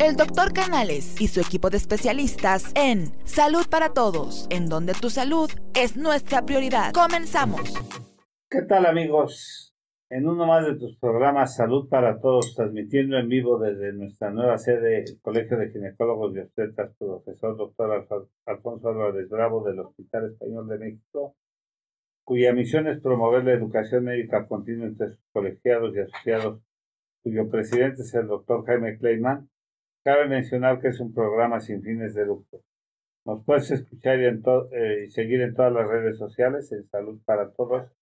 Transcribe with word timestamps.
el 0.00 0.14
doctor 0.14 0.52
Canales 0.52 1.20
y 1.20 1.26
su 1.26 1.40
equipo 1.40 1.70
de 1.70 1.76
especialistas 1.76 2.72
en 2.76 3.12
Salud 3.24 3.66
para 3.68 3.92
Todos, 3.94 4.46
en 4.50 4.68
donde 4.68 4.92
tu 4.94 5.10
salud 5.10 5.50
es 5.74 5.96
nuestra 5.96 6.46
prioridad. 6.46 6.92
Comenzamos. 6.92 7.74
¿Qué 8.48 8.62
tal 8.62 8.86
amigos? 8.86 9.74
En 10.08 10.28
uno 10.28 10.46
más 10.46 10.64
de 10.64 10.76
tus 10.76 10.96
programas 10.98 11.56
Salud 11.56 11.88
para 11.88 12.20
Todos, 12.20 12.54
transmitiendo 12.54 13.18
en 13.18 13.28
vivo 13.28 13.58
desde 13.58 13.92
nuestra 13.92 14.30
nueva 14.30 14.56
sede, 14.58 15.00
el 15.00 15.20
Colegio 15.20 15.58
de 15.58 15.70
Ginecólogos 15.70 16.34
y 16.34 16.38
Obstetras, 16.38 16.94
profesor 16.96 17.56
doctor 17.56 18.06
Alfonso 18.46 18.88
Álvarez 18.88 19.28
Bravo 19.28 19.64
del 19.64 19.80
Hospital 19.80 20.30
Español 20.30 20.68
de 20.68 20.78
México, 20.78 21.34
cuya 22.24 22.52
misión 22.52 22.86
es 22.86 23.00
promover 23.00 23.44
la 23.44 23.52
educación 23.52 24.04
médica 24.04 24.46
continua 24.46 24.86
entre 24.86 25.08
sus 25.08 25.24
colegiados 25.32 25.94
y 25.96 26.00
asociados, 26.00 26.60
cuyo 27.22 27.50
presidente 27.50 28.02
es 28.02 28.14
el 28.14 28.28
doctor 28.28 28.64
Jaime 28.64 28.96
Kleiman, 28.96 29.48
Cabe 30.04 30.28
mencionar 30.28 30.80
que 30.80 30.88
es 30.88 31.00
un 31.00 31.12
programa 31.12 31.60
sin 31.60 31.82
fines 31.82 32.14
de 32.14 32.26
lucro. 32.26 32.60
Nos 33.24 33.44
puedes 33.44 33.70
escuchar 33.70 34.20
y, 34.20 34.24
eh, 34.24 35.10
seguir 35.10 35.42
en 35.42 35.54
todas 35.54 35.72
las 35.72 35.86
redes 35.86 36.16
sociales 36.16 36.72
en 36.72 36.84
Salud 36.84 37.20
para 37.24 37.50
Todos. 37.52 37.92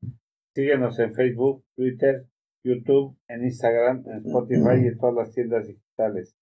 Síguenos 0.54 0.98
en 0.98 1.14
Facebook, 1.14 1.64
Twitter, 1.74 2.26
YouTube, 2.62 3.16
en 3.28 3.44
Instagram, 3.44 4.04
en 4.06 4.26
Spotify 4.26 4.84
y 4.84 4.88
en 4.88 4.98
todas 4.98 5.14
las 5.14 5.32
tiendas 5.32 5.66
digitales. 5.66 6.36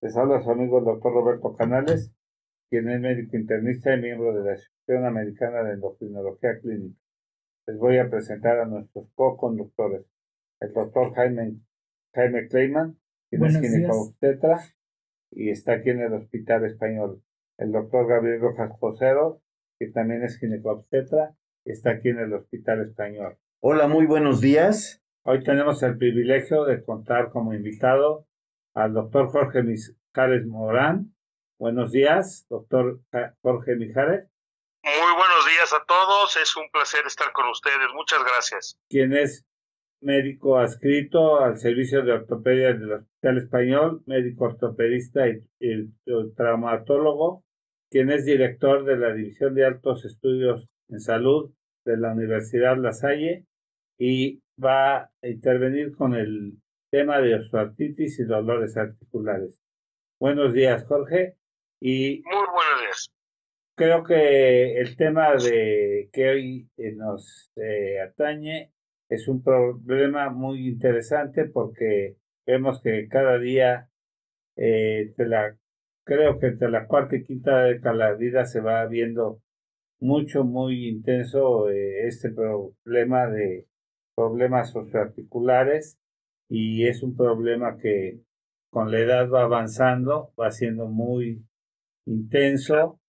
Les 0.00 0.16
habla 0.16 0.42
su 0.42 0.50
amigo 0.50 0.80
el 0.80 0.84
doctor 0.84 1.14
Roberto 1.14 1.56
Canales, 1.56 2.12
quien 2.68 2.90
es 2.90 3.00
médico 3.00 3.36
internista 3.36 3.94
y 3.94 4.00
miembro 4.00 4.34
de 4.34 4.44
la 4.44 4.52
Asociación 4.52 5.06
Americana 5.06 5.62
de 5.62 5.74
Endocrinología 5.74 6.58
Clínica. 6.60 7.00
Les 7.66 7.78
voy 7.78 7.96
a 7.96 8.10
presentar 8.10 8.58
a 8.58 8.66
nuestros 8.66 9.08
co-conductores, 9.14 10.04
el 10.60 10.72
doctor 10.72 11.14
Jaime, 11.14 11.56
Jaime 12.12 12.48
Kleiman, 12.48 12.98
quien 13.38 13.84
es 13.84 14.74
y 15.30 15.50
está 15.50 15.74
aquí 15.74 15.90
en 15.90 16.00
el 16.00 16.12
Hospital 16.14 16.64
Español. 16.64 17.22
El 17.58 17.72
doctor 17.72 18.06
Gabriel 18.06 18.40
Rojas 18.40 18.72
Posero, 18.78 19.40
que 19.78 19.88
también 19.88 20.22
es 20.22 20.38
ginecobstetra, 20.38 21.34
está 21.64 21.90
aquí 21.90 22.10
en 22.10 22.20
el 22.20 22.32
Hospital 22.32 22.82
Español. 22.82 23.36
Hola, 23.60 23.88
muy 23.88 24.06
buenos 24.06 24.40
días. 24.40 25.02
Hoy 25.24 25.42
tenemos 25.42 25.82
el 25.82 25.96
privilegio 25.96 26.64
de 26.64 26.84
contar 26.84 27.30
como 27.30 27.54
invitado 27.54 28.26
al 28.74 28.92
doctor 28.92 29.28
Jorge 29.28 29.62
Mijares 29.62 30.46
Morán. 30.46 31.14
Buenos 31.58 31.92
días, 31.92 32.46
doctor 32.48 33.00
Jorge 33.42 33.76
Mijares. 33.76 34.28
Muy 34.82 35.16
buenos 35.16 35.46
días 35.46 35.72
a 35.72 35.82
todos, 35.86 36.36
es 36.36 36.56
un 36.56 36.68
placer 36.70 37.06
estar 37.06 37.32
con 37.32 37.48
ustedes, 37.48 37.88
muchas 37.94 38.22
gracias. 38.22 38.78
¿Quién 38.90 39.14
es 39.14 39.46
médico 40.04 40.58
adscrito 40.58 41.40
al 41.40 41.58
servicio 41.58 42.02
de 42.02 42.12
ortopedia 42.12 42.74
del 42.74 42.92
Hospital 42.92 43.38
Español, 43.38 44.02
médico 44.06 44.44
ortopedista 44.44 45.26
y, 45.28 45.42
traumatólogo, 46.36 47.42
quien 47.90 48.10
es 48.10 48.24
director 48.24 48.84
de 48.84 48.98
la 48.98 49.14
División 49.14 49.54
de 49.54 49.64
Altos 49.64 50.04
Estudios 50.04 50.68
en 50.88 51.00
Salud 51.00 51.52
de 51.86 51.96
la 51.96 52.12
Universidad 52.12 52.76
La 52.76 52.92
Salle 52.92 53.46
y 53.98 54.42
va 54.62 54.96
a 54.98 55.10
intervenir 55.22 55.96
con 55.96 56.14
el 56.14 56.58
tema 56.90 57.20
de 57.20 57.36
osteoartritis 57.36 58.20
y 58.20 58.24
dolores 58.24 58.76
articulares. 58.76 59.58
Buenos 60.20 60.52
días, 60.52 60.84
Jorge. 60.84 61.36
Y 61.80 62.22
Muy 62.24 62.34
buenos 62.34 62.80
días. 62.82 63.10
Creo 63.76 64.04
que 64.04 64.78
el 64.78 64.96
tema 64.96 65.34
de 65.34 66.08
que 66.12 66.28
hoy 66.28 66.68
nos 66.96 67.50
eh, 67.56 68.00
atañe 68.00 68.73
es 69.14 69.28
un 69.28 69.42
problema 69.42 70.30
muy 70.30 70.68
interesante 70.68 71.44
porque 71.46 72.16
vemos 72.46 72.80
que 72.82 73.08
cada 73.08 73.38
día, 73.38 73.88
eh, 74.56 75.12
la, 75.16 75.56
creo 76.04 76.38
que 76.38 76.48
entre 76.48 76.70
la 76.70 76.86
cuarta 76.86 77.16
y 77.16 77.24
quinta 77.24 77.62
década 77.64 77.92
de 77.92 77.98
la 77.98 78.14
vida 78.14 78.44
se 78.44 78.60
va 78.60 78.86
viendo 78.86 79.40
mucho, 80.00 80.44
muy 80.44 80.88
intenso 80.88 81.70
eh, 81.70 82.06
este 82.06 82.30
problema 82.30 83.26
de 83.28 83.66
problemas 84.14 84.70
socioarticulares 84.70 85.98
y 86.48 86.86
es 86.86 87.02
un 87.02 87.16
problema 87.16 87.78
que 87.78 88.20
con 88.70 88.90
la 88.90 88.98
edad 89.00 89.30
va 89.30 89.42
avanzando, 89.42 90.32
va 90.38 90.50
siendo 90.50 90.86
muy 90.86 91.44
intenso 92.06 93.00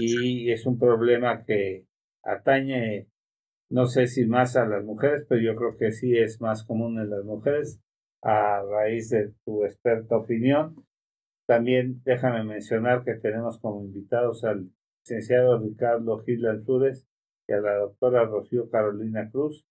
y 0.00 0.50
es 0.50 0.66
un 0.66 0.78
problema 0.78 1.44
que 1.44 1.86
atañe 2.22 3.08
no 3.72 3.86
sé 3.86 4.06
si 4.06 4.26
más 4.26 4.54
a 4.56 4.66
las 4.66 4.84
mujeres, 4.84 5.24
pero 5.26 5.40
yo 5.40 5.56
creo 5.56 5.78
que 5.78 5.92
sí 5.92 6.14
es 6.18 6.42
más 6.42 6.62
común 6.62 7.00
en 7.00 7.08
las 7.08 7.24
mujeres, 7.24 7.80
a 8.20 8.62
raíz 8.62 9.08
de 9.08 9.32
tu 9.46 9.64
experta 9.64 10.14
opinión. 10.14 10.84
También 11.46 12.02
déjame 12.04 12.44
mencionar 12.44 13.02
que 13.02 13.14
tenemos 13.14 13.58
como 13.58 13.82
invitados 13.82 14.44
al 14.44 14.70
licenciado 15.00 15.58
Ricardo 15.58 16.18
Gil 16.18 16.46
Alzures 16.46 17.06
y 17.48 17.54
a 17.54 17.60
la 17.60 17.76
doctora 17.76 18.26
Rocío 18.26 18.68
Carolina 18.68 19.30
Cruz 19.30 19.64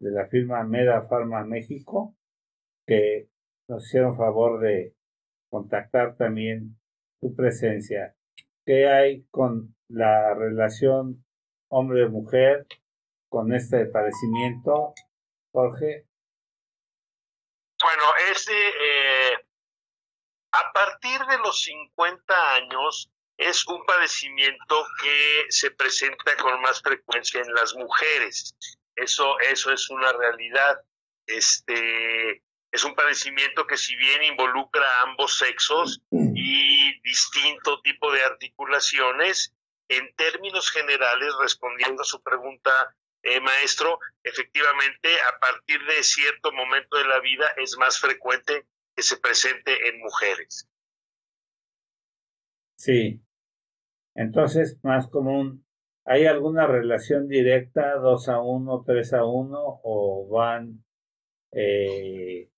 de 0.00 0.10
la 0.10 0.26
firma 0.26 0.64
Meda 0.64 1.06
Pharma 1.06 1.44
México, 1.44 2.16
que 2.84 3.28
nos 3.68 3.86
hicieron 3.86 4.16
favor 4.16 4.60
de 4.60 4.96
contactar 5.50 6.16
también 6.16 6.76
tu 7.20 7.32
presencia. 7.36 8.16
¿Qué 8.66 8.88
hay 8.88 9.22
con 9.30 9.76
la 9.88 10.34
relación 10.34 11.24
hombre-mujer 11.68 12.66
con 13.30 13.54
este 13.54 13.86
padecimiento, 13.86 14.92
Jorge? 15.52 16.04
Bueno, 17.82 18.02
este, 18.30 18.52
eh, 18.52 19.38
a 20.52 20.72
partir 20.72 21.18
de 21.26 21.38
los 21.38 21.62
50 21.62 22.54
años 22.56 23.10
es 23.38 23.66
un 23.68 23.82
padecimiento 23.86 24.84
que 25.00 25.46
se 25.48 25.70
presenta 25.70 26.36
con 26.36 26.60
más 26.60 26.82
frecuencia 26.82 27.40
en 27.40 27.54
las 27.54 27.74
mujeres. 27.74 28.54
Eso, 28.96 29.38
eso 29.40 29.72
es 29.72 29.88
una 29.88 30.12
realidad. 30.12 30.82
Este, 31.26 32.42
es 32.72 32.84
un 32.84 32.94
padecimiento 32.94 33.66
que 33.66 33.78
si 33.78 33.96
bien 33.96 34.24
involucra 34.24 34.84
a 34.84 35.02
ambos 35.02 35.38
sexos 35.38 36.02
y 36.10 37.00
distinto 37.00 37.80
tipo 37.80 38.12
de 38.12 38.22
articulaciones, 38.24 39.54
en 39.88 40.14
términos 40.16 40.70
generales, 40.70 41.32
respondiendo 41.40 42.02
a 42.02 42.04
su 42.04 42.22
pregunta 42.22 42.94
eh, 43.22 43.40
maestro, 43.40 43.98
efectivamente 44.22 45.08
a 45.28 45.38
partir 45.38 45.80
de 45.86 46.02
cierto 46.02 46.52
momento 46.52 46.96
de 46.96 47.04
la 47.04 47.20
vida 47.20 47.46
es 47.56 47.76
más 47.78 48.00
frecuente 48.00 48.66
que 48.94 49.02
se 49.02 49.18
presente 49.18 49.88
en 49.88 50.00
mujeres. 50.00 50.68
Sí. 52.76 53.20
Entonces, 54.14 54.78
más 54.82 55.08
común, 55.08 55.66
¿hay 56.04 56.26
alguna 56.26 56.66
relación 56.66 57.28
directa, 57.28 57.96
2 57.96 58.28
a 58.28 58.40
1, 58.40 58.84
3 58.86 59.14
a 59.14 59.24
1, 59.24 59.80
o 59.82 60.28
van 60.28 60.84
eh, 61.52 62.50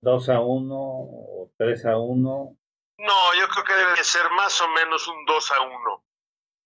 2 0.00 0.28
a 0.30 0.40
1 0.40 0.74
o 0.74 1.52
3 1.56 1.86
a 1.86 1.98
1? 1.98 2.56
No, 2.98 3.34
yo 3.38 3.48
creo 3.48 3.64
que 3.64 3.74
debe 3.74 4.02
ser 4.02 4.28
más 4.30 4.60
o 4.60 4.68
menos 4.68 5.06
un 5.08 5.24
2 5.24 5.52
a 5.52 5.60
1. 5.62 6.04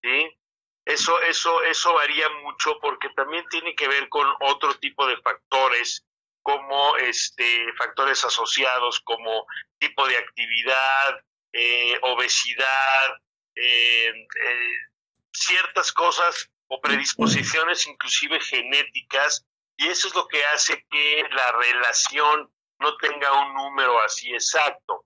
¿sí? 0.02 0.38
Eso, 0.84 1.20
eso, 1.22 1.62
eso 1.62 1.94
varía 1.94 2.28
mucho 2.42 2.78
porque 2.80 3.08
también 3.10 3.44
tiene 3.50 3.74
que 3.74 3.86
ver 3.86 4.08
con 4.08 4.26
otro 4.40 4.74
tipo 4.78 5.06
de 5.06 5.16
factores, 5.18 6.04
como 6.42 6.96
este, 6.96 7.72
factores 7.78 8.24
asociados 8.24 9.00
como 9.00 9.46
tipo 9.78 10.06
de 10.08 10.16
actividad, 10.16 11.20
eh, 11.52 11.98
obesidad, 12.02 13.16
eh, 13.54 14.08
eh, 14.08 14.76
ciertas 15.32 15.92
cosas 15.92 16.50
o 16.66 16.80
predisposiciones 16.80 17.86
inclusive 17.86 18.40
genéticas, 18.40 19.46
y 19.76 19.88
eso 19.88 20.08
es 20.08 20.14
lo 20.14 20.26
que 20.26 20.44
hace 20.46 20.84
que 20.90 21.24
la 21.30 21.52
relación 21.52 22.52
no 22.78 22.96
tenga 22.96 23.32
un 23.46 23.54
número 23.54 24.00
así 24.02 24.32
exacto. 24.32 25.04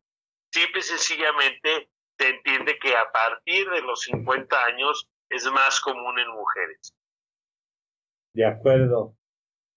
Simple 0.51 0.81
y 0.81 0.83
sencillamente 0.83 1.91
se 2.19 2.29
entiende 2.29 2.79
que 2.79 2.97
a 2.97 3.11
partir 3.13 3.69
de 3.69 3.83
los 3.83 4.01
50 4.03 4.65
años 4.65 5.07
es 5.31 5.45
más 5.51 5.81
común 5.81 6.19
en 6.19 6.29
mujeres. 6.31 6.95
De 8.35 8.45
acuerdo. 8.45 9.17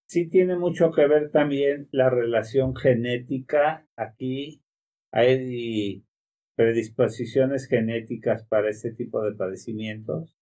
Sí 0.07 0.29
tiene 0.29 0.55
mucho 0.55 0.91
que 0.91 1.07
ver 1.07 1.31
también 1.31 1.87
la 1.91 2.09
relación 2.09 2.75
genética. 2.75 3.85
Aquí 3.95 4.63
hay 5.11 6.03
predisposiciones 6.55 7.67
genéticas 7.67 8.43
para 8.47 8.69
este 8.69 8.91
tipo 8.91 9.21
de 9.21 9.35
padecimientos. 9.35 10.35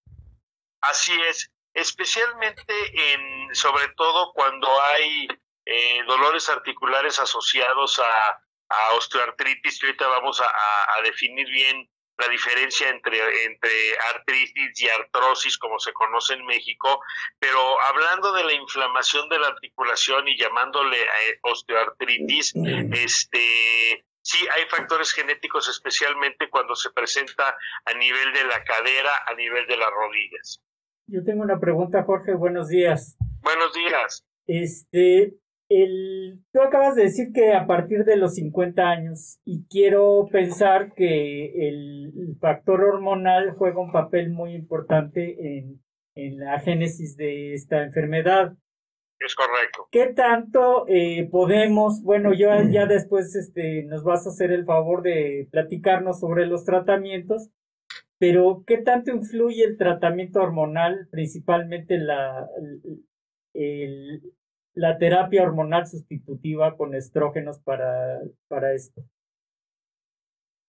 Así 0.81 1.11
es, 1.29 1.51
especialmente 1.73 2.73
en, 3.13 3.53
sobre 3.53 3.89
todo 3.97 4.31
cuando 4.33 4.67
hay 4.93 5.27
eh, 5.65 6.03
dolores 6.07 6.49
articulares 6.49 7.19
asociados 7.19 7.99
a, 7.99 8.41
osteoartritis, 8.95 9.79
que 9.79 9.85
ahorita 9.85 10.07
vamos 10.07 10.41
a 10.41 11.01
definir 11.03 11.47
bien 11.47 11.89
la 12.17 12.27
diferencia 12.29 12.89
entre, 12.89 13.17
entre 13.45 13.71
artritis 14.15 14.81
y 14.81 14.89
artrosis, 14.89 15.57
como 15.57 15.79
se 15.79 15.93
conoce 15.93 16.33
en 16.33 16.45
México, 16.45 17.01
pero 17.39 17.59
hablando 17.81 18.33
de 18.33 18.43
la 18.43 18.53
inflamación 18.53 19.29
de 19.29 19.39
la 19.39 19.47
articulación 19.47 20.27
y 20.27 20.37
llamándole 20.37 20.97
eh, 20.99 21.39
osteoartritis, 21.43 22.53
este 22.91 24.05
sí 24.21 24.45
hay 24.53 24.65
factores 24.69 25.13
genéticos, 25.13 25.69
especialmente 25.69 26.49
cuando 26.49 26.75
se 26.75 26.91
presenta 26.91 27.55
a 27.85 27.93
nivel 27.93 28.33
de 28.33 28.43
la 28.43 28.63
cadera, 28.63 29.11
a 29.25 29.33
nivel 29.35 29.65
de 29.67 29.77
las 29.77 29.89
rodillas. 29.89 30.61
Yo 31.07 31.23
tengo 31.23 31.43
una 31.43 31.59
pregunta, 31.59 32.03
Jorge. 32.03 32.33
Buenos 32.33 32.67
días. 32.67 33.15
Buenos 33.41 33.73
días. 33.73 34.25
Este, 34.45 35.33
el, 35.69 36.43
tú 36.53 36.61
acabas 36.61 36.95
de 36.95 37.03
decir 37.03 37.31
que 37.33 37.53
a 37.53 37.67
partir 37.67 38.05
de 38.05 38.15
los 38.15 38.35
50 38.35 38.81
años, 38.89 39.39
y 39.45 39.65
quiero 39.67 40.27
pensar 40.31 40.93
que 40.93 41.67
el, 41.67 42.13
factor 42.39 42.83
hormonal 42.83 43.51
juega 43.51 43.81
un 43.81 43.91
papel 43.91 44.29
muy 44.29 44.53
importante 44.53 45.57
en, 45.57 45.81
en 46.15 46.39
la 46.39 46.59
génesis 46.59 47.17
de 47.17 47.53
esta 47.53 47.83
enfermedad. 47.83 48.53
Es 49.19 49.33
correcto. 49.33 49.87
¿Qué 49.91 50.13
tanto 50.13 50.85
eh, 50.87 51.27
podemos, 51.31 52.03
bueno, 52.03 52.33
yo 52.33 52.49
ya 52.69 52.85
después 52.85 53.35
este, 53.35 53.83
nos 53.83 54.03
vas 54.03 54.27
a 54.27 54.29
hacer 54.29 54.51
el 54.51 54.65
favor 54.65 55.01
de 55.01 55.47
platicarnos 55.51 56.19
sobre 56.19 56.45
los 56.45 56.63
tratamientos, 56.63 57.49
pero 58.19 58.63
¿qué 58.67 58.77
tanto 58.77 59.11
influye 59.11 59.63
el 59.63 59.77
tratamiento 59.77 60.39
hormonal, 60.39 61.07
principalmente 61.11 61.97
la, 61.97 62.47
la 64.77 64.97
terapia 64.97 65.43
hormonal 65.43 65.87
sustitutiva 65.87 66.77
con 66.77 66.95
estrógenos 66.95 67.59
para, 67.59 68.19
para 68.47 68.73
esto? 68.73 69.01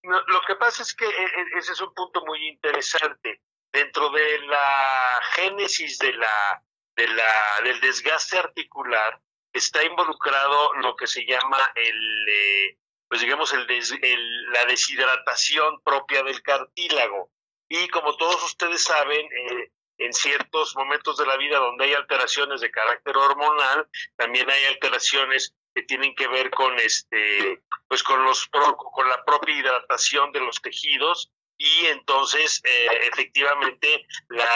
lo 0.03 0.41
que 0.47 0.55
pasa 0.55 0.83
es 0.83 0.95
que 0.95 1.05
e, 1.05 1.09
e, 1.09 1.59
ese 1.59 1.73
es 1.73 1.81
un 1.83 1.93
punto 1.93 2.25
muy 2.25 2.49
interesante. 2.49 3.43
Dentro 3.71 4.09
de 4.11 4.39
la 4.47 5.21
génesis 5.35 5.99
de 5.99 6.15
la 6.15 6.63
de 6.97 7.07
la, 7.07 7.61
del 7.63 7.81
desgaste 7.81 8.39
articular 8.39 9.21
está 9.53 9.85
involucrado 9.85 10.75
lo 10.83 10.97
que 10.97 11.07
se 11.07 11.25
llama 11.25 11.59
el, 11.77 12.29
eh, 12.29 12.79
pues 13.09 13.21
digamos, 13.21 13.53
el, 13.53 14.51
la 14.53 14.65
deshidratación 14.67 15.81
propia 15.83 16.23
del 16.25 16.43
cartílago. 16.43 17.31
Y 17.69 17.89
como 17.89 18.17
todos 18.17 18.43
ustedes 18.45 18.83
saben, 18.83 19.27
eh, 19.27 19.71
en 19.99 20.13
ciertos 20.13 20.75
momentos 20.77 21.17
de 21.17 21.27
la 21.27 21.37
vida 21.37 21.59
donde 21.59 21.85
hay 21.85 21.95
alteraciones 21.95 22.61
de 22.61 22.71
carácter 22.71 23.17
hormonal, 23.17 23.89
también 24.17 24.49
hay 24.51 24.65
alteraciones 24.67 25.55
que 25.75 25.83
tienen 25.83 26.15
que 26.15 26.29
ver 26.29 26.51
con 26.51 26.79
este, 26.79 27.63
pues 27.87 28.03
con 28.03 28.25
los 28.25 28.47
con 28.49 29.09
la 29.09 29.25
propia 29.25 29.57
hidratación 29.57 30.33
de 30.33 30.41
los 30.41 30.61
tejidos 30.63 31.31
y 31.59 31.87
entonces 31.87 32.63
eh, 32.65 32.87
efectivamente 33.13 34.07
la, 34.29 34.47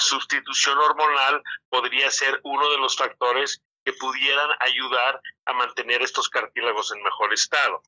sustitución 0.00 0.78
hormonal 0.78 1.42
podría 1.68 2.08
ser 2.08 2.40
uno 2.44 2.70
de 2.70 2.78
los 2.78 2.96
factores 2.96 3.60
que 3.84 3.92
pudieran 3.94 4.48
ayudar 4.60 5.20
a 5.44 5.52
mantener 5.54 6.02
estos 6.02 6.28
cartílagos 6.28 6.94
en 6.94 7.02
mejor 7.02 7.32
estado. 7.32 7.82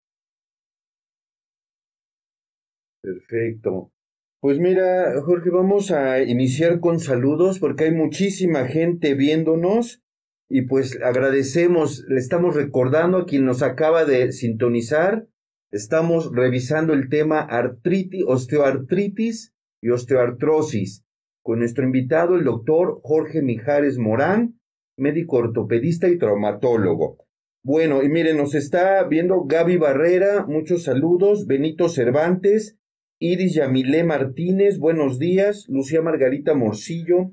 Perfecto. 3.01 3.93
Pues 4.41 4.59
mira, 4.59 5.21
Jorge, 5.23 5.51
vamos 5.51 5.91
a 5.91 6.23
iniciar 6.23 6.81
con 6.81 6.99
saludos 6.99 7.59
porque 7.59 7.85
hay 7.85 7.93
muchísima 7.93 8.67
gente 8.67 9.15
viéndonos 9.15 10.03
y 10.49 10.63
pues 10.63 10.99
agradecemos, 11.03 12.05
le 12.09 12.19
estamos 12.19 12.57
recordando 12.57 13.19
a 13.19 13.27
quien 13.27 13.45
nos 13.45 13.63
acaba 13.63 14.05
de 14.05 14.33
sintonizar 14.33 15.29
Estamos 15.73 16.33
revisando 16.35 16.95
el 16.95 17.09
tema 17.09 17.39
artritis, 17.39 18.25
osteoartritis 18.27 19.55
y 19.81 19.91
osteoartrosis 19.91 21.05
con 21.45 21.61
nuestro 21.61 21.85
invitado, 21.85 22.35
el 22.35 22.43
doctor 22.43 22.99
Jorge 23.05 23.41
Mijares 23.41 23.97
Morán, 23.97 24.59
médico 24.99 25.37
ortopedista 25.37 26.09
y 26.09 26.19
traumatólogo. 26.19 27.19
Bueno, 27.63 28.03
y 28.03 28.09
miren, 28.09 28.37
nos 28.37 28.57
está 28.57 29.05
viendo 29.05 29.45
Gaby 29.45 29.77
Barrera, 29.77 30.45
muchos 30.45 30.83
saludos, 30.83 31.47
Benito 31.47 31.89
Cervantes, 31.89 32.77
Iris 33.23 33.53
Yamilé 33.53 34.03
Martínez, 34.03 34.79
buenos 34.79 35.19
días, 35.19 35.67
Lucía 35.69 36.01
Margarita 36.01 36.55
Morcillo, 36.55 37.33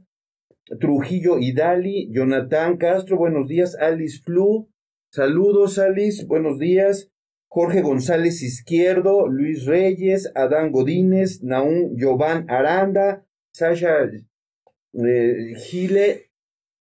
Trujillo 0.82 1.40
Idali, 1.40 2.10
Jonathan 2.12 2.76
Castro, 2.76 3.16
buenos 3.16 3.48
días, 3.48 3.78
Alice 3.80 4.22
Flu, 4.22 4.70
saludos 5.14 5.80
Alice, 5.80 6.26
buenos 6.26 6.60
días, 6.60 7.10
Jorge 7.48 7.82
González 7.82 8.44
Izquierdo, 8.44 9.30
Luis 9.30 9.66
Reyes, 9.66 10.30
Adán 10.36 10.74
Godínez, 10.74 11.42
Naún 11.42 11.96
Giován 11.96 12.50
Aranda, 12.50 13.26
Sasha 13.54 14.12
eh, 14.92 15.54
Gile, 15.56 16.32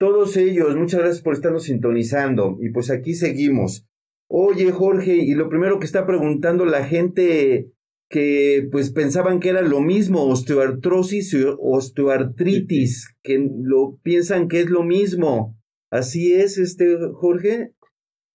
todos 0.00 0.37
ellos, 0.37 0.75
muchas 0.75 0.99
gracias 0.99 1.23
por 1.23 1.35
estarnos 1.35 1.62
sintonizando. 1.62 2.59
Y 2.61 2.70
pues 2.70 2.91
aquí 2.91 3.14
seguimos. 3.14 3.87
Oye, 4.29 4.73
Jorge, 4.73 5.14
y 5.14 5.35
lo 5.35 5.49
primero 5.49 5.79
que 5.79 5.87
está 5.87 6.05
preguntando 6.06 6.64
la 6.64 6.85
gente 6.85 7.70
que 8.08 8.69
pues 8.70 8.93
pensaban 8.93 9.41
que 9.41 9.49
era 9.49 9.62
lo 9.62 9.81
mismo, 9.81 10.29
osteoartrosis 10.29 11.35
y 11.35 11.44
osteoartritis, 11.58 13.17
que 13.23 13.38
lo 13.38 13.99
piensan 14.03 14.49
que 14.49 14.61
es 14.61 14.70
lo 14.70 14.82
mismo. 14.82 15.56
¿Así 15.91 16.35
es, 16.35 16.58
este 16.58 16.97
Jorge? 17.14 17.70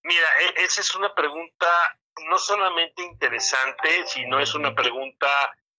Mira, 0.04 0.28
e, 0.42 0.64
esa 0.64 0.82
es 0.82 0.96
una 0.96 1.14
pregunta 1.14 1.68
no 2.30 2.38
solamente 2.38 3.04
interesante, 3.04 4.06
sino 4.08 4.40
es 4.40 4.54
una 4.56 4.76
pregunta 4.76 5.28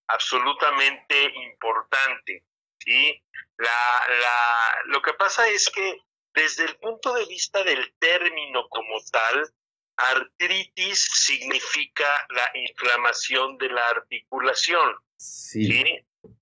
absolutamente 0.09 1.33
importante. 1.47 2.45
¿sí? 2.79 3.23
La, 3.57 4.17
la, 4.21 4.75
lo 4.87 5.03
que 5.03 5.13
pasa 5.15 5.49
es 5.49 5.71
que 5.71 5.99
desde 6.35 6.65
el 6.65 6.77
punto 6.77 7.13
de 7.15 7.27
vista 7.27 7.63
del 7.63 7.95
término 7.99 8.69
como 8.69 9.01
tal, 9.11 9.53
artritis 9.97 11.05
significa 11.13 12.07
la 12.31 12.51
inflamación 12.55 13.59
de 13.59 13.69
la 13.69 13.87
articulación. 13.89 14.97
Sí. 15.17 15.85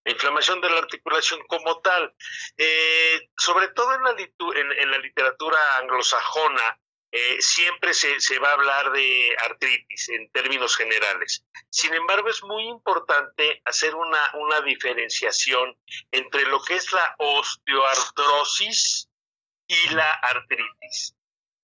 La 0.04 0.12
inflamación 0.12 0.60
de 0.60 0.70
la 0.70 0.78
articulación 0.78 1.40
como 1.48 1.80
tal. 1.80 2.14
Eh, 2.56 3.28
sobre 3.36 3.68
todo 3.68 3.94
en 3.94 4.02
la, 4.02 4.14
en 4.82 4.90
la 4.90 4.98
literatura 4.98 5.58
anglosajona, 5.78 6.78
eh, 7.12 7.38
siempre 7.40 7.92
se, 7.92 8.20
se, 8.20 8.38
va 8.38 8.50
a 8.50 8.52
hablar 8.52 8.92
de 8.92 9.36
artritis 9.44 10.10
en 10.10 10.30
términos 10.30 10.76
generales. 10.76 11.44
Sin 11.68 11.92
embargo, 11.92 12.28
es 12.28 12.40
muy 12.44 12.68
importante 12.68 13.60
hacer 13.64 13.96
una, 13.96 14.30
una 14.34 14.60
diferenciación 14.60 15.76
entre 16.12 16.46
lo 16.46 16.62
que 16.62 16.76
es 16.76 16.92
la 16.92 17.16
osteoartrosis 17.18 19.08
y 19.66 19.88
la 19.94 20.08
artritis. 20.12 21.16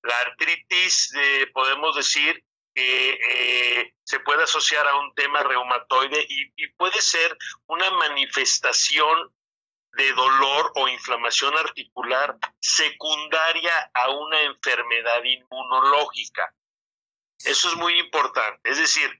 La 0.07 0.19
artritis, 0.21 1.13
eh, 1.15 1.47
podemos 1.53 1.97
decir 1.97 2.43
que 2.75 3.11
eh, 3.11 3.95
se 4.05 4.21
puede 4.21 4.45
asociar 4.45 4.87
a 4.87 4.97
un 4.97 5.15
tema 5.15 5.43
reumatoide 5.43 6.25
y, 6.29 6.53
y 6.57 6.69
puede 6.77 7.01
ser 7.01 7.37
una 7.67 7.91
manifestación 7.91 9.33
de 9.97 10.13
dolor 10.13 10.73
o 10.77 10.89
inflamación 10.89 11.57
articular 11.57 12.37
secundaria 12.61 13.91
a 13.95 14.11
una 14.11 14.43
enfermedad 14.43 15.25
inmunológica. 15.25 16.55
Eso 17.45 17.69
es 17.69 17.77
muy 17.77 17.99
importante. 17.99 18.71
Es 18.71 18.79
decir, 18.79 19.11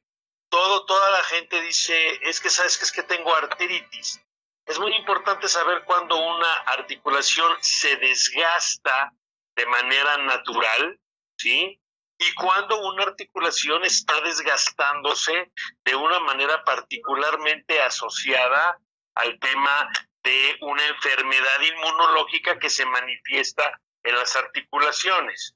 todo, 0.51 0.85
toda 0.85 1.11
la 1.11 1.23
gente 1.25 1.61
dice, 1.63 2.19
es 2.23 2.41
que 2.41 2.51
sabes 2.51 2.79
que 2.79 2.85
es 2.85 2.93
que 2.93 3.03
tengo 3.03 3.35
artritis. 3.35 4.21
Es 4.67 4.79
muy 4.79 4.95
importante 4.97 5.49
saber 5.49 5.85
cuando 5.85 6.17
una 6.17 6.53
articulación 6.67 7.53
se 7.61 7.97
desgasta 7.97 9.13
de 9.57 9.67
manera 9.67 10.19
natural, 10.19 11.01
¿sí? 11.39 11.81
Y 12.19 12.35
cuando 12.35 12.81
una 12.93 13.05
articulación 13.05 13.85
está 13.85 14.21
desgastándose 14.23 15.53
de 15.85 15.95
una 15.95 16.21
manera 16.21 16.63
particularmente 16.65 17.81
asociada 17.81 18.79
al 19.15 19.39
tema 19.39 19.91
de 20.25 20.57
una 20.63 20.83
enfermedad 20.89 21.61
inmunológica 21.75 22.59
que 22.59 22.71
se 22.71 22.87
manifiesta 22.87 23.81
en 24.03 24.15
las 24.15 24.35
articulaciones. 24.37 25.55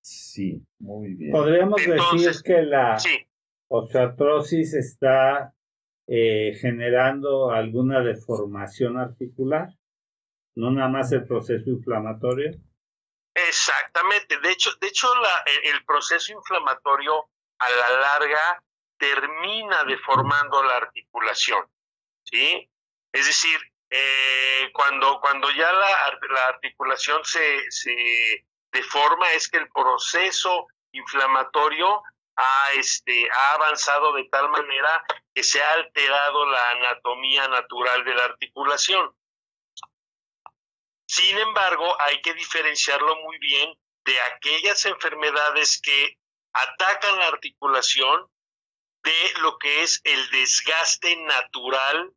Sí, 0.00 0.62
muy 0.78 1.14
bien. 1.14 1.32
Podríamos 1.32 1.80
decir 1.84 2.42
que 2.44 2.62
la 2.62 2.96
osteoartrosis 3.68 4.74
está 4.74 5.52
eh, 6.06 6.54
generando 6.60 7.50
alguna 7.50 8.00
deformación 8.00 8.98
articular, 8.98 9.70
no 10.54 10.70
nada 10.70 10.88
más 10.88 11.10
el 11.12 11.26
proceso 11.26 11.70
inflamatorio. 11.70 12.52
Exactamente, 13.36 14.38
de 14.38 14.50
hecho, 14.50 14.74
de 14.80 14.86
hecho 14.86 15.14
la, 15.16 15.44
el 15.64 15.84
proceso 15.84 16.32
inflamatorio 16.32 17.28
a 17.58 17.68
la 17.68 17.90
larga 18.00 18.62
termina 18.96 19.84
deformando 19.84 20.62
la 20.62 20.76
articulación, 20.76 21.70
¿sí? 22.24 22.70
Es 23.12 23.26
decir, 23.26 23.60
eh, 23.90 24.70
cuando, 24.72 25.20
cuando 25.20 25.50
ya 25.50 25.70
la, 25.70 26.18
la 26.30 26.46
articulación 26.46 27.22
se, 27.26 27.70
se, 27.70 28.46
deforma 28.72 29.30
es 29.32 29.50
que 29.50 29.58
el 29.58 29.68
proceso 29.68 30.68
inflamatorio 30.92 32.02
ha, 32.36 32.72
este, 32.72 33.28
ha 33.30 33.52
avanzado 33.52 34.14
de 34.14 34.24
tal 34.30 34.48
manera 34.48 35.04
que 35.34 35.42
se 35.42 35.62
ha 35.62 35.72
alterado 35.74 36.46
la 36.46 36.70
anatomía 36.70 37.48
natural 37.48 38.02
de 38.02 38.14
la 38.14 38.24
articulación. 38.24 39.14
Sin 41.16 41.38
embargo, 41.38 41.96
hay 41.98 42.20
que 42.20 42.34
diferenciarlo 42.34 43.16
muy 43.22 43.38
bien 43.38 43.74
de 44.04 44.12
aquellas 44.34 44.84
enfermedades 44.84 45.80
que 45.80 46.18
atacan 46.52 47.18
la 47.18 47.28
articulación 47.28 48.26
de 49.02 49.40
lo 49.40 49.56
que 49.56 49.82
es 49.82 50.02
el 50.04 50.30
desgaste 50.30 51.16
natural 51.24 52.12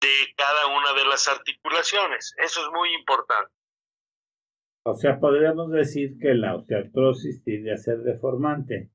de 0.00 0.34
cada 0.36 0.66
una 0.66 0.92
de 0.94 1.04
las 1.04 1.28
articulaciones. 1.28 2.34
Eso 2.38 2.64
es 2.64 2.72
muy 2.72 2.92
importante. 2.92 3.54
O 4.84 4.96
sea, 4.96 5.20
podríamos 5.20 5.70
decir 5.70 6.18
que 6.20 6.34
la 6.34 6.56
osteoartrosis 6.56 7.44
tiende 7.44 7.72
a 7.72 7.76
ser 7.76 7.98
deformante. 7.98 8.90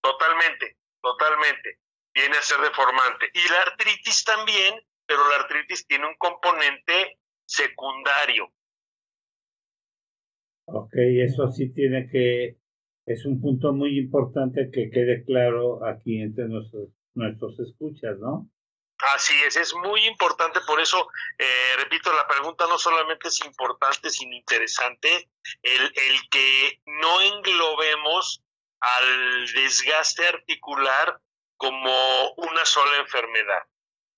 Totalmente, 0.00 0.76
totalmente. 1.02 1.80
Viene 2.14 2.36
a 2.36 2.42
ser 2.42 2.60
deformante. 2.60 3.28
Y 3.34 3.48
la 3.48 3.62
artritis 3.62 4.22
también, 4.22 4.80
pero 5.04 5.28
la 5.30 5.36
artritis 5.42 5.84
tiene 5.84 6.06
un 6.06 6.14
componente 6.16 7.18
secundario. 7.44 8.52
Ok, 10.64 10.92
eso 10.94 11.50
sí 11.50 11.72
tiene 11.72 12.08
que, 12.08 12.56
es 13.06 13.24
un 13.26 13.40
punto 13.40 13.72
muy 13.72 13.98
importante 13.98 14.70
que 14.72 14.90
quede 14.90 15.24
claro 15.24 15.84
aquí 15.84 16.20
entre 16.20 16.46
nuestros, 16.46 16.88
nuestros 17.14 17.58
escuchas, 17.60 18.18
¿no? 18.18 18.48
Así 19.14 19.34
es, 19.44 19.56
es 19.56 19.74
muy 19.74 20.06
importante, 20.06 20.60
por 20.64 20.80
eso, 20.80 21.08
eh, 21.36 21.76
repito, 21.76 22.12
la 22.12 22.28
pregunta 22.28 22.66
no 22.68 22.78
solamente 22.78 23.28
es 23.28 23.44
importante, 23.44 24.10
sino 24.10 24.36
interesante, 24.36 25.28
el, 25.62 25.82
el 25.82 26.28
que 26.30 26.80
no 26.86 27.20
englobemos 27.20 28.44
al 28.78 29.46
desgaste 29.54 30.26
articular 30.26 31.20
como 31.56 32.32
una 32.36 32.64
sola 32.64 32.98
enfermedad. 32.98 33.62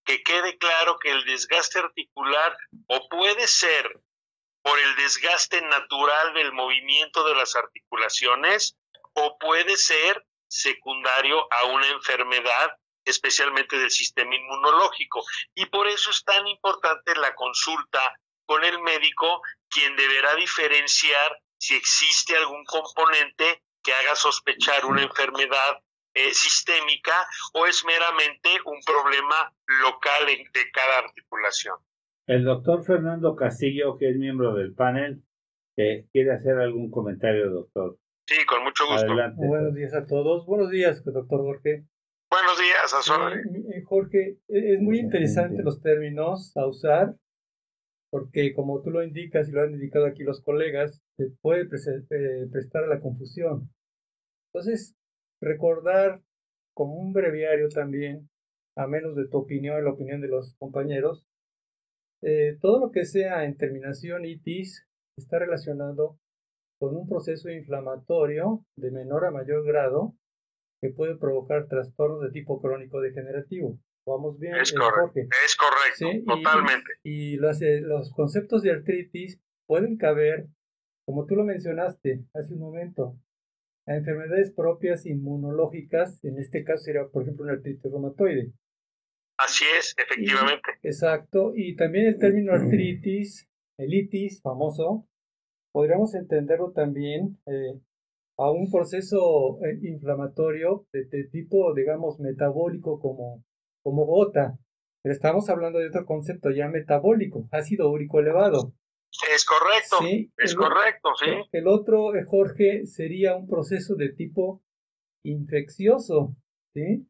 Que 0.04 0.22
quede 0.22 0.58
claro 0.58 0.98
que 0.98 1.10
el 1.10 1.24
desgaste 1.24 1.78
articular 1.78 2.56
o 2.88 3.08
puede 3.08 3.46
ser 3.46 4.00
por 4.62 4.78
el 4.78 4.96
desgaste 4.96 5.60
natural 5.62 6.34
del 6.34 6.52
movimiento 6.52 7.26
de 7.26 7.34
las 7.34 7.54
articulaciones 7.56 8.76
o 9.14 9.38
puede 9.38 9.76
ser 9.76 10.24
secundario 10.48 11.46
a 11.52 11.64
una 11.66 11.88
enfermedad 11.88 12.76
especialmente 13.04 13.78
del 13.78 13.90
sistema 13.90 14.34
inmunológico. 14.34 15.22
Y 15.54 15.66
por 15.66 15.86
eso 15.88 16.10
es 16.10 16.24
tan 16.24 16.46
importante 16.46 17.14
la 17.16 17.34
consulta 17.34 18.18
con 18.46 18.64
el 18.64 18.78
médico, 18.80 19.42
quien 19.68 19.96
deberá 19.96 20.34
diferenciar 20.36 21.38
si 21.58 21.74
existe 21.74 22.36
algún 22.36 22.64
componente 22.64 23.62
que 23.82 23.92
haga 23.92 24.16
sospechar 24.16 24.84
una 24.86 25.02
enfermedad 25.02 25.78
eh, 26.14 26.32
sistémica 26.32 27.12
o 27.54 27.66
es 27.66 27.84
meramente 27.84 28.48
un 28.64 28.80
problema 28.86 29.52
local 29.82 30.26
de 30.26 30.70
cada 30.72 30.98
articulación. 30.98 31.76
El 32.26 32.44
doctor 32.44 32.84
Fernando 32.84 33.36
Castillo, 33.36 33.98
que 33.98 34.10
es 34.10 34.16
miembro 34.16 34.54
del 34.54 34.74
panel, 34.74 35.22
eh, 35.76 36.06
quiere 36.12 36.32
hacer 36.32 36.58
algún 36.58 36.90
comentario, 36.90 37.50
doctor. 37.50 37.98
Sí, 38.26 38.46
con 38.46 38.62
mucho 38.62 38.86
gusto. 38.86 39.06
Adelante. 39.06 39.46
Buenos 39.46 39.74
días 39.74 39.92
a 39.92 40.06
todos. 40.06 40.46
Buenos 40.46 40.70
días, 40.70 41.04
doctor 41.04 41.42
Jorge. 41.42 41.84
Buenos 42.30 42.58
días, 42.58 42.92
a 42.92 43.30
eh, 43.32 43.82
Jorge, 43.84 44.38
e-, 44.48 44.74
es 44.74 44.80
muy 44.80 44.98
interesante 44.98 45.62
los 45.62 45.80
términos 45.80 46.56
a 46.56 46.66
usar, 46.66 47.14
porque 48.10 48.54
como 48.54 48.82
tú 48.82 48.90
lo 48.90 49.04
indicas 49.04 49.48
y 49.48 49.52
lo 49.52 49.62
han 49.62 49.72
indicado 49.72 50.06
aquí 50.06 50.24
los 50.24 50.42
colegas, 50.42 51.00
se 51.16 51.26
puede 51.42 51.62
eh, 51.62 52.48
prestar 52.50 52.84
a 52.84 52.88
la 52.88 53.00
confusión. 53.00 53.70
Entonces, 54.52 54.96
recordar 55.44 56.20
como 56.74 56.94
un 56.94 57.12
breviario 57.12 57.68
también, 57.68 58.28
a 58.76 58.86
menos 58.86 59.14
de 59.14 59.28
tu 59.28 59.38
opinión 59.38 59.78
y 59.78 59.82
la 59.82 59.92
opinión 59.92 60.20
de 60.20 60.28
los 60.28 60.54
compañeros, 60.56 61.24
eh, 62.22 62.58
todo 62.60 62.80
lo 62.80 62.90
que 62.90 63.04
sea 63.04 63.44
en 63.44 63.56
terminación 63.56 64.24
itis 64.24 64.86
está 65.16 65.38
relacionado 65.38 66.18
con 66.80 66.96
un 66.96 67.08
proceso 67.08 67.50
inflamatorio 67.50 68.64
de 68.76 68.90
menor 68.90 69.26
a 69.26 69.30
mayor 69.30 69.64
grado 69.64 70.14
que 70.80 70.90
puede 70.90 71.16
provocar 71.16 71.66
trastornos 71.68 72.20
de 72.22 72.30
tipo 72.30 72.60
crónico 72.60 73.00
degenerativo. 73.00 73.78
Vamos 74.06 74.38
bien, 74.38 74.56
es, 74.56 74.72
correcto, 74.72 75.20
es 75.44 75.56
correcto, 75.56 76.34
totalmente. 76.34 76.90
Y, 77.02 77.36
los, 77.36 77.62
eh, 77.62 77.80
los 77.80 78.12
conceptos 78.12 78.62
de 78.62 78.72
artritis 78.72 79.40
pueden 79.66 79.96
caber, 79.96 80.46
como 81.06 81.24
tú 81.24 81.36
lo 81.36 81.44
mencionaste 81.44 82.24
hace 82.34 82.52
un 82.52 82.60
momento, 82.60 83.16
a 83.86 83.96
enfermedades 83.96 84.52
propias 84.52 85.06
inmunológicas, 85.06 86.24
en 86.24 86.38
este 86.38 86.64
caso 86.64 86.84
sería, 86.84 87.06
por 87.06 87.22
ejemplo, 87.22 87.44
una 87.44 87.54
artritis 87.54 87.82
reumatoide. 87.82 88.52
Así 89.38 89.64
es, 89.78 89.94
efectivamente. 89.98 90.70
exacto, 90.82 91.52
y 91.54 91.74
también 91.76 92.06
el 92.06 92.18
término 92.18 92.52
artritis, 92.52 93.48
el 93.78 93.92
itis 93.92 94.40
famoso, 94.40 95.06
podríamos 95.72 96.14
entenderlo 96.14 96.70
también 96.70 97.38
eh, 97.46 97.80
a 98.38 98.50
un 98.50 98.70
proceso 98.70 99.58
eh, 99.64 99.78
inflamatorio 99.82 100.86
de, 100.92 101.24
tipo, 101.24 101.74
digamos, 101.74 102.20
metabólico 102.20 103.00
como, 103.00 103.42
como 103.82 104.06
gota. 104.06 104.56
Pero 105.02 105.12
estamos 105.12 105.50
hablando 105.50 105.80
de 105.80 105.88
otro 105.88 106.06
concepto 106.06 106.50
ya 106.50 106.68
metabólico, 106.68 107.46
ácido 107.50 107.90
úrico 107.90 108.20
elevado. 108.20 108.72
Es 109.32 109.44
correcto, 109.44 109.96
¿Sí? 110.00 110.32
es 110.36 110.54
correcto, 110.54 111.10
sí. 111.18 111.30
El 111.52 111.68
otro, 111.68 112.14
eh, 112.16 112.24
Jorge, 112.24 112.86
sería 112.86 113.36
un 113.36 113.46
proceso 113.46 113.94
de 113.94 114.10
tipo 114.10 114.62
infeccioso, 115.24 116.36
¿sí? 116.74 117.06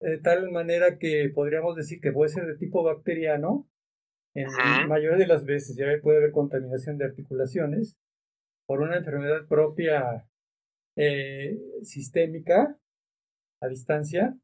De 0.00 0.18
tal 0.18 0.50
manera 0.50 0.98
que 0.98 1.30
podríamos 1.34 1.76
decir 1.76 2.00
que 2.00 2.12
puede 2.12 2.30
ser 2.30 2.46
de 2.46 2.56
tipo 2.56 2.82
bacteriano, 2.82 3.68
en 4.34 4.48
la 4.48 4.86
mayoría 4.88 5.18
de 5.18 5.26
las 5.28 5.44
veces 5.44 5.76
ya 5.76 5.86
puede 6.02 6.18
haber 6.18 6.32
contaminación 6.32 6.98
de 6.98 7.04
articulaciones 7.04 7.96
por 8.66 8.80
una 8.80 8.96
enfermedad 8.96 9.46
propia 9.46 10.26
eh, 10.96 11.56
sistémica 11.82 12.76
a 13.60 13.68
distancia 13.68 14.36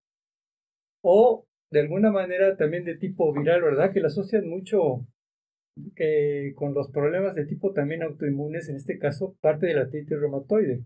o 1.03 1.47
de 1.73 1.81
alguna 1.81 2.11
manera 2.11 2.57
también 2.57 2.85
de 2.85 2.97
tipo 2.97 3.33
viral, 3.33 3.63
¿verdad? 3.63 3.93
Que 3.93 4.01
la 4.01 4.09
asocian 4.09 4.49
mucho 4.49 5.07
que 5.95 6.53
con 6.57 6.75
los 6.75 6.91
problemas 6.91 7.35
de 7.35 7.47
tipo 7.47 7.73
también 7.73 8.03
autoinmunes, 8.03 8.69
en 8.69 8.77
este 8.77 8.99
caso 8.99 9.37
parte 9.41 9.67
de 9.67 9.75
la 9.75 9.83
artritis 9.83 10.19
reumatoide. 10.19 10.85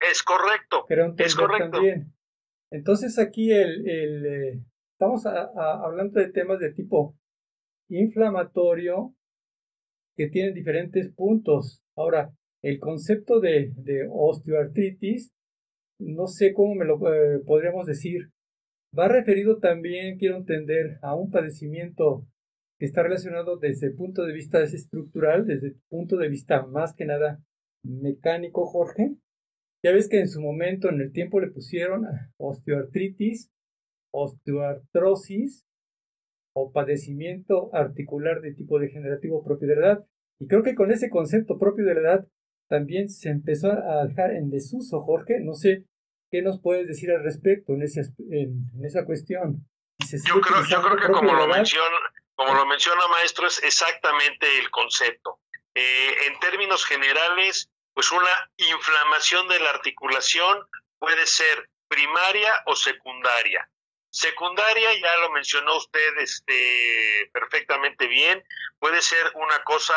Es 0.00 0.22
correcto. 0.22 0.84
es 1.18 1.34
correcto. 1.34 1.70
También. 1.70 2.12
Entonces 2.70 3.18
aquí 3.18 3.52
el, 3.52 3.88
el 3.88 4.26
eh, 4.26 4.60
estamos 4.92 5.26
hablando 5.26 6.20
de 6.20 6.30
temas 6.30 6.58
de 6.58 6.72
tipo 6.72 7.16
inflamatorio 7.88 9.14
que 10.16 10.28
tienen 10.28 10.54
diferentes 10.54 11.12
puntos. 11.12 11.82
Ahora, 11.96 12.32
el 12.62 12.78
concepto 12.78 13.40
de, 13.40 13.72
osteoartritis, 14.10 15.32
no 15.98 16.26
sé 16.26 16.52
cómo 16.52 16.74
me 16.74 16.84
lo 16.84 16.96
eh, 17.12 17.40
podríamos 17.44 17.86
decir, 17.86 18.30
va 18.96 19.08
referido 19.08 19.58
también, 19.58 20.18
quiero 20.18 20.36
entender, 20.36 20.98
a 21.02 21.14
un 21.14 21.30
padecimiento 21.30 22.26
que 22.82 22.86
está 22.86 23.04
relacionado 23.04 23.58
desde 23.58 23.86
el 23.86 23.94
punto 23.94 24.24
de 24.24 24.32
vista 24.32 24.60
estructural, 24.60 25.46
desde 25.46 25.68
el 25.68 25.76
punto 25.88 26.16
de 26.16 26.28
vista 26.28 26.66
más 26.66 26.92
que 26.94 27.04
nada 27.04 27.40
mecánico, 27.84 28.66
Jorge. 28.66 29.14
Ya 29.84 29.92
ves 29.92 30.08
que 30.08 30.18
en 30.18 30.26
su 30.26 30.40
momento, 30.40 30.88
en 30.88 31.00
el 31.00 31.12
tiempo, 31.12 31.38
le 31.38 31.52
pusieron 31.52 32.08
osteoartritis, 32.38 33.52
osteoartrosis 34.12 35.64
o 36.56 36.72
padecimiento 36.72 37.72
articular 37.72 38.40
de 38.40 38.52
tipo 38.52 38.80
degenerativo 38.80 39.44
propio 39.44 39.68
de 39.68 39.76
la 39.76 39.86
edad. 39.86 40.04
Y 40.40 40.48
creo 40.48 40.64
que 40.64 40.74
con 40.74 40.90
ese 40.90 41.08
concepto 41.08 41.58
propio 41.60 41.84
de 41.84 41.94
la 41.94 42.00
edad 42.00 42.28
también 42.68 43.08
se 43.10 43.28
empezó 43.28 43.70
a 43.70 44.08
dejar 44.08 44.32
en 44.32 44.50
desuso, 44.50 45.00
Jorge. 45.02 45.38
No 45.38 45.54
sé 45.54 45.84
qué 46.32 46.42
nos 46.42 46.60
puedes 46.60 46.88
decir 46.88 47.12
al 47.12 47.22
respecto 47.22 47.74
en, 47.74 47.82
ese, 47.82 48.00
en, 48.28 48.68
esa 48.82 49.04
cuestión. 49.04 49.68
Yo 50.00 50.40
creo, 50.40 50.64
yo 50.68 50.82
creo, 50.82 50.96
que 50.96 51.12
como 51.12 51.32
lo, 51.32 51.46
menciona, 51.46 51.96
como 52.34 52.54
lo 52.54 52.66
menciona 52.66 53.06
maestro, 53.08 53.46
es 53.46 53.62
exactamente 53.62 54.58
el 54.58 54.70
concepto. 54.70 55.40
Eh, 55.74 56.26
en 56.26 56.38
términos 56.40 56.84
generales, 56.84 57.68
pues 57.94 58.10
una 58.10 58.50
inflamación 58.56 59.48
de 59.48 59.60
la 59.60 59.70
articulación 59.70 60.66
puede 60.98 61.26
ser 61.26 61.68
primaria 61.88 62.62
o 62.66 62.76
secundaria. 62.76 63.68
Secundaria, 64.10 64.92
ya 64.94 65.16
lo 65.18 65.30
mencionó 65.30 65.76
usted 65.76 66.18
este, 66.18 67.30
perfectamente 67.32 68.06
bien, 68.06 68.44
puede 68.78 69.00
ser 69.00 69.32
una 69.34 69.62
cosa 69.64 69.94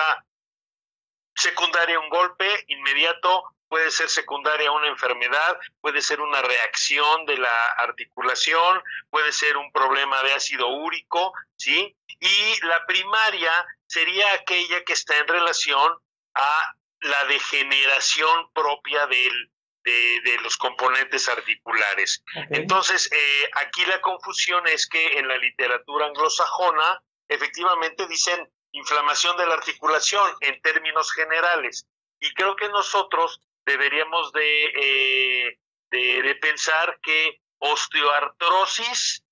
secundaria 1.36 2.00
un 2.00 2.10
golpe 2.10 2.48
inmediato, 2.68 3.44
puede 3.76 3.92
ser 3.92 4.10
secundaria 4.10 4.72
una 4.72 4.88
enfermedad, 4.88 5.60
puede 5.82 6.02
ser 6.02 6.22
una 6.22 6.42
reacción 6.42 7.26
de 7.26 7.38
la 7.38 7.66
articulación, 7.74 8.82
puede 9.10 9.34
ser 9.34 9.58
un 9.58 9.70
problema 9.74 10.24
de 10.24 10.32
ácido 10.32 10.70
úrico, 10.70 11.34
¿sí? 11.58 11.94
Y 12.22 12.66
la 12.66 12.86
primaria 12.86 13.52
sería 13.86 14.32
aquella 14.32 14.82
que 14.86 14.94
está 14.94 15.18
en 15.18 15.28
relación 15.28 15.92
a 16.36 16.76
la 17.02 17.26
degeneración 17.26 18.50
propia 18.54 19.08
del, 19.08 19.52
de, 19.84 20.38
los 20.42 20.56
componentes 20.56 21.28
articulares. 21.28 22.24
Entonces, 22.52 23.12
eh, 23.12 23.50
aquí 23.56 23.86
la 23.88 24.00
confusión 24.00 24.66
es 24.68 24.88
que 24.88 25.20
en 25.20 25.28
la 25.28 25.36
literatura 25.36 26.06
anglosajona, 26.06 27.04
efectivamente 27.28 28.08
dicen 28.08 28.50
inflamación 28.72 29.36
de 29.36 29.48
la 29.48 29.56
articulación 29.56 30.32
en 30.40 30.62
términos 30.62 31.12
generales. 31.12 31.86
Y 32.22 32.34
creo 32.34 32.56
que 32.56 32.70
nosotros 32.70 33.42
deberíamos 33.66 34.32
de, 34.32 34.66
eh, 34.66 35.60
de, 35.92 36.36
pensar 36.42 37.00
que 37.02 37.42
osteoartrosis 37.60 39.24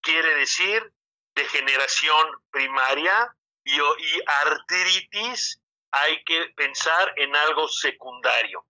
quiere 0.00 0.34
decir 0.36 0.92
degeneración 1.34 2.26
primaria 2.50 3.34
y, 3.64 3.72
y 3.72 4.22
artritis 4.26 5.60
hay 5.90 6.22
que 6.24 6.46
pensar 6.56 7.12
en 7.16 7.34
algo 7.36 7.68
secundario. 7.68 8.64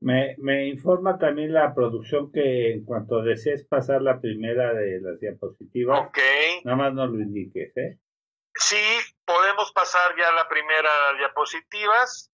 Me, 0.00 0.34
me 0.38 0.66
informa 0.66 1.18
también 1.18 1.52
la 1.52 1.74
producción 1.74 2.32
que 2.32 2.72
en 2.72 2.84
cuanto 2.84 3.22
desees 3.22 3.66
pasar 3.66 4.02
la 4.02 4.20
primera 4.20 4.72
de 4.72 5.00
las 5.00 5.20
diapositivas, 5.20 6.08
okay. 6.08 6.62
nada 6.64 6.76
más 6.76 6.94
nos 6.94 7.10
lo 7.10 7.20
indiques, 7.20 7.76
¿eh? 7.76 7.98
Sí, 8.54 8.82
podemos 9.24 9.72
pasar 9.72 10.16
ya 10.18 10.32
la 10.32 10.48
primera 10.48 10.90
diapositivas. 11.18 12.29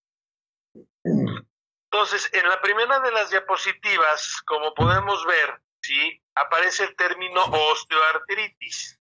Entonces, 1.96 2.28
en 2.34 2.46
la 2.46 2.60
primera 2.60 3.00
de 3.00 3.10
las 3.10 3.30
diapositivas, 3.30 4.42
como 4.44 4.74
podemos 4.74 5.24
ver, 5.24 5.62
¿sí? 5.80 6.22
aparece 6.34 6.84
el 6.84 6.94
término 6.94 7.42
osteoartritis. 7.42 9.00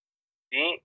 ¿sí? 0.48 0.80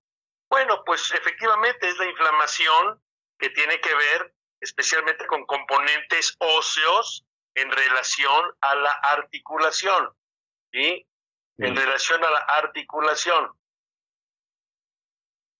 Bueno, 0.50 0.84
pues 0.84 1.12
efectivamente 1.12 1.88
es 1.88 2.00
la 2.00 2.08
inflamación 2.08 3.00
que 3.38 3.52
tiene 3.52 3.80
que 3.80 3.94
ver 3.94 4.34
especialmente 4.60 5.28
con 5.28 5.46
componentes 5.46 6.36
óseos 6.40 7.28
en 7.54 7.70
relación 7.72 8.56
a 8.62 8.74
la 8.74 8.92
articulación, 8.92 10.10
¿sí? 10.72 11.08
En 11.60 11.76
relación 11.76 12.24
a 12.24 12.32
la 12.32 12.40
articulación. 12.40 13.52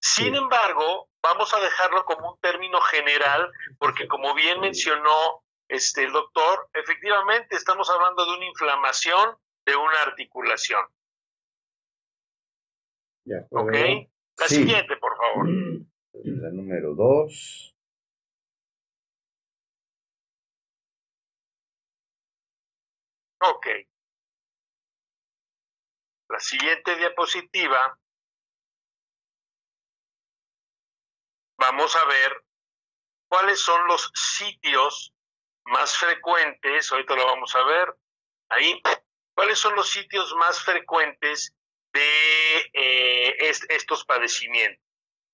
Sin 0.02 0.34
embargo, 0.34 1.10
vamos 1.22 1.54
a 1.54 1.60
dejarlo 1.60 2.06
como 2.06 2.32
un 2.32 2.40
término 2.40 2.82
general, 2.82 3.52
porque 3.78 4.08
como 4.08 4.34
bien 4.34 4.60
mencionó 4.62 5.44
este, 5.70 6.04
el 6.04 6.12
doctor, 6.12 6.68
efectivamente 6.74 7.56
estamos 7.56 7.90
hablando 7.92 8.26
de 8.26 8.38
una 8.38 8.46
inflamación 8.46 9.38
de 9.66 9.76
una 9.76 10.02
articulación. 10.02 10.84
¿Ok? 13.52 13.74
La 14.38 14.48
siguiente, 14.48 14.98
por 14.98 15.16
favor. 15.16 15.48
La 16.14 16.50
número 16.50 16.96
dos. 16.96 17.76
Ok. 23.42 23.68
La 26.30 26.40
siguiente 26.40 26.96
diapositiva. 26.96 28.00
Vamos 31.60 31.96
a 31.96 32.06
ver 32.06 32.44
cuáles 33.28 33.60
son 33.62 33.86
los 33.86 34.12
sitios 34.16 35.14
más 35.66 35.98
frecuentes, 35.98 36.92
ahorita 36.92 37.16
lo 37.16 37.26
vamos 37.26 37.56
a 37.56 37.64
ver, 37.64 37.96
ahí, 38.50 38.82
cuáles 39.36 39.60
son 39.60 39.76
los 39.76 39.90
sitios 39.90 40.34
más 40.36 40.62
frecuentes 40.64 41.54
de 41.94 42.70
eh, 42.74 43.52
estos 43.70 44.06
padecimientos. 44.06 44.84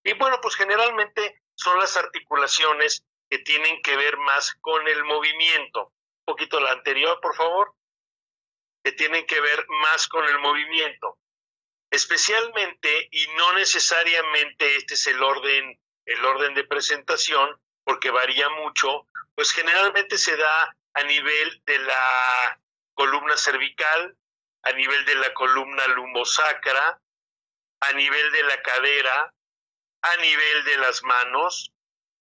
Y 0.03 0.13
bueno, 0.13 0.39
pues 0.41 0.55
generalmente 0.55 1.41
son 1.55 1.79
las 1.79 1.97
articulaciones 1.97 3.03
que 3.29 3.39
tienen 3.39 3.81
que 3.81 3.95
ver 3.95 4.17
más 4.17 4.53
con 4.61 4.87
el 4.87 5.03
movimiento. 5.03 5.93
Un 6.27 6.33
poquito 6.33 6.59
la 6.59 6.71
anterior, 6.71 7.19
por 7.21 7.35
favor. 7.35 7.73
Que 8.83 8.91
tienen 8.91 9.25
que 9.25 9.39
ver 9.41 9.65
más 9.67 10.07
con 10.07 10.23
el 10.25 10.37
movimiento. 10.39 11.17
Especialmente, 11.89 13.07
y 13.11 13.27
no 13.35 13.53
necesariamente 13.53 14.75
este 14.75 14.93
es 14.93 15.07
el 15.07 15.23
orden, 15.23 15.79
el 16.05 16.25
orden 16.25 16.53
de 16.53 16.65
presentación, 16.65 17.59
porque 17.85 18.11
varía 18.11 18.49
mucho, 18.49 19.07
pues 19.35 19.51
generalmente 19.51 20.17
se 20.17 20.35
da 20.35 20.75
a 20.93 21.03
nivel 21.03 21.61
de 21.65 21.79
la 21.79 22.59
columna 22.93 23.37
cervical, 23.37 24.17
a 24.63 24.71
nivel 24.73 25.05
de 25.05 25.15
la 25.15 25.33
columna 25.33 25.87
lumbosacra, 25.87 26.99
a 27.81 27.93
nivel 27.93 28.31
de 28.31 28.43
la 28.43 28.61
cadera, 28.61 29.33
a 30.01 30.15
nivel 30.17 30.63
de 30.65 30.77
las 30.77 31.03
manos 31.03 31.71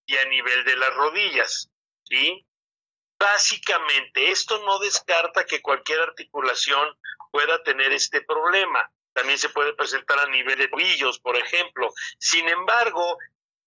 y 0.06 0.16
a 0.16 0.24
nivel 0.26 0.64
de 0.64 0.76
las 0.76 0.94
rodillas, 0.94 1.70
¿sí? 2.04 2.46
Básicamente, 3.18 4.30
esto 4.30 4.62
no 4.64 4.78
descarta 4.78 5.46
que 5.46 5.62
cualquier 5.62 6.00
articulación 6.00 6.98
pueda 7.30 7.62
tener 7.62 7.92
este 7.92 8.20
problema. 8.20 8.90
También 9.14 9.38
se 9.38 9.48
puede 9.48 9.72
presentar 9.74 10.18
a 10.18 10.26
nivel 10.26 10.58
de 10.58 10.68
tobillos, 10.68 11.20
por 11.20 11.36
ejemplo. 11.36 11.90
Sin 12.18 12.48
embargo, 12.48 13.16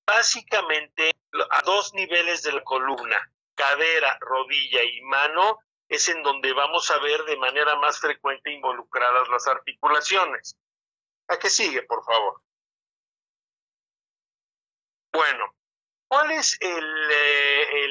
básicamente 0.08 1.12
a 1.52 1.62
dos 1.64 1.94
niveles 1.94 2.42
de 2.42 2.54
la 2.54 2.64
columna, 2.64 3.32
cadera, 3.54 4.18
rodilla 4.22 4.82
y 4.84 5.02
mano, 5.02 5.60
es 5.90 6.08
en 6.08 6.24
donde 6.24 6.54
vamos 6.54 6.90
a 6.90 6.98
ver 7.00 7.24
de 7.26 7.38
manera 7.38 7.76
más 7.76 8.00
frecuente 8.00 8.52
involucradas 8.52 9.28
las 9.28 9.48
articulaciones. 9.48 10.58
¿A 11.28 11.38
qué 11.38 11.50
sigue, 11.50 11.84
por 11.84 12.04
favor? 12.06 12.42
Bueno, 15.12 15.56
¿cuál 16.08 16.32
es 16.32 16.58
eh, 16.62 17.88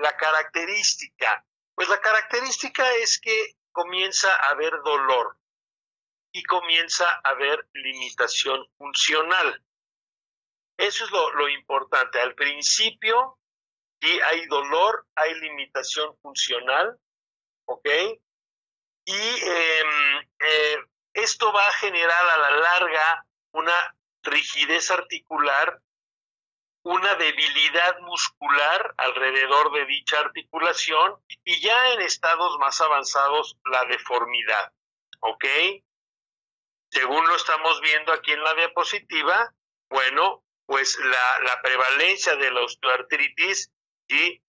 la 0.00 0.16
característica? 0.16 1.44
Pues 1.74 1.88
la 1.88 2.00
característica 2.00 2.94
es 2.96 3.18
que 3.20 3.56
comienza 3.72 4.30
a 4.30 4.50
haber 4.50 4.72
dolor 4.82 5.38
y 6.32 6.42
comienza 6.44 7.08
a 7.08 7.30
haber 7.30 7.68
limitación 7.72 8.66
funcional. 8.76 9.62
Eso 10.76 11.04
es 11.04 11.10
lo, 11.10 11.48
importante. 11.48 12.20
Al 12.20 12.34
principio, 12.34 13.38
sí 14.00 14.20
hay 14.20 14.46
dolor, 14.46 15.06
hay 15.14 15.34
limitación 15.34 16.16
funcional, 16.18 16.98
¿ok? 17.66 17.88
Y 19.06 19.12
em, 19.12 20.18
eh, 20.40 20.76
esto 21.12 21.52
va 21.52 21.66
a 21.66 21.72
generar 21.72 22.28
a 22.30 22.38
la 22.38 22.50
larga 22.56 23.26
una 23.52 23.96
rigidez 24.22 24.90
articular, 24.90 25.80
una 26.82 27.14
debilidad 27.14 27.98
muscular 28.00 28.94
alrededor 28.98 29.72
de 29.72 29.86
dicha 29.86 30.20
articulación 30.20 31.14
y 31.44 31.60
ya 31.60 31.92
en 31.92 32.02
estados 32.02 32.58
más 32.58 32.80
avanzados 32.80 33.56
la 33.64 33.84
deformidad, 33.84 34.72
¿ok? 35.20 35.44
Según 36.90 37.26
lo 37.26 37.36
estamos 37.36 37.80
viendo 37.80 38.12
aquí 38.12 38.32
en 38.32 38.44
la 38.44 38.54
diapositiva, 38.54 39.54
bueno, 39.88 40.43
pues 40.66 40.98
la, 40.98 41.62
prevalencia 41.62 42.36
de 42.36 42.50
la 42.50 42.62
osteoartritis 42.62 43.70
¿sí? 44.08 44.42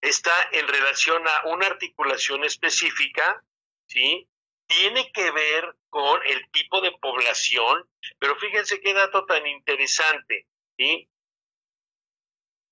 está 0.00 0.32
en 0.52 0.66
relación 0.66 1.26
a 1.26 1.48
una 1.48 1.66
articulación 1.66 2.44
específica, 2.44 3.44
¿sí? 3.86 4.28
tiene 4.66 5.10
que 5.12 5.30
ver 5.30 5.76
con 5.88 6.20
el 6.26 6.48
tipo 6.50 6.80
de 6.80 6.92
población, 6.92 7.88
pero 8.18 8.36
fíjense 8.36 8.80
qué 8.80 8.94
dato 8.94 9.24
tan 9.26 9.46
interesante. 9.46 10.46
¿sí? 10.76 11.08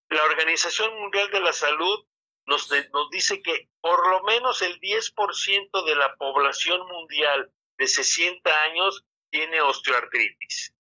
La 0.09 0.25
Organización 0.25 0.95
Mundial 0.99 1.31
de 1.31 1.41
la 1.41 1.53
Salud 1.53 2.07
nos, 2.47 2.71
nos 2.71 3.11
dice 3.11 3.43
que 3.43 3.69
por 3.81 4.09
lo 4.11 4.23
menos 4.23 4.63
el 4.63 4.81
10% 4.81 5.85
de 5.85 5.95
la 5.97 6.15
población 6.17 6.87
mundial 6.87 7.53
de 7.77 7.87
60 7.87 8.63
años 8.63 9.05
tiene 9.31 9.61
osteoartritis. 9.61 10.75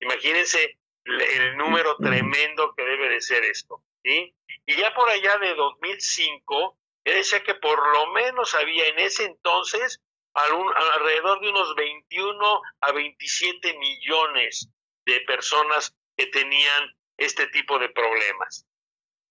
Imagínense 0.00 0.77
el 1.08 1.56
número 1.56 1.96
tremendo 1.96 2.74
que 2.76 2.84
debe 2.84 3.08
de 3.08 3.20
ser 3.20 3.44
esto. 3.44 3.82
¿sí? 4.02 4.34
Y 4.66 4.76
ya 4.76 4.94
por 4.94 5.08
allá 5.08 5.38
de 5.38 5.54
2005, 5.54 6.78
decía 7.04 7.42
que 7.42 7.54
por 7.54 7.92
lo 7.92 8.08
menos 8.12 8.54
había 8.54 8.86
en 8.88 8.98
ese 8.98 9.24
entonces 9.24 10.00
alrededor 10.34 11.40
de 11.40 11.48
unos 11.48 11.74
21 11.74 12.62
a 12.80 12.92
27 12.92 13.78
millones 13.78 14.68
de 15.04 15.20
personas 15.20 15.94
que 16.16 16.26
tenían 16.26 16.94
este 17.16 17.46
tipo 17.48 17.78
de 17.78 17.88
problemas. 17.88 18.66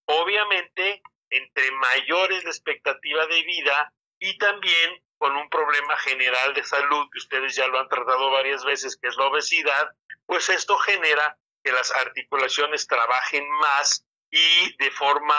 Obviamente, 0.05 1.01
entre 1.29 1.71
mayores 1.71 2.43
la 2.43 2.49
expectativa 2.49 3.25
de 3.27 3.43
vida 3.43 3.93
y 4.19 4.37
también 4.37 5.03
con 5.17 5.35
un 5.35 5.49
problema 5.49 5.97
general 5.97 6.53
de 6.53 6.63
salud, 6.63 7.07
que 7.11 7.19
ustedes 7.19 7.55
ya 7.55 7.67
lo 7.67 7.79
han 7.79 7.89
tratado 7.89 8.29
varias 8.31 8.63
veces, 8.63 8.97
que 8.97 9.07
es 9.07 9.17
la 9.17 9.27
obesidad, 9.27 9.89
pues 10.25 10.49
esto 10.49 10.77
genera 10.77 11.37
que 11.67 11.73
las 11.73 11.91
articulaciones 11.91 12.87
trabajen 12.87 13.45
más 13.59 14.05
y 14.31 14.73
de 14.77 14.89
forma 14.91 15.35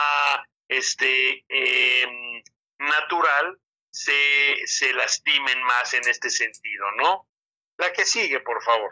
este, 0.69 1.43
em, 1.49 2.43
natural 2.81 3.59
se, 3.91 4.67
se 4.67 4.93
lastimen 4.93 5.62
más 5.62 5.95
en 5.95 6.07
este 6.07 6.29
sentido, 6.29 6.85
¿no? 6.99 7.27
La 7.79 7.91
que 7.95 8.05
sigue, 8.05 8.41
por 8.41 8.62
favor. 8.62 8.91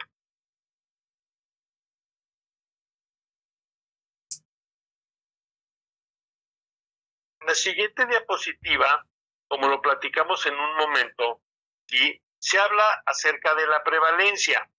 La 7.41 7.55
siguiente 7.55 8.07
diapositiva, 8.07 9.07
como 9.47 9.69
lo 9.69 9.83
platicamos 9.83 10.47
en 10.47 10.55
un 10.55 10.75
momento, 10.77 11.43
¿sí? 11.87 12.19
se 12.39 12.59
habla 12.59 13.03
acerca 13.05 13.55
de 13.55 13.67
la 13.67 13.85
prevalencia. 13.85 14.71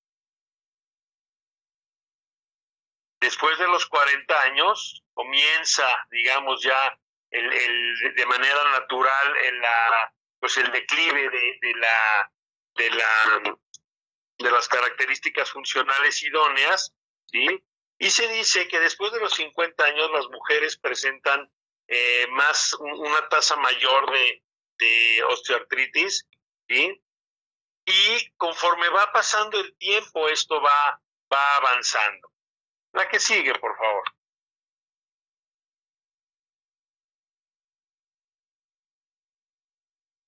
Después 3.20 3.58
de 3.58 3.68
los 3.68 3.86
40 3.88 4.42
años 4.42 5.04
comienza, 5.14 5.88
digamos 6.12 6.62
ya, 6.62 6.98
el, 7.32 7.52
el, 7.52 8.16
de 8.16 8.26
manera 8.26 8.64
natural 8.72 9.38
el, 9.38 9.60
la, 9.60 10.14
pues 10.40 10.58
el 10.58 10.72
declive 10.72 11.30
de, 11.30 11.58
de, 11.62 11.74
la, 11.76 12.32
de, 12.76 12.90
la, 12.92 13.58
de 14.38 14.52
las 14.52 14.68
características 14.68 15.52
funcionales 15.52 16.22
idóneas, 16.24 16.94
¿sí? 17.26 17.48
Y 18.00 18.12
se 18.12 18.28
dice 18.28 18.68
que 18.68 18.80
después 18.80 19.12
de 19.12 19.20
los 19.20 19.34
50 19.34 19.84
años 19.84 20.12
las 20.12 20.28
mujeres 20.28 20.78
presentan 20.78 21.52
eh, 21.88 22.28
más 22.30 22.74
una 22.80 23.28
tasa 23.30 23.56
mayor 23.56 24.12
de, 24.12 24.44
de 24.78 25.24
osteoartritis, 25.24 26.28
¿sí? 26.68 27.04
Y 27.86 28.30
conforme 28.36 28.90
va 28.90 29.12
pasando 29.12 29.60
el 29.60 29.76
tiempo, 29.78 30.28
esto 30.28 30.62
va, 30.62 31.02
va 31.32 31.56
avanzando. 31.56 32.32
La 32.94 33.08
que 33.08 33.20
sigue, 33.20 33.54
por 33.56 33.76
favor. 33.78 34.04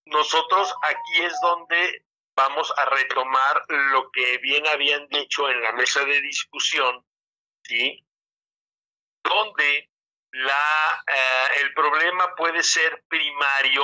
Nosotros 0.06 0.74
aquí 0.82 1.24
es 1.24 1.34
donde 1.42 2.06
vamos 2.36 2.74
a 2.78 2.86
retomar 2.86 3.64
lo 3.68 4.10
que 4.12 4.38
bien 4.40 4.66
habían 4.68 5.08
dicho 5.10 5.50
en 5.50 5.62
la 5.62 5.74
mesa 5.74 6.04
de 6.06 6.22
discusión, 6.22 7.06
¿sí? 7.64 8.06
Donde 9.24 9.90
la, 10.32 11.04
eh, 11.08 11.62
el 11.62 11.74
problema 11.74 12.34
puede 12.36 12.64
ser 12.64 13.04
primario 13.08 13.84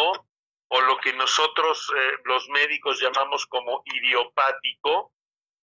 o 0.69 0.81
lo 0.81 0.97
que 0.97 1.13
nosotros 1.13 1.91
eh, 1.95 2.13
los 2.23 2.47
médicos 2.49 2.99
llamamos 3.01 3.45
como 3.45 3.83
idiopático, 3.85 5.13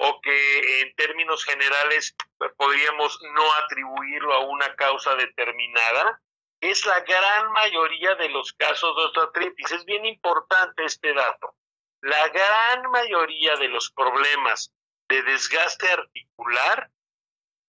o 0.05 0.21
que 0.21 0.81
en 0.81 0.95
términos 0.97 1.45
generales 1.45 2.17
podríamos 2.57 3.21
no 3.35 3.53
atribuirlo 3.55 4.35
a 4.35 4.41
una 4.41 4.75
causa 4.75 5.15
determinada, 5.15 6.21
es 6.61 6.85
la 6.87 6.99
gran 7.01 7.53
mayoría 7.53 8.17
de 8.17 8.29
los 8.31 8.53
casos 8.55 8.97
de 8.97 9.03
osteoartritis. 9.05 9.71
Es 9.71 9.85
bien 9.85 10.05
importante 10.05 10.85
este 10.85 11.15
dato. 11.15 11.55
La 12.01 12.29
gran 12.31 12.91
mayoría 12.91 13.57
de 13.57 13.69
los 13.69 13.93
problemas 13.93 14.73
de 15.09 15.23
desgaste 15.23 15.89
articular 15.89 16.91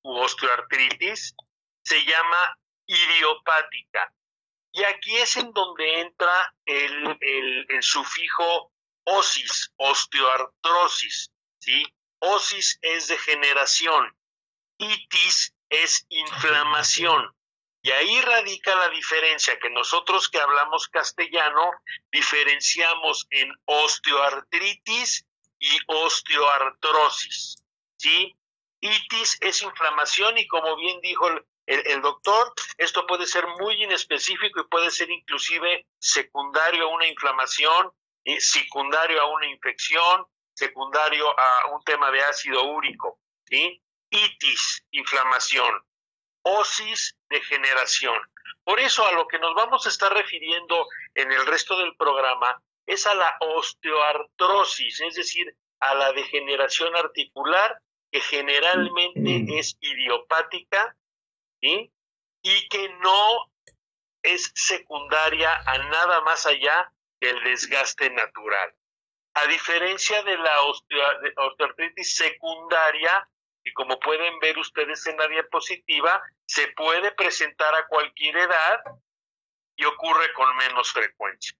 u 0.01 0.17
osteoartritis 0.17 1.35
se 1.83 2.03
llama 2.03 2.57
idiopática. 2.87 4.11
Y 4.71 4.83
aquí 4.85 5.17
es 5.17 5.37
en 5.37 5.51
donde 5.53 6.01
entra 6.01 6.55
el, 6.65 7.15
el, 7.21 7.83
sufijo 7.83 8.71
osis, 9.03 9.71
osteoartrosis, 9.77 11.31
¿sí? 11.59 11.85
Osis 12.25 12.79
es 12.81 13.09
degeneración, 13.09 14.15
itis 14.77 15.53
es 15.69 16.05
inflamación. 16.07 17.36
Y 17.81 17.91
ahí 17.91 18.21
radica 18.21 18.73
la 18.75 18.88
diferencia, 18.89 19.59
que 19.59 19.69
nosotros 19.69 20.29
que 20.29 20.39
hablamos 20.39 20.88
castellano 20.88 21.71
diferenciamos 22.13 23.27
en 23.29 23.53
osteoartritis 23.65 25.25
y 25.59 25.77
osteoartrosis. 25.88 27.62
¿sí? 27.97 28.33
Itis 28.79 29.38
es 29.41 29.62
inflamación 29.62 30.38
y 30.38 30.47
como 30.47 30.77
bien 30.77 31.01
dijo 31.01 31.27
el, 31.65 32.01
doctor, 32.01 32.53
esto 32.77 33.05
puede 33.05 33.27
ser 33.27 33.45
muy 33.59 33.83
inespecífico 33.83 34.62
y 34.62 34.67
puede 34.69 34.91
ser 34.91 35.09
inclusive 35.12 35.86
secundario 35.99 36.86
a 36.86 36.95
una 36.95 37.07
inflamación, 37.07 37.91
y 38.23 38.39
secundario 38.39 39.21
a 39.21 39.25
una 39.25 39.47
infección, 39.47 40.25
secundario 40.53 41.27
a 41.39 41.73
un 41.73 41.83
tema 41.83 42.11
de 42.11 42.21
ácido 42.21 42.63
úrico. 42.63 43.19
¿sí? 43.45 43.81
Itis, 44.09 44.85
inflamación 44.91 45.83
osis 46.43 47.15
degeneración. 47.29 48.15
Por 48.63 48.79
eso 48.79 49.05
a 49.05 49.13
lo 49.13 49.27
que 49.27 49.39
nos 49.39 49.55
vamos 49.55 49.85
a 49.85 49.89
estar 49.89 50.13
refiriendo 50.13 50.87
en 51.15 51.31
el 51.31 51.45
resto 51.45 51.77
del 51.77 51.95
programa 51.95 52.61
es 52.85 53.07
a 53.07 53.15
la 53.15 53.37
osteoartrosis, 53.39 55.01
es 55.01 55.15
decir, 55.15 55.55
a 55.79 55.95
la 55.95 56.11
degeneración 56.13 56.95
articular 56.95 57.79
que 58.11 58.21
generalmente 58.21 59.57
es 59.57 59.77
idiopática 59.79 60.95
y 61.61 61.89
que 62.69 62.89
no 63.01 63.51
es 64.21 64.51
secundaria 64.53 65.55
a 65.65 65.77
nada 65.77 66.21
más 66.21 66.45
allá 66.45 66.93
del 67.19 67.41
desgaste 67.43 68.09
natural. 68.11 68.73
A 69.35 69.47
diferencia 69.47 70.21
de 70.23 70.37
la 70.37 70.61
osteoartritis 71.37 72.15
secundaria, 72.15 73.27
y 73.63 73.73
como 73.73 73.99
pueden 73.99 74.39
ver 74.39 74.57
ustedes 74.57 75.05
en 75.07 75.17
la 75.17 75.27
diapositiva, 75.27 76.21
se 76.45 76.67
puede 76.75 77.11
presentar 77.13 77.73
a 77.73 77.87
cualquier 77.87 78.37
edad 78.37 78.79
y 79.75 79.85
ocurre 79.85 80.31
con 80.35 80.55
menos 80.57 80.91
frecuencia. 80.91 81.57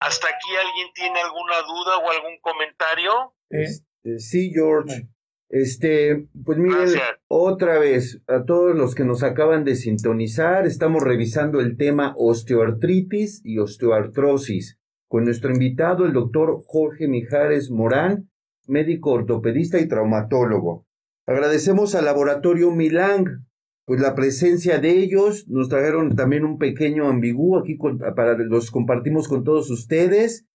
¿Hasta 0.00 0.28
aquí 0.28 0.56
alguien 0.56 0.92
tiene 0.94 1.20
alguna 1.20 1.62
duda 1.62 1.98
o 1.98 2.10
algún 2.10 2.38
comentario? 2.40 3.34
Este, 3.48 4.18
sí, 4.18 4.50
George. 4.52 5.06
Este, 5.48 6.26
pues 6.44 6.58
miren, 6.58 6.88
otra 7.28 7.78
vez, 7.78 8.20
a 8.26 8.44
todos 8.44 8.74
los 8.74 8.94
que 8.94 9.04
nos 9.04 9.22
acaban 9.22 9.64
de 9.64 9.76
sintonizar, 9.76 10.66
estamos 10.66 11.02
revisando 11.02 11.60
el 11.60 11.76
tema 11.76 12.14
osteoartritis 12.16 13.42
y 13.44 13.58
osteoartrosis 13.58 14.81
con 15.12 15.26
nuestro 15.26 15.52
invitado, 15.52 16.06
el 16.06 16.14
doctor 16.14 16.62
Jorge 16.64 17.06
Mijares 17.06 17.70
Morán, 17.70 18.30
médico 18.66 19.10
ortopedista 19.10 19.78
y 19.78 19.86
traumatólogo. 19.86 20.86
Agradecemos 21.26 21.94
al 21.94 22.06
laboratorio 22.06 22.70
Milang, 22.70 23.44
pues 23.84 24.00
la 24.00 24.14
presencia 24.14 24.78
de 24.78 24.88
ellos. 24.88 25.46
Nos 25.48 25.68
trajeron 25.68 26.16
también 26.16 26.46
un 26.46 26.56
pequeño 26.56 27.10
ambigú 27.10 27.58
aquí 27.58 27.76
para 28.16 28.38
los 28.38 28.70
compartimos 28.70 29.28
con 29.28 29.44
todos 29.44 29.70
ustedes. 29.70 30.46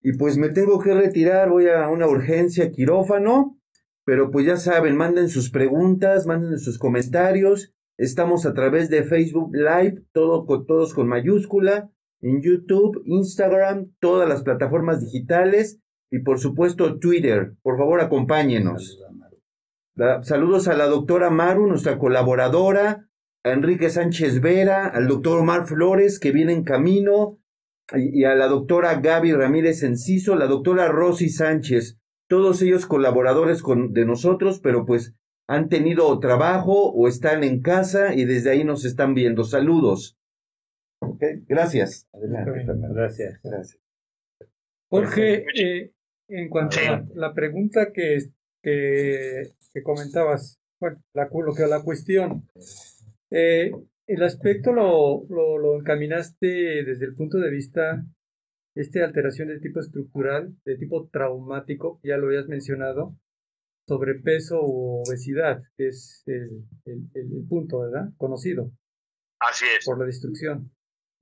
Y 0.00 0.12
pues 0.16 0.38
me 0.38 0.50
tengo 0.50 0.78
que 0.78 0.94
retirar, 0.94 1.50
voy 1.50 1.66
a 1.66 1.88
una 1.88 2.06
urgencia 2.06 2.70
quirófano. 2.70 3.58
Pero 4.04 4.30
pues 4.30 4.46
ya 4.46 4.56
saben, 4.56 4.96
manden 4.96 5.28
sus 5.28 5.50
preguntas, 5.50 6.28
manden 6.28 6.60
sus 6.60 6.78
comentarios. 6.78 7.74
Estamos 7.98 8.46
a 8.46 8.54
través 8.54 8.88
de 8.88 9.02
Facebook 9.02 9.50
Live, 9.52 10.04
todo 10.12 10.46
con, 10.46 10.64
todos 10.64 10.94
con 10.94 11.08
mayúscula, 11.08 11.90
en 12.28 12.42
YouTube, 12.42 13.02
Instagram, 13.04 13.92
todas 14.00 14.28
las 14.28 14.42
plataformas 14.42 15.00
digitales 15.00 15.80
y 16.10 16.20
por 16.20 16.38
supuesto 16.38 16.98
Twitter. 16.98 17.54
Por 17.62 17.76
favor, 17.78 18.00
acompáñenos 18.00 19.00
saludos 20.22 20.68
a 20.68 20.74
la 20.74 20.86
doctora 20.86 21.30
Maru, 21.30 21.66
nuestra 21.66 21.98
colaboradora, 21.98 23.08
a 23.44 23.50
Enrique 23.50 23.90
Sánchez 23.90 24.40
Vera, 24.40 24.86
al 24.88 25.06
doctor 25.06 25.38
Omar 25.38 25.66
Flores, 25.66 26.18
que 26.18 26.32
viene 26.32 26.52
en 26.52 26.64
camino, 26.64 27.38
y, 27.94 28.24
a 28.24 28.34
la 28.34 28.48
doctora 28.48 29.00
Gaby 29.00 29.32
Ramírez 29.32 29.82
Enciso, 29.82 30.36
la 30.36 30.46
doctora 30.46 30.88
Rosy 30.88 31.28
Sánchez, 31.28 31.98
todos 32.28 32.60
ellos 32.60 32.86
colaboradores 32.86 33.62
con, 33.62 33.92
de 33.92 34.04
nosotros, 34.04 34.60
pero 34.60 34.84
pues 34.84 35.14
han 35.48 35.68
tenido 35.68 36.18
trabajo 36.18 36.90
o 36.90 37.06
están 37.06 37.44
en 37.44 37.62
casa 37.62 38.14
y 38.14 38.24
desde 38.24 38.50
ahí 38.50 38.64
nos 38.64 38.84
están 38.84 39.14
viendo. 39.14 39.44
Saludos. 39.44 40.18
Gracias. 41.48 42.08
Adelante. 42.12 42.64
Gracias. 42.94 43.40
Gracias. 43.42 43.82
Jorge, 44.88 45.44
eh, 45.60 45.92
en 46.28 46.48
cuanto 46.48 46.78
a 46.88 47.04
la 47.14 47.34
pregunta 47.34 47.92
que, 47.92 48.18
que 48.62 49.50
que 49.76 49.82
comentabas, 49.82 50.58
bueno, 50.80 51.02
la, 51.12 51.28
lo 51.30 51.54
que 51.54 51.66
la 51.66 51.82
cuestión. 51.82 52.48
Eh, 53.30 53.70
el 54.06 54.22
aspecto 54.22 54.72
lo, 54.72 55.26
lo, 55.28 55.78
encaminaste 55.78 56.82
desde 56.82 57.04
el 57.04 57.14
punto 57.14 57.36
de 57.36 57.50
vista, 57.50 58.02
esta 58.74 59.04
alteración 59.04 59.48
de 59.48 59.60
tipo 59.60 59.80
estructural, 59.80 60.56
de 60.64 60.78
tipo 60.78 61.10
traumático, 61.12 62.00
ya 62.02 62.16
lo 62.16 62.28
habías 62.28 62.48
mencionado, 62.48 63.18
sobrepeso 63.86 64.62
u 64.62 65.02
obesidad, 65.06 65.62
que 65.76 65.88
es 65.88 66.22
el, 66.24 66.64
el, 66.86 67.46
punto, 67.46 67.80
¿verdad? 67.80 68.08
Conocido. 68.16 68.70
Así 69.40 69.66
es. 69.78 69.84
Por 69.84 69.98
la 69.98 70.06
destrucción 70.06 70.70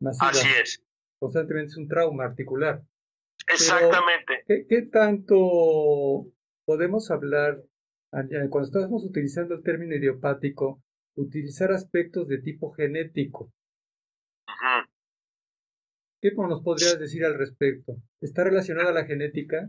masiva. 0.05 0.31
Así 0.31 0.49
es. 0.63 0.83
Constantemente 1.19 1.71
es 1.71 1.77
un 1.77 1.89
trauma 1.89 2.25
articular. 2.25 2.83
Exactamente. 3.49 4.45
¿qué, 4.47 4.67
¿Qué 4.69 4.83
tanto 4.83 6.27
podemos 6.65 7.11
hablar 7.11 7.63
cuando 8.51 8.63
estamos 8.63 9.05
utilizando 9.05 9.55
el 9.55 9.63
término 9.63 9.97
idiopático, 9.97 10.83
utilizar 11.17 11.73
aspectos 11.73 12.29
de 12.29 12.39
tipo 12.39 12.73
genético. 12.73 13.53
¿Qué 16.21 16.31
nos 16.37 16.63
podrías 16.63 16.99
decir 16.99 17.25
al 17.25 17.37
respecto? 17.37 17.97
¿Está 18.21 18.45
relacionada 18.45 18.93
la 18.93 19.05
genética? 19.05 19.69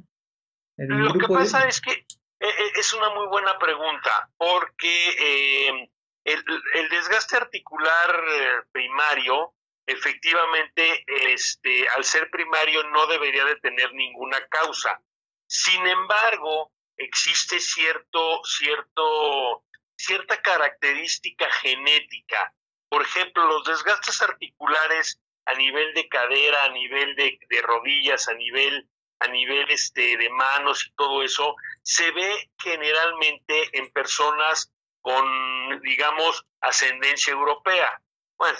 Lo 0.78 1.14
que 1.14 1.28
pasa 1.28 1.68
es 1.68 1.82
que 1.82 1.92
eh, 1.92 2.06
eh, 2.40 2.72
es 2.80 2.94
una 2.94 3.14
muy 3.16 3.28
buena 3.28 3.58
pregunta, 3.58 4.30
porque 4.38 5.80
el, 6.24 6.44
el, 6.74 6.90
desgaste 6.90 7.36
articular 7.36 8.10
eh, 8.10 8.68
primario, 8.72 9.55
efectivamente, 9.86 11.04
este, 11.08 11.88
al 11.90 12.04
ser 12.04 12.30
primario 12.30 12.84
no 12.90 13.08
debería 13.08 13.46
de 13.46 13.58
tener 13.58 13.94
ninguna 13.94 14.46
causa. 14.48 15.02
Sin 15.48 15.86
embargo, 15.86 16.72
existe 16.98 17.60
cierto, 17.60 18.42
cierto, 18.44 19.64
cierta 19.96 20.42
característica 20.42 21.50
genética. 21.52 22.54
Por 22.90 23.04
ejemplo, 23.04 23.46
los 23.46 23.66
desgastes 23.66 24.22
articulares 24.22 25.20
a 25.46 25.54
nivel 25.54 25.94
de 25.94 26.08
cadera, 26.08 26.64
a 26.66 26.70
nivel 26.70 27.16
de, 27.16 27.40
rodillas, 27.62 28.28
a 28.28 28.34
nivel 28.34 28.90
a 29.20 29.28
nivel 29.28 29.72
este, 29.72 30.18
de 30.18 30.30
manos 30.30 30.86
y 30.86 30.92
todo 30.92 31.24
eso, 31.24 31.56
se 31.82 32.12
ve 32.12 32.52
generalmente 32.62 33.78
en 33.80 33.90
personas 33.92 34.74
con, 35.00 35.82
digamos, 35.82 36.46
ascendencia 36.60 37.32
europea. 37.32 38.02
Bueno, 38.38 38.58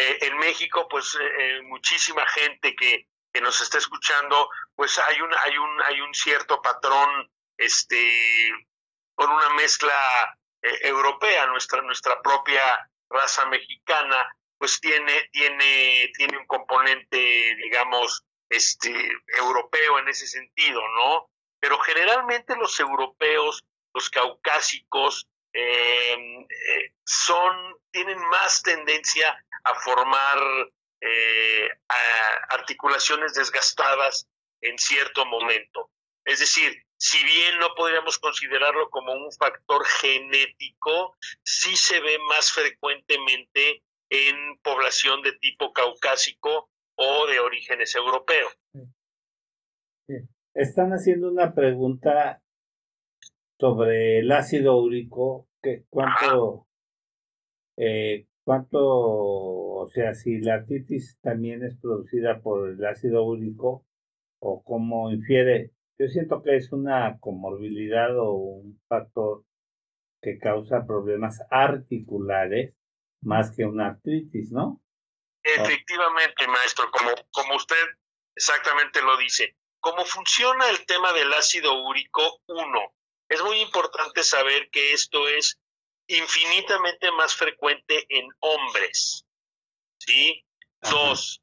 eh, 0.00 0.18
en 0.20 0.38
México, 0.38 0.86
pues 0.88 1.16
eh, 1.20 1.26
eh, 1.38 1.62
muchísima 1.62 2.24
gente 2.28 2.76
que, 2.76 3.08
que, 3.32 3.40
nos 3.40 3.60
está 3.60 3.78
escuchando, 3.78 4.48
pues 4.76 4.96
hay 4.96 5.20
un, 5.20 5.34
hay 5.34 5.58
un, 5.58 5.82
hay 5.82 6.00
un 6.00 6.14
cierto 6.14 6.62
patrón, 6.62 7.28
este, 7.56 8.52
con 9.16 9.28
una 9.28 9.50
mezcla 9.54 9.92
europea, 10.62 11.46
nuestra, 11.46 11.82
nuestra 11.82 12.22
propia 12.22 12.62
raza 13.10 13.46
mexicana, 13.46 14.32
pues 14.56 14.78
tiene, 14.80 15.28
tiene, 15.32 16.12
tiene 16.16 16.38
un 16.38 16.46
componente, 16.46 17.56
digamos, 17.56 18.22
este, 18.48 18.92
europeo 19.36 19.98
en 19.98 20.08
ese 20.08 20.28
sentido, 20.28 20.80
¿no? 20.94 21.28
Pero 21.58 21.76
generalmente 21.80 22.54
los 22.54 22.78
europeos, 22.78 23.64
los 23.92 24.10
caucásicos, 24.10 25.26
em, 25.52 26.42
eh, 26.42 26.92
son, 27.04 27.74
tienen 27.90 28.18
más 28.28 28.62
tendencia 28.62 29.36
a 29.64 29.74
formar 29.74 30.38
eh, 31.00 31.68
articulaciones 32.50 33.34
desgastadas 33.34 34.28
en 34.60 34.78
cierto 34.78 35.24
momento. 35.26 35.90
Es 36.24 36.40
decir, 36.40 36.72
si 36.98 37.24
bien 37.24 37.58
no 37.58 37.68
podríamos 37.76 38.18
considerarlo 38.18 38.90
como 38.90 39.12
un 39.12 39.30
factor 39.32 39.84
genético, 39.86 41.16
sí 41.44 41.76
se 41.76 42.00
ve 42.00 42.18
más 42.28 42.52
frecuentemente 42.52 43.82
en 44.10 44.58
población 44.62 45.22
de 45.22 45.32
tipo 45.32 45.72
caucásico 45.72 46.68
o 46.96 47.26
de 47.26 47.40
orígenes 47.40 47.94
europeos. 47.94 48.52
Están 50.54 50.90
haciendo 50.90 51.30
una 51.30 51.54
pregunta 51.54 52.42
sobre 53.58 54.20
el 54.20 54.30
ácido 54.32 54.76
úrico, 54.76 55.48
que 55.62 55.84
cuánto, 55.88 56.66
eh, 57.76 58.26
cuánto, 58.44 58.78
o 58.80 59.88
sea, 59.88 60.14
si 60.14 60.40
la 60.40 60.54
artritis 60.54 61.18
también 61.20 61.64
es 61.64 61.76
producida 61.76 62.40
por 62.40 62.70
el 62.70 62.84
ácido 62.84 63.24
úrico 63.24 63.84
o 64.40 64.62
cómo 64.62 65.10
infiere. 65.10 65.72
Yo 65.98 66.06
siento 66.06 66.42
que 66.42 66.56
es 66.56 66.72
una 66.72 67.18
comorbilidad 67.18 68.16
o 68.16 68.32
un 68.32 68.80
factor 68.88 69.44
que 70.22 70.38
causa 70.38 70.86
problemas 70.86 71.40
articulares 71.50 72.74
más 73.20 73.54
que 73.54 73.64
una 73.64 73.88
artritis, 73.88 74.52
¿no? 74.52 74.80
Efectivamente, 75.42 76.46
maestro, 76.46 76.90
como, 76.90 77.10
como 77.32 77.56
usted 77.56 77.76
exactamente 78.36 79.00
lo 79.02 79.16
dice. 79.16 79.56
¿Cómo 79.80 80.04
funciona 80.04 80.68
el 80.70 80.84
tema 80.86 81.12
del 81.12 81.32
ácido 81.32 81.84
úrico? 81.84 82.40
Uno, 82.46 82.92
es 83.28 83.42
muy 83.42 83.60
importante 83.60 84.22
saber 84.22 84.70
que 84.70 84.92
esto 84.92 85.28
es 85.28 85.58
infinitamente 86.06 87.10
más 87.12 87.34
frecuente 87.34 88.06
en 88.08 88.28
hombres. 88.40 89.24
¿Sí? 89.98 90.44
Dos, 90.80 91.42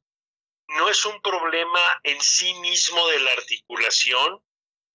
no 0.68 0.88
es 0.88 1.04
un 1.04 1.20
problema 1.20 2.00
en 2.02 2.20
sí 2.20 2.54
mismo 2.54 3.06
de 3.08 3.20
la 3.20 3.32
articulación, 3.32 4.42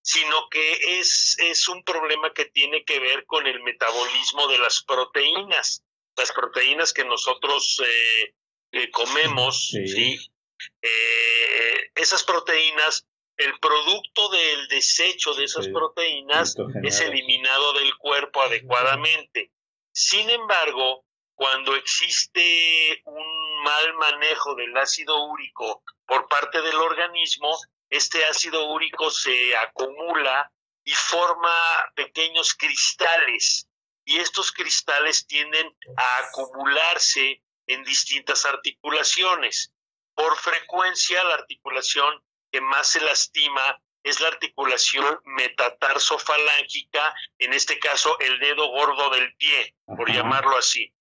sino 0.01 0.49
que 0.49 0.99
es, 0.99 1.37
es 1.39 1.67
un 1.67 1.83
problema 1.83 2.33
que 2.33 2.45
tiene 2.45 2.83
que 2.83 2.99
ver 2.99 3.25
con 3.25 3.45
el 3.47 3.61
metabolismo 3.61 4.47
de 4.47 4.57
las 4.57 4.83
proteínas. 4.83 5.83
Las 6.17 6.31
proteínas 6.31 6.91
que 6.91 7.05
nosotros 7.05 7.81
eh, 8.73 8.91
comemos, 8.91 9.69
sí. 9.69 10.19
Eh, 10.81 11.91
esas 11.95 12.23
proteínas, 12.23 13.05
el 13.41 13.59
producto 13.59 14.29
del 14.29 14.67
desecho 14.67 15.33
de 15.33 15.45
esas 15.45 15.67
proteínas 15.69 16.55
es 16.83 17.01
eliminado 17.01 17.73
del 17.73 17.97
cuerpo 17.97 18.41
adecuadamente. 18.41 19.51
Sin 19.91 20.29
embargo, 20.29 21.05
cuando 21.33 21.75
existe 21.75 23.01
un 23.05 23.63
mal 23.63 23.93
manejo 23.95 24.53
del 24.53 24.77
ácido 24.77 25.25
úrico 25.25 25.83
por 26.05 26.27
parte 26.27 26.61
del 26.61 26.75
organismo, 26.75 27.57
este 27.89 28.23
ácido 28.25 28.67
úrico 28.67 29.09
se 29.09 29.55
acumula 29.57 30.51
y 30.83 30.91
forma 30.91 31.51
pequeños 31.95 32.53
cristales 32.53 33.67
y 34.05 34.17
estos 34.17 34.51
cristales 34.51 35.25
tienden 35.25 35.75
a 35.97 36.17
acumularse 36.27 37.41
en 37.65 37.83
distintas 37.83 38.45
articulaciones. 38.45 39.73
Por 40.13 40.37
frecuencia, 40.37 41.23
la 41.23 41.35
articulación 41.35 42.23
que 42.51 42.61
más 42.61 42.87
se 42.87 43.01
lastima 43.01 43.81
es 44.03 44.19
la 44.19 44.29
articulación 44.29 45.19
metatarsofalángica, 45.25 47.13
en 47.37 47.53
este 47.53 47.79
caso 47.79 48.17
el 48.19 48.39
dedo 48.39 48.67
gordo 48.69 49.09
del 49.11 49.35
pie, 49.35 49.75
por 49.85 50.11
llamarlo 50.11 50.57
así. 50.57 50.93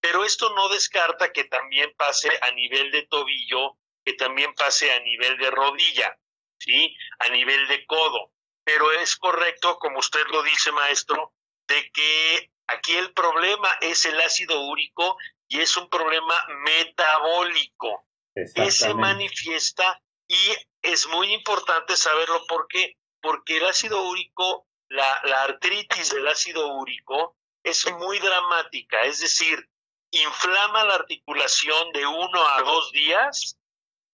Pero 0.00 0.24
esto 0.24 0.54
no 0.54 0.68
descarta 0.68 1.32
que 1.32 1.44
también 1.44 1.92
pase 1.96 2.30
a 2.42 2.50
nivel 2.52 2.90
de 2.90 3.06
tobillo, 3.06 3.78
que 4.04 4.14
también 4.14 4.54
pase 4.54 4.92
a 4.92 5.00
nivel 5.00 5.38
de 5.38 5.50
rodilla, 5.50 6.18
¿sí? 6.58 6.96
A 7.20 7.28
nivel 7.28 7.66
de 7.68 7.84
codo. 7.86 8.32
Pero 8.64 8.90
es 8.92 9.16
correcto, 9.16 9.78
como 9.78 9.98
usted 9.98 10.26
lo 10.28 10.42
dice, 10.42 10.72
maestro, 10.72 11.32
de 11.66 11.90
que 11.92 12.50
aquí 12.66 12.96
el 12.96 13.12
problema 13.12 13.70
es 13.80 14.04
el 14.04 14.20
ácido 14.20 14.60
úrico 14.62 15.16
y 15.48 15.60
es 15.60 15.76
un 15.76 15.88
problema 15.88 16.34
metabólico 16.64 18.06
que 18.54 18.70
se 18.70 18.94
manifiesta 18.94 20.00
y 20.28 20.56
es 20.82 21.06
muy 21.08 21.32
importante 21.32 21.96
saberlo 21.96 22.44
porque 22.48 22.96
porque 23.20 23.56
el 23.56 23.66
ácido 23.66 24.02
úrico, 24.02 24.66
la, 24.88 25.20
la 25.24 25.42
artritis 25.42 26.10
del 26.10 26.28
ácido 26.28 26.74
úrico 26.74 27.36
es 27.64 27.90
muy 27.92 28.18
dramática, 28.18 29.02
es 29.02 29.20
decir, 29.20 29.68
inflama 30.10 30.84
la 30.84 30.94
articulación 30.94 31.92
de 31.92 32.06
uno 32.06 32.48
a 32.48 32.62
dos 32.62 32.92
días, 32.92 33.58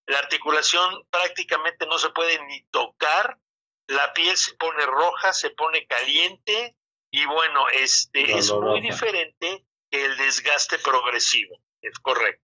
la 0.07 0.19
articulación 0.19 1.07
prácticamente 1.11 1.87
no 1.87 1.99
se 1.99 2.11
puede 2.11 2.43
ni 2.47 2.63
tocar, 2.71 3.39
la 3.87 4.13
piel 4.13 4.37
se 4.37 4.55
pone 4.55 4.85
roja, 4.87 5.33
se 5.33 5.51
pone 5.51 5.87
caliente 5.87 6.77
y 7.11 7.27
bueno, 7.27 7.69
este 7.69 8.37
es 8.37 8.51
muy 8.53 8.81
diferente 8.81 9.65
el 9.91 10.17
desgaste 10.17 10.79
progresivo, 10.79 11.57
es 11.81 11.99
correcto. 12.01 12.44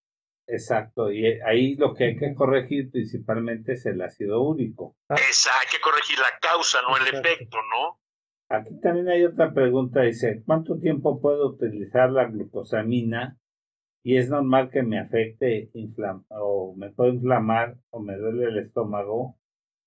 Exacto, 0.52 1.12
y 1.12 1.26
eh, 1.26 1.40
ahí 1.46 1.76
lo 1.76 1.94
que 1.94 2.04
hay 2.04 2.16
que 2.16 2.34
corregir 2.34 2.90
principalmente 2.90 3.74
es 3.74 3.86
el 3.86 4.02
ácido 4.02 4.42
úrico. 4.42 4.96
Esa, 5.08 5.50
hay 5.60 5.68
que 5.70 5.80
corregir 5.80 6.18
la 6.18 6.38
causa, 6.40 6.78
no 6.82 6.96
el 6.96 7.14
efecto, 7.14 7.56
¿no? 7.56 8.00
Aquí 8.48 8.80
también 8.80 9.08
hay 9.08 9.24
otra 9.24 9.54
pregunta, 9.54 10.02
dice, 10.02 10.42
¿cuánto 10.44 10.76
tiempo 10.76 11.20
puedo 11.20 11.50
utilizar 11.50 12.10
la 12.10 12.24
glucosamina? 12.24 13.38
Y 14.02 14.16
es 14.16 14.28
normal 14.28 14.70
que 14.70 14.82
me 14.82 14.98
afecte 14.98 15.70
o 16.30 16.74
me 16.76 16.90
puedo 16.90 17.12
inflamar 17.12 17.76
o 17.90 18.00
me 18.00 18.16
duele 18.16 18.46
el 18.46 18.58
estómago 18.58 19.38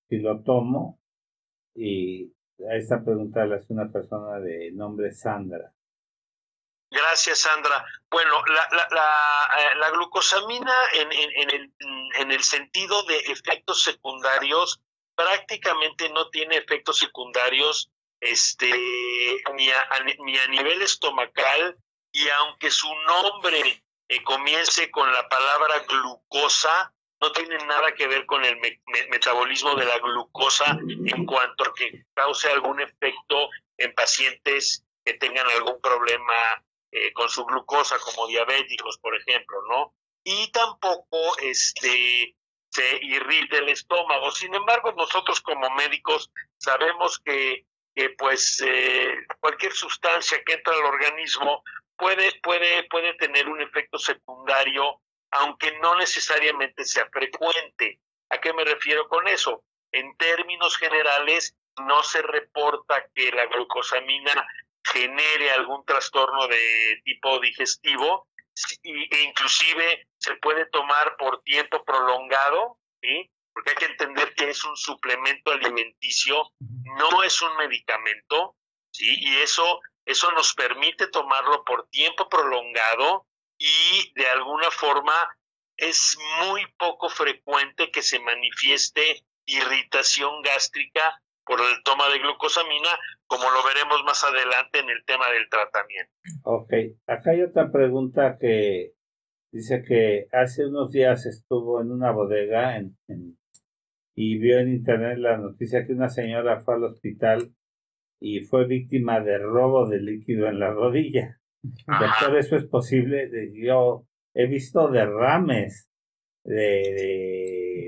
si 0.08 0.20
lo 0.20 0.44
tomo. 0.44 0.98
Y 1.76 2.32
a 2.70 2.78
esta 2.78 3.04
pregunta 3.04 3.46
la 3.46 3.58
hace 3.58 3.74
una 3.74 3.92
persona 3.92 4.40
de 4.40 4.72
nombre 4.72 5.12
Sandra. 5.12 5.74
Gracias, 6.94 7.40
Sandra. 7.40 7.84
Bueno, 8.12 8.44
la, 8.46 8.68
la, 8.72 8.88
la, 8.92 9.88
eh, 9.88 9.92
glucosamina 9.94 10.76
en, 10.94 11.12
en, 11.12 11.50
el, 11.50 11.74
en 12.20 12.32
el 12.32 12.44
sentido 12.44 13.02
de 13.04 13.18
efectos 13.18 13.82
secundarios 13.82 14.80
prácticamente 15.16 16.08
no 16.10 16.30
tiene 16.30 16.58
efectos 16.58 17.00
secundarios 17.00 17.90
este, 18.20 18.72
ni, 19.56 19.72
a, 19.72 19.90
ni 20.20 20.38
a 20.38 20.48
nivel 20.50 20.84
estomacal 20.84 21.76
y 22.12 22.30
aunque 22.30 22.70
su 22.70 22.94
nombre 23.08 23.84
eh, 24.08 24.24
comience 24.24 24.92
con 24.92 25.12
la 25.12 25.28
palabra 25.28 25.80
glucosa, 25.90 26.94
no 27.20 27.32
tiene 27.32 27.58
nada 27.66 27.96
que 27.96 28.06
ver 28.06 28.28
con 28.28 28.46
el 28.46 28.60
metabolismo 29.10 29.74
de 29.76 29.86
la 29.86 29.98
glucosa 29.98 30.78
en 30.88 31.26
cuanto 31.26 31.64
a 31.64 31.74
que 31.74 32.06
cause 32.14 32.52
algún 32.52 32.82
efecto 32.82 33.50
en 33.78 33.96
pacientes 33.96 34.84
que 35.04 35.16
tengan 35.16 35.48
algún 35.50 35.82
problema 35.82 36.64
eh, 36.96 37.12
con 37.12 37.28
su 37.28 37.44
glucosa 37.46 37.98
como 37.98 38.28
diabéticos, 38.28 39.00
por 39.00 39.16
ejemplo, 39.16 39.58
¿no? 39.68 39.96
Y 40.24 40.52
tampoco 40.52 41.36
este, 41.40 42.36
se 42.70 43.00
irrita 43.02 43.58
el 43.58 43.70
estómago. 43.70 44.30
Sin 44.30 44.54
embargo, 44.54 44.92
nosotros 44.92 45.42
como 45.42 45.72
médicos 45.72 46.30
sabemos 46.58 47.18
que, 47.18 47.66
pues 48.16 48.62
eh, 48.64 49.26
cualquier 49.40 49.74
sustancia 49.74 50.44
que 50.44 50.54
entra 50.54 50.72
al 50.76 50.86
organismo 50.86 51.64
puede, 51.98 52.32
puede, 52.44 52.84
puede 52.84 53.16
tener 53.16 53.50
un 53.50 53.60
efecto 53.60 53.98
secundario, 53.98 55.02
aunque 55.32 55.76
no 55.80 55.96
necesariamente 55.96 56.86
sea 56.86 57.10
frecuente. 57.12 58.00
¿A 58.30 58.38
qué 58.38 58.54
me 58.54 58.66
refiero 58.66 59.08
con 59.08 59.28
eso? 59.28 59.64
En 59.92 60.16
términos 60.18 60.78
generales, 60.78 61.56
no 61.88 62.04
se 62.04 62.22
reporta 62.22 63.04
que 63.16 63.32
la 63.32 63.48
glucosamina 63.48 64.48
genere 64.84 65.52
algún 65.52 65.86
trastorno 65.86 66.48
de 66.48 67.02
tipo 67.04 67.40
digestivo 67.40 68.28
e 68.84 69.22
inclusive 69.24 70.08
se 70.18 70.36
puede 70.36 70.66
tomar 70.68 71.18
por 71.18 71.42
tiempo 71.42 71.84
prolongado, 71.84 72.78
porque 73.52 73.72
hay 73.72 73.76
que 73.76 73.86
entender 73.86 74.34
que 74.36 74.50
es 74.50 74.64
un 74.64 74.76
suplemento 74.78 75.52
alimenticio, 75.52 76.52
no 76.60 77.24
es 77.24 77.42
un 77.42 77.56
medicamento, 77.58 78.56
y 79.00 79.38
eso, 79.38 79.82
eso 80.06 80.32
nos 80.32 80.54
permite 80.54 81.08
tomarlo 81.08 81.64
por 81.64 81.88
tiempo 81.90 82.30
prolongado 82.30 83.26
y 83.58 84.12
de 84.14 84.28
alguna 84.28 84.70
forma 84.70 85.36
es 85.78 86.18
muy 86.46 86.66
poco 86.78 87.10
frecuente 87.10 87.90
que 87.92 88.04
se 88.04 88.20
manifieste 88.20 89.26
irritación 89.46 90.42
gástrica 90.42 91.23
por 91.46 91.60
el 91.60 91.84
toma 91.84 92.10
de 92.10 92.20
glucosamina, 92.20 92.90
como 93.28 93.44
lo 93.44 93.64
veremos 93.66 94.04
más 94.06 94.24
adelante 94.24 94.80
en 94.80 94.90
el 94.90 95.04
tema 95.06 95.30
del 95.30 95.50
tratamiento. 95.50 96.14
Ok, 96.44 96.74
acá 97.08 97.32
hay 97.32 97.42
otra 97.42 97.72
pregunta 97.72 98.38
que 98.40 98.94
dice 99.52 99.84
que 99.84 100.28
hace 100.32 100.66
unos 100.66 100.92
días 100.92 101.26
estuvo 101.26 101.82
en 101.82 101.92
una 101.92 102.12
bodega 102.12 102.78
en, 102.78 102.98
y 104.16 104.38
vio 104.38 104.60
en 104.60 104.74
internet 104.74 105.18
la 105.18 105.38
noticia 105.38 105.86
que 105.86 105.94
una 105.94 106.10
señora 106.10 106.62
fue 106.62 106.76
al 106.76 106.84
hospital 106.84 107.54
y 108.20 108.42
fue 108.42 108.66
víctima 108.66 109.20
de 109.20 109.38
robo 109.38 109.88
de 109.88 110.00
líquido 110.00 110.48
en 110.48 110.60
la 110.60 110.72
rodilla. 110.72 111.40
Doctor, 111.62 112.38
¿eso 112.38 112.56
es 112.56 112.66
posible? 112.66 113.30
Yo 113.54 114.06
he 114.34 114.48
visto 114.48 114.90
derrames 114.90 115.90
de, 116.44 117.88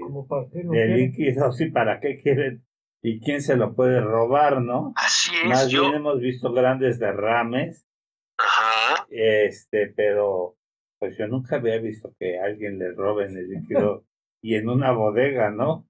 de, 0.72 0.88
líquidos 0.88 1.60
y 1.62 1.70
para 1.72 2.00
qué 2.00 2.18
quieren 2.22 2.64
y 3.02 3.20
quién 3.20 3.42
se 3.42 3.56
lo 3.56 3.76
puede 3.76 4.02
robar, 4.02 4.62
¿no? 4.62 4.94
Así 4.96 5.36
es. 5.36 5.46
Más 5.46 5.72
bien 5.72 5.94
hemos 5.94 6.20
visto 6.20 6.52
grandes 6.52 7.00
derrames. 7.00 7.86
Ajá. 8.38 9.06
Este, 9.10 9.94
pero 9.96 10.58
pues 11.00 11.18
yo 11.18 11.28
nunca 11.28 11.58
había 11.58 11.78
visto 11.78 12.14
que 12.20 12.40
alguien 12.40 12.80
le 12.80 12.94
roben 12.94 13.38
el 13.38 13.50
líquido 13.50 14.06
y 14.42 14.56
en 14.56 14.70
una 14.70 14.92
bodega, 14.92 15.50
¿no? 15.52 15.88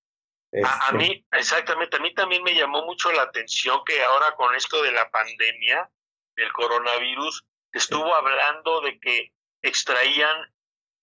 A, 0.54 0.58
Este, 0.58 0.98
mí, 0.98 1.26
exactamente, 1.32 1.98
a 1.98 2.00
mí 2.00 2.14
también 2.14 2.44
me 2.44 2.56
llamó 2.56 2.86
mucho 2.86 3.12
la 3.12 3.24
atención 3.24 3.80
que 3.86 4.02
ahora 4.04 4.36
con 4.36 4.56
esto 4.56 4.82
de 4.84 4.92
la 4.92 5.10
pandemia, 5.10 5.90
del 6.36 6.52
coronavirus, 6.54 7.46
estuvo 7.74 8.14
hablando 8.14 8.82
de 8.82 9.00
que 9.00 9.32
extraían 9.62 10.54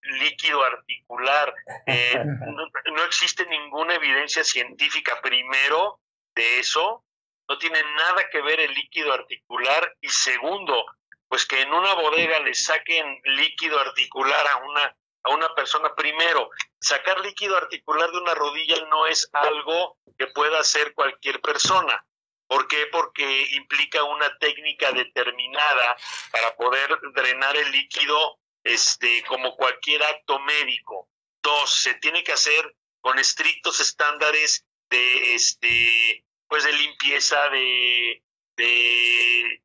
líquido 0.03 0.63
articular. 0.63 1.55
Eh, 1.87 2.23
no, 2.25 2.95
no 2.95 3.05
existe 3.05 3.47
ninguna 3.47 3.95
evidencia 3.95 4.45
científica, 4.45 5.21
primero, 5.23 6.01
de 6.35 6.59
eso. 6.59 7.05
No 7.49 7.59
tiene 7.59 7.83
nada 7.97 8.29
que 8.31 8.41
ver 8.41 8.61
el 8.61 8.73
líquido 8.73 9.13
articular. 9.13 9.97
Y 10.01 10.09
segundo, 10.09 10.85
pues 11.29 11.47
que 11.47 11.63
en 11.63 11.73
una 11.73 11.95
bodega 11.95 12.41
le 12.41 12.55
saquen 12.55 13.21
líquido 13.25 13.79
articular 13.81 14.47
a 14.49 14.57
una, 14.59 14.97
a 15.25 15.31
una 15.31 15.55
persona. 15.55 15.95
Primero, 15.95 16.51
sacar 16.81 17.21
líquido 17.21 17.57
articular 17.57 18.11
de 18.11 18.19
una 18.19 18.35
rodilla 18.35 18.77
no 18.91 19.07
es 19.07 19.29
algo 19.33 19.97
que 20.19 20.27
pueda 20.27 20.61
hacer 20.61 20.95
cualquier 20.95 21.41
persona. 21.41 22.05
¿Por 22.47 22.69
qué? 22.69 22.87
Porque 22.93 23.47
implica 23.53 24.05
una 24.05 24.37
técnica 24.39 24.93
determinada 24.93 25.97
para 26.31 26.55
poder 26.55 26.99
drenar 27.15 27.57
el 27.57 27.73
líquido 27.73 28.42
este, 28.65 29.25
como 29.25 29.57
cualquier 29.57 30.03
acto 30.03 30.39
médico. 30.41 31.09
Dos, 31.43 31.83
se 31.83 31.95
tiene 31.95 32.23
que 32.23 32.33
hacer 32.33 32.77
con 33.01 33.19
estrictos 33.19 33.81
estándares 33.81 34.65
de, 34.91 35.35
este, 35.35 36.25
pues 36.49 36.65
de 36.65 36.73
limpieza, 36.73 37.49
de, 37.49 38.23
de, 38.57 39.63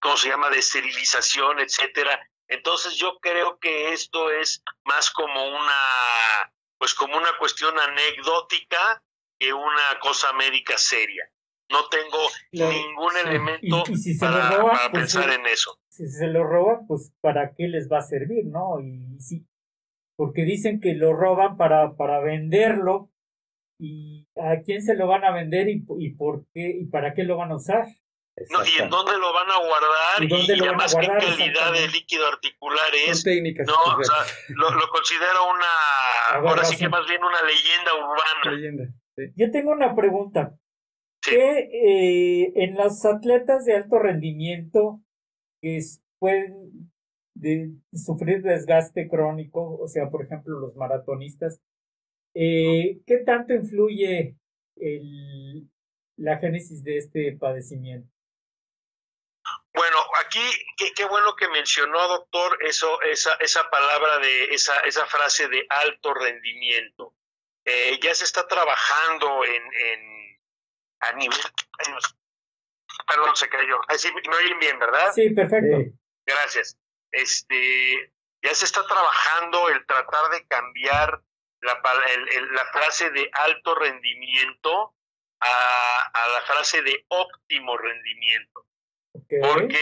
¿cómo 0.00 0.16
se 0.16 0.28
llama?, 0.28 0.50
de 0.50 0.58
esterilización, 0.58 1.60
etcétera. 1.60 2.28
Entonces 2.48 2.96
yo 2.96 3.18
creo 3.20 3.58
que 3.58 3.92
esto 3.92 4.30
es 4.30 4.62
más 4.84 5.10
como 5.10 5.48
una, 5.48 6.52
pues 6.78 6.94
como 6.94 7.16
una 7.16 7.36
cuestión 7.38 7.78
anecdótica 7.78 9.02
que 9.38 9.52
una 9.52 9.98
cosa 10.00 10.32
médica 10.34 10.76
seria. 10.76 11.30
No 11.70 11.88
tengo 11.88 12.18
Lo- 12.52 12.70
ningún 12.70 13.12
sí. 13.12 13.18
elemento 13.28 13.84
Y- 13.88 13.92
y 13.92 13.96
si 13.96 14.14
lo 14.14 14.20
para, 14.20 14.50
roba, 14.50 14.72
para 14.72 14.90
pues, 14.90 15.02
pensar 15.02 15.30
sí. 15.30 15.36
en 15.40 15.46
eso. 15.46 15.78
si 15.88 16.06
se 16.08 16.26
lo 16.26 16.44
roban, 16.44 16.86
pues 16.86 17.12
para 17.20 17.54
qué 17.54 17.68
les 17.68 17.88
va 17.90 17.98
a 17.98 18.02
servir, 18.02 18.44
¿no? 18.46 18.80
Y 18.80 19.18
sí, 19.20 19.46
porque 20.16 20.42
dicen 20.44 20.80
que 20.80 20.94
lo 20.94 21.12
roban 21.14 21.56
para, 21.56 21.94
para 21.96 22.20
venderlo 22.20 23.10
y 23.80 24.28
a 24.36 24.60
quién 24.64 24.82
se 24.82 24.94
lo 24.94 25.06
van 25.06 25.24
a 25.24 25.32
vender 25.32 25.68
y, 25.68 25.84
y 25.98 26.10
por 26.14 26.44
qué 26.52 26.68
y 26.80 26.84
para 26.86 27.14
qué 27.14 27.24
lo 27.24 27.36
van 27.36 27.50
a 27.52 27.56
usar. 27.56 27.86
No, 28.50 28.64
¿Y 28.64 28.82
en 28.82 28.90
dónde 28.90 29.16
lo 29.16 29.32
van 29.32 29.48
a 29.48 29.58
guardar? 29.58 30.22
¿Y 30.22 30.26
dónde 30.26 30.56
lo 30.56 30.64
van 30.66 30.80
a 30.80 30.84
además 30.84 30.92
guardar? 30.94 31.18
qué 31.20 31.26
calidad 31.26 31.72
de 31.72 31.88
líquido 31.88 32.26
articular 32.26 32.84
Son 32.90 33.10
es. 33.12 33.22
técnicas. 33.24 33.66
No, 33.66 33.74
o 33.74 33.96
perfectas. 33.96 34.26
sea, 34.28 34.56
lo, 34.56 34.70
lo 34.72 34.88
considero 34.88 35.50
una, 35.50 36.48
ahora 36.48 36.64
sí 36.64 36.76
que 36.76 36.88
más 36.88 37.06
bien 37.06 37.22
una 37.22 37.40
leyenda 37.42 37.94
urbana. 37.94 38.56
Leyenda. 38.56 38.84
sí. 39.16 39.22
Yo 39.36 39.50
tengo 39.52 39.70
una 39.70 39.94
pregunta. 39.94 40.52
¿Qué 41.26 41.58
eh, 41.72 42.52
en 42.56 42.74
los 42.76 43.04
atletas 43.04 43.64
de 43.64 43.74
alto 43.76 43.98
rendimiento 43.98 45.00
que 45.60 45.78
s- 45.78 46.00
pueden 46.18 46.92
de- 47.34 47.70
sufrir 47.92 48.42
desgaste 48.42 49.08
crónico, 49.08 49.78
o 49.78 49.88
sea, 49.88 50.10
por 50.10 50.24
ejemplo, 50.24 50.58
los 50.60 50.76
maratonistas, 50.76 51.60
eh, 52.34 53.00
¿qué 53.06 53.18
tanto 53.18 53.54
influye 53.54 54.36
el, 54.76 55.68
la 56.16 56.38
génesis 56.38 56.82
de 56.84 56.98
este 56.98 57.36
padecimiento? 57.36 58.08
Bueno, 59.72 59.96
aquí 60.24 60.40
qué, 60.76 60.86
qué 60.96 61.04
bueno 61.04 61.34
que 61.36 61.48
mencionó, 61.48 62.06
doctor, 62.08 62.58
eso, 62.64 63.00
esa, 63.02 63.34
esa 63.34 63.68
palabra 63.70 64.18
de 64.18 64.44
esa, 64.54 64.78
esa 64.80 65.04
frase 65.06 65.48
de 65.48 65.66
alto 65.68 66.14
rendimiento. 66.14 67.14
Eh, 67.64 67.98
ya 68.02 68.14
se 68.14 68.24
está 68.24 68.46
trabajando 68.46 69.44
en, 69.44 69.62
en 69.62 70.23
a 71.08 71.12
nivel. 71.12 71.38
Perdón, 73.06 73.36
se 73.36 73.48
cayó. 73.48 73.80
Ay, 73.88 73.98
sí, 73.98 74.08
me 74.12 74.36
oyen 74.36 74.58
bien, 74.58 74.78
¿verdad? 74.78 75.12
Sí, 75.12 75.30
perfecto. 75.30 75.76
Sí. 75.78 75.92
Gracias. 76.26 76.78
Este, 77.10 78.12
ya 78.42 78.54
se 78.54 78.64
está 78.64 78.86
trabajando 78.86 79.68
el 79.68 79.84
tratar 79.86 80.30
de 80.30 80.46
cambiar 80.46 81.22
la, 81.60 81.82
pal- 81.82 82.10
el- 82.10 82.28
el- 82.30 82.54
la 82.54 82.64
frase 82.66 83.10
de 83.10 83.30
alto 83.32 83.74
rendimiento 83.74 84.94
a, 85.40 86.10
a 86.12 86.28
la 86.28 86.40
frase 86.42 86.82
de 86.82 87.04
óptimo 87.08 87.76
rendimiento, 87.76 88.66
porque 89.42 89.76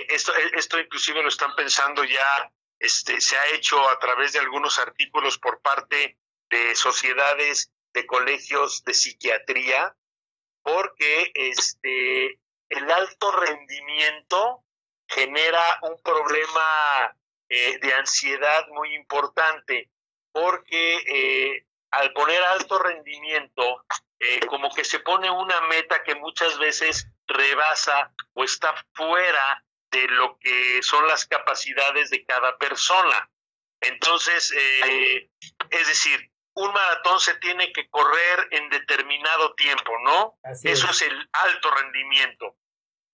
eh, 0.00 0.06
esto, 0.10 0.32
esto 0.54 0.78
inclusive 0.78 1.22
lo 1.22 1.28
están 1.28 1.54
pensando 1.56 2.04
ya, 2.04 2.50
este, 2.78 3.20
se 3.20 3.36
ha 3.36 3.46
hecho 3.48 3.88
a 3.90 3.98
través 3.98 4.32
de 4.32 4.38
algunos 4.38 4.78
artículos 4.78 5.38
por 5.38 5.60
parte 5.60 6.16
de 6.50 6.74
sociedades, 6.76 7.72
de 7.92 8.06
colegios 8.06 8.84
de 8.84 8.94
psiquiatría, 8.94 9.96
porque 10.68 11.30
este, 11.34 12.38
el 12.68 12.90
alto 12.90 13.32
rendimiento 13.32 14.64
genera 15.08 15.78
un 15.82 16.00
problema 16.02 17.16
eh, 17.48 17.78
de 17.78 17.94
ansiedad 17.94 18.66
muy 18.68 18.94
importante, 18.94 19.88
porque 20.30 20.96
eh, 21.06 21.64
al 21.90 22.12
poner 22.12 22.42
alto 22.42 22.78
rendimiento, 22.78 23.86
eh, 24.18 24.40
como 24.46 24.70
que 24.74 24.84
se 24.84 25.00
pone 25.00 25.30
una 25.30 25.58
meta 25.62 26.02
que 26.02 26.14
muchas 26.16 26.58
veces 26.58 27.08
rebasa 27.26 28.12
o 28.34 28.44
está 28.44 28.74
fuera 28.92 29.64
de 29.90 30.06
lo 30.08 30.38
que 30.38 30.82
son 30.82 31.06
las 31.08 31.26
capacidades 31.26 32.10
de 32.10 32.26
cada 32.26 32.58
persona. 32.58 33.30
Entonces, 33.80 34.52
es 34.52 35.88
decir, 35.88 36.30
un 36.58 36.72
maratón 36.72 37.20
se 37.20 37.34
tiene 37.36 37.72
que 37.72 37.88
correr 37.88 38.48
en 38.50 38.68
determinado 38.68 39.54
tiempo, 39.54 39.92
¿no? 40.04 40.38
Así 40.42 40.68
Eso 40.68 40.90
es. 40.90 41.02
es 41.02 41.08
el 41.08 41.28
alto 41.32 41.70
rendimiento. 41.70 42.56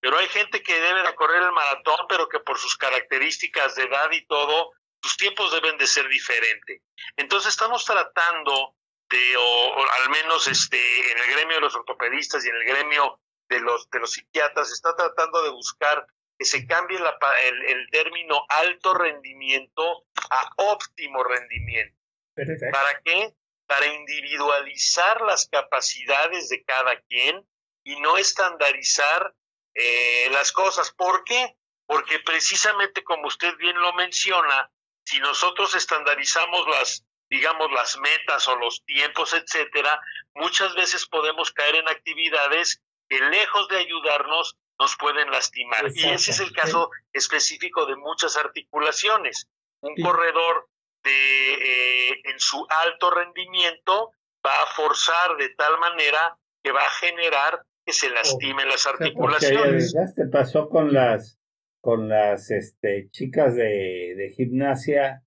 Pero 0.01 0.19
hay 0.19 0.29
gente 0.29 0.63
que 0.63 0.81
debe 0.81 1.03
de 1.03 1.15
correr 1.15 1.43
el 1.43 1.53
maratón, 1.53 2.07
pero 2.09 2.29
que 2.29 2.41
por 2.41 2.59
sus 2.59 2.77
características 2.77 3.75
de 3.75 3.85
edad 3.85 4.11
y 4.13 4.27
todo, 4.27 4.73
sus 5.03 5.17
tiempos 5.17 5.53
deben 5.53 5.79
de 5.79 5.87
ser 5.87 6.09
diferentes. 6.09 6.83
Entonces 7.17 7.51
estamos 7.51 7.85
tratando 7.85 8.77
de, 9.09 9.37
o, 9.37 9.43
o 9.43 9.91
al 10.03 10.11
menos 10.11 10.47
este, 10.47 11.13
en 11.13 11.19
el 11.19 11.31
gremio 11.33 11.57
de 11.57 11.63
los 11.63 11.75
ortopedistas 11.75 12.45
y 12.45 12.49
en 12.49 12.57
el 12.57 12.65
gremio 12.65 13.21
de 13.49 13.61
los, 13.61 13.89
de 13.91 14.01
los 14.01 14.13
psiquiatras, 14.13 14.73
está 14.73 14.95
tratando 14.97 15.43
de 15.43 15.51
buscar 15.51 16.07
que 16.39 16.45
se 16.45 16.67
cambie 16.67 16.99
la 16.99 17.17
el, 17.45 17.63
el 17.65 17.91
término 17.91 18.45
alto 18.49 18.95
rendimiento 18.95 20.05
a 20.31 20.51
óptimo 20.57 21.23
rendimiento. 21.23 21.97
Perfecto. 22.35 22.67
¿Para 22.73 23.01
qué? 23.03 23.35
Para 23.67 23.87
individualizar 23.87 25.21
las 25.23 25.49
capacidades 25.49 26.49
de 26.49 26.65
cada 26.65 27.01
quien 27.03 27.47
y 27.85 28.01
no 28.01 28.17
estandarizar 28.17 29.35
eh, 29.75 30.29
las 30.31 30.53
cosas. 30.53 30.93
¿Por 30.93 31.25
qué? 31.25 31.57
Porque 31.87 32.19
precisamente 32.21 33.03
como 33.05 33.27
usted 33.27 33.57
bien 33.57 33.79
lo 33.81 33.93
menciona, 33.95 34.71
si 35.05 35.19
nosotros 35.21 35.75
estandarizamos 35.75 36.67
las, 36.69 37.05
digamos, 37.29 37.71
las 37.73 37.99
metas 37.99 38.47
o 38.49 38.57
los 38.57 38.85
tiempos, 38.85 39.35
etcétera, 39.35 40.01
muchas 40.35 40.75
veces 40.75 41.07
podemos 41.07 41.53
caer 41.53 41.77
en 41.77 41.89
actividades 41.89 42.81
que 43.09 43.19
lejos 43.21 43.69
de 43.69 43.79
ayudarnos 43.79 44.57
nos 44.79 44.97
pueden 44.97 45.31
lastimar. 45.31 45.87
Y 45.95 46.09
ese 46.09 46.31
es 46.31 46.41
el 46.41 46.53
caso 46.53 46.91
específico 47.13 47.87
de 47.87 47.97
muchas 47.97 48.37
articulaciones. 48.37 49.49
Un 49.81 49.95
Sí. 49.97 50.03
corredor 50.03 50.69
de, 51.05 51.55
eh, 51.55 52.21
en 52.25 52.39
su 52.39 52.67
alto 52.69 53.11
rendimiento 53.11 54.13
va 54.45 54.63
a 54.63 54.67
forzar 54.75 55.37
de 55.39 55.51
tal 55.51 55.79
manera 55.79 56.37
que 56.63 56.73
va 56.73 56.81
a 56.81 56.91
generar 56.91 57.63
que 57.85 57.93
se 57.93 58.11
lastimen 58.11 58.69
las 58.69 58.87
articulaciones. 58.87 59.95
te 60.17 60.27
pasó 60.27 60.69
con 60.69 60.93
las 60.93 61.39
con 61.81 62.09
las 62.09 62.51
este, 62.51 63.11
chicas 63.11 63.55
de, 63.55 64.15
de, 64.17 64.33
gimnasia, 64.35 65.23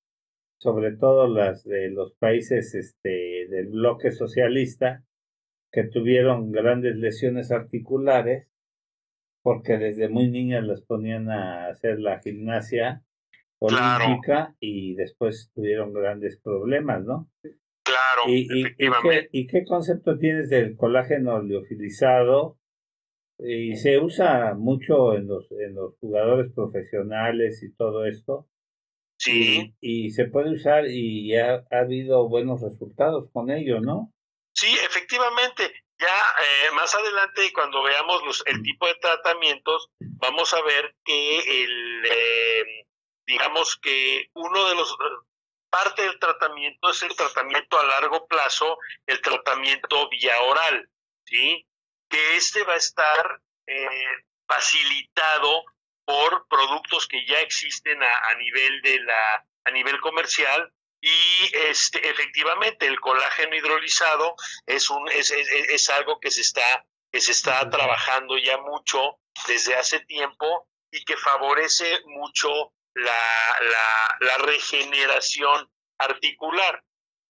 sobre 0.57 0.97
todo 0.97 1.27
las 1.27 1.63
de 1.63 1.89
los 1.89 2.13
países 2.13 2.73
este, 2.73 3.47
del 3.47 3.67
bloque 3.67 4.11
socialista, 4.11 5.03
que 5.71 5.83
tuvieron 5.83 6.51
grandes 6.51 6.95
lesiones 6.95 7.51
articulares, 7.51 8.47
porque 9.43 9.77
desde 9.77 10.09
muy 10.09 10.31
niñas 10.31 10.63
las 10.63 10.81
ponían 10.81 11.29
a 11.29 11.67
hacer 11.67 11.99
la 11.99 12.21
gimnasia 12.21 13.03
olímpica 13.59 14.55
y 14.59 14.95
después 14.95 15.51
tuvieron 15.53 15.93
grandes 15.93 16.37
problemas, 16.37 17.03
¿no? 17.03 17.29
Claro, 17.83 18.23
y, 18.27 18.47
efectivamente. 18.61 19.29
Y 19.31 19.47
qué, 19.47 19.63
concepto 19.65 20.17
tienes 20.17 20.49
del 20.49 20.75
colágeno 20.75 21.41
liofilizado? 21.41 22.57
Y 23.39 23.75
se 23.75 23.99
usa 23.99 24.55
mucho 24.55 25.13
en 25.13 25.27
los, 25.27 25.51
en 25.51 25.75
los 25.75 25.95
jugadores 25.99 26.51
profesionales 26.53 27.61
y 27.63 27.73
todo 27.75 28.05
esto. 28.05 28.47
Sí. 29.19 29.75
Y, 29.79 30.11
se 30.11 30.25
puede 30.25 30.51
usar 30.51 30.87
y 30.87 31.35
ha, 31.37 31.65
ha, 31.71 31.79
habido 31.79 32.27
buenos 32.29 32.61
resultados 32.61 33.29
con 33.31 33.51
ello, 33.51 33.79
¿no? 33.79 34.11
Sí, 34.53 34.75
efectivamente. 34.85 35.71
Ya 35.99 36.07
eh, 36.07 36.75
más 36.75 36.93
adelante, 36.93 37.41
cuando 37.53 37.81
veamos 37.81 38.21
los, 38.25 38.43
el 38.45 38.61
tipo 38.61 38.85
de 38.85 38.95
tratamientos, 39.01 39.89
vamos 39.99 40.53
a 40.53 40.61
ver 40.63 40.95
que 41.03 41.63
el, 41.63 42.05
eh, 42.05 42.86
digamos 43.27 43.77
que 43.77 44.29
uno 44.33 44.69
de 44.69 44.75
los 44.75 44.97
parte 45.69 46.01
del 46.01 46.17
tratamiento 46.17 46.89
es 46.89 47.03
el 47.03 47.15
tratamiento 47.15 47.77
a 47.77 47.85
largo 47.85 48.25
plazo, 48.25 48.79
el 49.05 49.21
tratamiento 49.21 50.09
vía 50.09 50.41
oral, 50.41 50.89
¿sí? 51.25 51.67
Que 52.09 52.37
este 52.37 52.63
va 52.63 52.73
a 52.73 52.77
estar 52.77 53.41
eh, 53.67 54.05
facilitado 54.47 55.65
por 56.05 56.47
productos 56.47 57.05
que 57.07 57.25
ya 57.25 57.41
existen 57.41 58.01
a, 58.01 58.33
nivel 58.35 58.81
de 58.81 58.99
la 59.01 59.45
a 59.65 59.71
nivel 59.71 59.99
comercial 59.99 60.73
y 61.01 61.51
este 61.53 62.09
efectivamente 62.09 62.87
el 62.87 62.99
colágeno 63.01 63.57
hidrolizado 63.57 64.35
es 64.65 64.89
un 64.89 65.05
es, 65.09 65.31
es, 65.31 65.89
algo 65.89 66.21
que 66.21 66.31
se 66.31 66.39
está 66.41 66.85
que 67.11 67.19
se 67.19 67.33
está 67.33 67.69
trabajando 67.69 68.37
ya 68.37 68.57
mucho 68.59 69.19
desde 69.47 69.75
hace 69.75 69.99
tiempo 69.99 70.69
y 70.91 71.03
que 71.03 71.17
favorece 71.17 71.99
mucho 72.05 72.71
la, 72.97 74.17
la, 74.19 74.37
regeneración 74.45 75.69
articular 75.99 76.83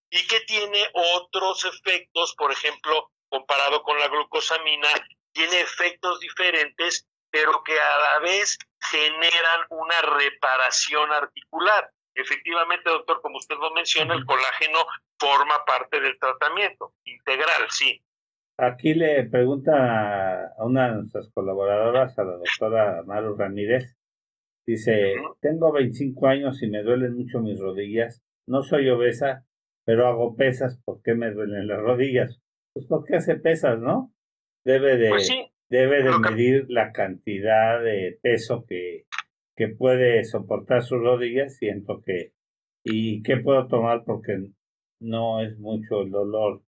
y 0.09 0.25
que 0.27 0.39
tiene 0.41 0.79
otros 0.93 1.65
efectos, 1.65 2.33
por 2.37 2.51
ejemplo, 2.51 3.11
comparado 3.29 3.83
con 3.83 3.99
la 3.99 4.07
glucosamina, 4.07 4.87
tiene 5.33 5.59
efectos 5.59 6.19
diferentes, 6.19 7.05
pero 7.29 7.63
que 7.63 7.77
a 7.77 7.97
la 7.99 8.19
vez 8.19 8.57
generan 8.89 9.61
una 9.69 10.01
reparación 10.01 11.11
articular. 11.11 11.91
Efectivamente, 12.15 12.89
doctor, 12.89 13.21
como 13.21 13.37
usted 13.37 13.55
lo 13.59 13.71
menciona, 13.71 14.15
el 14.15 14.25
colágeno 14.25 14.79
forma 15.19 15.65
parte 15.65 15.99
del 15.99 16.17
tratamiento 16.17 16.93
integral, 17.03 17.67
sí. 17.69 18.01
Aquí 18.57 18.95
le 18.95 19.25
pregunta 19.25 20.47
a 20.57 20.65
una 20.65 20.87
de 20.87 20.95
nuestras 20.95 21.29
colaboradoras, 21.31 22.17
a 22.17 22.23
la 22.23 22.37
doctora 22.37 23.03
Maru 23.05 23.35
Ramírez, 23.35 23.96
Dice, 24.67 25.13
tengo 25.39 25.71
25 25.71 26.27
años 26.27 26.61
y 26.61 26.67
me 26.69 26.83
duelen 26.83 27.15
mucho 27.15 27.39
mis 27.39 27.57
rodillas. 27.57 28.21
No 28.45 28.63
soy 28.63 28.89
obesa, 28.89 29.45
pero 29.85 30.07
hago 30.07 30.35
pesas. 30.35 30.81
¿Por 30.83 31.01
qué 31.01 31.15
me 31.15 31.31
duelen 31.31 31.67
las 31.67 31.79
rodillas? 31.79 32.41
Pues 32.73 32.85
porque 32.85 33.15
hace 33.15 33.35
pesas, 33.35 33.79
¿no? 33.79 34.13
Debe 34.65 34.97
de, 34.97 35.09
pues 35.09 35.31
debe 35.69 36.03
de 36.03 36.19
medir 36.19 36.65
la 36.67 36.91
cantidad 36.91 37.81
de 37.81 38.19
peso 38.21 38.65
que, 38.67 39.05
que 39.55 39.69
puede 39.69 40.25
soportar 40.25 40.83
sus 40.83 40.99
rodillas. 40.99 41.55
Siento 41.55 42.01
que, 42.05 42.33
¿y 42.83 43.23
qué 43.23 43.37
puedo 43.37 43.67
tomar? 43.67 44.03
Porque 44.03 44.49
no 44.99 45.41
es 45.41 45.57
mucho 45.59 46.01
el 46.01 46.11
dolor. 46.11 46.61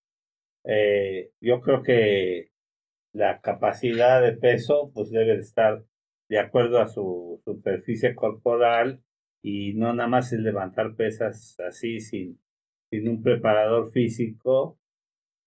Eh, 0.63 1.31
yo 1.41 1.59
creo 1.59 1.83
que 1.83 2.51
la 3.13 3.41
capacidad 3.41 4.21
de 4.21 4.37
peso 4.37 4.89
pues 4.93 5.11
debe 5.11 5.35
de 5.35 5.41
estar 5.41 5.83
de 6.29 6.39
acuerdo 6.39 6.79
a 6.79 6.87
su 6.87 7.41
superficie 7.43 8.15
corporal 8.15 9.01
y 9.41 9.73
no 9.73 9.93
nada 9.93 10.07
más 10.07 10.31
es 10.31 10.39
levantar 10.39 10.95
pesas 10.95 11.59
así 11.59 11.99
sin, 11.99 12.39
sin 12.91 13.09
un 13.09 13.23
preparador 13.23 13.91
físico. 13.91 14.77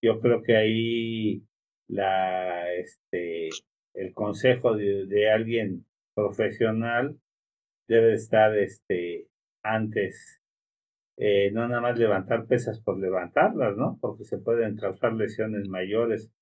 Yo 0.02 0.20
creo 0.20 0.42
que 0.42 0.56
ahí 0.56 1.44
la, 1.88 2.72
este, 2.74 3.50
el 3.94 4.12
consejo 4.12 4.74
de, 4.74 5.06
de 5.06 5.30
alguien 5.30 5.86
profesional 6.14 7.18
debe 7.88 8.14
estar 8.14 8.56
este, 8.58 9.28
antes, 9.62 10.40
eh, 11.18 11.50
no 11.52 11.68
nada 11.68 11.80
más 11.80 11.98
levantar 11.98 12.46
pesas 12.46 12.80
por 12.80 12.98
levantarlas, 12.98 13.76
¿no? 13.76 13.98
Porque 14.00 14.24
se 14.24 14.38
pueden 14.38 14.76
causar 14.76 15.12
lesiones 15.12 15.68
mayores 15.68 16.32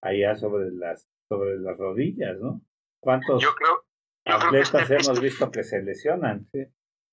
allá 0.00 0.36
sobre 0.36 0.70
las, 0.70 1.08
sobre 1.28 1.58
las 1.58 1.76
rodillas, 1.76 2.38
¿no? 2.38 2.62
¿Cuántos, 3.00 3.42
yo 3.42 3.50
creo, 3.54 3.82
atletas 4.30 4.90
este 4.90 4.94
hemos 4.96 5.20
visto 5.20 5.50
que 5.50 5.62
se 5.64 5.82
lesionan. 5.82 6.48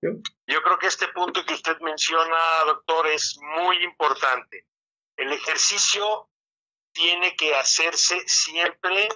Yo, 0.01 0.61
creo 0.61 0.78
que 0.80 0.88
este 0.88 1.07
punto 1.09 1.43
que 1.45 1.53
usted 1.53 1.80
menciona, 1.80 2.38
doctor, 2.65 3.07
es 3.07 3.38
muy 3.41 3.84
importante. 3.84 4.65
El 5.18 5.34
ejercicio 5.34 6.30
tiene 6.93 7.36
que 7.36 7.55
hacerse 7.55 8.22
siempre 8.28 9.09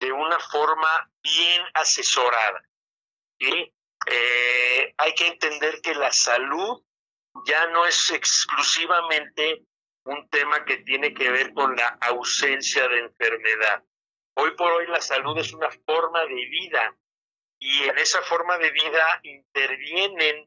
de 0.00 0.12
una 0.12 0.38
forma 0.40 1.10
bien 1.22 1.62
asesorada. 1.74 2.62
Eh, 3.38 4.94
hay 4.96 5.14
que 5.14 5.28
entender 5.28 5.80
que 5.82 5.94
la 5.94 6.10
salud 6.10 6.82
ya 7.46 7.66
no 7.68 7.86
es 7.86 8.10
exclusivamente 8.10 9.64
un 10.04 10.28
tema 10.28 10.64
que 10.64 10.78
tiene 10.78 11.14
que 11.14 11.30
ver 11.30 11.52
con 11.54 11.74
la 11.76 11.98
ausencia 12.00 12.86
de 12.88 13.00
enfermedad. 13.00 13.82
Hoy 14.36 14.50
por 14.56 14.70
hoy 14.72 14.86
la 14.88 15.00
salud 15.00 15.38
es 15.38 15.52
una 15.52 15.70
forma 15.86 16.20
de 16.26 16.34
vida 16.34 16.96
y 17.64 17.84
en 17.84 17.96
esa 17.96 18.20
forma 18.20 18.58
de 18.58 18.70
vida 18.72 19.20
intervienen 19.22 20.46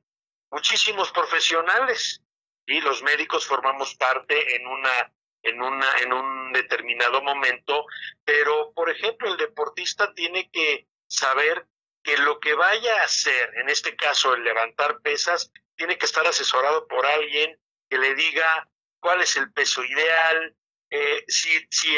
muchísimos 0.51 1.11
profesionales 1.11 2.21
y 2.67 2.79
los 2.79 3.01
médicos 3.01 3.47
formamos 3.47 3.95
parte 3.95 4.55
en 4.55 4.67
una 4.67 5.11
en 5.41 5.59
una 5.59 5.97
en 5.97 6.13
un 6.13 6.53
determinado 6.53 7.23
momento, 7.23 7.85
pero 8.23 8.71
por 8.73 8.91
ejemplo 8.91 9.31
el 9.31 9.37
deportista 9.37 10.13
tiene 10.13 10.51
que 10.51 10.85
saber 11.07 11.65
que 12.03 12.17
lo 12.17 12.39
que 12.39 12.53
vaya 12.53 13.01
a 13.01 13.05
hacer, 13.05 13.51
en 13.55 13.69
este 13.69 13.95
caso 13.95 14.35
el 14.35 14.43
levantar 14.43 14.99
pesas, 15.01 15.51
tiene 15.75 15.97
que 15.97 16.05
estar 16.05 16.27
asesorado 16.27 16.87
por 16.87 17.03
alguien 17.03 17.59
que 17.89 17.97
le 17.97 18.13
diga 18.13 18.69
cuál 18.99 19.21
es 19.21 19.35
el 19.37 19.51
peso 19.53 19.83
ideal, 19.83 20.55
eh, 20.91 21.25
si, 21.27 21.65
si 21.71 21.97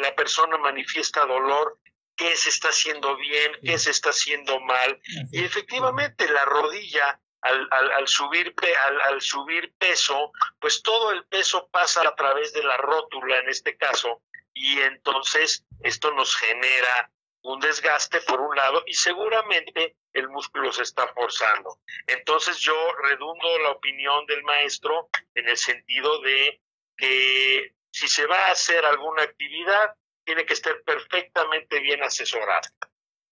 la 0.00 0.16
persona 0.16 0.58
manifiesta 0.58 1.24
dolor, 1.26 1.78
qué 2.16 2.36
se 2.36 2.48
está 2.48 2.68
haciendo 2.68 3.16
bien, 3.16 3.52
qué 3.62 3.78
se 3.78 3.90
está 3.90 4.10
haciendo 4.10 4.60
mal. 4.60 5.00
Y 5.32 5.44
efectivamente 5.44 6.28
la 6.28 6.44
rodilla, 6.44 7.20
al, 7.42 7.68
al, 7.70 8.08
subir, 8.08 8.54
al, 8.86 9.00
al, 9.02 9.20
subir 9.20 9.72
peso, 9.78 10.32
pues 10.58 10.82
todo 10.82 11.12
el 11.12 11.24
peso 11.26 11.68
pasa 11.70 12.02
a 12.02 12.14
través 12.14 12.52
de 12.52 12.62
la 12.62 12.76
rótula 12.76 13.38
en 13.38 13.48
este 13.48 13.76
caso, 13.76 14.22
y 14.52 14.80
entonces 14.80 15.64
esto 15.82 16.12
nos 16.12 16.34
genera 16.34 17.10
un 17.42 17.60
desgaste 17.60 18.20
por 18.22 18.40
un 18.40 18.56
lado 18.56 18.82
y 18.86 18.94
seguramente 18.94 19.96
el 20.12 20.28
músculo 20.28 20.72
se 20.72 20.82
está 20.82 21.06
forzando. 21.08 21.78
Entonces 22.06 22.58
yo 22.58 22.74
redundo 23.02 23.58
la 23.60 23.70
opinión 23.70 24.26
del 24.26 24.42
maestro 24.42 25.08
en 25.34 25.48
el 25.48 25.56
sentido 25.56 26.20
de 26.22 26.60
que 26.96 27.74
si 27.92 28.08
se 28.08 28.26
va 28.26 28.48
a 28.48 28.50
hacer 28.50 28.84
alguna 28.84 29.22
actividad, 29.22 29.94
tiene 30.26 30.44
que 30.44 30.52
estar 30.52 30.74
perfectamente 30.84 31.80
bien 31.80 32.02
asesorado. 32.02 32.68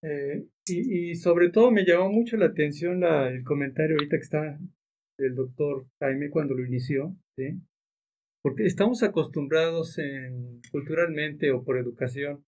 Eh, 0.01 0.45
y, 0.65 1.15
sobre 1.15 1.49
todo 1.49 1.71
me 1.71 1.85
llamó 1.85 2.09
mucho 2.09 2.37
la 2.37 2.47
atención 2.47 3.03
el 3.03 3.43
comentario 3.43 3.95
ahorita 3.95 4.17
que 4.17 4.23
está 4.23 4.59
del 5.17 5.35
doctor 5.35 5.87
Jaime 5.99 6.29
cuando 6.29 6.53
lo 6.53 6.65
inició, 6.65 7.15
¿sí? 7.37 7.59
porque 8.43 8.65
estamos 8.65 9.01
acostumbrados 9.03 9.97
en, 9.97 10.61
culturalmente 10.71 11.51
o 11.51 11.63
por 11.63 11.77
educación 11.77 12.45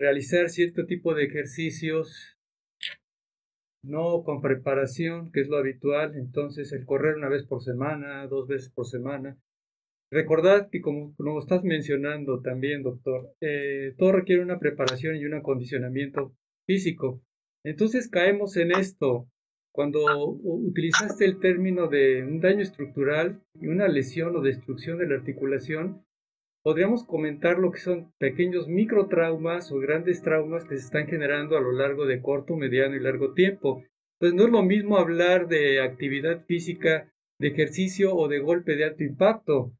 realizar 0.00 0.48
cierto 0.50 0.86
tipo 0.86 1.14
de 1.14 1.24
ejercicios 1.24 2.36
no 3.84 4.24
con 4.24 4.40
preparación, 4.40 5.30
que 5.30 5.42
es 5.42 5.48
lo 5.48 5.58
habitual, 5.58 6.16
entonces 6.16 6.72
el 6.72 6.86
correr 6.86 7.16
una 7.16 7.28
vez 7.28 7.44
por 7.44 7.62
semana, 7.62 8.26
dos 8.26 8.48
veces 8.48 8.70
por 8.70 8.86
semana, 8.86 9.38
Recordad 10.14 10.68
que 10.70 10.80
como, 10.80 11.12
como 11.16 11.40
estás 11.40 11.64
mencionando 11.64 12.40
también, 12.40 12.84
doctor, 12.84 13.34
eh, 13.40 13.94
todo 13.98 14.12
requiere 14.12 14.42
una 14.42 14.60
preparación 14.60 15.16
y 15.16 15.24
un 15.24 15.34
acondicionamiento 15.34 16.36
físico. 16.68 17.20
Entonces 17.64 18.08
caemos 18.08 18.56
en 18.56 18.70
esto. 18.70 19.26
cuando 19.72 19.98
utilizaste 20.44 21.24
el 21.24 21.40
término 21.40 21.88
de 21.88 22.22
un 22.22 22.38
daño 22.38 22.62
estructural 22.62 23.42
y 23.60 23.66
una 23.66 23.88
lesión 23.88 24.36
o 24.36 24.40
destrucción 24.40 24.98
de 24.98 25.08
la 25.08 25.16
articulación, 25.16 26.04
podríamos 26.62 27.02
comentar 27.04 27.58
lo 27.58 27.72
que 27.72 27.80
son 27.80 28.12
pequeños 28.18 28.68
microtraumas 28.68 29.72
o 29.72 29.80
grandes 29.80 30.22
traumas 30.22 30.62
que 30.64 30.76
se 30.76 30.84
están 30.84 31.08
generando 31.08 31.56
a 31.56 31.60
lo 31.60 31.72
largo 31.72 32.06
de 32.06 32.22
corto, 32.22 32.54
mediano 32.54 32.94
y 32.94 33.00
largo 33.00 33.34
tiempo. 33.34 33.82
Pues 34.20 34.32
no 34.32 34.44
es 34.44 34.50
lo 34.52 34.62
mismo 34.62 34.96
hablar 34.96 35.48
de 35.48 35.80
actividad 35.80 36.44
física, 36.44 37.12
de 37.40 37.48
ejercicio 37.48 38.14
o 38.14 38.28
de 38.28 38.38
golpe 38.38 38.76
de 38.76 38.84
alto 38.84 39.02
impacto, 39.02 39.72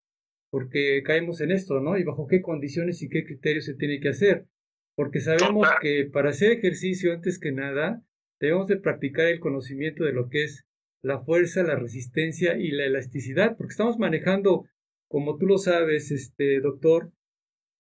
porque 0.55 1.03
caemos 1.05 1.41
en 1.41 1.51
esto, 1.51 1.81
¿no? 1.81 1.99
Y 1.99 2.05
bajo 2.05 2.29
qué 2.29 2.41
condiciones 2.41 3.03
y 3.03 3.09
qué 3.09 3.25
criterios 3.25 3.65
se 3.65 3.75
tiene 3.75 3.99
que 3.99 4.11
hacer. 4.11 4.47
Porque 4.95 5.19
sabemos 5.19 5.67
que 5.83 6.09
para 6.13 6.31
hacer 6.31 6.53
ejercicio, 6.53 7.13
antes 7.13 7.41
que 7.41 7.51
nada, 7.51 8.05
debemos 8.39 8.69
de 8.69 8.77
practicar 8.77 9.27
el 9.27 9.41
conocimiento 9.41 10.05
de 10.05 10.13
lo 10.13 10.29
que 10.29 10.45
es 10.45 10.65
la 11.03 11.19
fuerza, 11.25 11.65
la 11.65 11.75
resistencia 11.75 12.57
y 12.57 12.71
la 12.71 12.85
elasticidad, 12.85 13.57
porque 13.57 13.73
estamos 13.73 13.99
manejando 13.99 14.65
como 15.09 15.39
tú 15.39 15.47
lo 15.49 15.59
sabes, 15.59 16.13
este 16.13 16.61
doctor, 16.61 17.11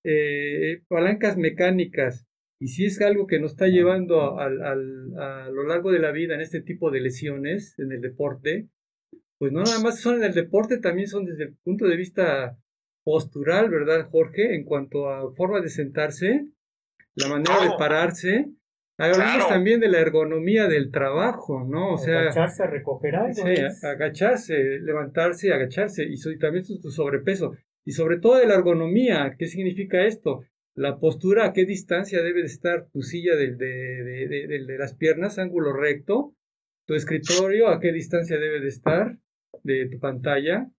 eh, 0.02 0.82
palancas 0.88 1.36
mecánicas, 1.36 2.26
y 2.58 2.66
si 2.70 2.86
es 2.86 3.00
algo 3.00 3.28
que 3.28 3.38
nos 3.38 3.52
está 3.52 3.68
llevando 3.68 4.40
a, 4.40 4.48
lo 4.48 5.62
largo 5.62 5.92
de 5.92 6.00
la 6.00 6.10
vida 6.10 6.34
en 6.34 6.40
este 6.40 6.60
tipo 6.60 6.90
de 6.90 7.02
lesiones 7.02 7.78
en 7.78 7.92
el 7.92 8.00
deporte, 8.00 8.66
pues 9.38 9.52
no 9.52 9.62
nada 9.62 9.80
más 9.80 10.00
son 10.00 10.16
en 10.16 10.24
el 10.24 10.34
deporte, 10.34 10.78
también 10.78 11.06
son 11.06 11.24
desde 11.24 11.44
el 11.44 11.54
punto 11.62 11.86
de 11.86 11.96
vista 11.96 12.58
postural, 13.04 13.70
¿verdad, 13.70 14.08
Jorge? 14.10 14.54
En 14.54 14.64
cuanto 14.64 15.08
a 15.08 15.32
forma 15.34 15.60
de 15.60 15.68
sentarse, 15.68 16.46
la 17.14 17.28
manera 17.28 17.62
de 17.62 17.70
pararse, 17.78 18.48
Hablamos 18.96 19.48
también 19.48 19.80
de 19.80 19.88
la 19.88 19.98
ergonomía 19.98 20.68
del 20.68 20.92
trabajo, 20.92 21.64
¿no? 21.64 21.94
O 21.94 21.98
sea, 21.98 22.20
agacharse, 22.20 22.66
recoger 22.66 23.16
algo. 23.16 23.34
Sí, 23.34 23.56
agacharse, 23.82 24.78
levantarse 24.80 25.48
y 25.48 25.50
agacharse, 25.50 26.04
y, 26.08 26.38
también 26.38 26.64
tu 26.64 26.90
sobrepeso. 26.90 27.56
Y 27.84 27.92
sobre 27.92 28.18
todo 28.18 28.36
de 28.36 28.46
la 28.46 28.54
ergonomía, 28.54 29.34
¿qué 29.36 29.46
significa 29.46 30.04
esto? 30.06 30.44
La 30.76 30.98
postura, 30.98 31.46
a 31.46 31.52
qué 31.52 31.64
distancia 31.64 32.22
debe 32.22 32.40
de 32.40 32.46
estar 32.46 32.86
tu 32.92 33.02
silla 33.02 33.34
de, 33.34 33.54
de, 33.54 34.28
de, 34.28 34.64
de, 34.64 34.78
las 34.78 34.94
piernas, 34.94 35.38
ángulo 35.38 35.72
recto, 35.72 36.34
tu 36.86 36.94
escritorio, 36.94 37.68
a 37.68 37.80
qué 37.80 37.92
distancia 37.92 38.38
debe 38.38 38.60
de 38.60 38.68
estar 38.68 39.18
de 39.64 39.88
tu 39.88 39.98
pantalla, 39.98 40.70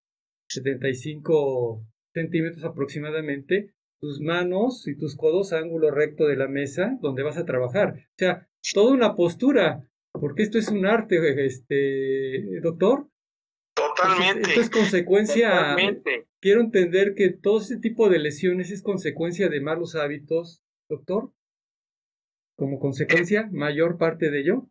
75 0.48 1.84
centímetros 2.16 2.64
aproximadamente, 2.64 3.74
tus 4.00 4.20
manos 4.20 4.88
y 4.88 4.96
tus 4.96 5.16
codos 5.16 5.52
a 5.52 5.58
ángulo 5.58 5.90
recto 5.90 6.26
de 6.26 6.36
la 6.36 6.48
mesa 6.48 6.96
donde 7.02 7.22
vas 7.22 7.36
a 7.36 7.44
trabajar. 7.44 7.94
O 7.98 8.16
sea, 8.16 8.48
toda 8.72 8.92
una 8.92 9.14
postura, 9.14 9.86
porque 10.12 10.42
esto 10.42 10.58
es 10.58 10.68
un 10.68 10.86
arte, 10.86 11.44
este, 11.44 12.60
doctor. 12.62 13.08
Totalmente. 13.74 14.48
esto 14.48 14.60
es 14.62 14.70
consecuencia. 14.70 15.76
Quiero 16.40 16.60
entender 16.62 17.14
que 17.14 17.30
todo 17.30 17.60
ese 17.60 17.76
tipo 17.78 18.08
de 18.08 18.18
lesiones 18.18 18.70
es 18.70 18.82
consecuencia 18.82 19.50
de 19.50 19.60
malos 19.60 19.94
hábitos, 19.94 20.62
doctor. 20.88 21.32
Como 22.56 22.78
consecuencia, 22.78 23.48
mayor 23.52 23.98
parte 23.98 24.30
de 24.30 24.40
ello. 24.40 24.70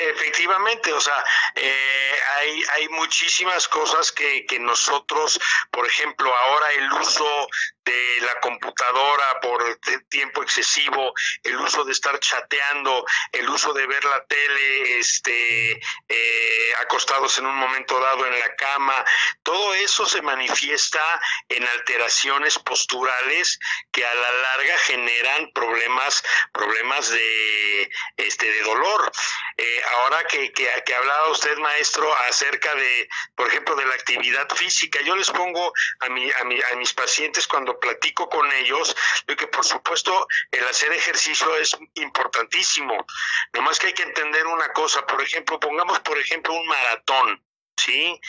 Efectivamente, 0.00 0.92
o 0.92 1.00
sea, 1.00 1.24
eh, 1.56 2.18
hay, 2.36 2.62
hay 2.72 2.88
muchísimas 2.90 3.66
cosas 3.66 4.12
que, 4.12 4.46
que 4.46 4.60
nosotros, 4.60 5.40
por 5.72 5.86
ejemplo, 5.86 6.32
ahora 6.34 6.70
el 6.72 6.92
uso 6.92 7.48
de 7.88 8.20
la 8.20 8.38
computadora 8.40 9.40
por 9.40 9.78
tiempo 10.10 10.42
excesivo, 10.42 11.12
el 11.42 11.56
uso 11.56 11.84
de 11.84 11.92
estar 11.92 12.18
chateando, 12.20 13.04
el 13.32 13.48
uso 13.48 13.72
de 13.72 13.86
ver 13.86 14.04
la 14.04 14.24
tele, 14.26 14.98
este, 14.98 15.80
eh, 16.08 16.72
acostados 16.80 17.38
en 17.38 17.46
un 17.46 17.56
momento 17.56 17.98
dado 17.98 18.26
en 18.26 18.38
la 18.38 18.54
cama, 18.56 19.04
todo 19.42 19.72
eso 19.74 20.04
se 20.04 20.20
manifiesta 20.20 21.20
en 21.48 21.66
alteraciones 21.66 22.58
posturales 22.58 23.58
que 23.90 24.04
a 24.04 24.14
la 24.14 24.32
larga 24.32 24.78
generan 24.78 25.50
problemas, 25.54 26.22
problemas 26.52 27.08
de, 27.08 27.90
este, 28.18 28.50
de 28.50 28.62
dolor. 28.64 29.10
Eh, 29.56 29.82
ahora 29.92 30.24
que, 30.24 30.52
que, 30.52 30.68
que 30.84 30.94
hablaba 30.94 31.30
usted, 31.30 31.56
maestro, 31.58 32.12
acerca 32.28 32.74
de, 32.74 33.08
por 33.34 33.48
ejemplo, 33.48 33.74
de 33.76 33.86
la 33.86 33.94
actividad 33.94 34.48
física, 34.54 35.00
yo 35.02 35.16
les 35.16 35.30
pongo 35.30 35.72
a, 36.00 36.08
mi, 36.08 36.30
a, 36.30 36.44
mi, 36.44 36.60
a 36.60 36.76
mis 36.76 36.92
pacientes 36.92 37.46
cuando 37.46 37.78
platico 37.78 38.28
con 38.28 38.50
ellos 38.52 38.96
de 39.26 39.36
que 39.36 39.46
por 39.46 39.64
supuesto 39.64 40.26
el 40.50 40.66
hacer 40.66 40.92
ejercicio 40.92 41.54
es 41.56 41.76
importantísimo. 41.94 43.06
Nomás 43.52 43.78
que 43.78 43.88
hay 43.88 43.94
que 43.94 44.02
entender 44.02 44.46
una 44.46 44.72
cosa, 44.72 45.06
por 45.06 45.22
ejemplo, 45.22 45.60
pongamos 45.60 46.00
por 46.00 46.18
ejemplo 46.18 46.54
un 46.54 46.66
maratón, 46.66 47.44
¿sí? 47.76 48.20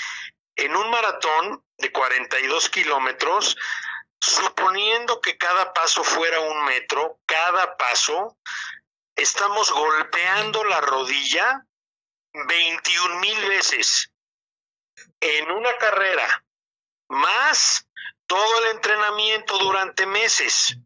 En 0.55 0.75
un 0.75 0.89
maratón 0.89 1.63
de 1.77 1.91
42 1.91 2.69
kilómetros, 2.69 3.55
suponiendo 4.19 5.21
que 5.21 5.37
cada 5.37 5.73
paso 5.73 6.03
fuera 6.03 6.39
un 6.41 6.65
metro, 6.65 7.19
cada 7.25 7.77
paso, 7.77 8.37
estamos 9.21 9.71
golpeando 9.71 10.63
la 10.63 10.81
rodilla 10.81 11.65
21 12.33 13.19
mil 13.19 13.47
veces 13.47 14.11
en 15.19 15.51
una 15.51 15.75
carrera, 15.77 16.45
más 17.09 17.87
todo 18.25 18.63
el 18.63 18.75
entrenamiento 18.75 19.57
durante 19.57 20.05
meses. 20.05 20.77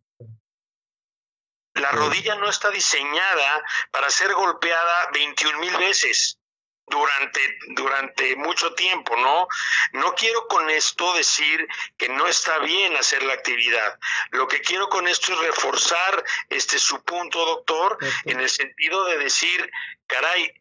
La 1.76 1.92
rodilla 1.92 2.36
no 2.36 2.50
está 2.50 2.70
diseñada 2.70 3.64
para 3.92 4.10
ser 4.10 4.34
golpeada 4.34 5.10
21 5.12 5.60
mil 5.60 5.76
veces 5.78 6.40
durante, 6.88 7.40
durante 7.76 8.36
mucho 8.36 8.74
tiempo, 8.74 9.16
¿no? 9.18 9.48
No 9.94 10.14
quiero 10.16 10.48
con 10.48 10.70
esto 10.70 11.14
decir 11.14 11.68
que 11.98 12.10
no 12.10 12.28
está 12.28 12.60
bien 12.60 12.96
hacer 12.96 13.24
la 13.24 13.34
actividad. 13.34 14.00
Lo 14.32 14.48
que 14.48 14.62
quiero 14.62 14.90
con 14.90 15.08
esto 15.08 15.34
es 15.34 15.40
reforzar 15.40 16.24
este 16.50 16.78
su 16.80 17.04
punto, 17.04 17.46
doctor, 17.46 17.98
en 18.26 18.40
el 18.40 18.50
sentido 18.50 19.06
de 19.06 19.18
decir, 19.18 19.70
caray, 20.08 20.54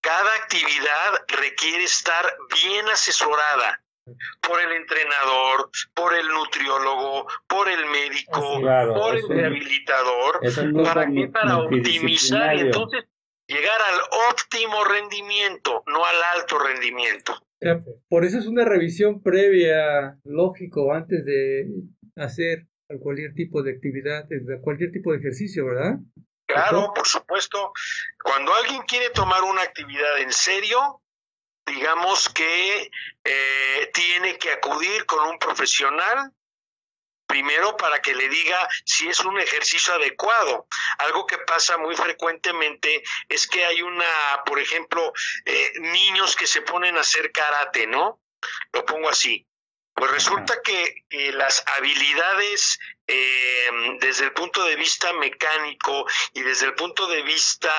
cada 0.00 0.32
actividad 0.34 1.24
requiere 1.28 1.84
estar 1.84 2.36
bien 2.62 2.88
asesorada 2.88 3.82
por 4.40 4.60
el 4.60 4.70
entrenador, 4.72 5.68
por 5.92 6.14
el 6.14 6.28
nutriólogo, 6.28 7.26
por 7.48 7.68
el 7.68 7.86
médico, 7.86 8.60
por 8.60 9.16
el 9.16 9.28
rehabilitador, 9.28 10.40
para 10.84 11.06
qué? 11.10 11.28
Para 11.28 11.58
optimizar 11.58 12.54
y 12.54 12.60
entonces 12.60 13.04
llegar 13.46 13.80
al 13.80 14.00
óptimo 14.30 14.84
rendimiento, 14.84 15.82
no 15.86 16.04
al 16.04 16.16
alto 16.38 16.58
rendimiento. 16.58 17.34
Por 18.08 18.24
eso 18.24 18.38
es 18.38 18.46
una 18.46 18.64
revisión 18.64 19.22
previa, 19.22 20.18
lógico, 20.24 20.92
antes 20.92 21.24
de 21.24 21.66
hacer 22.16 22.66
cualquier 23.00 23.34
tipo 23.34 23.62
de 23.62 23.72
actividad, 23.72 24.26
cualquier 24.62 24.92
tipo 24.92 25.12
de 25.12 25.18
ejercicio, 25.18 25.66
¿verdad? 25.66 25.98
Claro, 26.46 26.92
por 26.94 27.06
supuesto. 27.06 27.72
Cuando 28.22 28.54
alguien 28.54 28.82
quiere 28.82 29.10
tomar 29.10 29.42
una 29.42 29.62
actividad 29.62 30.20
en 30.20 30.32
serio, 30.32 31.02
digamos 31.66 32.28
que 32.28 32.90
eh, 33.24 33.90
tiene 33.92 34.38
que 34.38 34.52
acudir 34.52 35.04
con 35.06 35.28
un 35.28 35.38
profesional 35.38 36.32
primero 37.26 37.76
para 37.76 38.00
que 38.00 38.14
le 38.14 38.28
diga 38.28 38.68
si 38.84 39.08
es 39.08 39.20
un 39.20 39.38
ejercicio 39.38 39.94
adecuado. 39.94 40.66
Algo 40.98 41.26
que 41.26 41.38
pasa 41.38 41.76
muy 41.78 41.96
frecuentemente 41.96 43.02
es 43.28 43.46
que 43.46 43.64
hay 43.64 43.82
una, 43.82 44.42
por 44.44 44.58
ejemplo, 44.58 45.12
eh, 45.44 45.72
niños 45.80 46.36
que 46.36 46.46
se 46.46 46.62
ponen 46.62 46.96
a 46.96 47.00
hacer 47.00 47.32
karate, 47.32 47.86
¿no? 47.86 48.20
Lo 48.72 48.84
pongo 48.84 49.08
así. 49.08 49.46
Pues 49.96 50.10
resulta 50.10 50.60
que, 50.62 51.06
las 51.32 51.64
habilidades 51.78 52.78
eh, 53.06 53.70
desde 54.00 54.24
el 54.24 54.32
punto 54.32 54.62
de 54.64 54.76
vista 54.76 55.10
mecánico 55.14 56.06
y 56.34 56.42
desde 56.42 56.66
el 56.66 56.74
punto 56.74 57.06
de 57.06 57.22
vista 57.22 57.72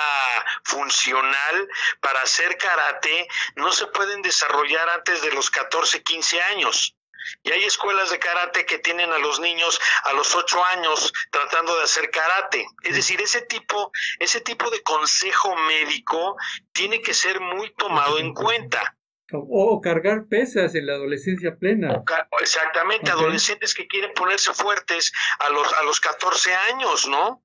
funcional 0.64 1.70
para 2.02 2.22
hacer 2.22 2.58
karate 2.58 3.28
no 3.56 3.72
se 3.72 3.86
pueden 3.88 4.24
desarrollar 4.24 4.90
antes 4.90 5.22
de 5.22 5.32
los 5.32 5.52
14, 5.52 6.02
15 6.02 6.42
años. 6.42 6.97
Y 7.44 7.52
hay 7.52 7.64
escuelas 7.64 8.10
de 8.10 8.20
karate 8.20 8.66
que 8.66 8.80
tienen 8.80 9.12
a 9.12 9.18
los 9.18 9.40
niños 9.40 9.80
a 10.04 10.14
los 10.14 10.36
8 10.36 10.64
años 10.66 11.14
tratando 11.32 11.76
de 11.78 11.84
hacer 11.84 12.10
karate. 12.12 12.66
Es 12.84 12.96
decir, 12.96 13.22
ese 13.22 13.42
tipo, 13.42 13.92
ese 14.20 14.42
tipo 14.42 14.70
de 14.70 14.82
consejo 14.84 15.56
médico 15.56 16.36
tiene 16.72 17.02
que 17.02 17.14
ser 17.14 17.40
muy 17.40 17.74
tomado 17.76 18.20
en 18.20 18.34
cuenta. 18.34 18.98
O, 19.34 19.82
cargar 19.82 20.28
pesas 20.30 20.74
en 20.76 20.86
la 20.86 20.94
adolescencia 20.94 21.58
plena. 21.58 22.02
exactamente, 22.40 23.12
adolescentes 23.12 23.74
que 23.74 23.86
quieren 23.86 24.14
ponerse 24.14 24.54
fuertes 24.54 25.12
a 25.40 25.50
los, 25.50 25.74
a 25.74 25.84
los 25.84 26.00
14 26.00 26.56
años, 26.72 27.08
¿no? 27.08 27.44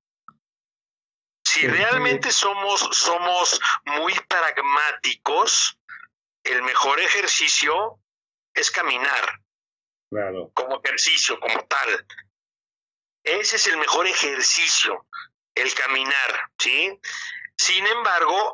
Si 1.43 1.67
realmente 1.67 2.31
somos, 2.31 2.79
somos 2.93 3.59
muy 3.85 4.13
pragmáticos, 4.29 5.77
el 6.43 6.63
mejor 6.63 7.01
ejercicio 7.01 7.99
es 8.53 8.71
caminar. 8.71 9.42
Claro. 10.13 10.51
Como 10.53 10.79
ejercicio, 10.83 11.39
como 11.39 11.65
tal. 11.65 12.05
Ese 13.23 13.55
es 13.55 13.67
el 13.67 13.77
mejor 13.77 14.05
ejercicio, 14.05 15.07
el 15.55 15.73
caminar, 15.73 16.51
¿sí? 16.59 16.99
Sin 17.57 17.87
embargo, 17.87 18.53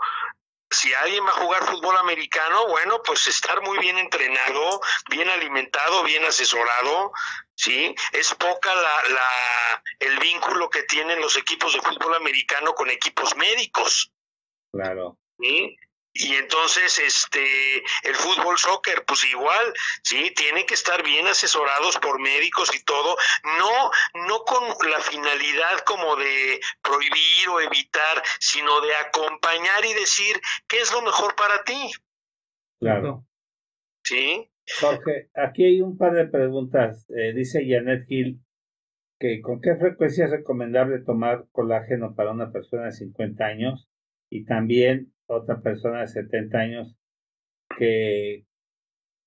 si 0.70 0.93
alguien 0.93 1.26
va 1.26 1.32
a 1.32 1.41
jugar 1.41 1.64
fútbol 1.64 1.97
americano, 1.97 2.68
bueno, 2.68 3.01
pues 3.03 3.28
estar 3.28 3.62
muy 3.62 3.78
bien 3.80 3.97
entrenado, 3.97 4.80
bien 5.10 5.28
alimentado, 5.28 6.03
bien 6.03 6.24
asesorado, 6.24 7.12
¿sí? 7.55 7.93
Es 8.14 8.34
poca 8.36 8.74
la, 8.74 9.03
la, 9.10 9.84
el 9.99 10.20
vínculo 10.20 10.70
que 10.70 10.84
tienen 10.84 11.20
los 11.20 11.36
equipos 11.36 11.74
de 11.74 11.82
fútbol 11.82 12.16
americano 12.16 12.74
con 12.74 12.89
equipos 12.89 13.36
médicos. 13.36 14.12
Claro. 14.72 15.18
¿sí? 15.39 15.76
Y 16.14 16.34
entonces, 16.34 16.99
este, 16.99 17.78
el 18.03 18.16
fútbol 18.16 18.57
soccer, 18.57 19.05
pues 19.05 19.24
igual, 19.26 19.74
sí, 20.03 20.32
tienen 20.36 20.66
que 20.66 20.74
estar 20.74 21.03
bien 21.03 21.28
asesorados 21.28 21.97
por 21.97 22.20
médicos 22.20 22.74
y 22.76 22.84
todo, 22.84 23.16
no, 23.60 23.91
no 24.28 24.39
con 24.43 24.64
la 24.89 24.99
finalidad 25.01 25.80
como 25.86 26.16
de 26.16 26.60
prohibir 26.82 27.49
o 27.49 27.62
evitar, 27.62 28.24
sino 28.39 28.82
de 28.82 28.95
acompañar 28.95 29.86
y 29.86 29.93
decir 29.93 30.39
qué 30.68 30.80
es 30.82 30.91
lo 30.91 31.01
mejor 31.03 31.36
para 31.36 31.64
ti. 31.64 31.91
Claro. 32.80 33.26
Sí. 34.03 34.49
Jorge, 34.80 35.30
aquí 35.36 35.64
hay 35.64 35.82
un 35.82 35.97
par 35.97 36.14
de 36.14 36.28
preguntas. 36.28 37.05
Eh, 37.10 37.34
dice 37.34 37.66
Janet 37.68 38.05
Gil 38.07 38.41
que 39.20 39.41
con 39.41 39.60
qué 39.60 39.76
frecuencia 39.76 40.26
es 40.26 40.32
recomendable 40.32 40.99
tomar 40.99 41.45
colágeno 41.51 42.16
para 42.16 42.32
una 42.32 42.51
persona 42.51 42.86
de 42.86 42.93
50 42.93 43.45
años 43.45 43.89
y 44.30 44.45
también 44.45 45.14
otra 45.30 45.61
persona 45.61 46.01
de 46.01 46.07
70 46.07 46.57
años 46.57 46.95
que 47.77 48.45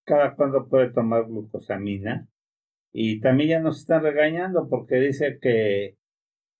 cada 0.05 0.34
cuando 0.34 0.68
puede 0.68 0.90
tomar 0.90 1.26
glucosamina. 1.26 2.28
Y 2.92 3.20
también 3.20 3.50
ya 3.50 3.61
nos 3.61 3.80
están 3.80 4.03
regañando 4.03 4.68
porque 4.68 4.96
dice 4.96 5.38
que, 5.40 5.96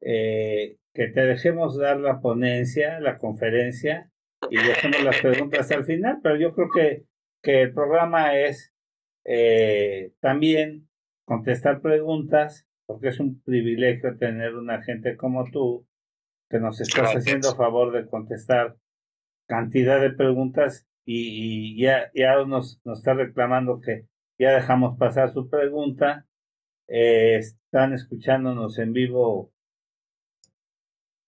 eh, 0.01 0.77
que 0.95 1.09
te 1.09 1.21
dejemos 1.23 1.77
dar 1.77 2.01
la 2.01 2.21
ponencia, 2.21 3.01
la 3.01 3.19
conferencia 3.19 4.11
y 4.49 4.57
dejemos 4.57 5.05
las 5.05 5.21
preguntas 5.21 5.71
al 5.73 5.85
final, 5.85 6.21
pero 6.23 6.37
yo 6.37 6.55
creo 6.55 6.71
que, 6.71 7.05
que 7.43 7.63
el 7.63 7.75
programa 7.75 8.39
es 8.39 8.73
eh, 9.25 10.13
también 10.21 10.89
contestar 11.27 11.81
preguntas, 11.81 12.67
porque 12.87 13.09
es 13.09 13.21
un 13.21 13.43
privilegio 13.43 14.17
tener 14.17 14.55
una 14.55 14.83
gente 14.83 15.17
como 15.17 15.45
tú 15.51 15.87
que 16.49 16.59
nos 16.59 16.81
estás 16.81 17.15
haciendo 17.15 17.55
favor 17.55 17.93
de 17.93 18.07
contestar 18.07 18.77
cantidad 19.47 20.01
de 20.01 20.11
preguntas 20.11 20.87
y, 21.05 21.81
ya, 21.81 22.11
ya 22.15 22.45
nos, 22.45 22.81
nos 22.85 22.99
está 22.99 23.15
reclamando 23.15 23.81
que 23.81 24.07
ya 24.39 24.53
dejamos 24.53 24.99
pasar 24.99 25.33
su 25.33 25.49
pregunta. 25.49 26.27
Eh, 26.89 27.37
están 27.37 27.93
escuchándonos 27.93 28.79
en 28.79 28.93
vivo 28.93 29.53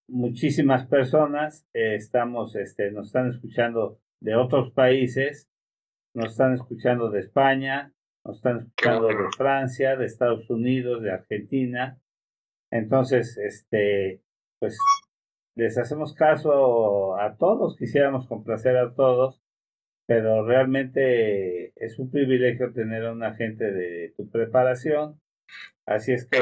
muchísimas 0.09 0.87
personas. 0.87 1.67
Eh, 1.73 1.97
estamos, 1.97 2.55
este, 2.57 2.91
nos 2.91 3.07
están 3.09 3.29
escuchando 3.29 3.99
de 4.21 4.35
otros 4.35 4.73
países. 4.73 5.49
Nos 6.15 6.33
están 6.33 6.55
escuchando 6.55 7.11
de 7.11 7.19
España, 7.21 7.93
nos 8.25 8.37
están 8.37 8.59
escuchando 8.61 9.09
de 9.09 9.15
Francia, 9.37 9.97
de 9.97 10.07
Estados 10.07 10.49
Unidos, 10.49 11.03
de 11.03 11.11
Argentina. 11.11 12.01
Entonces, 12.71 13.37
este, 13.37 14.23
pues 14.61 14.79
les 15.57 15.79
hacemos 15.79 16.15
caso 16.15 17.17
a 17.19 17.37
todos, 17.37 17.77
quisiéramos 17.77 18.27
complacer 18.27 18.77
a 18.77 18.95
todos, 18.95 19.41
pero 20.07 20.45
realmente 20.47 21.73
es 21.77 21.99
un 21.99 22.11
privilegio 22.11 22.73
tener 22.73 23.07
a 23.07 23.13
una 23.13 23.35
gente 23.35 23.71
de 23.73 24.13
tu 24.17 24.29
preparación. 24.31 25.21
Así 25.87 26.13
es 26.13 26.27
que, 26.27 26.39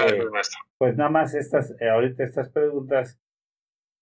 pues 0.78 0.96
nada 0.96 1.10
más 1.10 1.34
estas, 1.34 1.74
eh, 1.80 1.88
ahorita 1.88 2.24
estas 2.24 2.48
preguntas, 2.50 3.20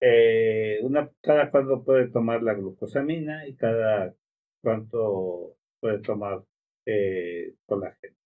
eh, 0.01 0.79
una, 0.83 1.11
cada 1.21 1.51
cuánto 1.51 1.83
puede 1.83 2.09
tomar 2.09 2.43
la 2.43 2.53
glucosamina 2.53 3.47
y 3.47 3.55
cada 3.55 4.15
cuánto 4.63 5.57
puede 5.79 5.99
tomar 5.99 6.43
eh, 6.85 7.53
colágeno. 7.65 8.20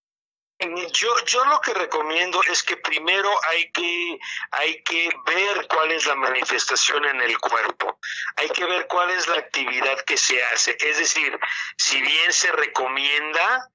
Yo, 0.57 1.13
yo 1.25 1.45
lo 1.45 1.59
que 1.59 1.73
recomiendo 1.73 2.41
es 2.49 2.63
que 2.63 2.77
primero 2.77 3.29
hay 3.49 3.69
que, 3.71 4.17
hay 4.51 4.81
que 4.83 5.09
ver 5.25 5.67
cuál 5.67 5.91
es 5.91 6.05
la 6.05 6.15
manifestación 6.15 7.03
en 7.05 7.21
el 7.21 7.37
cuerpo, 7.39 7.99
hay 8.37 8.49
que 8.49 8.63
ver 8.63 8.87
cuál 8.87 9.09
es 9.09 9.27
la 9.27 9.35
actividad 9.35 9.99
que 10.05 10.15
se 10.15 10.41
hace. 10.45 10.77
Es 10.79 10.97
decir, 10.97 11.37
si 11.77 12.01
bien 12.01 12.31
se 12.31 12.53
recomienda 12.53 13.69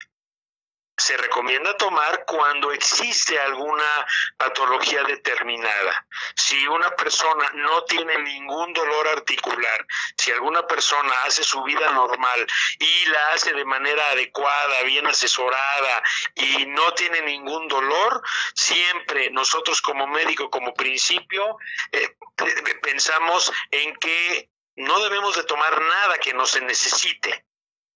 se 1.01 1.17
recomienda 1.17 1.75
tomar 1.79 2.25
cuando 2.27 2.73
existe 2.73 3.41
alguna 3.41 4.07
patología 4.37 5.03
determinada. 5.05 6.07
Si 6.37 6.67
una 6.67 6.91
persona 6.91 7.51
no 7.55 7.85
tiene 7.85 8.19
ningún 8.19 8.75
dolor 8.75 9.09
articular, 9.09 9.87
si 10.19 10.31
alguna 10.31 10.67
persona 10.67 11.13
hace 11.25 11.43
su 11.43 11.63
vida 11.63 11.91
normal 11.93 12.47
y 12.79 13.07
la 13.07 13.29
hace 13.33 13.55
de 13.55 13.65
manera 13.65 14.11
adecuada, 14.11 14.83
bien 14.83 15.07
asesorada 15.07 16.03
y 16.35 16.67
no 16.67 16.93
tiene 16.93 17.23
ningún 17.23 17.67
dolor, 17.69 18.23
siempre 18.55 19.31
nosotros 19.31 19.81
como 19.81 20.07
médico, 20.07 20.51
como 20.51 20.75
principio, 20.75 21.57
eh, 21.93 22.15
pensamos 22.83 23.51
en 23.71 23.97
que 23.97 24.51
no 24.77 25.01
debemos 25.01 25.35
de 25.35 25.45
tomar 25.45 25.81
nada 25.81 26.19
que 26.19 26.35
no 26.35 26.45
se 26.45 26.61
necesite. 26.61 27.47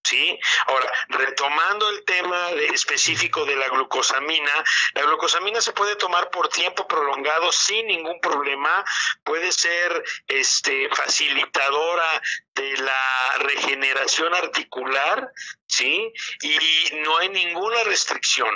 ¿Sí? 0.04 0.38
Ahora, 0.66 0.92
retomando 1.08 1.88
el 1.90 2.04
tema 2.04 2.50
específico 2.72 3.44
de 3.44 3.56
la 3.56 3.68
glucosamina, 3.68 4.64
la 4.94 5.02
glucosamina 5.02 5.60
se 5.60 5.72
puede 5.72 5.96
tomar 5.96 6.30
por 6.30 6.48
tiempo 6.48 6.86
prolongado 6.86 7.50
sin 7.50 7.86
ningún 7.86 8.20
problema, 8.20 8.84
puede 9.24 9.50
ser 9.50 10.04
este, 10.28 10.88
facilitadora 10.90 12.22
de 12.54 12.76
la 12.78 13.34
regeneración 13.38 14.34
articular, 14.34 15.30
¿sí? 15.66 16.12
Y 16.42 16.94
no 16.96 17.18
hay 17.18 17.30
ninguna 17.30 17.82
restricción. 17.84 18.48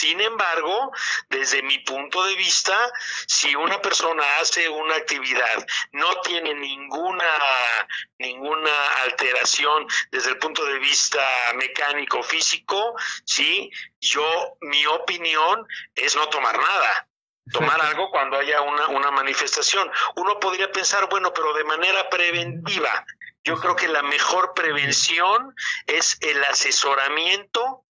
Sin 0.00 0.18
embargo, 0.18 0.92
desde 1.28 1.62
mi 1.62 1.78
punto 1.80 2.24
de 2.24 2.34
vista, 2.34 2.74
si 3.26 3.54
una 3.54 3.82
persona 3.82 4.24
hace 4.38 4.66
una 4.66 4.96
actividad, 4.96 5.66
no 5.92 6.22
tiene 6.22 6.54
ninguna, 6.54 7.26
ninguna 8.18 8.70
alteración 9.04 9.86
desde 10.10 10.30
el 10.30 10.38
punto 10.38 10.64
de 10.64 10.78
vista 10.78 11.22
mecánico 11.56 12.22
físico, 12.22 12.94
sí, 13.26 13.70
yo, 14.00 14.56
mi 14.62 14.86
opinión 14.86 15.66
es 15.94 16.16
no 16.16 16.30
tomar 16.30 16.58
nada 16.58 17.06
tomar 17.52 17.80
algo 17.80 18.10
cuando 18.12 18.38
haya 18.38 18.60
una, 18.60 18.86
una 18.88 19.10
manifestación. 19.10 19.90
Uno 20.14 20.38
podría 20.38 20.70
pensar, 20.70 21.08
bueno, 21.08 21.32
pero 21.34 21.52
de 21.52 21.64
manera 21.64 22.08
preventiva. 22.08 23.04
Yo 23.42 23.58
creo 23.58 23.74
que 23.74 23.88
la 23.88 24.02
mejor 24.02 24.54
prevención 24.54 25.52
es 25.86 26.16
el 26.20 26.44
asesoramiento 26.44 27.84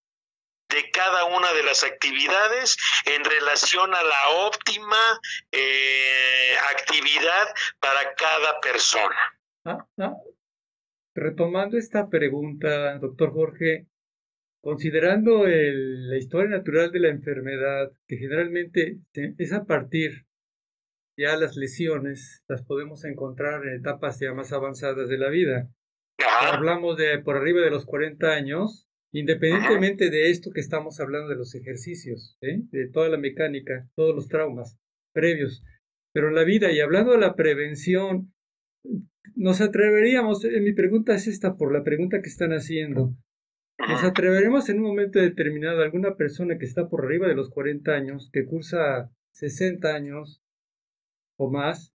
de 0.70 0.90
cada 0.90 1.24
una 1.26 1.52
de 1.52 1.62
las 1.62 1.84
actividades 1.84 2.76
en 3.06 3.24
relación 3.24 3.94
a 3.94 4.02
la 4.02 4.28
óptima 4.46 5.20
eh, 5.52 6.54
actividad 6.70 7.48
para 7.80 8.14
cada 8.14 8.60
persona. 8.60 9.16
Ah, 9.64 9.86
ah. 9.98 10.14
Retomando 11.14 11.76
esta 11.76 12.08
pregunta, 12.08 12.98
doctor 12.98 13.32
Jorge, 13.32 13.86
considerando 14.62 15.44
la 15.46 16.16
historia 16.16 16.50
natural 16.58 16.92
de 16.92 17.00
la 17.00 17.08
enfermedad, 17.08 17.90
que 18.06 18.16
generalmente 18.16 18.98
es 19.12 19.52
a 19.52 19.64
partir 19.64 20.26
ya 21.16 21.36
las 21.36 21.56
lesiones, 21.56 22.42
las 22.48 22.62
podemos 22.64 23.04
encontrar 23.04 23.66
en 23.66 23.74
etapas 23.74 24.18
ya 24.20 24.32
más 24.32 24.52
avanzadas 24.52 25.08
de 25.08 25.18
la 25.18 25.28
vida. 25.28 25.68
Hablamos 26.40 26.96
de 26.96 27.18
por 27.18 27.36
arriba 27.36 27.60
de 27.60 27.70
los 27.70 27.84
40 27.84 28.28
años, 28.28 28.89
Independientemente 29.12 30.10
de 30.10 30.30
esto 30.30 30.50
que 30.52 30.60
estamos 30.60 31.00
hablando 31.00 31.28
de 31.28 31.36
los 31.36 31.54
ejercicios, 31.54 32.36
¿eh? 32.40 32.60
de 32.70 32.88
toda 32.88 33.08
la 33.08 33.18
mecánica, 33.18 33.88
todos 33.96 34.14
los 34.14 34.28
traumas 34.28 34.78
previos, 35.12 35.64
pero 36.12 36.28
en 36.28 36.36
la 36.36 36.44
vida 36.44 36.70
y 36.70 36.80
hablando 36.80 37.12
de 37.12 37.18
la 37.18 37.34
prevención, 37.34 38.32
nos 39.34 39.60
atreveríamos, 39.60 40.44
eh, 40.44 40.60
mi 40.60 40.72
pregunta 40.72 41.14
es 41.14 41.26
esta 41.26 41.56
por 41.56 41.72
la 41.72 41.82
pregunta 41.82 42.22
que 42.22 42.28
están 42.28 42.52
haciendo, 42.52 43.14
nos 43.88 44.04
atreveremos 44.04 44.68
en 44.68 44.78
un 44.78 44.84
momento 44.84 45.18
determinado 45.18 45.82
alguna 45.82 46.16
persona 46.16 46.58
que 46.58 46.66
está 46.66 46.88
por 46.88 47.04
arriba 47.04 47.26
de 47.26 47.34
los 47.34 47.50
40 47.50 47.92
años, 47.92 48.30
que 48.32 48.44
cursa 48.44 49.10
60 49.32 49.88
años 49.88 50.42
o 51.38 51.50
más, 51.50 51.94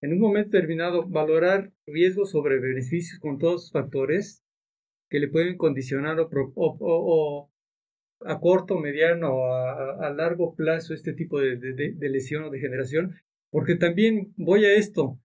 en 0.00 0.12
un 0.12 0.20
momento 0.20 0.56
determinado 0.56 1.08
valorar 1.08 1.72
riesgos 1.86 2.30
sobre 2.30 2.60
beneficios 2.60 3.18
con 3.18 3.38
todos 3.38 3.54
los 3.54 3.72
factores 3.72 4.43
que 5.08 5.18
le 5.18 5.28
pueden 5.28 5.56
condicionar 5.56 6.16
o, 6.20 7.50
a 8.20 8.40
corto, 8.40 8.78
mediano 8.78 9.34
o 9.34 9.54
a, 9.54 10.10
largo 10.10 10.54
plazo 10.54 10.94
este 10.94 11.12
tipo 11.12 11.40
de, 11.40 11.56
de, 11.56 12.08
lesión 12.08 12.44
o 12.44 12.50
degeneración, 12.50 13.20
porque 13.50 13.76
también 13.76 14.32
voy 14.36 14.64
a 14.64 14.74
esto, 14.74 15.18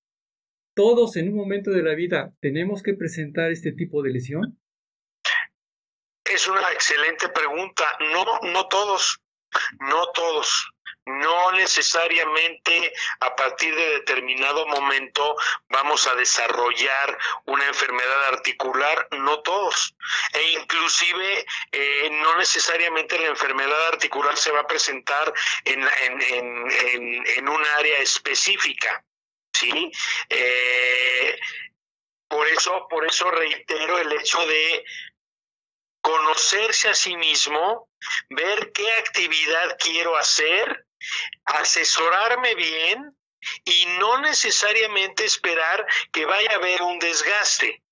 todos 0.76 1.16
en 1.18 1.30
un 1.30 1.36
momento 1.36 1.72
de 1.72 1.84
la 1.84 1.96
vida 1.96 2.34
tenemos 2.40 2.84
que 2.84 2.94
presentar 2.94 3.52
este 3.52 3.72
tipo 3.72 4.04
de 4.04 4.12
lesión. 4.12 4.60
Es 6.24 6.48
una 6.48 6.72
excelente 6.72 7.30
pregunta. 7.30 7.84
No, 8.14 8.52
no 8.52 8.68
todos, 8.68 9.20
no 9.80 10.12
todos. 10.14 10.70
No 11.08 11.52
necesariamente 11.54 12.94
a 13.22 13.36
partir 13.36 13.74
de 13.74 13.90
determinado 13.92 14.68
momento 14.68 15.36
vamos 15.70 16.06
a 16.06 16.16
desarrollar 16.16 17.18
una 17.46 17.66
enfermedad 17.66 18.26
articular, 18.26 19.08
no 19.12 19.40
todos. 19.42 19.96
E 20.34 20.52
inclusive 20.52 21.46
eh, 21.72 22.10
no 22.12 22.38
necesariamente 22.38 23.18
la 23.20 23.28
enfermedad 23.28 23.88
articular 23.88 24.38
se 24.38 24.52
va 24.52 24.62
a 24.62 24.68
presentar 24.68 25.34
en, 25.64 25.82
en, 25.82 26.72
en, 27.38 27.50
un 27.50 27.66
área 27.78 28.00
específica. 28.00 29.04
¿sí? 29.54 29.92
Eh, 30.30 31.40
por 32.28 32.48
eso, 32.48 32.86
por 32.90 33.06
eso 33.06 33.32
reitero 33.32 33.98
el 33.98 34.12
hecho 34.12 34.46
de 34.46 34.84
conocerse 36.02 36.90
a 36.90 36.96
sí 36.96 37.16
mismo, 37.16 37.90
ver 38.30 38.72
qué 38.74 38.92
actividad 38.94 39.78
quiero 39.80 40.18
hacer 40.18 40.87
asesorarme 41.46 42.56
bien 42.56 43.18
y 43.64 43.86
no 44.00 44.20
necesariamente 44.22 45.26
esperar 45.26 45.86
que 46.12 46.26
vaya 46.26 46.52
a 46.52 46.56
haber 46.56 46.82
un 46.82 47.00
desgaste. 47.00 47.84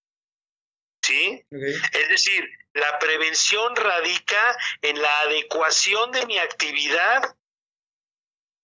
¿Sí? 1.01 1.45
Es 1.51 2.10
decir, 2.10 2.49
la 2.74 2.97
prevención 2.99 3.76
radica 3.76 4.58
en 4.82 5.01
la 5.01 5.20
adecuación 5.22 6.12
de 6.12 6.26
mi 6.26 6.38
actividad 6.39 7.36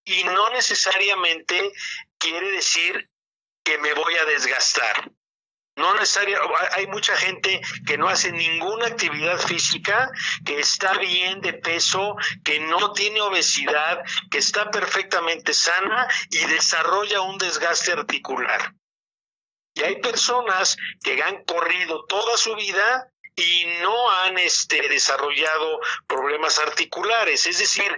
y 0.04 0.24
no 0.24 0.50
necesariamente 0.50 1.72
quiere 2.18 2.52
decir 2.52 3.10
que 3.64 3.78
me 3.78 3.94
voy 3.94 4.16
a 4.16 4.26
desgastar. 4.26 5.12
No 5.82 5.96
necesario, 5.96 6.40
hay 6.74 6.86
mucha 6.86 7.16
gente 7.18 7.60
que 7.88 7.98
no 7.98 8.08
hace 8.08 8.32
ninguna 8.32 8.86
actividad 8.86 9.40
física, 9.40 10.12
que 10.46 10.60
está 10.60 10.94
bien 11.00 11.42
de 11.42 11.54
peso, 11.54 12.16
que 12.44 12.60
no 12.60 12.94
tiene 12.94 13.20
obesidad, 13.20 14.04
que 14.30 14.38
está 14.38 14.70
perfectamente 14.70 15.56
sana 15.56 16.08
y 16.30 16.38
desarrolla 16.46 17.22
un 17.22 17.40
desgaste 17.40 17.94
articular. 17.94 18.76
Y 19.74 19.82
hay 19.82 20.00
personas 20.02 20.78
que 21.04 21.20
han 21.24 21.44
corrido 21.46 22.06
toda 22.06 22.38
su 22.38 22.56
vida 22.56 23.12
y 23.42 23.66
no 23.82 24.12
han 24.12 24.38
este, 24.38 24.88
desarrollado 24.88 25.80
problemas 26.08 26.60
articulares. 26.60 27.48
Es 27.48 27.60
decir, 27.60 27.92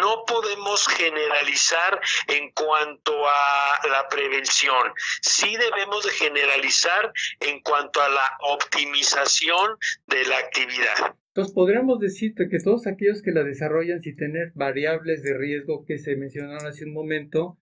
no 0.00 0.24
podemos 0.26 0.86
generalizar 0.88 2.00
en 2.26 2.50
cuanto 2.52 3.12
a 3.28 3.80
la 3.88 4.08
prevención. 4.08 4.92
Sí 5.22 5.56
debemos 5.56 6.04
de 6.04 6.10
generalizar 6.10 7.12
en 7.40 7.60
cuanto 7.60 8.00
a 8.00 8.08
la 8.08 8.38
optimización 8.40 9.76
de 10.06 10.24
la 10.24 10.38
actividad. 10.38 11.14
Entonces, 11.28 11.54
podríamos 11.54 12.00
decirte 12.00 12.48
que 12.48 12.58
todos 12.58 12.88
aquellos 12.88 13.22
que 13.22 13.30
la 13.30 13.44
desarrollan 13.44 14.02
sin 14.02 14.16
tener 14.16 14.50
variables 14.54 15.22
de 15.22 15.38
riesgo 15.38 15.84
que 15.86 15.98
se 15.98 16.16
mencionaron 16.16 16.66
hace 16.66 16.84
un 16.84 16.92
momento, 16.92 17.56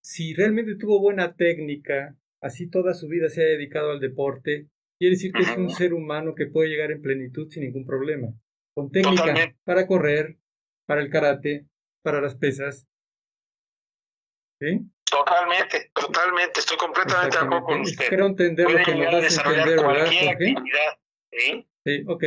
si 0.00 0.34
realmente 0.34 0.74
tuvo 0.76 1.00
buena 1.00 1.36
técnica, 1.36 2.16
así 2.40 2.68
toda 2.68 2.94
su 2.94 3.06
vida 3.06 3.28
se 3.28 3.42
ha 3.42 3.46
dedicado 3.46 3.92
al 3.92 4.00
deporte, 4.00 4.66
Quiere 4.98 5.14
decir 5.14 5.32
que 5.32 5.42
es 5.42 5.56
un 5.56 5.68
ser 5.68 5.92
humano 5.92 6.34
que 6.34 6.46
puede 6.46 6.70
llegar 6.70 6.90
en 6.90 7.02
plenitud 7.02 7.48
sin 7.50 7.64
ningún 7.64 7.84
problema. 7.84 8.28
Con 8.74 8.90
técnica 8.90 9.54
para 9.64 9.86
correr, 9.86 10.38
para 10.86 11.02
el 11.02 11.10
karate, 11.10 11.66
para 12.02 12.20
las 12.20 12.34
pesas. 12.34 12.86
¿Sí? 14.58 14.80
Totalmente, 15.10 15.90
totalmente. 15.94 16.60
Estoy 16.60 16.78
completamente 16.78 17.36
de 17.36 17.44
acuerdo 17.44 17.64
con 17.66 17.80
usted. 17.82 18.04
Espero 18.04 18.26
entender 18.26 18.70
lo 18.70 18.84
que 18.84 18.94
nos 18.94 19.12
vas 19.12 19.38
a 19.38 19.50
entender, 19.50 19.76
¿verdad, 19.76 20.06
Jorge? 20.06 20.54
¿sí? 21.30 21.68
Sí, 21.84 22.04
ok. 22.06 22.24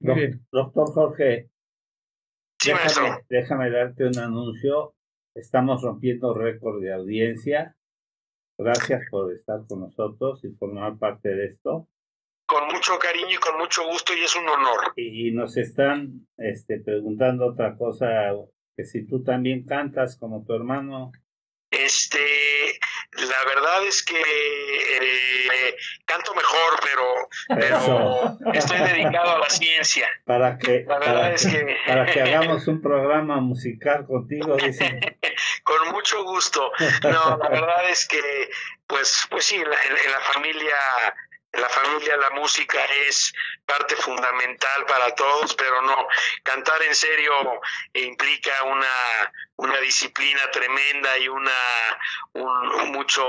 Muy 0.00 0.14
bien. 0.14 0.46
Doctor 0.52 0.92
Jorge, 0.92 1.50
déjame, 2.64 3.24
déjame 3.28 3.70
darte 3.70 4.04
un 4.04 4.18
anuncio. 4.18 4.94
Estamos 5.34 5.82
rompiendo 5.82 6.34
récord 6.34 6.80
de 6.80 6.92
audiencia. 6.92 7.76
Gracias 8.58 9.02
por 9.10 9.32
estar 9.32 9.66
con 9.66 9.80
nosotros 9.80 10.42
y 10.44 10.50
formar 10.50 10.98
parte 10.98 11.30
de 11.30 11.46
esto 11.46 11.88
con 12.46 12.66
mucho 12.68 12.98
cariño 12.98 13.34
y 13.34 13.36
con 13.36 13.58
mucho 13.58 13.84
gusto 13.86 14.14
y 14.14 14.20
es 14.20 14.34
un 14.36 14.48
honor. 14.48 14.92
Y 14.96 15.32
nos 15.32 15.56
están 15.56 16.26
este, 16.38 16.80
preguntando 16.80 17.46
otra 17.46 17.76
cosa, 17.76 18.32
que 18.76 18.84
si 18.84 19.06
tú 19.06 19.22
también 19.22 19.66
cantas 19.66 20.16
como 20.16 20.44
tu 20.44 20.54
hermano. 20.54 21.12
Este, 21.70 22.78
la 23.12 23.44
verdad 23.44 23.86
es 23.86 24.04
que 24.04 24.20
eh, 24.20 25.76
canto 26.04 26.32
mejor, 26.34 26.80
pero, 26.82 27.28
pero 27.48 28.52
estoy 28.52 28.78
dedicado 28.78 29.32
a 29.32 29.38
la 29.40 29.50
ciencia. 29.50 30.08
Para 30.24 30.56
que, 30.58 30.80
para, 30.80 31.34
que... 31.34 31.76
para 31.86 32.06
que 32.06 32.22
hagamos 32.22 32.68
un 32.68 32.80
programa 32.80 33.40
musical 33.40 34.06
contigo, 34.06 34.56
dicen. 34.56 35.00
Con 35.64 35.90
mucho 35.90 36.22
gusto. 36.22 36.70
No, 37.02 37.38
la 37.38 37.48
verdad 37.48 37.90
es 37.90 38.06
que, 38.06 38.20
pues, 38.86 39.26
pues 39.28 39.46
sí, 39.46 39.56
en 39.56 39.68
la 39.68 40.20
familia 40.32 40.76
la 41.58 41.68
familia, 41.68 42.16
la 42.16 42.30
música 42.30 42.78
es 43.08 43.32
parte 43.64 43.96
fundamental 43.96 44.84
para 44.86 45.14
todos, 45.14 45.54
pero 45.54 45.82
no, 45.82 46.06
cantar 46.42 46.82
en 46.82 46.94
serio 46.94 47.32
implica 47.94 48.52
una, 48.64 49.32
una 49.56 49.78
disciplina 49.80 50.40
tremenda 50.52 51.18
y 51.18 51.28
una 51.28 51.50
un, 52.34 52.92
mucho 52.92 53.24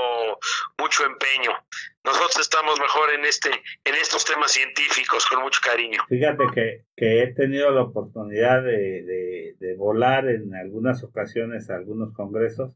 mucho 0.78 1.06
empeño. 1.06 1.52
Nosotros 2.04 2.40
estamos 2.40 2.80
mejor 2.80 3.14
en 3.14 3.26
este 3.26 3.50
en 3.84 3.96
estos 3.96 4.26
temas 4.26 4.52
científicos 4.52 5.26
con 5.26 5.42
mucho 5.42 5.60
cariño. 5.64 6.06
Fíjate 6.08 6.44
que, 6.54 6.86
que 6.96 7.24
he 7.24 7.34
tenido 7.34 7.72
la 7.72 7.82
oportunidad 7.82 8.64
de, 8.64 9.56
de 9.58 9.76
volar 9.76 10.28
en 10.30 10.56
algunas 10.56 11.04
ocasiones 11.04 11.70
a 11.70 11.76
algunos 11.76 12.14
congresos 12.14 12.74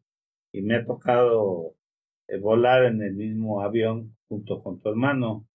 y 0.52 0.62
me 0.62 0.76
ha 0.76 0.86
tocado 0.86 1.76
volar 2.40 2.86
en 2.86 3.02
el 3.02 3.14
mismo 3.14 3.62
avión 3.62 4.16
junto 4.28 4.62
con 4.64 4.80
tu 4.80 4.90
hermano. 4.90 5.46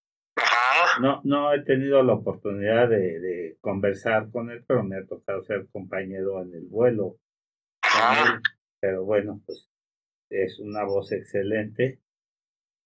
No, 1.00 1.20
no 1.24 1.52
he 1.52 1.62
tenido 1.62 2.02
la 2.02 2.14
oportunidad 2.14 2.88
de, 2.88 3.20
de, 3.20 3.56
conversar 3.60 4.30
con 4.30 4.50
él, 4.50 4.64
pero 4.66 4.82
me 4.82 4.96
ha 4.96 5.06
tocado 5.06 5.42
ser 5.44 5.66
compañero 5.70 6.42
en 6.42 6.54
el 6.54 6.66
vuelo. 6.66 7.16
Pero 8.80 9.04
bueno, 9.04 9.40
pues 9.44 9.68
es 10.30 10.58
una 10.58 10.84
voz 10.84 11.12
excelente, 11.12 12.00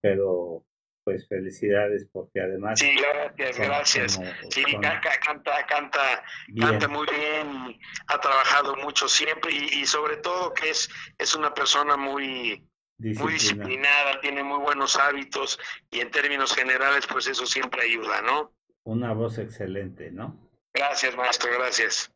pero 0.01 0.65
pues 1.05 1.27
felicidades 1.29 2.07
porque 2.13 2.41
además 2.41 2.79
sí 2.79 2.95
gracias 2.95 3.59
gracias 3.59 4.21
sí 4.51 4.63
canta 4.81 5.11
canta 5.19 5.65
canta 5.67 6.89
muy 6.89 7.07
bien 7.07 7.81
ha 8.09 8.21
trabajado 8.21 8.77
mucho 8.77 9.09
siempre 9.09 9.51
y, 9.51 9.81
y, 9.81 9.87
sobre 9.87 10.19
todo 10.19 10.53
que 10.53 10.69
es 10.69 10.91
es 11.17 11.35
una 11.35 11.55
persona 11.55 11.97
muy 11.97 12.69
muy 13.01 13.33
disciplinada, 13.33 14.21
tiene 14.21 14.43
muy 14.43 14.59
buenos 14.59 14.97
hábitos 14.97 15.59
y 15.91 16.01
en 16.01 16.11
términos 16.11 16.55
generales, 16.55 17.07
pues 17.11 17.27
eso 17.27 17.47
siempre 17.47 17.83
ayuda, 17.83 18.23
¿no? 18.23 18.53
Una 18.85 19.13
voz 19.13 19.39
excelente, 19.39 20.11
¿no? 20.11 20.51
Gracias, 20.73 21.17
maestro, 21.17 21.51
gracias. 21.53 22.13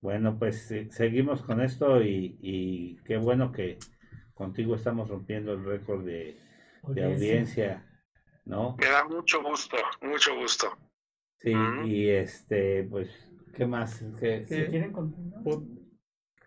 Bueno, 0.00 0.38
pues 0.38 0.72
seguimos 0.90 1.42
con 1.42 1.62
esto 1.62 2.02
y, 2.02 2.36
y, 2.42 2.96
qué 3.04 3.16
bueno 3.16 3.52
que 3.52 3.78
contigo 4.34 4.74
estamos 4.74 5.08
rompiendo 5.08 5.54
el 5.54 5.64
récord 5.64 6.04
de, 6.04 6.38
de 6.88 7.04
audiencia, 7.04 7.86
¿no? 8.44 8.76
Me 8.78 8.86
da 8.86 9.04
mucho 9.04 9.42
gusto, 9.42 9.76
mucho 10.02 10.36
gusto. 10.36 10.76
Sí, 11.38 11.54
y 11.86 12.08
este, 12.08 12.84
pues, 12.84 13.08
¿qué 13.54 13.66
más? 13.66 14.04
¿Qué, 14.20 14.44
quieren 14.46 14.92
continuar? 14.92 15.42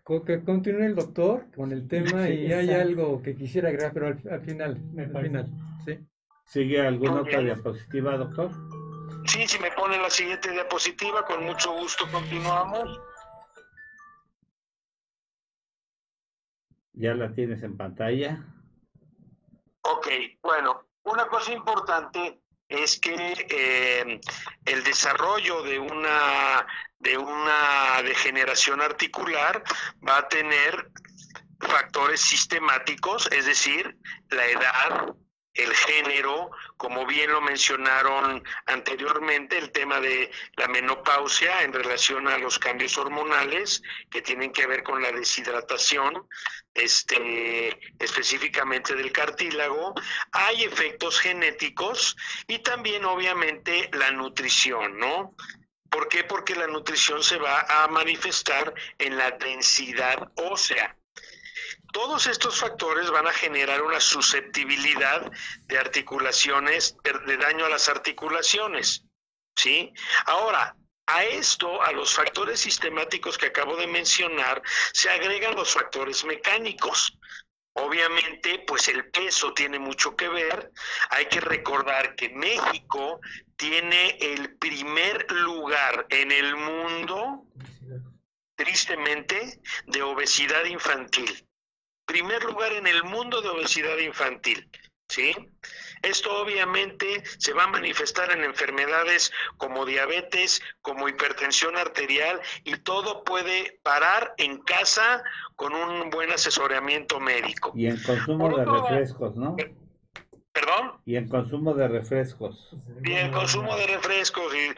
Que 0.08 0.42
continúe 0.42 0.84
el 0.84 0.94
doctor 0.94 1.46
con 1.54 1.70
el 1.70 1.86
tema 1.86 2.28
y 2.30 2.50
hay 2.52 2.70
algo 2.70 3.22
que 3.22 3.36
quisiera 3.36 3.68
agregar, 3.68 3.92
pero 3.92 4.06
al, 4.06 4.40
final, 4.40 4.80
al 4.96 5.22
final, 5.22 5.46
¿sí? 5.84 5.98
¿Sigue 6.46 6.80
alguna 6.80 7.20
otra 7.20 7.40
diapositiva, 7.40 8.16
doctor? 8.16 8.50
Sí, 9.26 9.46
si 9.46 9.58
me 9.58 9.70
pone 9.72 9.98
la 9.98 10.08
siguiente 10.08 10.50
diapositiva, 10.50 11.24
con 11.26 11.44
mucho 11.44 11.72
gusto 11.72 12.06
continuamos. 12.10 13.00
Ya 16.94 17.14
la 17.14 17.30
tienes 17.32 17.62
en 17.62 17.76
pantalla. 17.76 18.42
Ok, 19.82 20.08
bueno, 20.42 20.88
una 21.04 21.26
cosa 21.28 21.52
importante 21.52 22.40
es 22.68 22.98
que 23.00 23.46
eh, 23.50 24.20
el 24.64 24.84
desarrollo 24.84 25.62
de 25.62 25.78
una 25.78 26.66
de 27.00 27.16
una 27.16 28.02
degeneración 28.02 28.80
articular 28.80 29.62
va 30.06 30.18
a 30.18 30.28
tener 30.28 30.90
factores 31.60 32.20
sistemáticos, 32.20 33.28
es 33.32 33.46
decir, 33.46 33.96
la 34.30 34.46
edad, 34.46 35.14
el 35.58 35.74
género, 35.74 36.50
como 36.76 37.04
bien 37.04 37.32
lo 37.32 37.40
mencionaron 37.40 38.42
anteriormente, 38.66 39.58
el 39.58 39.72
tema 39.72 40.00
de 40.00 40.30
la 40.56 40.68
menopausia 40.68 41.62
en 41.62 41.72
relación 41.72 42.28
a 42.28 42.38
los 42.38 42.58
cambios 42.58 42.96
hormonales 42.96 43.82
que 44.10 44.22
tienen 44.22 44.52
que 44.52 44.66
ver 44.66 44.84
con 44.84 45.02
la 45.02 45.10
deshidratación, 45.10 46.28
este, 46.74 47.78
específicamente 47.98 48.94
del 48.94 49.10
cartílago, 49.10 49.94
hay 50.30 50.62
efectos 50.62 51.18
genéticos 51.18 52.16
y 52.46 52.60
también 52.60 53.04
obviamente 53.04 53.90
la 53.94 54.12
nutrición, 54.12 54.96
¿no? 54.98 55.34
¿Por 55.90 56.08
qué? 56.08 56.22
Porque 56.22 56.54
la 56.54 56.66
nutrición 56.66 57.22
se 57.22 57.38
va 57.38 57.62
a 57.68 57.88
manifestar 57.88 58.72
en 58.98 59.16
la 59.16 59.32
densidad 59.32 60.30
ósea. 60.36 60.97
Todos 61.92 62.26
estos 62.26 62.60
factores 62.60 63.10
van 63.10 63.26
a 63.26 63.32
generar 63.32 63.82
una 63.82 64.00
susceptibilidad 64.00 65.30
de 65.66 65.78
articulaciones, 65.78 66.96
de 67.26 67.36
daño 67.36 67.64
a 67.64 67.70
las 67.70 67.88
articulaciones. 67.88 69.04
¿Sí? 69.56 69.92
Ahora, 70.26 70.76
a 71.08 71.24
esto, 71.24 71.82
a 71.82 71.90
los 71.92 72.14
factores 72.14 72.60
sistemáticos 72.60 73.38
que 73.38 73.46
acabo 73.46 73.76
de 73.76 73.86
mencionar, 73.86 74.62
se 74.92 75.08
agregan 75.08 75.56
los 75.56 75.72
factores 75.72 76.24
mecánicos. 76.24 77.18
Obviamente, 77.72 78.64
pues 78.66 78.88
el 78.88 79.08
peso 79.10 79.54
tiene 79.54 79.78
mucho 79.78 80.14
que 80.14 80.28
ver. 80.28 80.70
Hay 81.10 81.26
que 81.26 81.40
recordar 81.40 82.14
que 82.14 82.28
México 82.28 83.20
tiene 83.56 84.18
el 84.20 84.56
primer 84.58 85.30
lugar 85.32 86.06
en 86.10 86.30
el 86.30 86.54
mundo, 86.56 87.46
tristemente, 88.54 89.60
de 89.86 90.02
obesidad 90.02 90.64
infantil. 90.66 91.47
Primer 92.08 92.42
lugar 92.42 92.72
en 92.72 92.86
el 92.86 93.04
mundo 93.04 93.40
de 93.42 93.50
obesidad 93.50 93.98
infantil. 93.98 94.68
¿Sí? 95.08 95.32
Esto 96.02 96.42
obviamente 96.42 97.22
se 97.38 97.52
va 97.52 97.64
a 97.64 97.66
manifestar 97.66 98.30
en 98.30 98.44
enfermedades 98.44 99.32
como 99.56 99.86
diabetes, 99.86 100.60
como 100.82 101.08
hipertensión 101.08 101.76
arterial 101.76 102.40
y 102.64 102.76
todo 102.78 103.24
puede 103.24 103.78
parar 103.82 104.34
en 104.36 104.58
casa 104.58 105.22
con 105.56 105.74
un 105.74 106.10
buen 106.10 106.30
asesoramiento 106.30 107.20
médico. 107.20 107.72
Y 107.74 107.86
en 107.86 108.02
consumo 108.02 108.56
de 108.56 108.64
refrescos, 108.64 109.36
¿no? 109.36 109.56
¿Perdón? 110.58 111.00
Y 111.06 111.14
en 111.14 111.28
consumo 111.28 111.72
de 111.72 111.86
refrescos. 111.86 112.68
Y 113.04 113.12
en 113.12 113.30
consumo 113.30 113.76
de 113.76 113.86
refrescos. 113.86 114.52
Y 114.54 114.74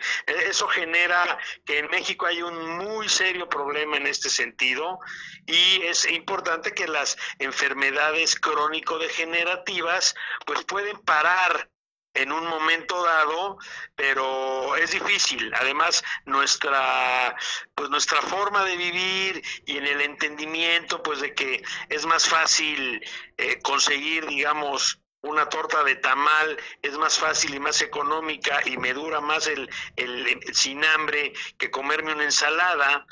eso 0.51 0.69
genera 0.69 1.39
que 1.65 1.79
en 1.79 1.89
México 1.89 2.27
hay 2.27 2.43
un 2.43 2.77
muy 2.77 3.09
serio 3.09 3.49
problema 3.49 3.97
en 3.97 4.07
este 4.07 4.29
sentido. 4.29 4.99
Y 5.47 5.83
es 5.83 6.11
importante 6.11 6.73
que 6.73 6.87
las 6.87 7.17
enfermedades 7.39 8.39
crónico-degenerativas 8.39 10.15
pues 10.45 10.65
pueden 10.65 10.99
parar 10.99 11.71
en 12.13 12.31
un 12.33 12.47
momento 12.47 13.03
dado, 13.03 13.57
pero 13.95 14.77
es 14.77 14.91
difícil. 14.91 15.51
Además, 15.55 16.05
nuestra 16.27 17.35
pues 17.75 17.89
nuestra 17.89 18.21
forma 18.21 18.65
de 18.65 18.77
vivir 18.77 19.43
y 19.65 19.79
en 19.79 19.87
el 19.87 20.03
entendimiento 20.03 21.03
pues 21.03 21.21
de 21.21 21.35
que 21.35 21.63
es 21.89 22.05
más 22.05 22.29
fácil 22.29 23.03
eh, 23.39 23.61
conseguir, 23.63 24.27
digamos, 24.27 25.01
una 25.23 25.47
torta 25.49 25.83
de 25.85 25.97
tamal 25.97 26.57
es 26.83 26.97
más 26.97 27.19
fácil 27.19 27.55
y 27.55 27.61
más 27.61 27.83
económica 27.83 28.61
y 28.65 28.77
me 28.77 28.93
dura 28.95 29.21
más 29.21 29.47
el, 29.47 29.69
el, 29.97 30.41
sin 30.53 30.85
hambre 30.85 31.33
que 31.59 31.71
comerme 31.71 32.13
una 32.13 32.25
ensalada, 32.25 33.07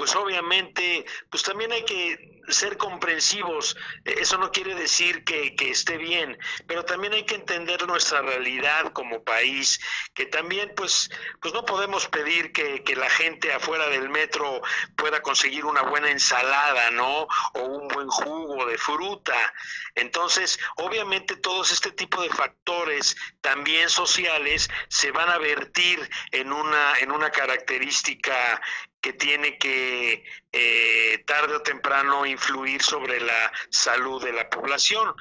pues 0.00 0.16
obviamente, 0.16 1.04
pues 1.28 1.42
también 1.42 1.72
hay 1.72 1.84
que 1.84 2.40
ser 2.48 2.78
comprensivos. 2.78 3.76
Eso 4.06 4.38
no 4.38 4.50
quiere 4.50 4.74
decir 4.74 5.24
que, 5.24 5.54
que, 5.54 5.70
esté 5.70 5.98
bien, 5.98 6.38
pero 6.66 6.86
también 6.86 7.12
hay 7.12 7.24
que 7.24 7.34
entender 7.34 7.86
nuestra 7.86 8.22
realidad 8.22 8.94
como 8.94 9.22
país, 9.22 9.78
que 10.14 10.24
también 10.24 10.72
pues, 10.74 11.10
pues 11.42 11.52
no 11.52 11.66
podemos 11.66 12.08
pedir 12.08 12.50
que, 12.52 12.82
que 12.82 12.96
la 12.96 13.10
gente 13.10 13.52
afuera 13.52 13.88
del 13.88 14.08
metro 14.08 14.62
pueda 14.96 15.20
conseguir 15.20 15.66
una 15.66 15.82
buena 15.82 16.10
ensalada, 16.10 16.90
¿no? 16.92 17.28
O 17.52 17.60
un 17.60 17.88
buen 17.88 18.08
jugo 18.08 18.64
de 18.64 18.78
fruta. 18.78 19.52
Entonces, 19.96 20.58
obviamente 20.76 21.36
todos 21.36 21.72
este 21.72 21.92
tipo 21.92 22.22
de 22.22 22.30
factores 22.30 23.16
también 23.42 23.90
sociales 23.90 24.70
se 24.88 25.10
van 25.10 25.28
a 25.28 25.36
vertir 25.36 26.08
en 26.32 26.54
una, 26.54 26.98
en 27.00 27.12
una 27.12 27.28
característica 27.28 28.62
que 29.00 29.12
tiene 29.14 29.58
que 29.58 30.24
eh, 30.52 31.24
tarde 31.26 31.56
o 31.56 31.62
temprano 31.62 32.26
influir 32.26 32.82
sobre 32.82 33.20
la 33.20 33.52
salud 33.70 34.22
de 34.22 34.32
la 34.32 34.48
población. 34.48 35.14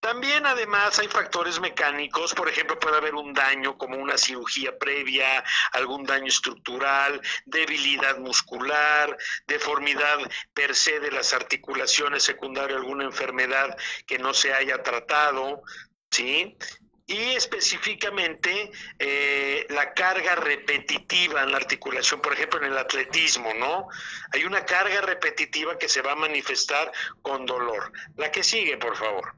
También 0.00 0.46
además 0.46 0.98
hay 1.00 1.08
factores 1.08 1.58
mecánicos, 1.58 2.32
por 2.32 2.48
ejemplo, 2.48 2.78
puede 2.78 2.98
haber 2.98 3.14
un 3.16 3.32
daño 3.34 3.76
como 3.76 3.96
una 3.96 4.16
cirugía 4.16 4.78
previa, 4.78 5.42
algún 5.72 6.04
daño 6.04 6.28
estructural, 6.28 7.20
debilidad 7.44 8.16
muscular, 8.18 9.16
deformidad 9.48 10.18
per 10.54 10.76
se 10.76 11.00
de 11.00 11.10
las 11.10 11.32
articulaciones 11.32 12.22
secundaria, 12.22 12.76
alguna 12.76 13.02
enfermedad 13.02 13.76
que 14.06 14.18
no 14.18 14.32
se 14.32 14.52
haya 14.52 14.80
tratado, 14.80 15.62
¿sí? 16.10 16.56
Y 17.06 17.36
específicamente 17.36 18.72
eh, 18.98 19.66
la 19.70 19.94
carga 19.94 20.34
repetitiva 20.34 21.42
en 21.42 21.52
la 21.52 21.58
articulación, 21.58 22.20
por 22.20 22.32
ejemplo 22.32 22.58
en 22.58 22.72
el 22.72 22.78
atletismo, 22.78 23.54
¿no? 23.54 23.88
Hay 24.32 24.44
una 24.44 24.64
carga 24.64 25.00
repetitiva 25.02 25.78
que 25.78 25.88
se 25.88 26.02
va 26.02 26.12
a 26.12 26.16
manifestar 26.16 26.92
con 27.22 27.46
dolor. 27.46 27.92
La 28.16 28.32
que 28.32 28.42
sigue, 28.42 28.76
por 28.76 28.96
favor. 28.96 29.34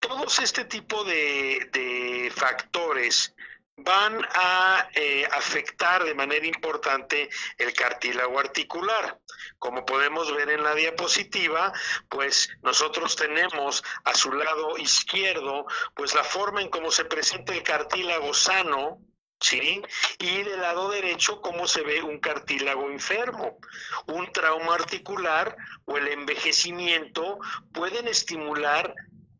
Todos 0.00 0.38
este 0.38 0.64
tipo 0.64 1.02
de, 1.04 1.68
de 1.72 2.32
factores 2.34 3.34
van 3.78 4.26
a 4.34 4.88
eh, 4.94 5.26
afectar 5.32 6.04
de 6.04 6.14
manera 6.14 6.46
importante 6.46 7.28
el 7.58 7.72
cartílago 7.72 8.38
articular. 8.38 9.18
Como 9.58 9.84
podemos 9.84 10.34
ver 10.34 10.50
en 10.50 10.62
la 10.62 10.74
diapositiva, 10.74 11.72
pues 12.08 12.48
nosotros 12.62 13.16
tenemos 13.16 13.82
a 14.04 14.14
su 14.14 14.32
lado 14.32 14.76
izquierdo, 14.78 15.66
pues 15.94 16.14
la 16.14 16.24
forma 16.24 16.60
en 16.60 16.70
cómo 16.70 16.90
se 16.90 17.04
presenta 17.04 17.52
el 17.54 17.62
cartílago 17.62 18.34
sano, 18.34 19.00
¿sí? 19.40 19.82
Y 20.18 20.42
del 20.42 20.60
lado 20.60 20.90
derecho, 20.90 21.40
cómo 21.40 21.66
se 21.66 21.82
ve 21.82 22.02
un 22.02 22.18
cartílago 22.18 22.90
enfermo. 22.90 23.58
Un 24.06 24.30
trauma 24.32 24.74
articular 24.74 25.56
o 25.84 25.96
el 25.96 26.08
envejecimiento 26.08 27.38
pueden 27.72 28.08
estimular 28.08 28.94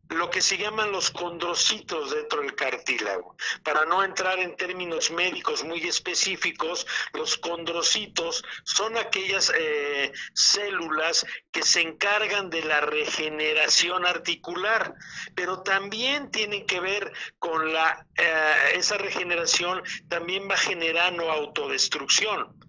lo 0.09 0.29
que 0.29 0.41
se 0.41 0.57
llaman 0.57 0.91
los 0.91 1.11
condrocitos 1.11 2.11
dentro 2.11 2.41
del 2.41 2.55
cartílago. 2.55 3.35
Para 3.63 3.85
no 3.85 4.03
entrar 4.03 4.39
en 4.39 4.55
términos 4.55 5.11
médicos 5.11 5.63
muy 5.63 5.81
específicos, 5.81 6.85
los 7.13 7.37
condrocitos 7.37 8.43
son 8.63 8.97
aquellas 8.97 9.51
eh, 9.55 10.11
células 10.33 11.25
que 11.51 11.63
se 11.63 11.81
encargan 11.81 12.49
de 12.49 12.63
la 12.63 12.81
regeneración 12.81 14.05
articular, 14.05 14.95
pero 15.35 15.61
también 15.61 16.31
tienen 16.31 16.65
que 16.65 16.79
ver 16.79 17.13
con 17.37 17.71
la, 17.71 18.05
eh, 18.17 18.73
esa 18.73 18.97
regeneración 18.97 19.83
también 20.07 20.49
va 20.49 20.57
generando 20.57 21.31
autodestrucción 21.31 22.59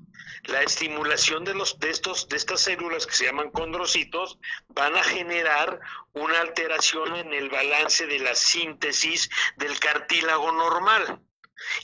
la 0.44 0.62
estimulación 0.62 1.44
de 1.44 1.54
los 1.54 1.78
de 1.78 1.90
estos 1.90 2.28
de 2.28 2.36
estas 2.36 2.62
células 2.62 3.06
que 3.06 3.14
se 3.14 3.26
llaman 3.26 3.50
condrocitos 3.50 4.38
van 4.68 4.96
a 4.96 5.02
generar 5.02 5.80
una 6.12 6.40
alteración 6.40 7.16
en 7.16 7.32
el 7.32 7.50
balance 7.50 8.06
de 8.06 8.18
la 8.18 8.34
síntesis 8.34 9.30
del 9.56 9.78
cartílago 9.78 10.52
normal. 10.52 11.20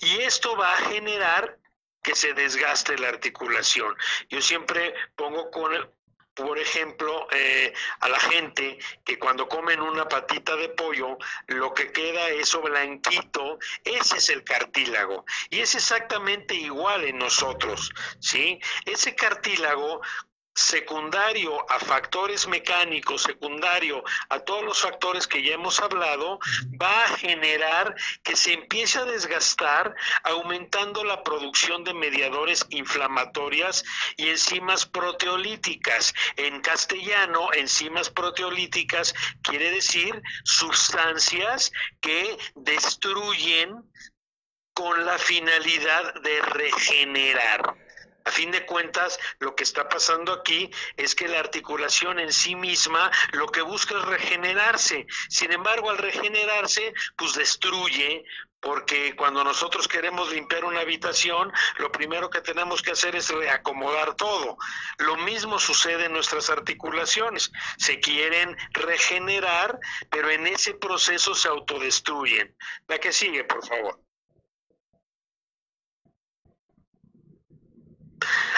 Y 0.00 0.18
esto 0.22 0.56
va 0.56 0.72
a 0.72 0.88
generar 0.88 1.58
que 2.02 2.14
se 2.14 2.34
desgaste 2.34 2.96
la 2.98 3.08
articulación. 3.08 3.94
Yo 4.28 4.40
siempre 4.40 4.94
pongo 5.16 5.50
con 5.50 5.74
por 6.36 6.58
ejemplo, 6.58 7.26
eh, 7.32 7.72
a 8.00 8.08
la 8.08 8.20
gente 8.20 8.78
que 9.04 9.18
cuando 9.18 9.48
comen 9.48 9.80
una 9.80 10.06
patita 10.06 10.54
de 10.54 10.68
pollo, 10.68 11.16
lo 11.46 11.72
que 11.72 11.90
queda 11.90 12.28
es 12.28 12.42
eso 12.42 12.60
blanquito, 12.60 13.58
ese 13.82 14.18
es 14.18 14.28
el 14.28 14.44
cartílago. 14.44 15.24
Y 15.50 15.60
es 15.60 15.74
exactamente 15.74 16.54
igual 16.54 17.04
en 17.04 17.18
nosotros, 17.18 17.90
¿sí? 18.20 18.60
Ese 18.84 19.14
cartílago 19.14 20.02
secundario 20.56 21.70
a 21.70 21.78
factores 21.78 22.48
mecánicos, 22.48 23.22
secundario 23.22 24.02
a 24.30 24.40
todos 24.40 24.64
los 24.64 24.80
factores 24.80 25.26
que 25.26 25.42
ya 25.42 25.54
hemos 25.54 25.78
hablado, 25.80 26.40
va 26.82 27.04
a 27.04 27.16
generar 27.18 27.94
que 28.24 28.34
se 28.34 28.54
empiece 28.54 28.98
a 28.98 29.04
desgastar, 29.04 29.94
aumentando 30.24 31.04
la 31.04 31.22
producción 31.22 31.84
de 31.84 31.92
mediadores 31.92 32.64
inflamatorias 32.70 33.84
y 34.16 34.30
enzimas 34.30 34.86
proteolíticas. 34.86 36.14
En 36.36 36.60
castellano, 36.62 37.52
enzimas 37.52 38.08
proteolíticas 38.08 39.14
quiere 39.42 39.70
decir 39.70 40.22
sustancias 40.44 41.70
que 42.00 42.38
destruyen 42.54 43.84
con 44.72 45.04
la 45.04 45.18
finalidad 45.18 46.14
de 46.22 46.40
regenerar. 46.40 47.85
A 48.26 48.30
fin 48.32 48.50
de 48.50 48.66
cuentas, 48.66 49.20
lo 49.38 49.54
que 49.54 49.62
está 49.62 49.88
pasando 49.88 50.32
aquí 50.32 50.68
es 50.96 51.14
que 51.14 51.28
la 51.28 51.38
articulación 51.38 52.18
en 52.18 52.32
sí 52.32 52.56
misma 52.56 53.10
lo 53.32 53.46
que 53.46 53.62
busca 53.62 53.96
es 53.96 54.04
regenerarse. 54.04 55.06
Sin 55.28 55.52
embargo, 55.52 55.90
al 55.90 55.98
regenerarse, 55.98 56.92
pues 57.16 57.34
destruye 57.34 58.24
porque 58.60 59.14
cuando 59.14 59.44
nosotros 59.44 59.86
queremos 59.86 60.32
limpiar 60.32 60.64
una 60.64 60.80
habitación, 60.80 61.52
lo 61.78 61.92
primero 61.92 62.28
que 62.28 62.40
tenemos 62.40 62.82
que 62.82 62.90
hacer 62.90 63.14
es 63.14 63.28
reacomodar 63.28 64.16
todo. 64.16 64.56
Lo 64.98 65.16
mismo 65.18 65.60
sucede 65.60 66.06
en 66.06 66.12
nuestras 66.12 66.50
articulaciones. 66.50 67.52
Se 67.78 68.00
quieren 68.00 68.56
regenerar, 68.72 69.78
pero 70.10 70.30
en 70.30 70.48
ese 70.48 70.74
proceso 70.74 71.32
se 71.32 71.46
autodestruyen. 71.46 72.56
La 72.88 72.98
que 72.98 73.12
sigue, 73.12 73.44
por 73.44 73.64
favor. 73.64 74.05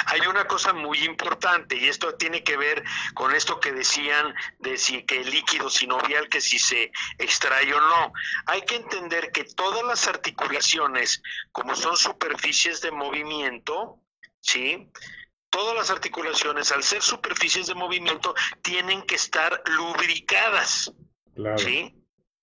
Hay 0.06 0.20
una 0.22 0.46
cosa 0.46 0.72
muy 0.72 0.98
importante 1.04 1.76
y 1.76 1.88
esto 1.88 2.14
tiene 2.14 2.42
que 2.42 2.56
ver 2.56 2.82
con 3.14 3.34
esto 3.34 3.60
que 3.60 3.72
decían 3.72 4.34
de 4.58 4.76
si 4.76 5.04
que 5.04 5.20
el 5.20 5.30
líquido 5.30 5.70
sinovial 5.70 6.28
que 6.28 6.40
si 6.40 6.58
se 6.58 6.90
extrae 7.18 7.72
o 7.74 7.80
no. 7.80 8.12
Hay 8.46 8.62
que 8.62 8.76
entender 8.76 9.30
que 9.32 9.44
todas 9.44 9.82
las 9.84 10.06
articulaciones, 10.08 11.22
como 11.52 11.74
son 11.76 11.96
superficies 11.96 12.80
de 12.80 12.90
movimiento, 12.90 14.00
¿sí? 14.40 14.90
Todas 15.50 15.74
las 15.74 15.90
articulaciones, 15.90 16.72
al 16.72 16.82
ser 16.82 17.02
superficies 17.02 17.66
de 17.66 17.74
movimiento, 17.74 18.34
tienen 18.62 19.02
que 19.02 19.14
estar 19.14 19.62
lubricadas. 19.66 20.92
¿sí? 21.56 21.94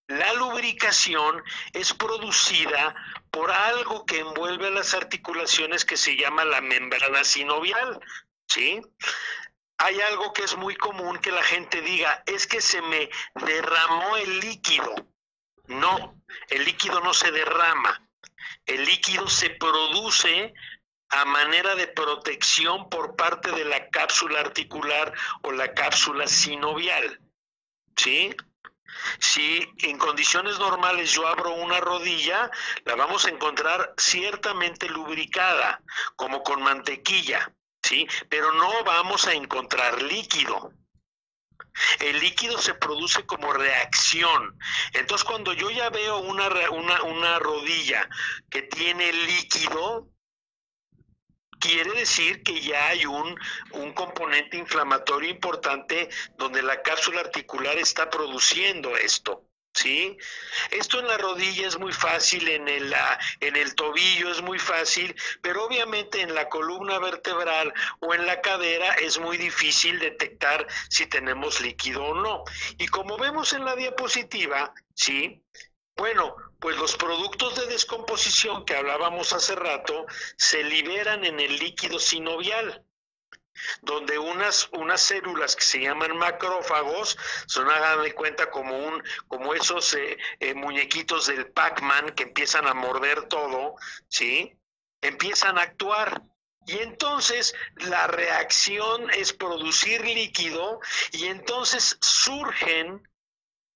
La 0.08 0.34
lubricación 0.34 1.44
es 1.74 1.94
producida 1.94 2.96
por 3.36 3.52
algo 3.52 4.06
que 4.06 4.20
envuelve 4.20 4.68
a 4.68 4.72
las 4.72 4.94
articulaciones 4.94 5.84
que 5.84 5.98
se 5.98 6.16
llama 6.16 6.46
la 6.46 6.62
membrana 6.62 7.22
sinovial, 7.26 8.00
¿sí? 8.48 8.80
Hay 9.78 10.00
algo 10.00 10.32
que 10.32 10.44
es 10.44 10.56
muy 10.56 10.74
común 10.78 11.18
que 11.18 11.34
la 11.34 11.44
gente 11.44 11.82
diga, 11.82 12.24
es 12.28 12.48
que 12.48 12.62
se 12.62 12.82
me 12.82 13.10
derramó 13.46 14.16
el 14.16 14.40
líquido. 14.40 14.96
No, 15.68 16.16
el 16.48 16.64
líquido 16.64 17.02
no 17.02 17.14
se 17.14 17.30
derrama. 17.30 18.08
El 18.66 18.86
líquido 18.86 19.28
se 19.28 19.50
produce 19.50 20.54
a 21.10 21.26
manera 21.26 21.76
de 21.76 21.88
protección 21.88 22.90
por 22.90 23.18
parte 23.18 23.52
de 23.52 23.66
la 23.66 23.90
cápsula 23.90 24.40
articular 24.40 25.14
o 25.42 25.52
la 25.52 25.74
cápsula 25.74 26.26
sinovial. 26.26 27.20
¿Sí? 27.98 28.34
Si 29.20 29.68
en 29.80 29.98
condiciones 29.98 30.60
normales 30.60 31.12
yo 31.12 31.28
abro 31.28 31.54
una 31.54 31.80
rodilla, 31.80 32.50
la 32.86 32.96
vamos 32.96 33.26
a 33.26 33.30
encontrar 33.30 33.94
ciertamente 33.98 34.90
lubricada, 34.90 35.82
como 36.16 36.44
con 36.44 36.62
mantequilla, 36.64 37.54
¿sí? 37.82 38.08
Pero 38.30 38.52
no 38.54 38.84
vamos 38.84 39.28
a 39.28 39.34
encontrar 39.34 40.02
líquido. 40.02 40.72
El 42.00 42.20
líquido 42.20 42.58
se 42.58 42.74
produce 42.74 43.26
como 43.26 43.52
reacción. 43.52 44.58
Entonces, 44.94 45.26
cuando 45.26 45.52
yo 45.54 45.70
ya 45.70 45.90
veo 45.90 46.20
una, 46.20 46.48
una, 46.72 47.04
una 47.04 47.40
rodilla 47.40 48.08
que 48.50 48.62
tiene 48.64 49.12
líquido, 49.12 50.08
quiere 51.66 51.92
decir 51.94 52.44
que 52.44 52.62
ya 52.62 52.90
hay 52.90 53.06
un, 53.06 53.40
un, 53.72 53.94
componente 53.94 54.58
inflamatorio 54.58 55.30
importante 55.30 56.10
donde 56.38 56.62
la 56.62 56.82
cápsula 56.82 57.22
articular 57.22 57.78
está 57.78 58.10
produciendo 58.10 58.96
esto. 58.96 59.44
¿Sí? 59.74 60.18
Esto 60.72 61.00
en 61.00 61.08
la 61.08 61.18
rodilla 61.18 61.68
es 61.68 61.78
muy 61.78 61.92
fácil, 61.92 62.48
en 62.48 62.70
el, 62.70 62.96
en 63.42 63.58
el 63.58 63.76
tobillo 63.76 64.32
es 64.32 64.42
muy 64.42 64.58
fácil, 64.58 65.14
pero 65.42 65.66
obviamente 65.66 66.22
en 66.22 66.34
la 66.34 66.48
columna 66.48 66.98
vertebral 66.98 67.74
o 68.00 68.14
en 68.14 68.26
la 68.26 68.40
cadera 68.40 68.94
es 68.94 69.20
muy 69.20 69.36
difícil 69.36 70.00
detectar 70.00 70.66
si 70.88 71.08
tenemos 71.08 71.60
líquido 71.60 72.06
o 72.06 72.14
no. 72.14 72.44
Y 72.78 72.88
como 72.88 73.18
vemos 73.18 73.52
en 73.52 73.66
la 73.66 73.76
diapositiva, 73.76 74.74
¿sí? 74.94 75.44
Bueno, 75.98 76.38
pues 76.66 76.78
los 76.78 76.98
productos 76.98 77.56
de 77.58 77.68
descomposición 77.68 78.66
que 78.66 78.76
hablábamos 78.76 79.34
hace 79.34 79.54
rato 79.54 80.08
se 80.36 80.64
liberan 80.64 81.24
en 81.24 81.40
el 81.40 81.58
líquido 81.58 82.00
sinovial, 82.00 82.84
donde 83.84 84.18
unas, 84.18 84.68
unas 84.72 85.00
células 85.00 85.56
que 85.56 85.64
se 85.64 85.82
llaman 85.82 86.18
macrófagos, 86.18 87.20
son 87.46 87.70
hagan 87.70 88.02
de 88.02 88.16
cuenta 88.16 88.50
como, 88.50 88.76
un, 88.80 89.04
como 89.28 89.54
esos 89.54 89.94
eh, 89.94 90.18
eh, 90.40 90.56
muñequitos 90.56 91.28
del 91.28 91.52
Pac-Man 91.52 92.16
que 92.16 92.24
empiezan 92.24 92.68
a 92.68 92.74
morder 92.74 93.28
todo, 93.28 93.76
¿sí? 94.08 94.58
Empiezan 95.02 95.60
a 95.60 95.62
actuar. 95.62 96.24
Y 96.66 96.80
entonces 96.80 97.54
la 97.76 98.08
reacción 98.08 99.12
es 99.12 99.34
producir 99.34 100.04
líquido 100.04 100.80
y 101.12 101.26
entonces 101.26 101.96
surgen 102.02 103.08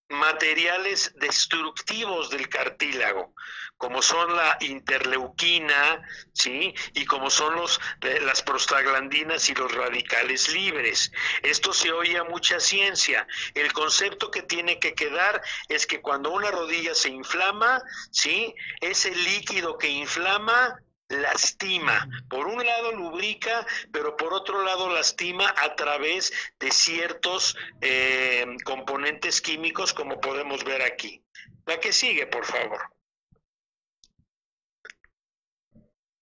materiales 0.10 1.14
destructivos 1.18 2.30
del 2.30 2.50
cartílago, 2.50 3.34
como 3.78 4.02
son 4.02 4.36
la 4.36 4.58
interleuquina, 4.60 6.02
¿sí? 6.34 6.74
Y 6.94 7.06
como 7.06 7.30
son 7.30 7.56
los, 7.56 7.80
eh, 8.02 8.20
las 8.22 8.42
prostaglandinas 8.42 9.50
y 9.50 9.56
los 9.56 9.72
radicales 9.74 10.52
libres. 10.52 11.12
Esto 11.44 11.74
se 11.74 11.92
oye 11.92 12.18
a 12.18 12.24
mucha 12.24 12.60
ciencia. 12.60 13.28
El 13.54 13.72
concepto 13.72 14.32
que 14.32 14.42
tiene 14.42 14.80
que 14.80 14.94
quedar 14.94 15.42
es 15.70 15.86
que 15.86 16.02
cuando 16.02 16.32
una 16.32 16.52
rodilla 16.52 16.94
se 16.96 17.10
inflama, 17.10 17.82
¿sí? 18.12 18.54
Ese 18.82 19.12
líquido 19.16 19.78
que 19.78 19.90
inflama 19.90 20.80
lastima. 21.10 22.08
Por 22.30 22.48
un 22.48 22.66
lado 22.66 22.92
lubrica, 22.94 23.66
pero 23.92 24.16
por 24.16 24.34
otro 24.34 24.64
lado 24.64 24.90
lastima 24.90 25.54
a 25.58 25.76
través 25.76 26.32
de 26.60 26.72
ciertos 26.72 27.58
eh, 27.82 28.46
componentes 28.64 29.42
químicos 29.42 29.94
como 29.94 30.22
podemos 30.22 30.64
ver 30.64 30.82
aquí. 30.82 31.24
La 31.66 31.80
que 31.80 31.92
sigue, 31.92 32.28
por 32.28 32.46
favor. 32.46 32.80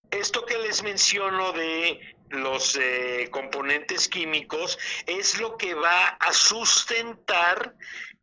Esto 0.10 0.46
que 0.46 0.58
les 0.58 0.84
menciono 0.84 1.52
de 1.52 2.16
los 2.30 2.78
eh, 2.78 3.30
componentes 3.32 4.08
químicos 4.08 4.80
es 5.06 5.40
lo 5.40 5.58
que 5.58 5.74
va 5.74 6.08
a 6.08 6.34
sustentar 6.34 7.76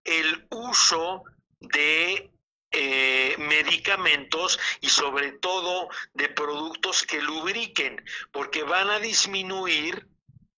el 0.05 0.47
uso 0.51 1.25
de 1.61 2.34
eh, 2.75 3.35
medicamentos 3.39 4.59
y 4.81 4.89
sobre 4.89 5.33
todo 5.33 5.89
de 6.14 6.29
productos 6.29 7.03
que 7.05 7.22
lubriquen, 7.22 8.03
porque 8.33 8.62
van 8.62 8.91
a 8.91 8.99
disminuir 8.99 10.07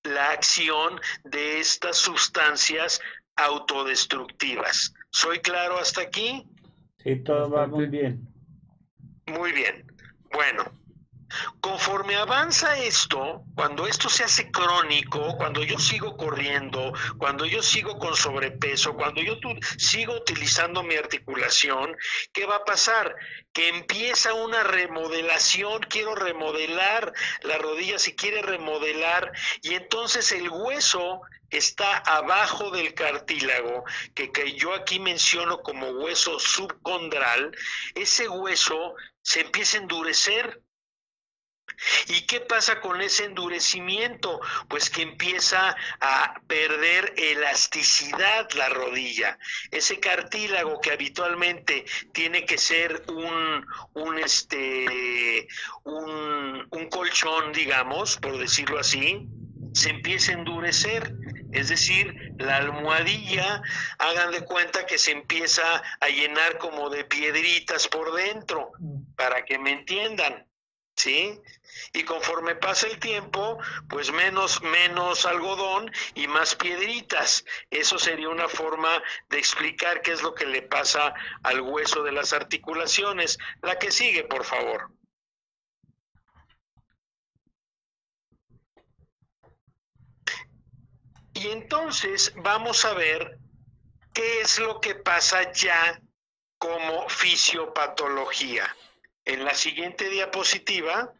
la 0.02 0.30
acción 0.30 1.00
de 1.24 1.60
estas 1.60 1.96
sustancias 1.98 3.00
autodestructivas. 3.36 4.94
¿Soy 5.10 5.40
claro 5.40 5.78
hasta 5.78 6.02
aquí? 6.02 6.46
Sí, 7.02 7.16
todo 7.16 7.50
va 7.50 7.66
muy 7.66 7.86
bien. 7.86 8.26
Muy 9.26 9.52
bien. 9.52 9.84
Bueno, 10.32 10.64
Conforme 11.60 12.16
avanza 12.16 12.78
esto, 12.78 13.42
cuando 13.54 13.86
esto 13.86 14.08
se 14.08 14.24
hace 14.24 14.50
crónico, 14.50 15.36
cuando 15.36 15.62
yo 15.62 15.78
sigo 15.78 16.16
corriendo, 16.16 16.92
cuando 17.18 17.44
yo 17.44 17.62
sigo 17.62 17.98
con 17.98 18.14
sobrepeso, 18.14 18.94
cuando 18.94 19.20
yo 19.20 19.36
sigo 19.76 20.14
utilizando 20.14 20.82
mi 20.82 20.94
articulación, 20.94 21.96
¿qué 22.32 22.46
va 22.46 22.56
a 22.56 22.64
pasar? 22.64 23.14
Que 23.52 23.68
empieza 23.68 24.34
una 24.34 24.62
remodelación, 24.62 25.82
quiero 25.82 26.14
remodelar 26.14 27.12
la 27.42 27.58
rodilla, 27.58 27.98
si 27.98 28.14
quiere 28.14 28.42
remodelar, 28.42 29.32
y 29.62 29.74
entonces 29.74 30.30
el 30.32 30.48
hueso 30.48 31.22
está 31.50 31.98
abajo 31.98 32.70
del 32.70 32.94
cartílago, 32.94 33.84
que, 34.14 34.30
que 34.30 34.54
yo 34.54 34.74
aquí 34.74 35.00
menciono 35.00 35.62
como 35.62 35.90
hueso 35.90 36.38
subcondral, 36.38 37.56
ese 37.94 38.28
hueso 38.28 38.94
se 39.22 39.40
empieza 39.40 39.78
a 39.78 39.80
endurecer 39.80 40.62
¿Y 42.08 42.22
qué 42.22 42.40
pasa 42.40 42.80
con 42.80 43.00
ese 43.00 43.24
endurecimiento? 43.24 44.40
Pues 44.68 44.88
que 44.90 45.02
empieza 45.02 45.76
a 46.00 46.40
perder 46.46 47.14
elasticidad 47.16 48.48
la 48.54 48.68
rodilla. 48.68 49.38
Ese 49.70 50.00
cartílago 50.00 50.80
que 50.80 50.92
habitualmente 50.92 51.84
tiene 52.12 52.44
que 52.44 52.58
ser 52.58 53.04
un, 53.08 53.66
un, 53.94 54.18
este, 54.18 55.48
un, 55.84 56.66
un 56.70 56.88
colchón, 56.88 57.52
digamos, 57.52 58.16
por 58.16 58.38
decirlo 58.38 58.78
así, 58.78 59.26
se 59.74 59.90
empieza 59.90 60.32
a 60.32 60.36
endurecer. 60.36 61.14
Es 61.52 61.68
decir, 61.68 62.32
la 62.38 62.56
almohadilla, 62.56 63.62
hagan 63.98 64.30
de 64.30 64.42
cuenta 64.42 64.84
que 64.84 64.98
se 64.98 65.12
empieza 65.12 65.82
a 66.00 66.08
llenar 66.08 66.58
como 66.58 66.90
de 66.90 67.04
piedritas 67.04 67.88
por 67.88 68.14
dentro, 68.14 68.72
para 69.16 69.44
que 69.44 69.58
me 69.58 69.72
entiendan. 69.72 70.46
¿sí? 70.96 71.40
y 71.96 72.04
conforme 72.04 72.54
pasa 72.54 72.86
el 72.88 72.98
tiempo, 72.98 73.58
pues 73.88 74.12
menos, 74.12 74.60
menos 74.60 75.24
algodón 75.24 75.90
y 76.14 76.28
más 76.28 76.54
piedritas. 76.54 77.42
Eso 77.70 77.98
sería 77.98 78.28
una 78.28 78.48
forma 78.48 79.02
de 79.30 79.38
explicar 79.38 80.02
qué 80.02 80.12
es 80.12 80.22
lo 80.22 80.34
que 80.34 80.44
le 80.44 80.60
pasa 80.60 81.14
al 81.42 81.62
hueso 81.62 82.02
de 82.02 82.12
las 82.12 82.34
articulaciones. 82.34 83.38
La 83.62 83.78
que 83.78 83.90
sigue, 83.90 84.24
por 84.24 84.44
favor. 84.44 84.90
Y 91.32 91.48
entonces 91.48 92.34
vamos 92.36 92.84
a 92.84 92.92
ver 92.92 93.38
qué 94.12 94.42
es 94.42 94.58
lo 94.58 94.82
que 94.82 94.96
pasa 94.96 95.50
ya 95.52 95.98
como 96.58 97.08
fisiopatología. 97.08 98.76
En 99.24 99.46
la 99.46 99.54
siguiente 99.54 100.10
diapositiva 100.10 101.14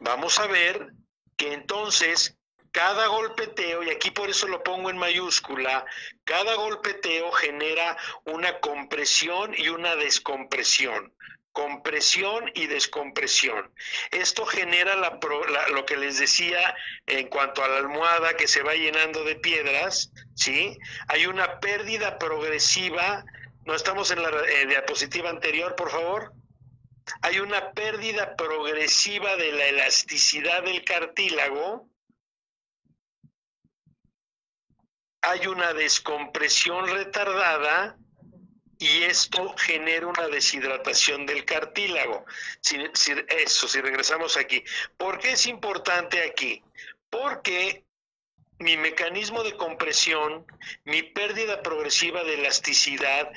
vamos 0.00 0.38
a 0.38 0.46
ver 0.46 0.92
que 1.36 1.52
entonces 1.52 2.36
cada 2.72 3.06
golpeteo, 3.06 3.82
y 3.82 3.90
aquí 3.90 4.10
por 4.10 4.28
eso 4.28 4.46
lo 4.46 4.62
pongo 4.62 4.90
en 4.90 4.98
mayúscula, 4.98 5.84
cada 6.24 6.54
golpeteo 6.54 7.32
genera 7.32 7.96
una 8.24 8.60
compresión 8.60 9.54
y 9.56 9.68
una 9.68 9.96
descompresión 9.96 11.12
compresión 11.58 12.52
y 12.54 12.68
descompresión. 12.68 13.72
Esto 14.12 14.46
genera 14.46 14.94
lo 14.94 15.86
que 15.86 15.96
les 15.96 16.16
decía 16.20 16.76
en 17.06 17.26
cuanto 17.26 17.64
a 17.64 17.68
la 17.68 17.78
almohada 17.78 18.36
que 18.36 18.46
se 18.46 18.62
va 18.62 18.74
llenando 18.74 19.24
de 19.24 19.34
piedras, 19.34 20.12
¿sí? 20.36 20.78
Hay 21.08 21.26
una 21.26 21.58
pérdida 21.58 22.16
progresiva, 22.16 23.24
no 23.64 23.74
estamos 23.74 24.12
en 24.12 24.22
la 24.22 24.28
eh, 24.28 24.66
diapositiva 24.66 25.30
anterior, 25.30 25.74
por 25.74 25.90
favor. 25.90 26.32
Hay 27.22 27.40
una 27.40 27.72
pérdida 27.72 28.36
progresiva 28.36 29.36
de 29.36 29.52
la 29.52 29.66
elasticidad 29.66 30.62
del 30.62 30.84
cartílago, 30.84 31.88
hay 35.22 35.46
una 35.46 35.74
descompresión 35.74 36.86
retardada 36.88 37.98
y 38.78 39.02
esto 39.02 39.54
genera 39.58 40.06
una 40.06 40.28
deshidratación 40.28 41.26
del 41.26 41.44
cartílago. 41.44 42.24
eso, 43.28 43.68
si 43.68 43.80
regresamos 43.80 44.36
aquí. 44.36 44.62
¿Por 44.96 45.18
qué 45.18 45.32
es 45.32 45.46
importante 45.46 46.22
aquí? 46.22 46.62
Porque 47.10 47.84
mi 48.58 48.76
mecanismo 48.76 49.42
de 49.44 49.56
compresión, 49.56 50.44
mi 50.84 51.02
pérdida 51.02 51.62
progresiva 51.62 52.24
de 52.24 52.34
elasticidad 52.34 53.30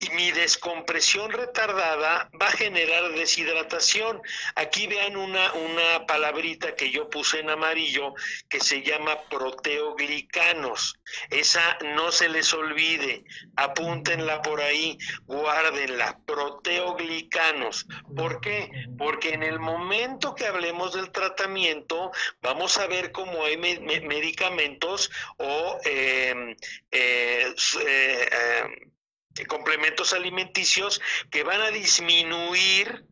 y 0.00 0.10
mi 0.10 0.30
descompresión 0.30 1.32
retardada 1.32 2.30
va 2.40 2.46
a 2.46 2.52
generar 2.52 3.10
deshidratación. 3.12 4.20
Aquí 4.54 4.86
vean 4.86 5.16
una, 5.16 5.52
una 5.54 6.06
palabrita 6.06 6.76
que 6.76 6.90
yo 6.90 7.08
puse 7.08 7.40
en 7.40 7.50
amarillo 7.50 8.14
que 8.48 8.60
se 8.60 8.82
llama 8.82 9.18
proteoglicanos. 9.30 10.97
Esa 11.30 11.78
no 11.94 12.12
se 12.12 12.28
les 12.28 12.52
olvide, 12.52 13.24
apúntenla 13.56 14.42
por 14.42 14.60
ahí, 14.60 14.98
guárdenla, 15.26 16.18
proteoglicanos. 16.26 17.86
¿Por 18.16 18.40
qué? 18.40 18.70
Porque 18.96 19.34
en 19.34 19.42
el 19.42 19.58
momento 19.58 20.34
que 20.34 20.46
hablemos 20.46 20.94
del 20.94 21.10
tratamiento, 21.10 22.10
vamos 22.42 22.78
a 22.78 22.86
ver 22.86 23.12
cómo 23.12 23.44
hay 23.44 23.56
medicamentos 23.56 25.10
o 25.38 25.78
em, 25.84 26.56
eh, 26.90 27.54
eh, 27.86 28.28
em, 28.32 29.46
complementos 29.46 30.12
alimenticios 30.12 31.00
que 31.30 31.44
van 31.44 31.60
a 31.60 31.70
disminuir 31.70 33.06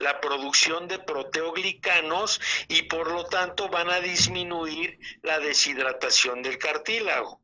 la 0.00 0.20
producción 0.20 0.88
de 0.88 0.98
proteoglicanos 0.98 2.40
y 2.68 2.82
por 2.82 3.12
lo 3.12 3.24
tanto 3.26 3.68
van 3.68 3.90
a 3.90 4.00
disminuir 4.00 4.98
la 5.22 5.38
deshidratación 5.38 6.42
del 6.42 6.58
cartílago. 6.58 7.40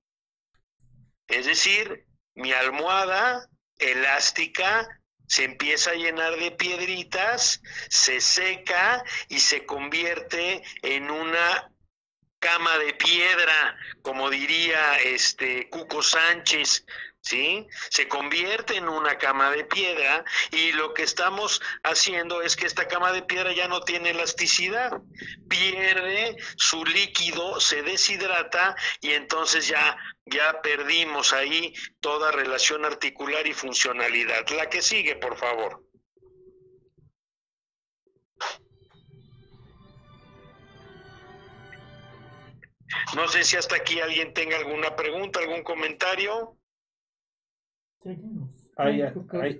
Es 1.28 1.46
decir, 1.46 2.06
mi 2.34 2.52
almohada 2.52 3.48
elástica 3.78 4.88
se 5.28 5.44
empieza 5.44 5.90
a 5.90 5.94
llenar 5.94 6.36
de 6.36 6.50
piedritas, 6.52 7.60
se 7.88 8.20
seca 8.20 9.04
y 9.28 9.40
se 9.40 9.66
convierte 9.66 10.62
en 10.82 11.10
una 11.10 11.70
cama 12.38 12.78
de 12.78 12.94
piedra, 12.94 13.76
como 14.02 14.30
diría 14.30 14.96
este 14.98 15.68
Cuco 15.68 16.02
Sánchez, 16.02 16.86
¿sí? 17.26 17.66
Se 17.90 18.06
convierte 18.06 18.76
en 18.76 18.88
una 18.88 19.18
cama 19.18 19.50
de 19.50 19.64
piedra 19.64 20.24
y 20.52 20.72
lo 20.72 20.94
que 20.94 21.02
estamos 21.02 21.60
haciendo 21.82 22.40
es 22.40 22.54
que 22.54 22.66
esta 22.66 22.86
cama 22.86 23.12
de 23.12 23.22
piedra 23.22 23.52
ya 23.52 23.66
no 23.66 23.80
tiene 23.80 24.10
elasticidad, 24.10 25.00
pierde 25.48 26.36
su 26.56 26.84
líquido, 26.84 27.60
se 27.60 27.82
deshidrata 27.82 28.76
y 29.00 29.10
entonces 29.10 29.66
ya 29.66 29.96
ya 30.28 30.60
perdimos 30.60 31.32
ahí 31.32 31.72
toda 32.00 32.32
relación 32.32 32.84
articular 32.84 33.46
y 33.46 33.52
funcionalidad. 33.52 34.48
La 34.50 34.68
que 34.68 34.82
sigue, 34.82 35.14
por 35.14 35.36
favor. 35.36 35.84
No 43.14 43.28
sé 43.28 43.44
si 43.44 43.56
hasta 43.56 43.76
aquí 43.76 44.00
alguien 44.00 44.34
tenga 44.34 44.56
alguna 44.56 44.96
pregunta, 44.96 45.38
algún 45.38 45.62
comentario. 45.62 46.55
Hay, 48.76 49.02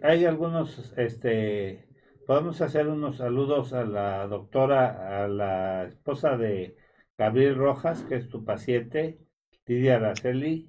hay, 0.02 0.24
algunos, 0.24 0.92
este, 0.96 1.88
podemos 2.26 2.60
hacer 2.60 2.86
unos 2.86 3.16
saludos 3.16 3.72
a 3.72 3.84
la 3.84 4.26
doctora, 4.26 5.24
a 5.24 5.28
la 5.28 5.84
esposa 5.84 6.36
de 6.36 6.76
Gabriel 7.16 7.56
Rojas, 7.56 8.02
que 8.02 8.16
es 8.16 8.28
tu 8.28 8.44
paciente, 8.44 9.18
Lidia 9.66 9.96
Araceli, 9.96 10.68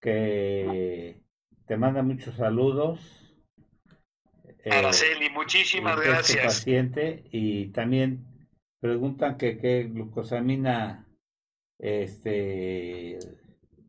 que 0.00 1.22
te 1.66 1.76
manda 1.76 2.02
muchos 2.02 2.36
saludos. 2.36 3.34
Eh, 4.64 4.70
Araceli, 4.70 5.30
muchísimas 5.30 6.00
gracias. 6.00 6.44
paciente 6.44 7.24
y 7.32 7.68
también 7.68 8.26
preguntan 8.80 9.36
que 9.36 9.58
qué 9.58 9.84
glucosamina 9.84 11.08
este 11.78 13.18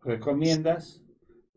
recomiendas. 0.01 1.03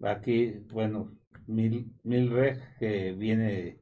Aquí, 0.03 0.65
bueno, 0.73 1.13
mil, 1.47 1.93
mil 2.03 2.31
reg 2.31 2.59
que 2.79 3.13
viene 3.13 3.81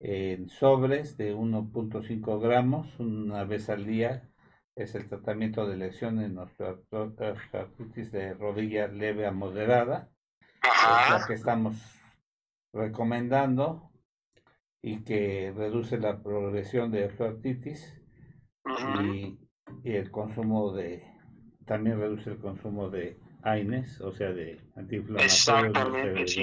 en 0.00 0.50
sobres 0.50 1.16
de 1.16 1.34
1.5 1.34 2.40
gramos 2.40 3.00
una 3.00 3.44
vez 3.44 3.70
al 3.70 3.86
día. 3.86 4.28
Es 4.74 4.94
el 4.94 5.08
tratamiento 5.08 5.66
de 5.66 5.78
lesión 5.78 6.20
en 6.20 6.36
osteoartritis 6.36 8.12
de 8.12 8.34
rodilla 8.34 8.88
leve 8.88 9.26
a 9.26 9.32
moderada. 9.32 10.10
Es 10.62 11.10
la 11.10 11.24
que 11.26 11.32
estamos 11.32 11.76
recomendando 12.74 13.90
y 14.82 15.04
que 15.04 15.54
reduce 15.56 15.98
la 15.98 16.22
progresión 16.22 16.90
de 16.90 17.06
osteoartritis 17.06 18.02
y, 19.00 19.38
y, 19.82 19.92
el 19.94 20.10
consumo 20.10 20.72
de, 20.72 21.02
también 21.64 21.98
reduce 21.98 22.30
el 22.30 22.38
consumo 22.38 22.90
de 22.90 23.18
AINES, 23.46 24.00
o 24.00 24.12
sea, 24.12 24.32
de 24.32 24.60
antiinflamatorios. 24.74 26.36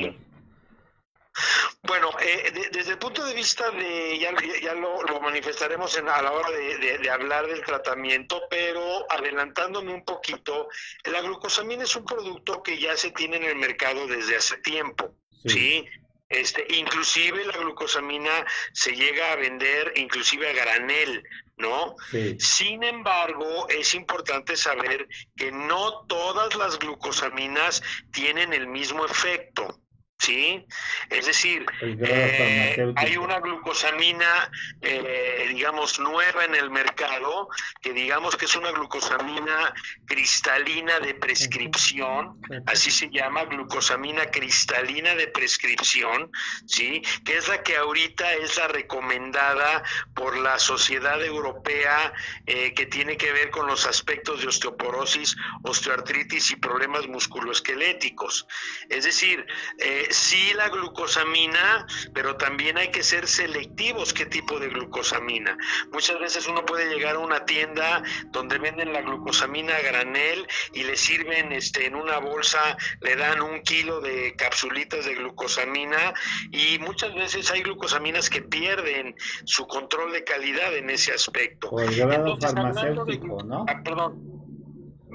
Bueno, 1.86 2.12
eh, 2.22 2.70
desde 2.72 2.92
el 2.92 2.98
punto 2.98 3.26
de 3.26 3.34
vista 3.34 3.70
de, 3.72 4.18
ya, 4.18 4.32
ya 4.62 4.74
lo, 4.74 5.20
manifestaremos 5.20 5.98
en, 5.98 6.08
a 6.08 6.22
la 6.22 6.32
hora 6.32 6.50
de, 6.50 7.10
hablar 7.10 7.46
del 7.48 7.62
tratamiento, 7.62 8.44
pero 8.50 9.06
adelantándome 9.12 9.94
un 9.94 10.06
poquito, 10.06 10.70
la 11.12 11.22
glucosamina 11.22 11.84
es 11.84 11.96
un 11.98 12.06
producto 12.06 12.64
que 12.64 12.80
ya 12.80 12.96
se 12.96 13.12
tiene 13.12 13.38
en 13.38 13.44
el 13.44 13.56
mercado 13.58 14.08
desde 14.08 14.38
hace 14.38 14.58
tiempo, 14.58 15.14
¿sí? 15.46 15.86
Este, 16.34 16.66
inclusive 16.70 17.46
la 17.46 17.58
glucosamina 17.58 18.46
se 18.74 18.92
llega 18.92 19.32
a 19.32 19.36
vender 19.36 19.94
inclusive 19.96 20.50
a 20.50 20.54
granel, 20.54 21.24
¿no? 21.58 21.96
Sin 22.40 22.84
embargo, 22.84 23.68
es 23.70 23.94
importante 23.94 24.58
saber 24.58 25.08
que 25.36 25.52
no 25.52 26.06
todas 26.08 26.56
las 26.56 26.80
glucosaminas 26.80 27.84
tienen 28.12 28.52
el 28.54 28.68
mismo 28.68 29.06
efecto. 29.06 29.80
¿Sí? 30.20 30.66
Es 31.10 31.26
decir, 31.26 31.66
eh, 31.82 32.94
hay 32.96 33.18
una 33.18 33.40
glucosamina, 33.40 34.50
eh, 34.82 35.48
digamos, 35.50 36.00
nueva 36.00 36.46
en 36.46 36.56
el 36.56 36.70
mercado, 36.70 37.50
que 37.82 37.94
digamos 37.94 38.36
que 38.36 38.46
es 38.46 38.56
una 38.56 38.72
glucosamina 38.72 39.74
cristalina 40.06 41.00
de 41.00 41.16
prescripción, 41.16 42.40
así 42.68 42.92
se 42.92 43.10
llama, 43.10 43.46
glucosamina 43.46 44.26
cristalina 44.32 45.16
de 45.16 45.28
prescripción, 45.28 46.32
¿sí? 46.68 47.02
Que 47.26 47.38
es 47.38 47.48
la 47.48 47.62
que 47.62 47.76
ahorita 47.76 48.34
es 48.34 48.58
la 48.58 48.68
recomendada 48.70 49.84
por 50.14 50.38
la 50.38 50.58
Sociedad 50.60 51.24
Europea 51.24 52.14
eh, 52.46 52.74
que 52.74 52.86
tiene 52.86 53.18
que 53.18 53.32
ver 53.32 53.50
con 53.50 53.68
los 53.68 53.86
aspectos 53.86 54.42
de 54.42 54.48
osteoporosis, 54.48 55.36
osteoartritis 55.64 56.52
y 56.52 56.56
problemas 56.56 57.08
musculoesqueléticos. 57.08 58.48
Es 58.90 59.04
decir, 59.04 59.46
eh, 59.80 60.03
sí 60.12 60.54
la 60.56 60.70
glucosamina, 60.70 61.86
pero 62.14 62.36
también 62.36 62.78
hay 62.78 62.90
que 62.90 63.04
ser 63.04 63.28
selectivos 63.28 64.14
qué 64.14 64.26
tipo 64.26 64.60
de 64.60 64.70
glucosamina. 64.70 65.58
Muchas 65.92 66.20
veces 66.20 66.48
uno 66.48 66.66
puede 66.66 66.94
llegar 66.94 67.16
a 67.16 67.20
una 67.20 67.46
tienda 67.46 68.04
donde 68.32 68.58
venden 68.58 68.94
la 68.94 69.02
glucosamina 69.02 69.76
a 69.76 69.82
granel 69.82 70.48
y 70.74 70.84
le 70.84 70.96
sirven 70.96 71.52
este, 71.52 71.86
en 71.86 71.96
una 71.96 72.20
bolsa, 72.20 72.78
le 73.02 73.16
dan 73.16 73.42
un 73.42 73.62
kilo 73.62 74.02
de 74.02 74.36
capsulitas 74.36 75.06
de 75.06 75.16
glucosamina 75.16 76.14
y 76.52 76.80
muchas 76.80 77.14
veces 77.14 77.52
hay 77.52 77.62
glucosaminas 77.64 78.30
que 78.30 78.42
pierden 78.42 79.16
su 79.46 79.68
control 79.68 80.12
de 80.12 80.24
calidad 80.24 80.76
en 80.76 80.90
ese 80.90 81.14
aspecto. 81.14 81.70
O 81.70 81.80
el 81.80 81.96
grado 81.96 82.38
farmacéutico, 82.38 83.44
¿no? 83.44 83.66
Ah, 83.68 83.82
perdón. 83.84 84.34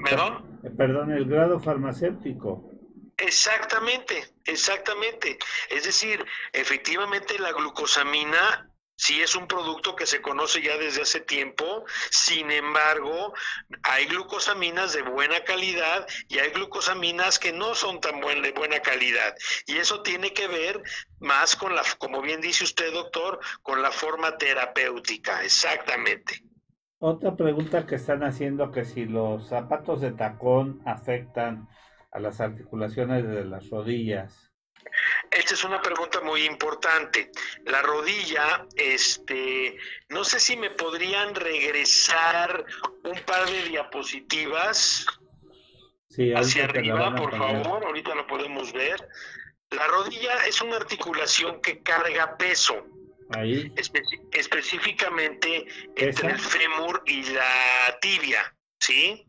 ¿Perdón? 0.03 0.59
eh, 0.63 0.69
perdón, 0.69 1.11
el 1.11 1.25
grado 1.25 1.59
farmacéutico. 1.59 2.69
Exactamente, 3.17 4.23
exactamente. 4.49 5.37
Es 5.69 5.83
decir, 5.83 6.25
efectivamente 6.53 7.39
la 7.39 7.51
glucosamina 7.51 8.69
sí 8.99 9.21
es 9.21 9.33
un 9.35 9.47
producto 9.47 9.95
que 9.95 10.05
se 10.05 10.21
conoce 10.21 10.61
ya 10.61 10.77
desde 10.77 11.03
hace 11.03 11.21
tiempo, 11.21 11.85
sin 12.11 12.51
embargo, 12.51 13.33
hay 13.83 14.05
glucosaminas 14.07 14.91
de 14.93 15.03
buena 15.03 15.41
calidad 15.45 16.05
y 16.27 16.39
hay 16.39 16.49
glucosaminas 16.49 17.39
que 17.39 17.53
no 17.53 17.75
son 17.75 18.01
tan 18.01 18.19
de 18.19 18.51
buena 18.51 18.81
calidad. 18.81 19.33
Y 19.65 19.77
eso 19.77 20.01
tiene 20.01 20.33
que 20.33 20.47
ver 20.49 20.83
más 21.19 21.55
con 21.55 21.73
la, 21.75 21.83
como 21.97 22.21
bien 22.21 22.41
dice 22.41 22.65
usted, 22.65 22.91
doctor, 22.91 23.39
con 23.61 23.81
la 23.81 23.91
forma 23.91 24.37
terapéutica, 24.37 25.43
exactamente. 25.43 26.43
Otra 27.01 27.37
pregunta 27.37 27.85
que 27.85 27.95
están 27.95 28.23
haciendo 28.23 28.71
que 28.71 28.83
si 28.83 29.05
los 29.05 29.47
zapatos 29.47 30.01
de 30.01 30.11
tacón 30.11 30.81
afectan 30.85 31.69
a 32.11 32.19
las 32.19 32.41
articulaciones 32.41 33.27
de 33.27 33.45
las 33.45 33.69
rodillas. 33.69 34.49
Esta 35.31 35.53
es 35.53 35.63
una 35.63 35.81
pregunta 35.81 36.21
muy 36.21 36.45
importante. 36.45 37.31
La 37.65 37.81
rodilla, 37.81 38.65
este, 38.75 39.77
no 40.09 40.23
sé 40.23 40.39
si 40.39 40.57
me 40.57 40.71
podrían 40.71 41.35
regresar 41.35 42.65
un 43.03 43.19
par 43.25 43.45
de 43.49 43.63
diapositivas 43.69 45.05
hacia 46.35 46.65
arriba, 46.65 47.15
por 47.15 47.37
favor, 47.37 47.85
ahorita 47.85 48.15
lo 48.15 48.25
podemos 48.27 48.73
ver. 48.73 49.07
La 49.69 49.87
rodilla 49.87 50.45
es 50.47 50.61
una 50.61 50.77
articulación 50.77 51.61
que 51.61 51.81
carga 51.83 52.37
peso. 52.37 52.85
Ahí. 53.31 53.71
específicamente 54.31 55.67
entre 55.95 56.31
el 56.31 56.39
fémur 56.39 57.03
y 57.05 57.21
la 57.25 57.99
tibia, 58.01 58.55
¿sí? 58.79 59.28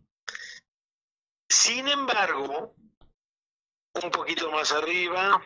Sin 1.50 1.88
embargo, 1.88 2.76
un 4.00 4.10
poquito 4.12 4.52
más 4.52 4.70
arriba, 4.70 5.44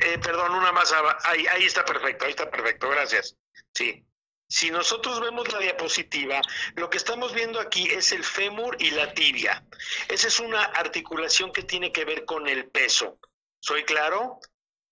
eh, 0.00 0.18
perdón, 0.18 0.52
una 0.52 0.72
más 0.72 0.92
abajo, 0.92 1.18
ahí, 1.24 1.46
ahí 1.46 1.64
está 1.64 1.84
perfecto, 1.84 2.24
ahí 2.24 2.32
está 2.32 2.50
perfecto, 2.50 2.88
gracias. 2.90 3.36
Sí. 3.72 4.04
Si 4.48 4.70
nosotros 4.70 5.20
vemos 5.20 5.50
la 5.52 5.60
diapositiva, 5.60 6.40
lo 6.74 6.90
que 6.90 6.98
estamos 6.98 7.32
viendo 7.34 7.60
aquí 7.60 7.88
es 7.88 8.10
el 8.10 8.24
fémur 8.24 8.76
y 8.80 8.90
la 8.90 9.12
tibia. 9.14 9.64
Esa 10.08 10.26
es 10.26 10.40
una 10.40 10.62
articulación 10.64 11.52
que 11.52 11.62
tiene 11.62 11.92
que 11.92 12.04
ver 12.04 12.24
con 12.24 12.48
el 12.48 12.68
peso. 12.68 13.18
¿Soy 13.60 13.84
claro? 13.84 14.40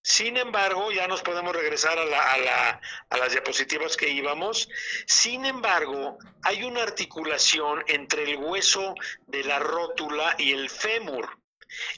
Sin 0.06 0.36
embargo, 0.36 0.92
ya 0.92 1.08
nos 1.08 1.22
podemos 1.22 1.56
regresar 1.56 1.98
a, 1.98 2.04
la, 2.04 2.78
a, 3.08 3.16
las 3.16 3.32
diapositivas 3.32 3.96
que 3.96 4.10
íbamos. 4.10 4.68
Sin 5.06 5.46
embargo, 5.46 6.18
hay 6.42 6.62
una 6.62 6.82
articulación 6.82 7.82
entre 7.86 8.24
el 8.24 8.36
hueso 8.36 8.94
de 9.26 9.42
la 9.44 9.60
rótula 9.60 10.34
y 10.36 10.52
el 10.52 10.68
fémur. 10.68 11.38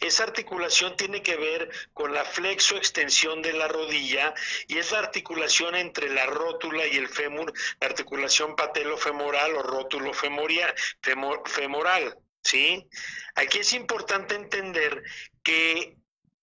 Esa 0.01 0.23
articulación 0.23 0.97
tiene 0.97 1.21
que 1.21 1.35
ver 1.35 1.69
con 1.95 2.15
la 2.15 2.25
flexo-extensión 2.25 3.43
de 3.43 3.55
la 3.55 3.67
rodilla 3.67 4.33
y 4.69 4.79
es 4.79 4.93
la 4.93 5.01
articulación 5.01 5.75
entre 5.75 6.09
la 6.09 6.27
rótula 6.27 6.87
y 6.87 6.99
el 6.99 7.09
fémur, 7.09 7.53
la 7.81 7.89
articulación 7.89 8.55
patelo-femoral 8.55 9.57
o 9.57 9.63
rótulo 9.65 10.13
femoral. 10.15 12.17
¿sí? 12.41 12.87
Aquí 13.35 13.59
es 13.59 13.73
importante 13.73 14.37
entender 14.37 15.03
que 15.43 15.97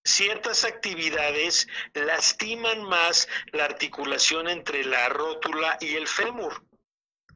ciertas 0.04 0.66
actividades 0.66 1.68
lastiman 1.94 2.84
más 2.84 3.28
la 3.52 3.66
articulación 3.66 4.48
entre 4.50 4.84
la 4.86 5.10
rótula 5.10 5.78
y 5.80 5.96
el 5.96 6.08
fémur. 6.08 6.64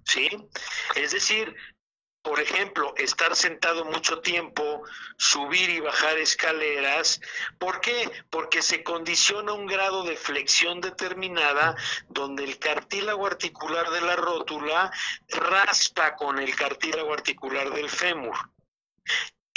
¿Sí? 0.05 0.29
Es 0.95 1.11
decir, 1.11 1.53
por 2.27 2.41
ejemplo, 2.41 2.93
estar 2.97 3.37
sentado 3.37 3.85
mucho 3.85 4.19
tiempo, 4.19 4.83
subir 5.17 5.69
y 5.69 5.79
bajar 5.79 6.17
escaleras. 6.17 7.21
¿Por 7.57 7.79
qué? 7.79 8.11
Porque 8.29 8.61
se 8.61 8.83
condiciona 8.83 9.53
un 9.53 9.65
grado 9.65 10.03
de 10.03 10.17
flexión 10.17 10.81
determinada 10.81 11.77
donde 12.09 12.43
el 12.43 12.59
cartílago 12.59 13.25
articular 13.25 13.89
de 13.91 14.01
la 14.01 14.17
rótula 14.17 14.91
raspa 15.29 16.17
con 16.17 16.37
el 16.37 16.53
cartílago 16.53 17.13
articular 17.13 17.69
del 17.69 17.89
fémur. 17.89 18.35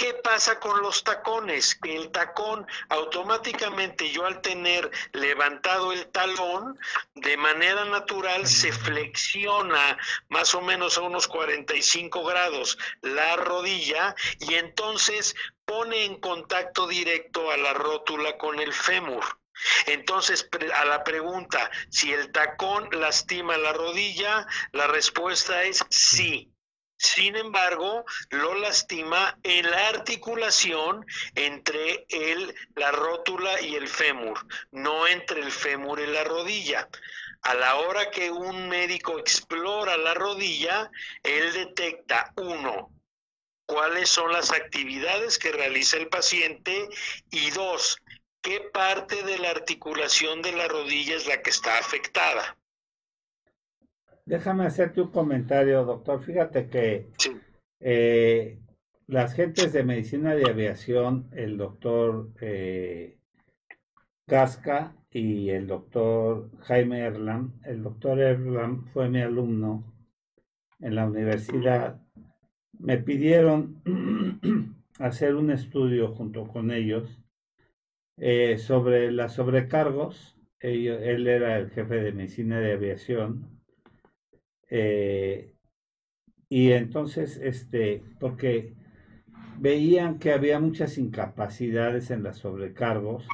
¿Qué 0.01 0.15
pasa 0.15 0.59
con 0.59 0.81
los 0.81 1.03
tacones? 1.03 1.77
El 1.83 2.09
tacón 2.09 2.65
automáticamente 2.89 4.09
yo 4.09 4.25
al 4.25 4.41
tener 4.41 4.89
levantado 5.11 5.91
el 5.91 6.07
talón, 6.07 6.79
de 7.13 7.37
manera 7.37 7.85
natural 7.85 8.47
se 8.47 8.71
flexiona 8.71 9.99
más 10.27 10.55
o 10.55 10.61
menos 10.61 10.97
a 10.97 11.01
unos 11.01 11.27
45 11.27 12.23
grados 12.23 12.79
la 13.03 13.35
rodilla 13.35 14.15
y 14.39 14.55
entonces 14.55 15.35
pone 15.65 16.05
en 16.05 16.19
contacto 16.19 16.87
directo 16.87 17.51
a 17.51 17.57
la 17.57 17.75
rótula 17.75 18.39
con 18.39 18.59
el 18.59 18.73
fémur. 18.73 19.23
Entonces, 19.85 20.49
a 20.73 20.85
la 20.85 21.03
pregunta, 21.03 21.69
si 21.91 22.11
el 22.11 22.31
tacón 22.31 22.89
lastima 22.91 23.55
la 23.55 23.73
rodilla, 23.73 24.47
la 24.71 24.87
respuesta 24.87 25.61
es 25.61 25.85
sí. 25.91 26.50
Sin 27.01 27.35
embargo, 27.35 28.05
lo 28.29 28.53
lastima 28.53 29.35
en 29.41 29.71
la 29.71 29.87
articulación 29.87 31.03
entre 31.33 32.05
el, 32.09 32.53
la 32.75 32.91
rótula 32.91 33.59
y 33.59 33.73
el 33.73 33.87
fémur, 33.87 34.45
no 34.69 35.07
entre 35.07 35.41
el 35.41 35.51
fémur 35.51 35.99
y 35.99 36.05
la 36.05 36.23
rodilla. 36.23 36.87
A 37.41 37.55
la 37.55 37.77
hora 37.77 38.11
que 38.11 38.29
un 38.29 38.69
médico 38.69 39.17
explora 39.17 39.97
la 39.97 40.13
rodilla, 40.13 40.91
él 41.23 41.51
detecta, 41.53 42.33
uno, 42.35 42.91
cuáles 43.65 44.07
son 44.07 44.31
las 44.31 44.51
actividades 44.51 45.39
que 45.39 45.51
realiza 45.51 45.97
el 45.97 46.07
paciente 46.07 46.87
y 47.31 47.49
dos, 47.49 47.97
qué 48.43 48.59
parte 48.71 49.23
de 49.23 49.39
la 49.39 49.49
articulación 49.49 50.43
de 50.43 50.51
la 50.51 50.67
rodilla 50.67 51.15
es 51.15 51.25
la 51.25 51.41
que 51.41 51.49
está 51.49 51.79
afectada. 51.79 52.55
Déjame 54.31 54.65
hacerte 54.65 55.01
un 55.01 55.09
comentario, 55.09 55.83
doctor. 55.83 56.23
Fíjate 56.23 56.69
que 56.69 57.09
eh, 57.81 58.61
las 59.05 59.33
gentes 59.33 59.73
de 59.73 59.83
medicina 59.83 60.33
de 60.35 60.49
aviación, 60.49 61.27
el 61.33 61.57
doctor 61.57 62.29
eh, 62.39 63.17
Gasca 64.25 64.95
y 65.11 65.49
el 65.49 65.67
doctor 65.67 66.49
Jaime 66.61 66.99
Erlam, 66.99 67.59
el 67.65 67.83
doctor 67.83 68.21
Erlam 68.21 68.85
fue 68.93 69.09
mi 69.09 69.19
alumno 69.19 69.93
en 70.79 70.95
la 70.95 71.07
universidad, 71.07 71.99
me 72.79 72.99
pidieron 72.99 73.81
hacer 74.99 75.35
un 75.35 75.51
estudio 75.51 76.15
junto 76.15 76.47
con 76.47 76.71
ellos 76.71 77.19
eh, 78.15 78.57
sobre 78.57 79.11
las 79.11 79.33
sobrecargos. 79.33 80.37
él 80.61 81.27
era 81.27 81.57
el 81.57 81.69
jefe 81.71 81.95
de 81.95 82.13
medicina 82.13 82.61
de 82.61 82.71
aviación 82.71 83.50
eh, 84.71 85.53
y 86.49 86.71
entonces, 86.71 87.39
este, 87.43 88.03
porque 88.19 88.73
veían 89.59 90.17
que 90.17 90.31
había 90.31 90.59
muchas 90.59 90.97
incapacidades 90.97 92.09
en 92.09 92.23
las 92.23 92.37
sobrecargos, 92.37 93.27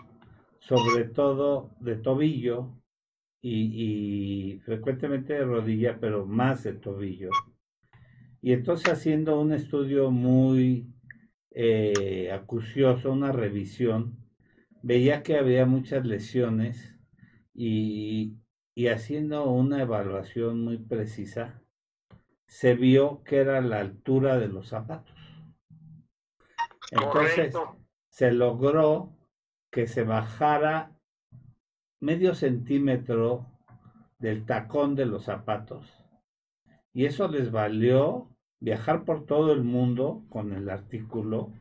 sobre 0.60 1.06
todo 1.06 1.72
de 1.80 1.96
tobillo 1.96 2.74
y, 3.42 4.60
frecuentemente 4.66 5.34
de 5.34 5.46
rodilla, 5.46 6.00
pero 6.00 6.26
más 6.26 6.64
de 6.64 6.74
tobillo. 6.74 7.30
Y 8.42 8.54
entonces 8.54 8.92
haciendo 8.92 9.40
un 9.40 9.54
estudio 9.54 10.12
muy 10.12 10.94
eh, 11.52 12.32
acucioso, 12.32 13.12
una 13.12 13.32
revisión, 13.32 14.18
veía 14.82 15.24
que 15.24 15.38
había 15.38 15.66
muchas 15.66 16.06
lesiones 16.06 16.96
y, 17.54 18.38
y 18.78 18.90
haciendo 18.90 19.50
una 19.50 19.82
evaluación 19.82 20.64
muy 20.64 20.78
precisa, 20.78 21.64
se 22.46 22.76
vio 22.76 23.24
que 23.24 23.38
era 23.38 23.60
la 23.60 23.80
altura 23.80 24.38
de 24.38 24.50
los 24.50 24.68
zapatos. 24.68 25.18
Entonces, 26.92 27.56
se 28.10 28.32
logró 28.32 29.18
que 29.72 29.88
se 29.88 30.04
bajara 30.04 30.96
medio 32.00 32.36
centímetro 32.36 33.48
del 34.20 34.46
tacón 34.46 34.94
de 34.94 35.08
los 35.08 35.24
zapatos. 35.24 36.06
Y 36.94 37.06
eso 37.06 37.28
les 37.30 37.50
valió 37.50 38.30
viajar 38.60 39.06
por 39.06 39.26
todo 39.26 39.54
el 39.54 39.64
mundo 39.64 40.24
con 40.30 40.54
el 40.54 40.70
artículo 40.70 41.52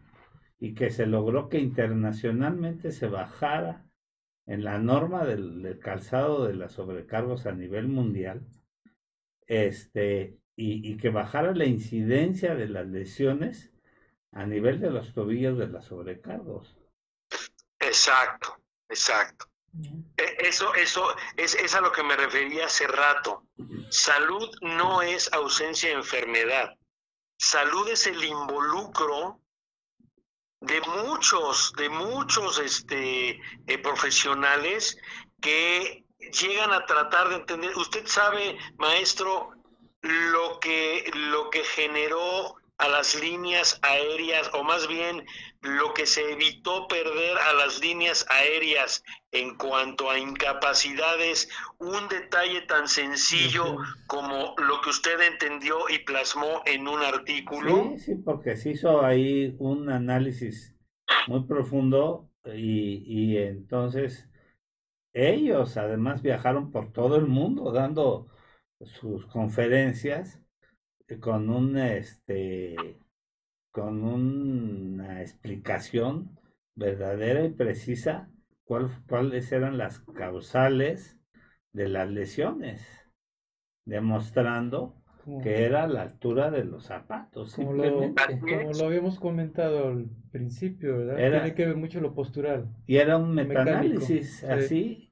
y 0.58 0.74
que 0.74 0.90
se 0.90 1.06
logró 1.06 1.48
que 1.48 1.60
internacionalmente 1.60 2.92
se 2.92 3.06
bajara 3.08 3.85
en 4.46 4.64
la 4.64 4.78
norma 4.78 5.24
del, 5.24 5.78
calzado 5.80 6.46
de 6.46 6.54
las 6.54 6.72
sobrecargos 6.72 7.46
a 7.46 7.52
nivel 7.52 7.88
mundial, 7.88 8.46
este, 9.46 10.38
y, 10.56 10.96
que 10.96 11.10
bajara 11.10 11.54
la 11.54 11.66
incidencia 11.66 12.54
de 12.54 12.68
las 12.68 12.86
lesiones 12.86 13.72
a 14.32 14.46
nivel 14.46 14.80
de 14.80 14.90
los 14.90 15.12
tobillos 15.12 15.58
de 15.58 15.68
las 15.68 15.86
sobrecargos. 15.86 16.76
Exacto, 17.78 18.56
exacto. 18.88 19.46
E, 20.16 20.48
eso, 20.48 20.74
eso 20.74 21.14
es, 21.36 21.54
es, 21.54 21.74
a 21.74 21.80
lo 21.80 21.92
que 21.92 22.02
me 22.02 22.16
refería 22.16 22.66
hace 22.66 22.86
rato. 22.86 23.46
Salud 23.90 24.48
no 24.62 25.02
es 25.02 25.32
ausencia 25.32 25.90
de 25.90 25.96
enfermedad. 25.96 26.74
salud 27.38 27.88
es 27.88 28.06
el 28.06 28.22
involucro 28.24 29.40
de 30.66 30.80
muchos, 30.80 31.72
de 31.76 31.88
muchos 31.88 32.58
este, 32.58 33.40
eh, 33.66 33.78
profesionales 33.78 34.98
que 35.40 36.04
llegan 36.40 36.72
a 36.72 36.84
tratar 36.86 37.28
de 37.28 37.36
entender. 37.36 37.76
Usted 37.76 38.06
sabe, 38.06 38.58
maestro, 38.78 39.50
lo 40.02 40.58
que, 40.60 41.10
lo 41.14 41.50
que 41.50 41.64
generó 41.64 42.56
a 42.78 42.88
las 42.88 43.14
líneas 43.14 43.78
aéreas, 43.82 44.50
o 44.52 44.62
más 44.62 44.86
bien 44.86 45.24
lo 45.66 45.92
que 45.94 46.06
se 46.06 46.32
evitó 46.32 46.86
perder 46.88 47.36
a 47.38 47.54
las 47.54 47.80
líneas 47.80 48.26
aéreas 48.30 49.02
en 49.32 49.56
cuanto 49.56 50.10
a 50.10 50.18
incapacidades, 50.18 51.48
un 51.78 52.08
detalle 52.08 52.62
tan 52.62 52.88
sencillo 52.88 53.76
como 54.06 54.54
lo 54.56 54.80
que 54.80 54.90
usted 54.90 55.20
entendió 55.20 55.88
y 55.88 55.98
plasmó 55.98 56.62
en 56.64 56.88
un 56.88 57.02
artículo. 57.02 57.90
Sí, 57.96 57.98
sí, 57.98 58.14
porque 58.16 58.56
se 58.56 58.70
hizo 58.70 59.04
ahí 59.04 59.54
un 59.58 59.90
análisis 59.90 60.74
muy 61.26 61.44
profundo 61.44 62.30
y, 62.44 63.02
y 63.06 63.36
entonces 63.38 64.28
ellos 65.12 65.76
además 65.76 66.22
viajaron 66.22 66.70
por 66.70 66.92
todo 66.92 67.16
el 67.16 67.26
mundo 67.26 67.72
dando 67.72 68.28
sus 68.80 69.26
conferencias 69.26 70.40
con 71.20 71.48
un 71.48 71.78
este 71.78 72.98
con 73.76 74.04
una 74.04 75.20
explicación 75.20 76.30
verdadera 76.74 77.44
y 77.44 77.50
precisa 77.50 78.30
cuál, 78.64 78.88
cuáles 79.06 79.52
eran 79.52 79.76
las 79.76 79.98
causales 79.98 81.20
de 81.74 81.86
las 81.90 82.08
lesiones, 82.08 82.88
demostrando 83.84 84.96
que 85.42 85.64
era 85.64 85.86
la 85.88 86.00
altura 86.00 86.50
de 86.50 86.64
los 86.64 86.84
zapatos. 86.84 87.54
Como 87.54 87.74
lo, 87.74 88.14
como 88.40 88.72
lo 88.72 88.86
habíamos 88.86 89.20
comentado 89.20 89.88
al 89.88 90.08
principio, 90.32 90.96
¿verdad? 90.96 91.42
Tiene 91.42 91.54
que 91.54 91.66
ver 91.66 91.76
mucho 91.76 92.00
lo 92.00 92.14
postural. 92.14 92.74
Y 92.86 92.96
era 92.96 93.18
un 93.18 93.34
metaanálisis 93.34 94.42
así, 94.44 95.10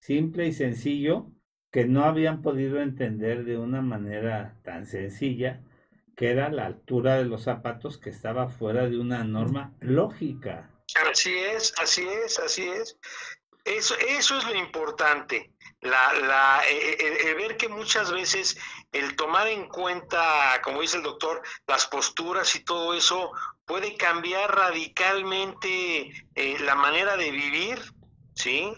simple 0.00 0.48
y 0.48 0.52
sencillo, 0.52 1.30
que 1.70 1.86
no 1.86 2.02
habían 2.02 2.42
podido 2.42 2.82
entender 2.82 3.44
de 3.44 3.56
una 3.56 3.82
manera 3.82 4.58
tan 4.64 4.84
sencilla, 4.84 5.62
que 6.20 6.30
era 6.30 6.50
la 6.50 6.66
altura 6.66 7.14
de 7.14 7.24
los 7.24 7.44
zapatos 7.44 7.96
que 7.96 8.10
estaba 8.10 8.50
fuera 8.50 8.86
de 8.86 8.98
una 8.98 9.24
norma 9.24 9.72
lógica. 9.80 10.70
Así 11.10 11.34
es, 11.34 11.72
así 11.78 12.06
es, 12.06 12.38
así 12.38 12.68
es. 12.68 12.98
Eso, 13.64 13.94
eso 14.06 14.36
es 14.36 14.44
lo 14.44 14.54
importante, 14.54 15.54
la, 15.80 16.12
la, 16.12 16.60
eh, 16.68 16.96
eh, 17.00 17.30
el, 17.30 17.36
ver 17.36 17.56
que 17.56 17.70
muchas 17.70 18.12
veces 18.12 18.58
el 18.92 19.16
tomar 19.16 19.48
en 19.48 19.66
cuenta, 19.68 20.60
como 20.62 20.82
dice 20.82 20.98
el 20.98 21.04
doctor, 21.04 21.40
las 21.66 21.86
posturas 21.86 22.54
y 22.54 22.64
todo 22.64 22.92
eso 22.92 23.32
puede 23.64 23.96
cambiar 23.96 24.54
radicalmente 24.54 26.12
eh, 26.34 26.58
la 26.60 26.74
manera 26.74 27.16
de 27.16 27.30
vivir, 27.30 27.78
¿sí? 28.34 28.70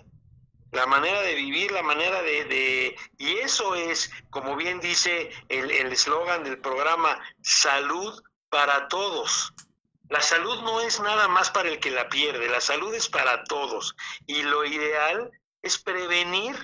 La 0.73 0.87
manera 0.87 1.21
de 1.21 1.35
vivir, 1.35 1.71
la 1.71 1.83
manera 1.83 2.23
de, 2.23 2.97
y 3.19 3.37
eso 3.37 3.75
es, 3.75 4.11
como 4.31 4.57
bien 4.57 4.81
dice 4.81 5.31
el 5.49 5.71
eslogan 5.71 6.45
del 6.45 6.59
programa, 6.59 7.21
salud 7.43 8.21
para 8.49 8.89
todos. 8.89 9.53
La 10.09 10.21
salud 10.21 10.61
no 10.63 10.81
es 10.81 11.01
nada 11.01 11.29
más 11.29 11.51
para 11.51 11.69
el 11.69 11.79
que 11.79 11.91
la 11.91 12.09
pierde, 12.09 12.49
la 12.49 12.61
salud 12.61 12.95
es 12.95 13.09
para 13.09 13.45
todos. 13.45 13.95
Y 14.27 14.43
lo 14.43 14.65
ideal 14.65 15.31
es 15.63 15.79
prevenir. 15.79 16.55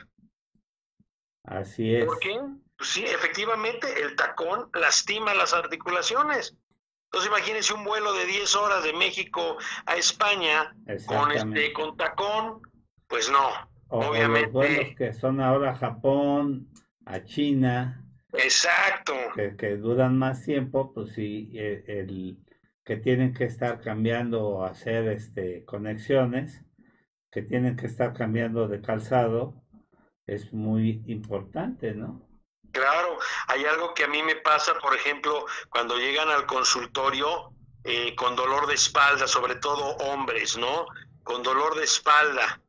Así 1.44 1.94
es. 1.94 2.04
¿Por 2.04 2.18
qué? 2.18 2.38
Pues 2.76 2.90
sí, 2.90 3.04
efectivamente, 3.04 4.02
el 4.02 4.16
tacón 4.16 4.70
lastima 4.74 5.34
las 5.34 5.52
articulaciones. 5.52 6.56
Entonces 7.04 7.30
imagínense 7.30 7.72
un 7.72 7.84
vuelo 7.84 8.12
de 8.12 8.26
10 8.26 8.54
horas 8.56 8.84
de 8.84 8.92
México 8.92 9.56
a 9.86 9.96
España 9.96 10.74
con 11.06 11.32
este 11.32 11.72
con 11.72 11.96
tacón, 11.96 12.60
pues 13.06 13.30
no, 13.30 13.48
Obviamente. 13.88 14.42
los 14.42 14.52
vuelos 14.52 14.94
que 14.96 15.12
son 15.12 15.40
ahora 15.40 15.72
a 15.72 15.76
Japón, 15.76 16.68
a 17.06 17.24
China. 17.24 18.04
Exacto. 18.32 19.14
Que, 19.34 19.76
duran 19.76 20.18
más 20.18 20.44
tiempo, 20.44 20.92
pues 20.92 21.14
sí, 21.14 21.50
e, 21.54 21.84
el, 21.86 22.38
que 22.84 22.96
tienen 22.96 23.32
que 23.32 23.44
estar 23.44 23.80
cambiando 23.80 24.46
o 24.46 24.64
hacer 24.64 25.08
este, 25.08 25.64
conexiones, 25.64 26.62
que 27.30 27.42
tienen 27.42 27.76
que 27.76 27.86
estar 27.86 28.12
cambiando 28.12 28.68
de 28.68 28.80
calzado, 28.82 29.62
es 30.26 30.52
muy 30.52 31.02
importante, 31.06 31.94
¿no? 31.94 32.28
Claro, 32.72 33.18
hay 33.46 33.64
algo 33.64 33.94
que 33.94 34.04
a 34.04 34.08
mí 34.08 34.22
me 34.22 34.36
pasa, 34.36 34.74
por 34.78 34.94
ejemplo, 34.94 35.46
cuando 35.70 35.96
llegan 35.96 36.28
al 36.28 36.44
consultorio 36.44 37.54
eh, 37.84 38.14
con 38.14 38.36
dolor 38.36 38.66
de 38.66 38.74
espalda, 38.74 39.26
sobre 39.26 39.54
todo 39.56 39.96
hombres, 39.96 40.58
¿no? 40.58 40.86
Con 41.24 41.42
dolor 41.42 41.74
de 41.76 41.84
espalda 41.84 42.60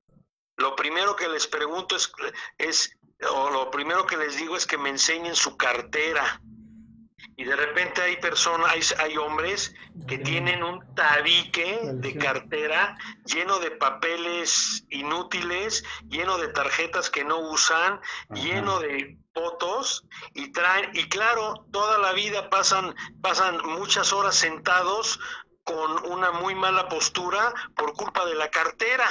lo 0.60 0.76
primero 0.76 1.16
que 1.16 1.28
les 1.28 1.48
pregunto 1.48 1.96
es, 1.96 2.12
es, 2.58 2.98
o 3.32 3.50
lo 3.50 3.72
primero 3.72 4.06
que 4.06 4.18
les 4.18 4.38
digo 4.38 4.56
es 4.56 4.68
que 4.68 4.78
me 4.78 4.90
enseñen 4.90 5.36
su 5.36 5.58
cartera. 5.58 6.42
Y 7.36 7.46
de 7.46 7.56
repente 7.56 8.02
hay 8.02 8.18
personas, 8.18 8.70
hay, 8.70 8.82
hay 9.00 9.18
hombres 9.18 9.74
que 10.08 10.18
tienen 10.18 10.62
un 10.62 10.94
tabique 10.94 11.80
de 11.94 12.18
cartera 12.18 12.98
lleno 13.26 13.60
de 13.60 13.72
papeles 13.72 14.86
inútiles, 14.90 15.86
lleno 16.10 16.38
de 16.38 16.50
tarjetas 16.50 17.10
que 17.10 17.24
no 17.24 17.40
usan, 17.40 18.02
lleno 18.34 18.80
de 18.80 19.18
fotos 19.34 20.06
y 20.34 20.52
traen, 20.52 20.92
y 20.94 21.08
claro, 21.08 21.66
toda 21.72 21.98
la 21.98 22.12
vida 22.12 22.50
pasan, 22.50 22.94
pasan 23.22 23.58
muchas 23.66 24.12
horas 24.12 24.36
sentados 24.36 25.18
con 25.64 26.12
una 26.12 26.34
muy 26.34 26.56
mala 26.56 26.90
postura 26.90 27.54
por 27.74 27.94
culpa 27.94 28.26
de 28.26 28.36
la 28.36 28.50
cartera. 28.50 29.06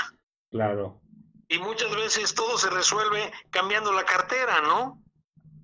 Claro. 0.51 1.01
Y 1.49 1.59
muchas 1.59 1.95
veces 1.97 2.35
todo 2.35 2.59
se 2.59 2.71
resuelve 2.71 3.33
cambiando 3.51 3.93
la 3.93 4.05
cartera, 4.05 4.61
¿no? 4.61 5.03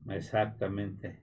Exactamente. 0.08 1.22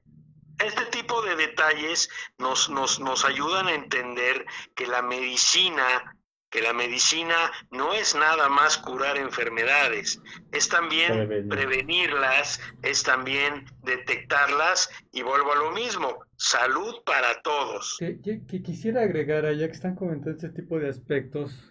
Este 0.63 0.85
tipo 0.85 1.21
de 1.23 1.35
detalles 1.35 2.09
nos, 2.38 2.69
nos, 2.69 2.99
nos 2.99 3.25
ayudan 3.25 3.67
a 3.67 3.73
entender 3.73 4.45
que 4.75 4.85
la 4.85 5.01
medicina, 5.01 6.15
que 6.51 6.61
la 6.61 6.73
medicina 6.73 7.35
no 7.71 7.93
es 7.93 8.13
nada 8.13 8.47
más 8.49 8.77
curar 8.77 9.17
enfermedades, 9.17 10.21
es 10.51 10.69
también 10.69 11.27
prevenirlas, 11.49 12.59
es 12.83 13.01
también 13.01 13.65
detectarlas 13.81 14.91
y 15.11 15.23
vuelvo 15.23 15.53
a 15.53 15.55
lo 15.55 15.71
mismo, 15.71 16.19
salud 16.35 17.03
para 17.03 17.41
todos. 17.41 17.97
Que, 17.97 18.43
quisiera 18.63 19.01
agregar, 19.01 19.51
ya 19.55 19.65
que 19.65 19.73
están 19.73 19.95
comentando 19.95 20.31
este 20.31 20.49
tipo 20.49 20.77
de 20.77 20.89
aspectos, 20.89 21.70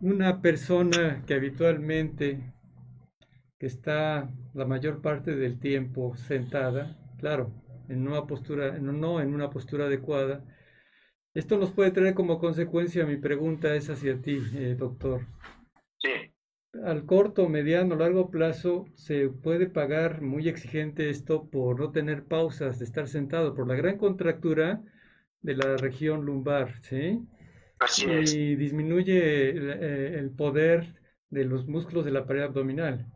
una 0.00 0.40
persona 0.40 1.22
que 1.26 1.34
habitualmente 1.34 2.52
que 3.58 3.66
está 3.66 4.30
la 4.52 4.64
mayor 4.64 5.00
parte 5.00 5.36
del 5.36 5.58
tiempo 5.58 6.16
sentada, 6.16 6.98
claro, 7.18 7.52
en 7.88 8.06
una 8.06 8.26
postura, 8.26 8.78
no 8.78 9.20
en 9.20 9.34
una 9.34 9.50
postura 9.50 9.86
adecuada, 9.86 10.44
esto 11.34 11.58
nos 11.58 11.72
puede 11.72 11.90
traer 11.90 12.14
como 12.14 12.38
consecuencia, 12.38 13.06
mi 13.06 13.16
pregunta 13.16 13.74
es 13.74 13.90
hacia 13.90 14.20
ti, 14.20 14.38
eh, 14.54 14.76
doctor. 14.78 15.26
Sí. 15.98 16.32
Al 16.84 17.06
corto, 17.06 17.48
mediano, 17.48 17.96
largo 17.96 18.30
plazo, 18.30 18.86
se 18.94 19.28
puede 19.28 19.66
pagar 19.66 20.22
muy 20.22 20.48
exigente 20.48 21.10
esto 21.10 21.48
por 21.48 21.78
no 21.78 21.90
tener 21.90 22.24
pausas 22.24 22.78
de 22.78 22.84
estar 22.84 23.08
sentado, 23.08 23.54
por 23.54 23.66
la 23.66 23.74
gran 23.74 23.98
contractura 23.98 24.82
de 25.40 25.56
la 25.56 25.76
región 25.76 26.24
lumbar, 26.24 26.80
¿sí? 26.82 27.20
Y 27.98 28.56
disminuye 28.56 29.50
eh, 29.50 30.18
el, 30.18 30.30
poder 30.30 30.94
de 31.30 31.44
los 31.44 31.66
músculos 31.66 32.04
de 32.04 32.10
la 32.10 32.26
pared 32.26 32.42
abdominal. 32.42 33.06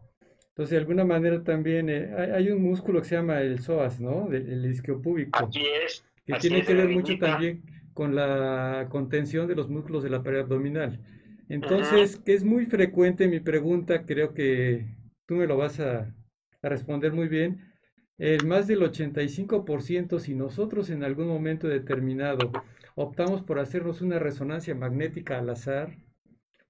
Entonces, 0.48 0.70
de 0.70 0.78
alguna 0.78 1.04
manera 1.04 1.42
también 1.42 1.88
eh, 1.88 2.10
hay, 2.34 2.50
un 2.50 2.62
músculo 2.62 3.00
que 3.00 3.08
se 3.08 3.14
llama 3.16 3.40
el 3.40 3.60
psoas, 3.60 4.00
¿no? 4.00 4.32
El, 4.32 4.64
isquiopúbico. 4.66 5.46
Así 5.46 5.62
es. 5.84 6.04
Que 6.26 6.34
tiene 6.34 6.64
que 6.64 6.74
ver 6.74 6.88
mucho 6.88 7.16
también 7.18 7.62
con 7.94 8.14
la 8.14 8.86
contención 8.90 9.46
de 9.48 9.54
los 9.54 9.68
músculos 9.68 10.02
de 10.02 10.10
la 10.10 10.22
pared 10.22 10.40
abdominal. 10.40 11.00
Entonces, 11.48 12.16
que 12.16 12.34
es 12.34 12.44
muy 12.44 12.66
frecuente 12.66 13.28
mi 13.28 13.40
pregunta, 13.40 14.04
creo 14.04 14.34
que 14.34 14.86
tú 15.26 15.36
me 15.36 15.46
lo 15.46 15.56
vas 15.56 15.80
a, 15.80 16.14
a 16.62 16.68
responder 16.68 17.12
muy 17.12 17.28
bien. 17.28 17.72
El 18.18 18.46
más 18.46 18.66
del 18.66 18.80
85%, 18.80 20.18
si 20.18 20.34
nosotros 20.34 20.90
en 20.90 21.04
algún 21.04 21.28
momento 21.28 21.68
determinado 21.68 22.50
optamos 23.00 23.42
por 23.42 23.60
hacernos 23.60 24.02
una 24.02 24.18
resonancia 24.18 24.74
magnética 24.74 25.38
al 25.38 25.50
azar, 25.50 25.96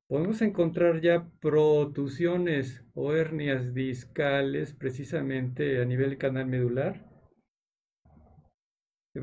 podemos 0.08 0.42
encontrar 0.42 1.00
ya 1.00 1.26
protusiones 1.40 2.84
o 2.92 3.14
hernias 3.14 3.72
discales 3.72 4.74
precisamente 4.74 5.80
a 5.80 5.86
nivel 5.86 6.18
canal 6.18 6.46
medular. 6.46 7.06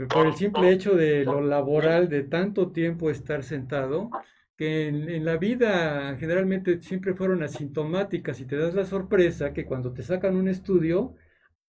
Por 0.09 0.25
el 0.25 0.33
simple 0.33 0.71
hecho 0.71 0.95
de 0.95 1.23
lo 1.25 1.41
laboral, 1.41 2.09
de 2.09 2.23
tanto 2.23 2.71
tiempo 2.71 3.11
estar 3.11 3.43
sentado, 3.43 4.09
que 4.57 4.87
en, 4.87 5.23
la 5.23 5.37
vida 5.37 6.17
generalmente 6.17 6.81
siempre 6.81 7.13
fueron 7.13 7.43
asintomáticas 7.43 8.39
y 8.39 8.45
te 8.45 8.57
das 8.57 8.73
la 8.73 8.83
sorpresa 8.83 9.53
que 9.53 9.65
cuando 9.65 9.93
te 9.93 10.01
sacan 10.01 10.35
un 10.35 10.47
estudio, 10.47 11.15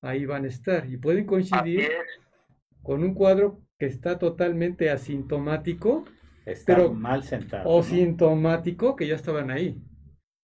ahí 0.01 0.25
van 0.25 0.45
a 0.45 0.49
estar 0.49 0.91
y 0.91 0.97
pueden 0.97 1.27
coincidir 1.27 1.91
con 2.83 3.05
un 3.05 3.13
cuadro 3.13 3.66
que 3.79 3.87
está 3.87 4.19
totalmente 4.19 4.91
asintomático 4.91 6.05
Está 6.47 6.77
Pero- 6.77 6.93
mal 6.93 7.25
sentado. 7.25 7.69
o 7.69 7.79
¿no? 7.79 7.83
sintomático 7.83 8.95
que 8.95 9.09
ya 9.09 9.17
estaban 9.17 9.51
ahí. 9.51 9.77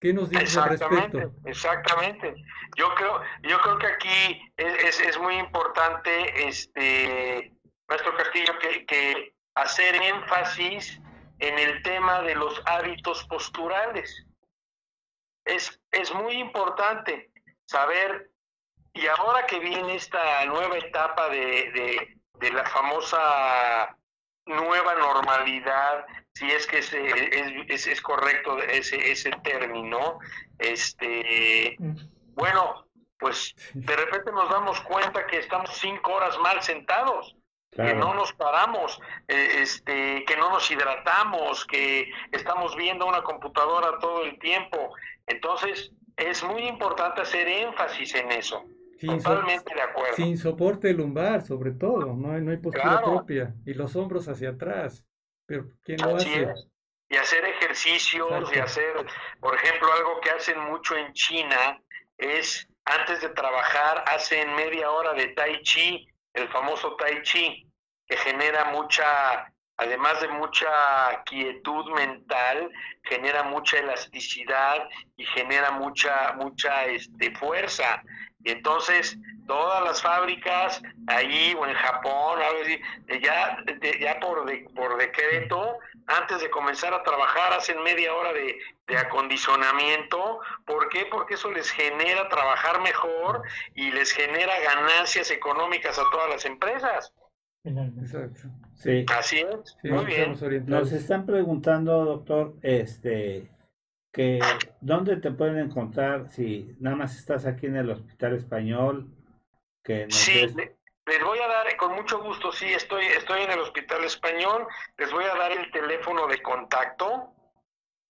¿Qué 0.01 0.11
nos 0.13 0.29
dices 0.29 0.57
al 0.57 0.73
Exactamente, 0.73 1.17
respecto? 1.17 1.47
exactamente. 1.49 2.35
Yo 2.75 2.93
creo, 2.95 3.21
yo 3.43 3.57
creo 3.61 3.77
que 3.77 3.87
aquí 3.87 4.51
es, 4.57 4.83
es, 4.83 4.99
es 4.99 5.17
muy 5.17 5.35
importante, 5.37 6.45
este, 6.45 7.53
nuestro 7.87 8.13
Castillo, 8.17 8.51
que, 8.59 8.85
que 8.85 9.33
hacer 9.55 9.95
énfasis 9.95 10.99
en 11.39 11.57
el 11.57 11.81
tema 11.83 12.21
de 12.23 12.35
los 12.35 12.61
hábitos 12.65 13.23
posturales. 13.27 14.25
Es, 15.45 15.81
es 15.91 16.13
muy 16.13 16.33
importante 16.35 17.31
saber, 17.65 18.29
y 18.93 19.07
ahora 19.07 19.45
que 19.47 19.59
viene 19.59 19.95
esta 19.95 20.45
nueva 20.47 20.77
etapa 20.79 21.29
de, 21.29 21.71
de, 21.71 22.17
de 22.39 22.51
la 22.51 22.65
famosa 22.65 23.97
nueva 24.45 24.95
normalidad, 24.95 26.05
si 26.33 26.49
es 26.51 26.67
que 26.67 26.79
es, 26.79 26.93
es, 26.93 27.87
es, 27.87 28.01
correcto 28.01 28.57
ese, 28.57 29.11
ese 29.11 29.31
término, 29.43 30.19
este, 30.59 31.77
bueno, 32.35 32.87
pues 33.17 33.55
de 33.73 33.95
repente 33.95 34.31
nos 34.31 34.49
damos 34.49 34.81
cuenta 34.81 35.25
que 35.27 35.37
estamos 35.37 35.71
cinco 35.77 36.13
horas 36.13 36.37
mal 36.39 36.61
sentados, 36.61 37.35
que 37.71 37.93
no 37.93 38.13
nos 38.13 38.33
paramos, 38.33 38.99
eh, 39.27 39.61
este, 39.61 40.25
que 40.25 40.37
no 40.37 40.49
nos 40.49 40.69
hidratamos, 40.69 41.65
que 41.65 42.11
estamos 42.31 42.75
viendo 42.75 43.05
una 43.05 43.23
computadora 43.23 43.97
todo 43.99 44.23
el 44.23 44.37
tiempo. 44.39 44.93
Entonces, 45.25 45.91
es 46.17 46.43
muy 46.43 46.67
importante 46.67 47.21
hacer 47.21 47.47
énfasis 47.47 48.13
en 48.15 48.31
eso. 48.31 48.63
Sin, 49.03 49.19
so- 49.21 49.29
Totalmente 49.31 49.75
de 49.75 49.81
acuerdo. 49.81 50.15
sin 50.15 50.37
soporte 50.37 50.93
lumbar, 50.93 51.41
sobre 51.41 51.71
todo, 51.71 52.13
no 52.13 52.31
hay, 52.31 52.41
no 52.41 52.51
hay 52.51 52.57
postura 52.57 52.83
Claro. 53.01 53.05
propia. 53.05 53.53
Y 53.65 53.73
los 53.73 53.93
hombros 53.97 54.29
hacia 54.29 54.51
atrás. 54.51 55.03
Pero 55.45 55.65
¿quién 55.83 55.99
lo 56.01 56.15
Así 56.15 56.29
hace? 56.29 56.43
es. 56.43 56.67
Y 57.09 57.17
hacer 57.17 57.43
ejercicios, 57.43 58.49
y 58.55 58.59
hacer, 58.59 59.05
por 59.41 59.55
ejemplo, 59.55 59.91
algo 59.91 60.21
que 60.21 60.29
hacen 60.29 60.57
mucho 60.61 60.95
en 60.95 61.11
China 61.11 61.77
es 62.17 62.65
antes 62.85 63.19
de 63.21 63.29
trabajar 63.29 64.05
hacen 64.07 64.55
media 64.55 64.89
hora 64.89 65.13
de 65.13 65.27
tai 65.33 65.61
chi, 65.63 66.07
el 66.33 66.47
famoso 66.47 66.95
tai 66.95 67.21
chi, 67.23 67.67
que 68.07 68.15
genera 68.17 68.71
mucha, 68.71 69.51
además 69.77 70.21
de 70.21 70.29
mucha 70.29 70.69
quietud 71.25 71.91
mental, 71.91 72.69
genera 73.03 73.43
mucha 73.43 73.77
elasticidad 73.79 74.87
y 75.17 75.25
genera 75.25 75.71
mucha, 75.71 76.33
mucha 76.33 76.85
este, 76.85 77.35
fuerza. 77.35 78.01
Y 78.43 78.51
entonces 78.51 79.17
todas 79.47 79.83
las 79.83 80.01
fábricas 80.01 80.81
ahí 81.07 81.55
o 81.59 81.65
en 81.65 81.73
Japón, 81.73 82.39
algo 82.41 82.61
así, 82.63 82.79
ya, 83.21 83.57
de- 83.65 83.99
ya 83.99 84.19
por, 84.19 84.45
de- 84.45 84.65
por 84.75 84.97
decreto, 84.97 85.77
antes 86.07 86.41
de 86.41 86.49
comenzar 86.49 86.93
a 86.93 87.03
trabajar 87.03 87.53
hacen 87.53 87.81
media 87.83 88.13
hora 88.13 88.33
de, 88.33 88.57
de 88.87 88.97
acondicionamiento. 88.97 90.39
¿Por 90.65 90.89
qué? 90.89 91.05
Porque 91.09 91.35
eso 91.35 91.51
les 91.51 91.69
genera 91.71 92.27
trabajar 92.29 92.81
mejor 92.81 93.43
y 93.75 93.91
les 93.91 94.11
genera 94.11 94.53
ganancias 94.61 95.31
económicas 95.31 95.97
a 95.99 96.03
todas 96.11 96.29
las 96.29 96.45
empresas. 96.45 97.13
Finalmente. 97.63 98.01
Exacto. 98.01 98.49
Sí. 98.75 99.05
Así 99.17 99.39
es. 99.39 99.77
Sí, 99.81 99.87
Muy 99.89 100.05
bien. 100.05 100.35
Nos 100.65 100.91
están 100.91 101.25
preguntando, 101.25 102.03
doctor, 102.03 102.53
este, 102.61 103.49
que 104.13 104.39
dónde 104.79 105.17
te 105.17 105.31
pueden 105.31 105.57
encontrar 105.57 106.29
si 106.29 106.75
nada 106.79 106.95
más 106.95 107.17
estás 107.17 107.45
aquí 107.47 107.65
en 107.65 107.75
el 107.77 107.89
Hospital 107.89 108.35
Español, 108.35 109.07
que 109.83 110.05
nos 110.05 110.15
Sí, 110.15 110.39
des- 110.39 110.55
le- 110.55 110.77
les 111.07 111.23
voy 111.23 111.39
a 111.39 111.47
dar, 111.47 111.75
con 111.77 111.95
mucho 111.95 112.21
gusto, 112.23 112.51
sí, 112.51 112.65
estoy, 112.67 113.05
estoy 113.07 113.41
en 113.41 113.51
el 113.51 113.59
Hospital 113.59 114.03
Español, 114.05 114.67
les 114.97 115.11
voy 115.11 115.23
a 115.25 115.35
dar 115.35 115.51
el 115.51 115.69
teléfono 115.71 116.27
de 116.27 116.41
contacto, 116.43 117.33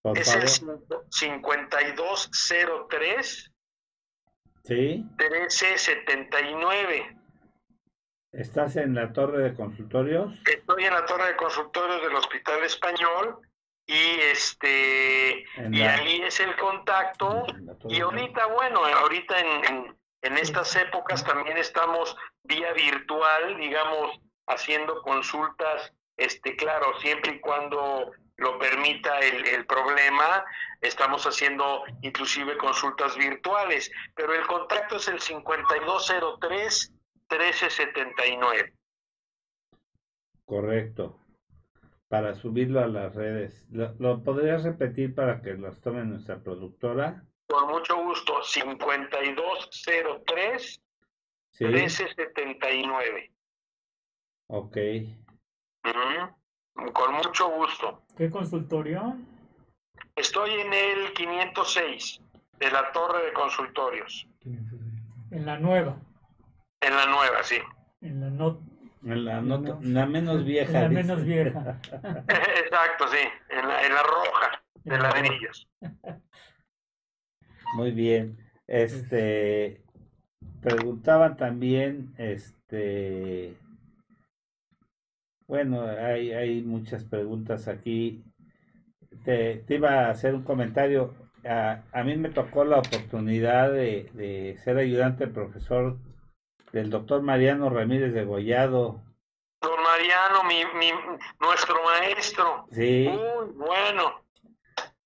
por 0.01 0.17
es 0.17 0.27
el 0.35 0.41
favor. 0.47 0.81
cinco- 1.09 1.09
5203 1.09 3.49
Sí, 4.65 5.05
1379. 5.17 7.17
estás 8.33 8.75
en 8.75 8.93
la 8.95 9.13
torre 9.13 9.41
de 9.43 9.53
consultorios. 9.55 10.33
Estoy 10.45 10.83
en 10.85 10.93
la 10.93 11.05
torre 11.05 11.27
de 11.27 11.35
consultorios 11.37 12.01
del 12.01 12.15
Hospital 12.15 12.61
Español 12.63 13.39
y 13.85 14.19
este 14.31 15.43
En 15.59 15.73
y 15.73 15.79
la- 15.79 15.95
ahí 15.95 16.21
es 16.21 16.39
el 16.39 16.55
contacto. 16.55 17.45
y 17.89 17.99
ahorita 18.01 18.45
bueno 18.47 18.85
ahorita 18.85 19.39
en, 19.39 19.65
en, 19.65 19.97
en 20.21 20.37
estas 20.37 20.75
épocas 20.75 21.23
también 21.25 21.57
estamos 21.57 22.15
vía 22.43 22.71
virtual 22.73 23.57
digamos 23.57 24.19
haciendo 24.47 25.01
consultas 25.01 25.91
este 26.17 26.55
claro 26.55 26.97
siempre 27.01 27.33
y 27.33 27.39
cuando 27.39 28.11
lo 28.37 28.57
permita 28.57 29.19
el, 29.19 29.45
el 29.47 29.65
problema 29.65 30.43
estamos 30.81 31.25
haciendo 31.27 31.83
inclusive 32.01 32.57
consultas 32.57 33.15
virtuales 33.17 33.91
pero 34.15 34.33
el 34.33 34.45
contacto 34.47 34.95
es 34.95 35.07
el 35.09 35.19
5203 35.19 36.91
1379 37.29 38.73
Correcto. 40.45 41.19
Para 42.13 42.35
subirlo 42.35 42.79
a 42.79 42.85
las 42.87 43.15
redes. 43.15 43.65
¿Lo, 43.71 43.91
lo 43.97 44.21
podrías 44.21 44.63
repetir 44.63 45.15
para 45.15 45.41
que 45.41 45.55
los 45.55 45.81
tome 45.81 46.05
nuestra 46.05 46.43
productora? 46.43 47.23
con 47.47 47.67
mucho 47.69 47.95
gusto 48.03 48.43
5203 48.43 50.83
Sí. 51.49 51.65
1379 51.65 53.31
Ok. 54.47 54.77
Con 56.93 57.13
mucho 57.15 57.49
gusto. 57.49 58.03
¿Qué 58.15 58.29
consultorio? 58.29 59.17
Estoy 60.15 60.51
en 60.51 60.71
el 60.71 61.13
506 61.13 62.21
de 62.59 62.69
la 62.71 62.91
torre 62.91 63.25
de 63.25 63.33
consultorios, 63.33 64.27
En 65.31 65.47
la 65.47 65.57
nueva. 65.57 65.99
en 66.79 66.95
la 66.95 67.07
nueva, 67.07 67.41
sí. 67.41 67.57
En 68.01 68.21
la 68.21 68.29
no, 68.29 68.61
la, 69.03 69.41
la 69.81 70.05
menos 70.05 70.39
en 70.39 70.45
vieja. 70.45 70.71
la 70.71 70.89
dice. 70.89 71.03
menos 71.03 71.23
vieja. 71.23 71.79
Exacto, 72.63 73.07
sí, 73.09 73.17
en 73.49 73.67
la, 73.67 73.85
en 73.85 73.93
la 73.93 74.03
roja 74.03 74.63
de 74.83 74.97
ladrillos. 74.97 75.67
Muy 77.75 77.91
bien. 77.91 78.37
Este 78.67 79.81
preguntaban 80.61 81.35
también, 81.35 82.13
este 82.17 83.57
bueno, 85.47 85.81
hay, 85.83 86.31
hay 86.31 86.61
muchas 86.61 87.03
preguntas 87.03 87.67
aquí. 87.67 88.23
Te, 89.25 89.57
te 89.57 89.75
iba 89.75 90.05
a 90.07 90.09
hacer 90.09 90.33
un 90.35 90.43
comentario. 90.43 91.13
A, 91.45 91.83
a 91.91 92.03
mí 92.03 92.15
me 92.15 92.29
tocó 92.29 92.63
la 92.63 92.79
oportunidad 92.79 93.71
de, 93.71 94.09
de 94.13 94.57
ser 94.63 94.77
ayudante 94.77 95.27
profesor 95.27 95.97
del 96.73 96.89
doctor 96.89 97.21
Mariano 97.21 97.69
Ramírez 97.69 98.13
de 98.13 98.25
Gollado. 98.25 99.01
Don 99.61 99.81
Mariano, 99.81 100.43
mi, 100.43 100.65
mi, 100.77 100.91
nuestro 101.39 101.81
maestro. 101.83 102.67
Sí, 102.71 103.07
Muy 103.07 103.45
bueno. 103.55 104.21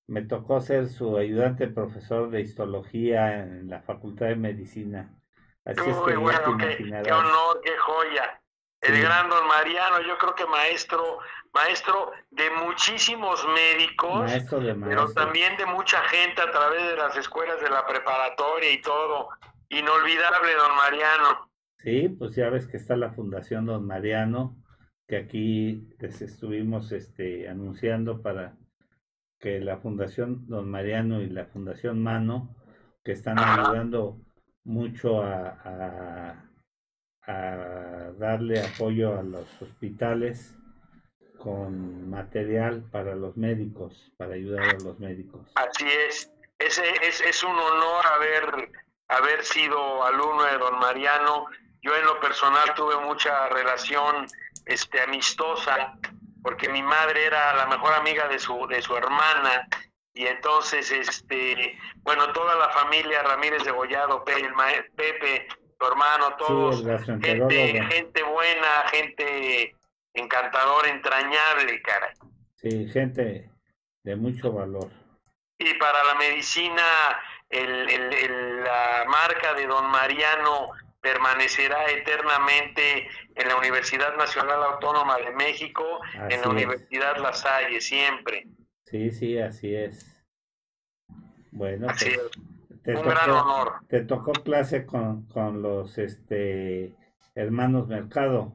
me 0.08 0.22
tocó 0.22 0.60
ser 0.60 0.88
su 0.88 1.16
ayudante 1.16 1.68
profesor 1.68 2.30
de 2.30 2.40
histología 2.40 3.34
en 3.42 3.68
la 3.68 3.82
Facultad 3.82 4.26
de 4.26 4.36
Medicina. 4.36 5.14
Así 5.64 5.80
es 5.90 5.96
que 5.98 6.16
Muy 6.16 6.32
ya 6.32 6.42
te 6.42 6.50
bueno, 6.50 6.56
qué, 6.58 7.02
qué 7.04 7.12
honor, 7.12 7.60
qué 7.62 7.76
joya. 7.78 8.40
El 8.80 9.02
gran 9.02 9.28
don 9.28 9.46
Mariano, 9.46 10.00
yo 10.02 10.16
creo 10.18 10.34
que 10.34 10.46
maestro, 10.46 11.18
maestro 11.52 12.12
de 12.30 12.48
muchísimos 12.50 13.46
médicos. 13.48 14.20
Maestro 14.20 14.60
de 14.60 14.74
pero 14.74 15.02
maestros. 15.02 15.14
también 15.14 15.56
de 15.56 15.66
mucha 15.66 16.00
gente 16.04 16.40
a 16.40 16.50
través 16.50 16.82
de 16.88 16.96
las 16.96 17.16
escuelas 17.16 17.60
de 17.60 17.68
la 17.70 17.86
preparatoria 17.86 18.70
y 18.72 18.80
todo. 18.80 19.28
Inolvidable, 19.68 20.54
don 20.54 20.74
Mariano. 20.76 21.47
Sí, 21.78 22.08
pues 22.08 22.34
ya 22.34 22.50
ves 22.50 22.66
que 22.66 22.76
está 22.76 22.96
la 22.96 23.12
Fundación 23.12 23.66
Don 23.66 23.86
Mariano, 23.86 24.56
que 25.06 25.16
aquí 25.16 25.88
les 25.98 26.20
estuvimos 26.22 26.92
este, 26.92 27.48
anunciando 27.48 28.20
para 28.20 28.56
que 29.40 29.60
la 29.60 29.78
Fundación 29.78 30.46
Don 30.48 30.68
Mariano 30.70 31.22
y 31.22 31.28
la 31.28 31.46
Fundación 31.46 32.02
Mano, 32.02 32.56
que 33.04 33.12
están 33.12 33.38
ayudando 33.38 34.20
mucho 34.64 35.22
a, 35.22 35.48
a, 35.64 36.50
a 37.22 38.12
darle 38.18 38.60
apoyo 38.60 39.18
a 39.18 39.22
los 39.22 39.62
hospitales 39.62 40.58
con 41.38 42.10
material 42.10 42.82
para 42.90 43.14
los 43.14 43.36
médicos, 43.36 44.12
para 44.16 44.34
ayudar 44.34 44.74
a 44.74 44.84
los 44.84 44.98
médicos. 44.98 45.52
Así 45.54 45.86
es. 46.08 46.30
Ese 46.58 46.82
es, 47.02 47.20
es 47.20 47.44
un 47.44 47.52
honor 47.52 48.04
haber, 48.16 48.68
haber 49.06 49.44
sido 49.44 50.04
alumno 50.04 50.42
de 50.42 50.58
don 50.58 50.78
Mariano. 50.80 51.46
Yo 51.80 51.94
en 51.96 52.04
lo 52.04 52.18
personal 52.20 52.74
tuve 52.74 52.96
mucha 52.98 53.48
relación 53.48 54.26
este, 54.66 55.00
amistosa, 55.00 55.94
porque 56.42 56.68
mi 56.68 56.82
madre 56.82 57.26
era 57.26 57.54
la 57.54 57.66
mejor 57.66 57.94
amiga 57.94 58.28
de 58.28 58.38
su, 58.38 58.66
de 58.66 58.82
su 58.82 58.96
hermana, 58.96 59.66
y 60.14 60.26
entonces, 60.26 60.90
este, 60.90 61.78
bueno, 61.98 62.32
toda 62.32 62.56
la 62.56 62.68
familia 62.70 63.22
Ramírez 63.22 63.62
de 63.64 63.70
Gollado, 63.70 64.24
Pepe, 64.24 65.46
su 65.78 65.86
hermano, 65.86 66.34
todos. 66.36 66.82
gente, 67.22 67.82
gente 67.84 68.22
buena, 68.24 68.84
gente 68.90 69.76
encantadora, 70.14 70.88
entrañable, 70.88 71.80
caray. 71.82 72.10
Sí, 72.56 72.88
gente 72.88 73.48
de 74.02 74.16
mucho 74.16 74.50
valor. 74.52 74.90
Y 75.58 75.74
para 75.74 76.02
la 76.02 76.14
medicina, 76.16 76.82
el, 77.48 77.88
el- 77.88 78.12
el- 78.12 78.64
la 78.64 79.04
marca 79.06 79.54
de 79.54 79.66
don 79.68 79.86
Mariano 79.86 80.70
permanecerá 81.00 81.90
eternamente 81.90 83.08
en 83.34 83.48
la 83.48 83.56
Universidad 83.56 84.16
Nacional 84.16 84.62
Autónoma 84.62 85.16
de 85.18 85.30
México, 85.32 85.84
en 86.28 86.40
la 86.40 86.48
es. 86.48 86.48
Universidad 86.48 87.16
La 87.18 87.32
Salle, 87.32 87.80
siempre. 87.80 88.46
Sí, 88.86 89.10
sí, 89.10 89.38
así 89.38 89.74
es. 89.74 90.24
Bueno, 91.50 91.88
Así 91.88 92.10
pues, 92.10 92.18
es. 92.20 92.82
te 92.82 92.94
Un 92.94 93.08
gran 93.08 93.26
tocó, 93.26 93.40
honor. 93.40 93.80
te 93.88 94.00
tocó 94.04 94.32
clase 94.44 94.86
con, 94.86 95.26
con 95.28 95.62
los 95.62 95.98
este 95.98 96.94
hermanos 97.34 97.86
Mercado. 97.88 98.54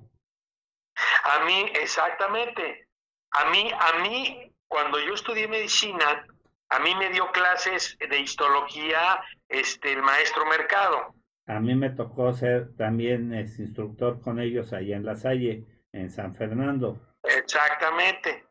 A 1.24 1.46
mí, 1.46 1.72
exactamente. 1.76 2.88
A 3.32 3.50
mí, 3.50 3.72
a 3.78 4.00
mí, 4.02 4.54
cuando 4.68 5.00
yo 5.00 5.14
estudié 5.14 5.48
medicina, 5.48 6.26
a 6.70 6.80
mí 6.80 6.96
me 6.96 7.10
dio 7.10 7.32
clases 7.32 7.98
de 8.00 8.20
histología 8.20 9.22
este, 9.50 9.94
el 9.94 10.02
maestro 10.02 10.46
Mercado. 10.46 11.16
A 11.46 11.60
mí 11.60 11.76
me 11.76 11.90
tocó 11.90 12.32
ser 12.34 12.76
también 12.78 13.34
instructor 13.34 14.22
con 14.22 14.40
ellos 14.40 14.72
allá 14.74 14.96
en 14.96 15.06
La 15.06 15.16
Salle, 15.16 15.66
en 15.92 16.10
San 16.10 16.34
Fernando. 16.36 17.00
Exactamente. 17.24 18.46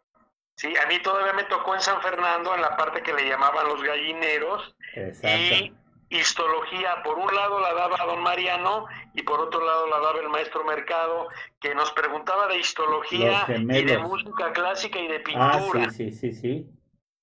Sí, 0.54 0.72
a 0.76 0.86
mí 0.86 0.98
todavía 1.02 1.32
me 1.32 1.44
tocó 1.44 1.74
en 1.74 1.80
San 1.80 2.00
Fernando, 2.02 2.54
en 2.54 2.60
la 2.60 2.76
parte 2.76 3.02
que 3.02 3.12
le 3.14 3.26
llamaban 3.28 3.66
los 3.66 3.82
gallineros, 3.82 4.76
Exacto. 4.94 5.54
y 5.54 5.72
histología, 6.10 7.02
por 7.02 7.18
un 7.18 7.34
lado 7.34 7.58
la 7.60 7.72
daba 7.72 7.96
don 8.04 8.22
Mariano 8.22 8.84
y 9.14 9.22
por 9.22 9.40
otro 9.40 9.64
lado 9.64 9.86
la 9.88 9.98
daba 9.98 10.20
el 10.20 10.28
maestro 10.28 10.62
Mercado, 10.64 11.28
que 11.58 11.74
nos 11.74 11.90
preguntaba 11.92 12.46
de 12.48 12.58
histología 12.58 13.46
y 13.48 13.84
de 13.84 13.98
música 13.98 14.52
clásica 14.52 14.98
y 15.00 15.08
de 15.08 15.22
Ah, 15.36 15.52
pintura. 15.58 15.88
sí, 15.90 16.10
sí, 16.10 16.12
sí, 16.12 16.32
sí. 16.32 16.70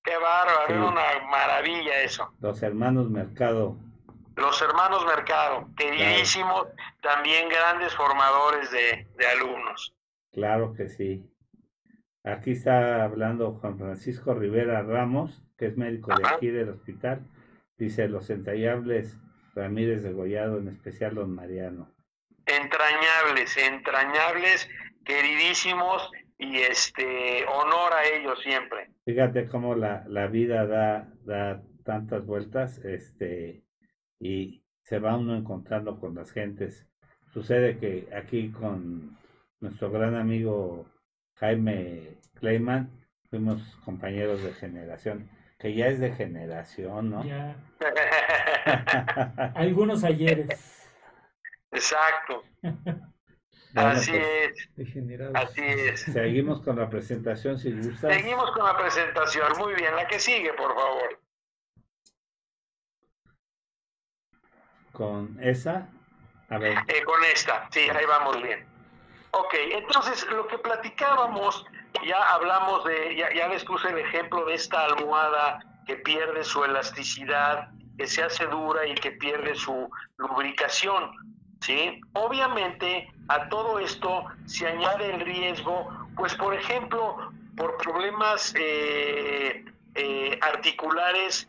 Qué 0.02 0.16
bárbaro, 0.16 0.66
Sí. 0.66 0.72
era 0.72 0.84
una 0.86 1.28
maravilla 1.30 2.02
eso. 2.02 2.32
Los 2.40 2.62
hermanos 2.64 3.08
Mercado. 3.10 3.76
Los 4.40 4.60
hermanos 4.62 5.04
Mercado, 5.06 5.68
queridísimos, 5.76 6.68
también 7.02 7.48
grandes 7.48 7.94
formadores 7.94 8.70
de, 8.70 9.06
de 9.16 9.26
alumnos. 9.26 9.94
Claro 10.32 10.72
que 10.74 10.88
sí. 10.88 11.26
Aquí 12.24 12.52
está 12.52 13.04
hablando 13.04 13.52
Juan 13.60 13.78
Francisco 13.78 14.34
Rivera 14.34 14.82
Ramos, 14.82 15.42
que 15.56 15.66
es 15.66 15.76
médico 15.76 16.14
de 16.14 16.22
Ajá. 16.24 16.36
aquí 16.36 16.48
del 16.48 16.70
hospital. 16.70 17.20
Dice 17.76 18.08
los 18.08 18.28
entallables 18.30 19.18
Ramírez 19.54 20.02
de 20.02 20.12
Gollado, 20.12 20.58
en 20.58 20.68
especial 20.68 21.14
don 21.14 21.34
Mariano. 21.34 21.90
Entrañables, 22.46 23.56
entrañables, 23.56 24.68
queridísimos 25.04 26.10
y 26.38 26.58
este 26.58 27.44
honor 27.46 27.92
a 27.92 28.04
ellos 28.04 28.38
siempre. 28.42 28.90
Fíjate 29.04 29.46
cómo 29.48 29.74
la, 29.74 30.04
la 30.08 30.26
vida 30.26 30.66
da, 30.66 31.08
da 31.24 31.62
tantas 31.84 32.24
vueltas, 32.24 32.78
este, 32.84 33.62
y 34.20 34.62
se 34.82 34.98
va 34.98 35.16
uno 35.16 35.34
encontrando 35.34 35.98
con 35.98 36.14
las 36.14 36.30
gentes. 36.30 36.86
Sucede 37.32 37.78
que 37.78 38.08
aquí 38.14 38.50
con 38.50 39.16
nuestro 39.60 39.90
gran 39.90 40.14
amigo 40.14 40.86
Jaime 41.36 42.18
Kleiman 42.34 42.90
fuimos 43.28 43.62
compañeros 43.84 44.42
de 44.42 44.52
generación, 44.52 45.28
que 45.58 45.74
ya 45.74 45.88
es 45.88 45.98
de 45.98 46.12
generación, 46.12 47.10
¿no? 47.10 47.24
Ya, 47.24 47.56
algunos 49.54 50.04
ayeres. 50.04 50.88
Exacto, 51.72 52.42
Bueno, 53.72 53.90
así 53.90 54.10
pues, 54.10 54.88
es, 54.88 55.30
así 55.34 55.62
es. 55.62 56.00
seguimos 56.00 56.60
con 56.62 56.76
la 56.76 56.90
presentación 56.90 57.56
si 57.56 57.70
gustas. 57.72 58.16
Seguimos 58.16 58.50
con 58.50 58.64
la 58.64 58.76
presentación. 58.76 59.46
Muy 59.58 59.74
bien, 59.74 59.94
la 59.94 60.08
que 60.08 60.18
sigue, 60.18 60.52
por 60.54 60.74
favor. 60.74 61.20
Con 65.00 65.38
esa, 65.40 65.88
a 66.50 66.58
ver, 66.58 66.76
Eh, 66.88 67.02
con 67.04 67.24
esta, 67.24 67.66
sí, 67.70 67.88
ahí 67.88 68.04
vamos 68.04 68.42
bien. 68.42 68.66
Ok, 69.30 69.54
entonces 69.72 70.26
lo 70.30 70.46
que 70.46 70.58
platicábamos, 70.58 71.64
ya 72.06 72.22
hablamos 72.34 72.84
de, 72.84 73.16
ya, 73.16 73.32
ya 73.32 73.48
les 73.48 73.64
puse 73.64 73.88
el 73.88 73.96
ejemplo 73.96 74.44
de 74.44 74.56
esta 74.56 74.84
almohada 74.84 75.60
que 75.86 75.96
pierde 75.96 76.44
su 76.44 76.62
elasticidad, 76.64 77.70
que 77.96 78.06
se 78.06 78.22
hace 78.22 78.44
dura 78.48 78.86
y 78.86 78.94
que 78.94 79.12
pierde 79.12 79.54
su 79.54 79.90
lubricación, 80.18 81.12
¿sí? 81.62 81.98
Obviamente 82.12 83.10
a 83.28 83.48
todo 83.48 83.78
esto 83.78 84.26
se 84.44 84.66
añade 84.66 85.14
el 85.14 85.20
riesgo, 85.22 85.88
pues 86.14 86.34
por 86.34 86.52
ejemplo, 86.52 87.32
por 87.56 87.78
problemas 87.78 88.52
eh, 88.54 89.64
eh, 89.94 90.38
articulares 90.42 91.48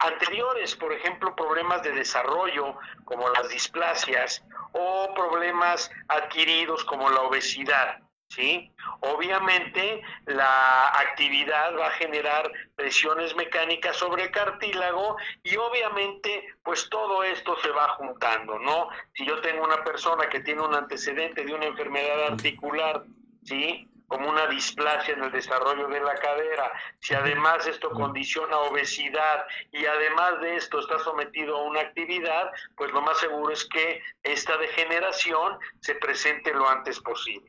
anteriores, 0.00 0.74
por 0.76 0.92
ejemplo, 0.92 1.34
problemas 1.36 1.82
de 1.82 1.92
desarrollo 1.92 2.76
como 3.04 3.28
las 3.30 3.48
displasias 3.48 4.42
o 4.72 5.12
problemas 5.14 5.90
adquiridos 6.08 6.84
como 6.84 7.10
la 7.10 7.20
obesidad, 7.22 7.98
¿sí? 8.28 8.72
Obviamente 9.00 10.02
la 10.26 10.88
actividad 10.88 11.76
va 11.78 11.88
a 11.88 11.92
generar 11.92 12.50
presiones 12.76 13.36
mecánicas 13.36 13.96
sobre 13.96 14.24
el 14.24 14.30
cartílago 14.30 15.16
y 15.42 15.56
obviamente 15.56 16.54
pues 16.62 16.88
todo 16.88 17.22
esto 17.22 17.56
se 17.60 17.70
va 17.70 17.88
juntando, 17.96 18.58
¿no? 18.58 18.88
Si 19.14 19.26
yo 19.26 19.40
tengo 19.40 19.64
una 19.64 19.84
persona 19.84 20.28
que 20.28 20.40
tiene 20.40 20.62
un 20.62 20.74
antecedente 20.74 21.44
de 21.44 21.54
una 21.54 21.66
enfermedad 21.66 22.32
articular, 22.32 23.02
¿sí? 23.44 23.86
Como 24.10 24.28
una 24.28 24.48
displasia 24.48 25.14
en 25.14 25.22
el 25.22 25.30
desarrollo 25.30 25.86
de 25.86 26.00
la 26.00 26.16
cadera, 26.16 26.72
si 26.98 27.14
además 27.14 27.64
esto 27.68 27.90
condiciona 27.90 28.58
obesidad 28.58 29.46
y 29.70 29.86
además 29.86 30.40
de 30.40 30.56
esto 30.56 30.80
está 30.80 30.98
sometido 30.98 31.56
a 31.56 31.62
una 31.62 31.82
actividad, 31.82 32.50
pues 32.76 32.90
lo 32.90 33.02
más 33.02 33.18
seguro 33.18 33.52
es 33.52 33.64
que 33.66 34.02
esta 34.24 34.56
degeneración 34.56 35.56
se 35.80 35.94
presente 35.94 36.52
lo 36.52 36.68
antes 36.68 36.98
posible. 36.98 37.46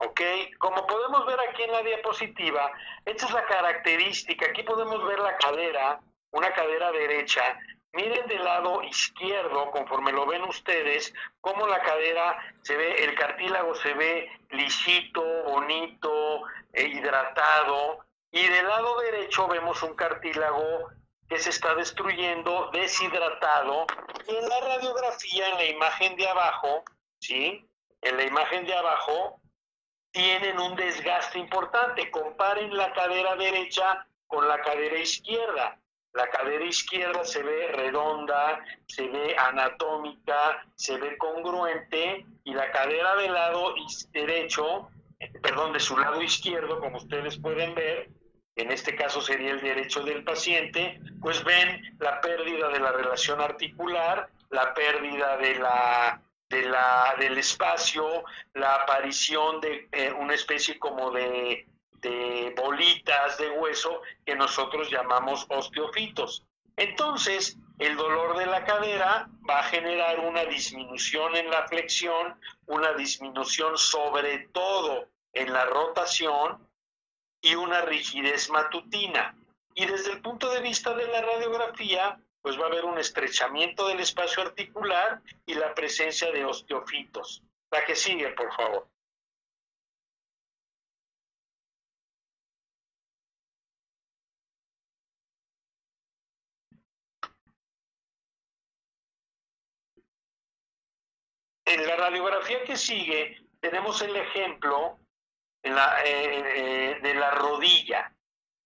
¿Ok? 0.00 0.20
Como 0.58 0.86
podemos 0.86 1.24
ver 1.24 1.40
aquí 1.40 1.62
en 1.62 1.72
la 1.72 1.82
diapositiva, 1.82 2.70
esta 3.06 3.24
es 3.24 3.32
la 3.32 3.46
característica. 3.46 4.44
Aquí 4.44 4.64
podemos 4.64 5.02
ver 5.06 5.18
la 5.18 5.38
cadera, 5.38 6.00
una 6.32 6.52
cadera 6.52 6.92
derecha. 6.92 7.58
Miren 7.92 8.26
del 8.26 8.44
lado 8.44 8.82
izquierdo, 8.82 9.70
conforme 9.70 10.12
lo 10.12 10.26
ven 10.26 10.42
ustedes, 10.42 11.12
cómo 11.40 11.66
la 11.66 11.80
cadera 11.80 12.38
se 12.62 12.76
ve, 12.76 13.04
el 13.04 13.14
cartílago 13.14 13.74
se 13.76 13.94
ve 13.94 14.30
lisito, 14.50 15.22
bonito, 15.44 16.42
eh, 16.72 16.84
hidratado. 16.86 18.00
Y 18.30 18.46
del 18.46 18.68
lado 18.68 19.00
derecho 19.00 19.48
vemos 19.48 19.82
un 19.82 19.94
cartílago 19.94 20.90
que 21.28 21.38
se 21.38 21.50
está 21.50 21.74
destruyendo, 21.74 22.70
deshidratado. 22.72 23.86
Y 24.26 24.36
en 24.36 24.48
la 24.48 24.60
radiografía, 24.60 25.48
en 25.48 25.54
la 25.56 25.64
imagen 25.64 26.16
de 26.16 26.28
abajo, 26.28 26.84
¿sí? 27.20 27.66
En 28.02 28.16
la 28.16 28.24
imagen 28.24 28.66
de 28.66 28.74
abajo, 28.74 29.40
tienen 30.10 30.58
un 30.58 30.76
desgaste 30.76 31.38
importante. 31.38 32.10
Comparen 32.10 32.76
la 32.76 32.92
cadera 32.92 33.36
derecha 33.36 34.06
con 34.26 34.46
la 34.46 34.60
cadera 34.60 34.98
izquierda. 34.98 35.78
La 36.12 36.28
cadera 36.30 36.64
izquierda 36.64 37.24
se 37.24 37.42
ve 37.42 37.68
redonda, 37.68 38.64
se 38.86 39.06
ve 39.08 39.36
anatómica, 39.36 40.64
se 40.74 40.96
ve 40.96 41.16
congruente 41.18 42.24
y 42.44 42.54
la 42.54 42.70
cadera 42.70 43.14
del 43.16 43.34
lado 43.34 43.74
derecho, 44.12 44.88
perdón, 45.42 45.72
de 45.72 45.80
su 45.80 45.96
lado 45.96 46.22
izquierdo, 46.22 46.80
como 46.80 46.96
ustedes 46.96 47.38
pueden 47.38 47.74
ver, 47.74 48.08
en 48.56 48.72
este 48.72 48.96
caso 48.96 49.20
sería 49.20 49.52
el 49.52 49.60
derecho 49.60 50.02
del 50.02 50.24
paciente, 50.24 51.00
pues 51.20 51.44
ven 51.44 51.96
la 52.00 52.20
pérdida 52.20 52.68
de 52.68 52.80
la 52.80 52.90
relación 52.90 53.40
articular, 53.40 54.28
la 54.50 54.74
pérdida 54.74 55.36
de 55.36 55.54
la, 55.56 56.22
de 56.48 56.62
la, 56.62 57.14
del 57.20 57.38
espacio, 57.38 58.24
la 58.54 58.74
aparición 58.76 59.60
de 59.60 59.88
eh, 59.92 60.12
una 60.12 60.34
especie 60.34 60.78
como 60.78 61.12
de, 61.12 61.68
de 62.00 62.54
bolitas 62.56 63.38
de 63.38 63.50
hueso 63.50 64.02
que 64.24 64.34
nosotros 64.34 64.90
llamamos 64.90 65.46
osteofitos. 65.48 66.44
Entonces, 66.76 67.56
el 67.78 67.96
dolor 67.96 68.36
de 68.36 68.46
la 68.46 68.64
cadera 68.64 69.28
va 69.48 69.60
a 69.60 69.64
generar 69.64 70.20
una 70.20 70.44
disminución 70.44 71.36
en 71.36 71.50
la 71.50 71.66
flexión, 71.68 72.38
una 72.66 72.92
disminución 72.92 73.76
sobre 73.78 74.48
todo 74.52 75.08
en 75.32 75.52
la 75.52 75.64
rotación 75.64 76.68
y 77.40 77.54
una 77.54 77.82
rigidez 77.82 78.50
matutina. 78.50 79.36
Y 79.74 79.86
desde 79.86 80.12
el 80.12 80.22
punto 80.22 80.50
de 80.50 80.60
vista 80.60 80.94
de 80.94 81.06
la 81.06 81.20
radiografía, 81.22 82.20
pues 82.42 82.58
va 82.58 82.64
a 82.64 82.68
haber 82.68 82.84
un 82.84 82.98
estrechamiento 82.98 83.86
del 83.88 84.00
espacio 84.00 84.42
articular 84.42 85.20
y 85.46 85.54
la 85.54 85.74
presencia 85.74 86.30
de 86.32 86.44
osteofitos. 86.44 87.42
La 87.70 87.84
que 87.84 87.94
sigue, 87.94 88.28
por 88.30 88.52
favor. 88.54 88.88
En 101.68 101.86
la 101.86 101.96
radiografía 101.96 102.64
que 102.64 102.78
sigue 102.78 103.36
tenemos 103.60 104.00
el 104.00 104.16
ejemplo 104.16 104.98
eh, 105.62 105.74
eh, 106.06 106.98
de 107.02 107.14
la 107.14 107.30
rodilla. 107.32 108.10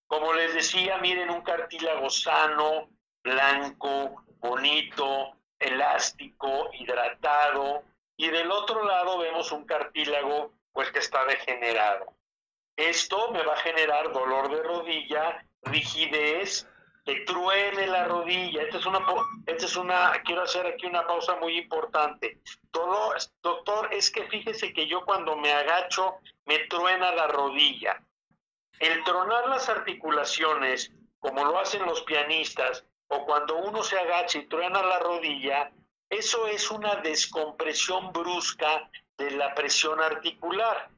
Como 0.06 0.32
les 0.32 0.54
decía, 0.54 0.98
miren 0.98 1.28
un 1.28 1.42
cartílago 1.42 2.08
sano, 2.10 2.90
blanco, 3.24 4.22
bonito, 4.38 5.36
elástico, 5.58 6.70
hidratado, 6.74 7.82
y 8.16 8.28
del 8.28 8.52
otro 8.52 8.84
lado 8.84 9.18
vemos 9.18 9.50
un 9.50 9.64
cartílago 9.64 10.52
pues 10.72 10.92
que 10.92 11.00
está 11.00 11.24
degenerado. 11.24 12.06
Esto 12.76 13.32
me 13.32 13.42
va 13.42 13.54
a 13.54 13.64
generar 13.66 14.12
dolor 14.12 14.48
de 14.48 14.62
rodilla, 14.62 15.44
rigidez, 15.62 16.68
que 17.04 17.20
truene 17.20 17.86
la 17.86 18.04
rodilla. 18.04 18.62
Esta 18.62 18.78
es 18.78 18.86
una, 18.86 19.00
esta 19.46 19.66
es 19.66 19.76
una, 19.76 20.12
quiero 20.24 20.42
hacer 20.42 20.66
aquí 20.66 20.86
una 20.86 21.06
pausa 21.06 21.36
muy 21.36 21.58
importante. 21.58 22.40
Todo, 22.70 23.14
doctor, 23.42 23.92
es 23.92 24.10
que 24.10 24.24
fíjese 24.24 24.72
que 24.72 24.86
yo 24.86 25.04
cuando 25.04 25.36
me 25.36 25.52
agacho 25.52 26.16
me 26.46 26.60
truena 26.60 27.12
la 27.12 27.26
rodilla. 27.26 28.02
El 28.78 29.02
tronar 29.04 29.48
las 29.48 29.68
articulaciones, 29.68 30.92
como 31.18 31.44
lo 31.44 31.58
hacen 31.58 31.84
los 31.84 32.02
pianistas, 32.02 32.84
o 33.08 33.24
cuando 33.26 33.56
uno 33.56 33.82
se 33.82 33.98
agacha 33.98 34.38
y 34.38 34.46
truena 34.46 34.82
la 34.82 34.98
rodilla, 35.00 35.70
eso 36.08 36.46
es 36.46 36.70
una 36.70 36.96
descompresión 36.96 38.12
brusca 38.12 38.90
de 39.18 39.30
la 39.32 39.54
presión 39.54 40.00
articular. 40.00 40.90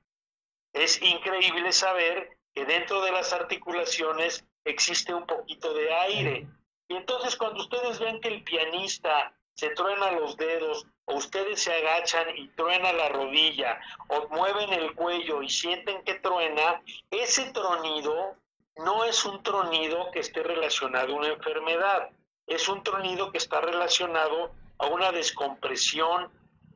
Es 0.72 1.00
increíble 1.02 1.72
saber 1.72 2.36
que 2.52 2.64
dentro 2.64 3.00
de 3.02 3.12
las 3.12 3.32
articulaciones 3.32 4.44
existe 4.64 5.14
un 5.14 5.26
poquito 5.26 5.72
de 5.74 5.92
aire. 5.94 6.46
Y 6.88 6.96
entonces 6.96 7.36
cuando 7.36 7.60
ustedes 7.60 7.98
ven 7.98 8.20
que 8.20 8.28
el 8.28 8.44
pianista 8.44 9.32
se 9.54 9.70
truena 9.70 10.12
los 10.12 10.36
dedos 10.36 10.86
o 11.06 11.16
ustedes 11.16 11.62
se 11.62 11.72
agachan 11.72 12.36
y 12.36 12.48
truena 12.48 12.92
la 12.92 13.08
rodilla 13.08 13.80
o 14.08 14.28
mueven 14.28 14.72
el 14.72 14.94
cuello 14.94 15.42
y 15.42 15.48
sienten 15.48 16.02
que 16.04 16.14
truena, 16.14 16.82
ese 17.10 17.52
tronido 17.52 18.36
no 18.76 19.04
es 19.04 19.24
un 19.24 19.42
tronido 19.42 20.10
que 20.10 20.20
esté 20.20 20.42
relacionado 20.42 21.12
a 21.12 21.16
una 21.16 21.28
enfermedad, 21.28 22.10
es 22.46 22.68
un 22.68 22.82
tronido 22.82 23.30
que 23.30 23.38
está 23.38 23.60
relacionado 23.60 24.52
a 24.78 24.86
una 24.86 25.12
descompresión 25.12 26.30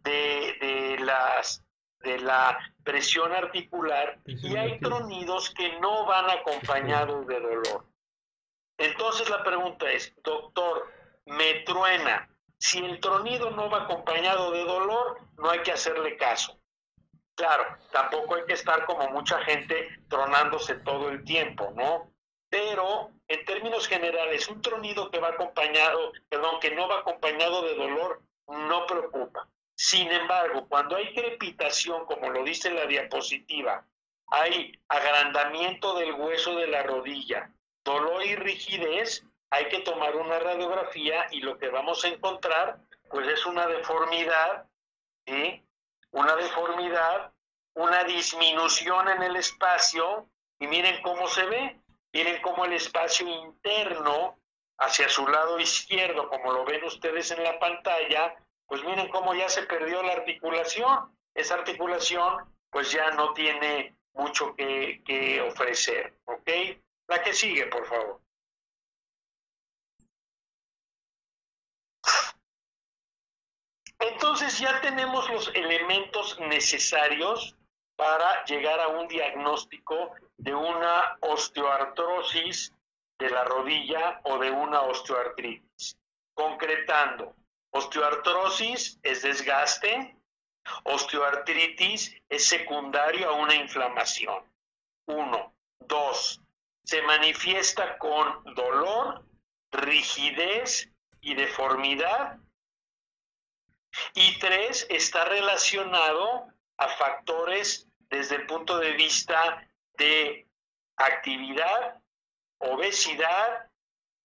de, 0.04 0.96
las, 1.00 1.64
de 2.00 2.18
la 2.20 2.58
presión 2.84 3.32
articular 3.32 4.18
y 4.24 4.56
hay 4.56 4.78
tronidos 4.80 5.50
que 5.50 5.78
no 5.80 6.06
van 6.06 6.30
acompañados 6.30 7.26
de 7.26 7.40
dolor. 7.40 7.86
Entonces 8.78 9.28
la 9.28 9.42
pregunta 9.42 9.90
es, 9.90 10.14
doctor, 10.22 10.86
me 11.26 11.60
truena. 11.64 12.28
Si 12.58 12.78
el 12.78 13.00
tronido 13.00 13.50
no 13.50 13.68
va 13.70 13.84
acompañado 13.84 14.52
de 14.52 14.64
dolor, 14.64 15.20
no 15.36 15.50
hay 15.50 15.60
que 15.60 15.72
hacerle 15.72 16.16
caso. 16.16 16.58
Claro, 17.34 17.64
tampoco 17.92 18.34
hay 18.34 18.44
que 18.46 18.54
estar 18.54 18.84
como 18.84 19.08
mucha 19.10 19.38
gente 19.40 19.88
tronándose 20.08 20.74
todo 20.76 21.08
el 21.08 21.24
tiempo, 21.24 21.72
¿no? 21.76 22.12
pero 22.48 23.10
en 23.28 23.44
términos 23.44 23.86
generales, 23.86 24.48
un 24.48 24.62
tronido 24.62 25.10
que 25.10 25.20
va 25.20 25.28
acompañado, 25.28 26.12
perdón, 26.28 26.60
que 26.60 26.74
no 26.74 26.88
va 26.88 27.00
acompañado 27.00 27.62
de 27.62 27.74
dolor, 27.74 28.22
no 28.48 28.86
preocupa. 28.86 29.48
Sin 29.78 30.10
embargo, 30.10 30.66
cuando 30.68 30.96
hay 30.96 31.14
crepitación, 31.14 32.04
como 32.06 32.30
lo 32.30 32.42
dice 32.42 32.70
la 32.70 32.86
diapositiva, 32.86 33.86
hay 34.26 34.72
agrandamiento 34.88 35.94
del 35.94 36.12
hueso 36.14 36.56
de 36.56 36.66
la 36.66 36.82
rodilla, 36.82 37.50
dolor 37.84 38.24
y 38.24 38.34
rigidez, 38.34 39.24
hay 39.50 39.68
que 39.68 39.78
tomar 39.80 40.16
una 40.16 40.38
radiografía 40.40 41.26
y 41.30 41.40
lo 41.40 41.56
que 41.58 41.68
vamos 41.68 42.04
a 42.04 42.08
encontrar, 42.08 42.80
pues 43.08 43.28
es 43.28 43.46
una 43.46 43.66
deformidad, 43.66 44.66
¿sí? 45.24 45.64
Una 46.10 46.34
deformidad, 46.34 47.32
una 47.74 48.02
disminución 48.04 49.08
en 49.08 49.22
el 49.22 49.36
espacio, 49.36 50.28
y 50.58 50.66
miren 50.66 51.00
cómo 51.02 51.28
se 51.28 51.46
ve, 51.46 51.80
Miren 52.12 52.40
cómo 52.40 52.64
el 52.64 52.72
espacio 52.72 53.28
interno 53.28 54.38
hacia 54.78 55.08
su 55.08 55.26
lado 55.26 55.58
izquierdo, 55.60 56.28
como 56.28 56.52
lo 56.52 56.64
ven 56.64 56.82
ustedes 56.84 57.30
en 57.30 57.44
la 57.44 57.58
pantalla, 57.58 58.34
pues 58.68 58.84
miren 58.84 59.08
cómo 59.08 59.34
ya 59.34 59.48
se 59.48 59.62
perdió 59.62 60.02
la 60.02 60.12
articulación. 60.12 61.10
Esa 61.34 61.54
articulación 61.54 62.54
pues 62.70 62.92
ya 62.92 63.10
no 63.12 63.32
tiene 63.32 63.96
mucho 64.12 64.54
que, 64.54 65.42
ofrecer, 65.48 66.18
¿ok? 66.26 66.50
La 67.08 67.22
que 67.22 67.32
sigue, 67.32 67.66
por 67.66 67.86
favor. 67.86 68.20
Entonces 74.00 74.58
ya 74.58 74.80
tenemos 74.80 75.28
los 75.30 75.48
elementos 75.54 76.38
necesarios 76.40 77.56
para 77.96 78.44
llegar 78.44 78.78
a 78.80 78.88
un 78.88 79.08
diagnóstico 79.08 80.14
de 80.36 80.54
una 80.54 81.16
osteoartrosis 81.20 82.72
de 83.18 83.30
la 83.30 83.44
rodilla 83.44 84.20
o 84.24 84.38
de 84.38 84.50
una 84.50 84.82
osteoartritis. 84.82 85.96
Concretando, 86.34 87.34
osteoartrosis 87.70 88.98
es 89.02 89.22
desgaste, 89.22 90.16
osteoartritis 90.84 92.14
es 92.28 92.46
secundario 92.46 93.28
a 93.28 93.32
una 93.32 93.54
inflamación. 93.54 94.44
Uno. 95.06 95.54
Dos, 95.80 96.40
se 96.84 97.00
manifiesta 97.02 97.96
con 97.98 98.44
dolor, 98.54 99.24
rigidez 99.70 100.90
y 101.20 101.34
deformidad. 101.34 102.38
Y 104.14 104.38
tres, 104.38 104.86
está 104.90 105.24
relacionado 105.24 106.46
a 106.76 106.88
factores 106.88 107.88
desde 108.10 108.36
el 108.36 108.46
punto 108.46 108.78
de 108.78 108.92
vista 108.92 109.66
de 109.94 110.46
actividad, 110.96 112.00
obesidad, 112.58 113.70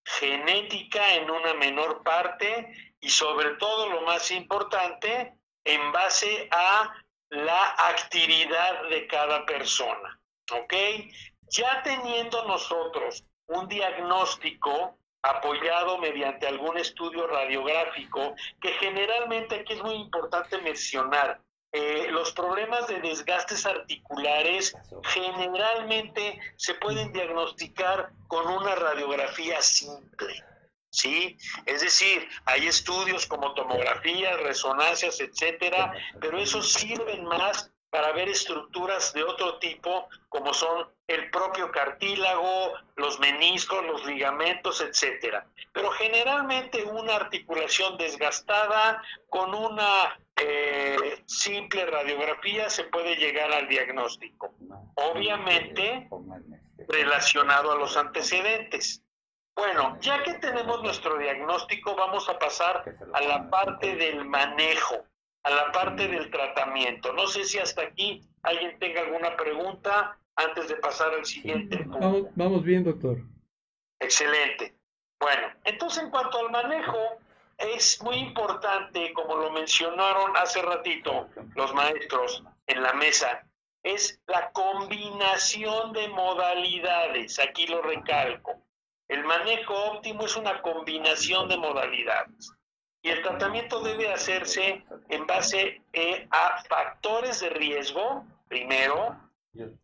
genética 0.05 1.15
en 1.15 1.29
una 1.31 1.53
menor 1.53 2.03
parte 2.03 2.92
y 3.03 3.09
sobre 3.09 3.55
todo 3.55 3.89
lo 3.89 4.01
más 4.03 4.31
importante, 4.31 5.33
en 5.65 5.91
base 5.91 6.47
a 6.51 6.93
la 7.29 7.75
actividad 7.89 8.89
de 8.89 9.07
cada 9.07 9.45
persona. 9.45 10.19
¿Ok? 10.51 10.73
Ya 11.49 11.83
teniendo 11.83 12.45
nosotros 12.45 13.25
un 13.47 13.67
diagnóstico 13.67 14.97
apoyado 15.21 15.97
mediante 15.97 16.47
algún 16.47 16.77
estudio 16.77 17.27
radiográfico, 17.27 18.35
que 18.61 18.71
generalmente 18.73 19.55
aquí 19.55 19.73
es 19.73 19.83
muy 19.83 19.95
importante 19.95 20.57
mencionar, 20.61 21.41
eh, 21.73 22.07
los 22.09 22.31
problemas 22.31 22.87
de 22.87 23.01
desgastes 23.01 23.65
articulares 23.65 24.75
generalmente 25.05 26.39
se 26.55 26.75
pueden 26.75 27.11
diagnosticar 27.11 28.11
con 28.27 28.47
una 28.47 28.75
radiografía 28.75 29.61
simple. 29.61 30.52
¿Sí? 30.93 31.37
Es 31.65 31.81
decir, 31.81 32.29
hay 32.45 32.67
estudios 32.67 33.25
como 33.25 33.53
tomografías, 33.53 34.39
resonancias, 34.41 35.19
etcétera, 35.19 35.91
pero 36.21 36.37
esos 36.37 36.71
sirven 36.71 37.25
más 37.25 37.71
para 37.89 38.11
ver 38.11 38.29
estructuras 38.29 39.13
de 39.13 39.23
otro 39.23 39.59
tipo, 39.59 40.07
como 40.29 40.53
son 40.53 40.87
el 41.07 41.29
propio 41.29 41.71
cartílago, 41.71 42.73
los 42.95 43.19
meniscos, 43.19 43.85
los 43.85 44.05
ligamentos, 44.05 44.81
etcétera. 44.81 45.45
Pero 45.73 45.91
generalmente 45.91 46.83
una 46.83 47.15
articulación 47.15 47.97
desgastada 47.97 49.01
con 49.29 49.53
una 49.53 50.19
eh, 50.37 51.23
simple 51.27 51.85
radiografía 51.85 52.69
se 52.69 52.85
puede 52.85 53.15
llegar 53.15 53.51
al 53.51 53.67
diagnóstico. 53.67 54.55
Obviamente 54.95 56.07
relacionado 56.87 57.71
a 57.71 57.77
los 57.77 57.95
antecedentes. 57.97 59.02
Bueno, 59.55 59.97
ya 60.01 60.23
que 60.23 60.33
tenemos 60.35 60.81
nuestro 60.81 61.17
diagnóstico, 61.17 61.95
vamos 61.95 62.27
a 62.27 62.39
pasar 62.39 62.83
a 63.13 63.21
la 63.21 63.49
parte 63.49 63.95
del 63.95 64.25
manejo, 64.25 65.05
a 65.43 65.49
la 65.49 65.71
parte 65.71 66.07
del 66.07 66.29
tratamiento. 66.31 67.13
No 67.13 67.27
sé 67.27 67.43
si 67.43 67.59
hasta 67.59 67.83
aquí 67.83 68.21
alguien 68.41 68.77
tenga 68.79 69.01
alguna 69.01 69.35
pregunta 69.37 70.17
antes 70.35 70.67
de 70.67 70.75
pasar 70.77 71.13
al 71.13 71.25
siguiente 71.25 71.77
punto. 71.77 71.99
Vamos, 71.99 72.23
vamos 72.35 72.63
bien, 72.63 72.83
doctor. 72.83 73.17
Excelente. 73.99 74.75
Bueno, 75.19 75.47
entonces 75.63 76.03
en 76.03 76.09
cuanto 76.09 76.39
al 76.39 76.51
manejo, 76.51 76.97
es 77.57 78.01
muy 78.01 78.15
importante, 78.15 79.13
como 79.13 79.37
lo 79.37 79.51
mencionaron 79.51 80.35
hace 80.35 80.61
ratito 80.61 81.29
los 81.55 81.73
maestros 81.73 82.43
en 82.67 82.81
la 82.81 82.93
mesa, 82.93 83.45
es 83.83 84.19
la 84.27 84.51
combinación 84.51 85.93
de 85.93 86.07
modalidades. 86.09 87.39
Aquí 87.39 87.67
lo 87.67 87.81
recalco. 87.81 88.61
El 89.13 89.25
manejo 89.25 89.75
óptimo 89.91 90.25
es 90.25 90.35
una 90.35 90.59
combinación 90.63 91.47
de 91.47 91.55
modalidades. 91.55 92.51
Y 93.03 93.09
el 93.09 93.21
tratamiento 93.21 93.79
debe 93.81 94.11
hacerse 94.11 94.83
en 95.07 95.27
base 95.27 95.83
eh, 95.93 96.27
a 96.31 96.63
factores 96.67 97.39
de 97.41 97.51
riesgo, 97.51 98.25
primero, 98.47 99.15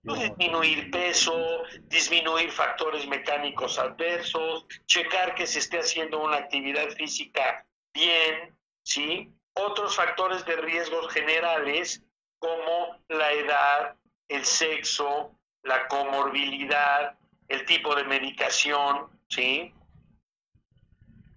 disminuir 0.01 0.89
peso, 0.89 1.61
disminuir 1.83 2.49
factores 2.49 3.05
mecánicos 3.07 3.77
adversos, 3.77 4.65
checar 4.87 5.35
que 5.35 5.45
se 5.45 5.59
esté 5.59 5.77
haciendo 5.77 6.23
una 6.23 6.37
actividad 6.37 6.89
física 6.97 7.63
bien, 7.93 8.57
¿sí? 8.81 9.31
otros 9.53 9.95
factores 9.95 10.43
de 10.47 10.55
riesgos 10.55 11.13
generales 11.13 12.03
como 12.39 12.97
la 13.09 13.31
edad, 13.33 13.95
el 14.27 14.43
sexo, 14.43 15.37
la 15.61 15.87
comorbilidad, 15.87 17.15
el 17.47 17.63
tipo 17.65 17.93
de 17.93 18.05
medicación, 18.05 19.18
¿sí? 19.29 19.73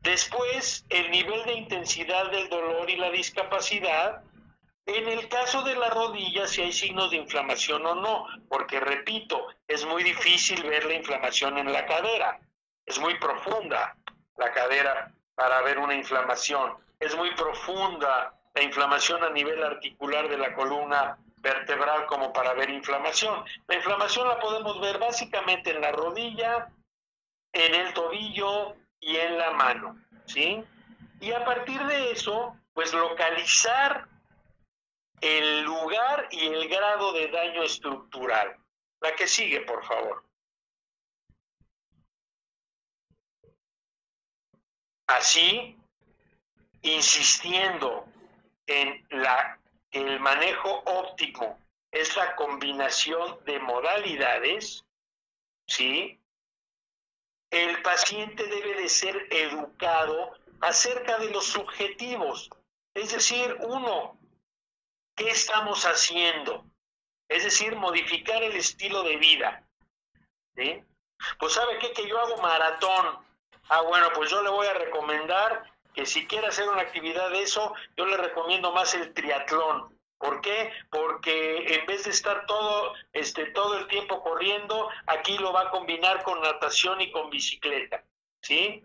Después, 0.03 0.85
el 0.89 1.11
nivel 1.11 1.45
de 1.45 1.55
intensidad 1.55 2.31
del 2.31 2.49
dolor 2.49 2.91
y 2.91 2.97
la 2.97 3.11
discapacidad. 3.11 4.23
En 4.85 5.09
el 5.09 5.29
caso 5.29 5.63
de 5.63 5.77
la 5.77 5.91
rodilla, 5.91 6.49
si 6.49 6.63
hay 6.63 6.73
signos 6.73 7.11
de 7.11 7.19
inflamación 7.19 7.87
o 7.87 7.95
no, 7.95 8.27
porque 8.49 8.81
repito, 8.81 9.47
es 9.69 9.87
muy 9.87 10.03
difícil 10.03 10.61
ver 10.65 10.85
la 10.87 10.95
inflamación 10.95 11.57
en 11.59 11.73
la 11.73 11.87
cadera. 11.87 12.41
Es 12.85 12.99
muy 12.99 13.17
profunda 13.21 13.97
la 14.39 14.53
cadera 14.53 15.15
para 15.37 15.63
ver 15.63 15.79
una 15.79 15.95
inflamación. 15.95 16.77
Es 16.99 17.17
muy 17.17 17.33
profunda 17.37 18.35
la 18.55 18.63
inflamación 18.63 19.23
a 19.23 19.31
nivel 19.31 19.63
articular 19.63 20.29
de 20.29 20.39
la 20.39 20.53
columna 20.55 21.17
vertebral 21.37 22.07
como 22.07 22.33
para 22.33 22.53
ver 22.55 22.71
inflamación. 22.71 23.45
La 23.69 23.77
inflamación 23.77 24.27
la 24.27 24.41
podemos 24.41 24.81
ver 24.81 24.99
básicamente 24.99 25.71
en 25.71 25.81
la 25.81 25.93
rodilla, 25.93 26.69
en 27.53 27.75
el 27.75 27.93
tobillo 27.95 28.77
y 29.01 29.17
en 29.17 29.39
la 29.39 29.51
mano, 29.53 30.03
¿sí? 30.27 30.65
Y 31.21 31.33
a 31.33 31.45
partir 31.45 31.81
de 31.87 32.13
eso, 32.13 32.57
pues 32.73 32.93
localizar 32.93 34.09
el 35.21 35.63
lugar 35.63 36.29
y 36.31 36.47
el 36.47 36.69
grado 36.69 37.13
de 37.13 37.29
daño 37.29 37.63
estructural. 37.63 38.57
La 39.01 39.15
que 39.15 39.27
sigue, 39.27 39.61
por 39.61 39.85
favor. 39.85 40.25
Así, 45.07 45.77
insistiendo 46.83 48.07
en 48.67 49.07
la, 49.11 49.59
el 49.91 50.19
manejo 50.21 50.83
óptimo, 50.87 51.59
es 51.91 52.17
la 52.17 52.35
combinación 52.35 53.45
de 53.45 53.59
modalidades, 53.61 54.85
¿sí? 55.67 56.22
El 57.53 57.83
paciente 57.83 58.47
debe 58.47 58.75
de 58.81 58.89
ser 58.89 59.29
educado 59.31 60.33
acerca 60.63 61.19
de 61.19 61.31
los 61.31 61.45
subjetivos, 61.45 62.49
es 62.95 63.13
decir, 63.13 63.57
uno, 63.61 64.19
¿qué 65.15 65.29
estamos 65.31 65.85
haciendo? 65.85 66.65
Es 67.29 67.45
decir, 67.45 67.77
modificar 67.77 68.43
el 68.43 68.57
estilo 68.57 69.03
de 69.03 69.17
vida. 69.19 69.67
¿sí? 70.57 70.83
Pues 71.39 71.53
sabe 71.53 71.79
qué, 71.79 71.93
que 71.93 72.09
yo 72.09 72.19
hago 72.19 72.39
maratón. 72.39 73.19
Ah, 73.69 73.83
bueno, 73.83 74.09
pues 74.15 74.31
yo 74.31 74.43
le 74.43 74.49
voy 74.49 74.67
a 74.67 74.75
recomendar 74.75 75.71
que 75.93 76.07
si 76.07 76.27
quiere 76.27 76.47
hacer 76.47 76.67
una 76.71 76.81
actividad 76.81 77.29
de 77.31 77.43
eso, 77.43 77.75
yo 77.99 78.07
le 78.07 78.17
recomiendo 78.17 78.73
más 78.73 78.95
el 78.95 79.13
triatlón. 79.13 79.95
¿Por 80.23 80.41
qué? 80.41 80.71
Porque 80.89 81.75
en 81.75 81.85
vez 81.87 82.05
de 82.05 82.11
estar 82.11 82.47
todo, 82.47 82.95
este, 83.13 83.47
todo 83.47 83.77
el 83.77 83.89
tiempo 83.89 84.23
corriendo, 84.23 84.89
aquí 85.07 85.37
lo 85.37 85.53
va 85.53 85.63
a 85.63 85.71
combinar 85.71 86.23
con 86.23 86.41
natación 86.41 87.01
y 87.01 87.11
con 87.11 87.29
bicicleta. 87.29 88.05
¿Sí? 88.41 88.85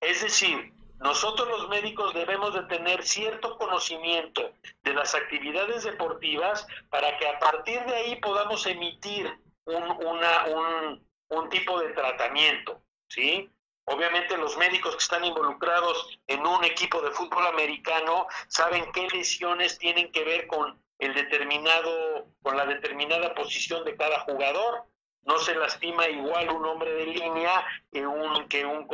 Es 0.00 0.22
decir, 0.22 0.72
nosotros 0.98 1.46
los 1.46 1.68
médicos 1.68 2.14
debemos 2.14 2.54
de 2.54 2.62
tener 2.62 3.02
cierto 3.04 3.58
conocimiento 3.58 4.54
de 4.82 4.94
las 4.94 5.14
actividades 5.14 5.84
deportivas 5.84 6.66
para 6.88 7.18
que 7.18 7.28
a 7.28 7.38
partir 7.38 7.84
de 7.84 7.94
ahí 7.94 8.16
podamos 8.16 8.64
emitir 8.64 9.30
un, 9.66 9.82
una, 10.06 10.46
un, 10.46 11.06
un 11.28 11.50
tipo 11.50 11.78
de 11.80 11.90
tratamiento. 11.90 12.80
¿Sí? 13.08 13.50
Obviamente 13.86 14.36
los 14.36 14.56
médicos 14.56 14.96
que 14.96 15.02
están 15.02 15.24
involucrados 15.24 16.18
en 16.26 16.44
un 16.44 16.64
equipo 16.64 17.00
de 17.02 17.12
fútbol 17.12 17.46
americano 17.46 18.26
saben 18.48 18.90
qué 18.92 19.06
lesiones 19.08 19.78
tienen 19.78 20.10
que 20.10 20.24
ver 20.24 20.48
con 20.48 20.82
el 20.98 21.14
determinado, 21.14 22.26
con 22.42 22.56
la 22.56 22.66
determinada 22.66 23.34
posición 23.34 23.84
de 23.84 23.96
cada 23.96 24.20
jugador. 24.20 24.84
No 25.22 25.38
se 25.38 25.54
lastima 25.54 26.08
igual 26.08 26.50
un 26.50 26.64
hombre 26.66 26.94
de 26.94 27.06
línea 27.06 27.64
que 27.92 28.04
un, 28.06 28.48
que 28.48 28.64
un 28.64 28.88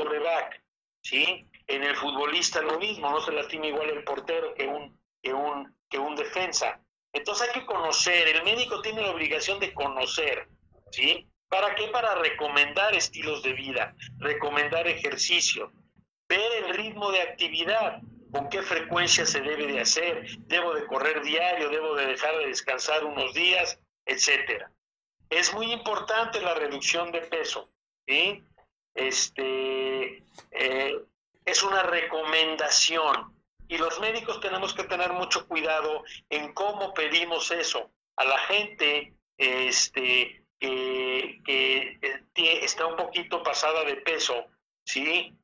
¿sí? 1.00 1.48
En 1.66 1.82
el 1.84 1.96
futbolista 1.96 2.60
lo 2.60 2.78
mismo, 2.78 3.10
no 3.10 3.20
se 3.20 3.32
lastima 3.32 3.66
igual 3.66 3.88
el 3.88 4.04
portero 4.04 4.54
que 4.54 4.66
un, 4.66 5.00
que 5.22 5.32
un, 5.32 5.74
que 5.88 5.98
un 5.98 6.16
defensa. 6.16 6.80
Entonces 7.14 7.48
hay 7.48 7.60
que 7.60 7.66
conocer, 7.66 8.28
el 8.28 8.42
médico 8.44 8.82
tiene 8.82 9.02
la 9.02 9.10
obligación 9.10 9.58
de 9.58 9.72
conocer, 9.72 10.48
¿sí? 10.90 11.31
¿Para 11.52 11.74
qué? 11.74 11.88
Para 11.88 12.14
recomendar 12.14 12.94
estilos 12.94 13.42
de 13.42 13.52
vida, 13.52 13.94
recomendar 14.20 14.88
ejercicio, 14.88 15.70
ver 16.26 16.64
el 16.64 16.72
ritmo 16.72 17.12
de 17.12 17.20
actividad, 17.20 18.00
con 18.32 18.48
qué 18.48 18.62
frecuencia 18.62 19.26
se 19.26 19.42
debe 19.42 19.66
de 19.66 19.82
hacer, 19.82 20.24
debo 20.46 20.72
de 20.72 20.86
correr 20.86 21.22
diario, 21.22 21.68
debo 21.68 21.94
de 21.94 22.06
dejar 22.06 22.38
de 22.38 22.46
descansar 22.46 23.04
unos 23.04 23.34
días, 23.34 23.78
etcétera. 24.06 24.72
Es 25.28 25.52
muy 25.52 25.70
importante 25.70 26.40
la 26.40 26.54
reducción 26.54 27.12
de 27.12 27.20
peso, 27.20 27.70
¿sí? 28.06 28.42
Este, 28.94 30.24
eh, 30.52 31.04
es 31.44 31.62
una 31.62 31.82
recomendación 31.82 33.36
y 33.68 33.76
los 33.76 34.00
médicos 34.00 34.40
tenemos 34.40 34.72
que 34.72 34.84
tener 34.84 35.12
mucho 35.12 35.46
cuidado 35.46 36.02
en 36.30 36.54
cómo 36.54 36.94
pedimos 36.94 37.50
eso 37.50 37.90
a 38.16 38.24
la 38.24 38.38
gente, 38.38 39.12
este, 39.36 40.41
que, 40.62 41.98
está 42.64 42.86
un 42.86 42.96
poquito 42.96 43.42
pasada 43.42 43.84
de 43.84 43.96
peso, 43.96 44.46
¿sí? 44.84 45.36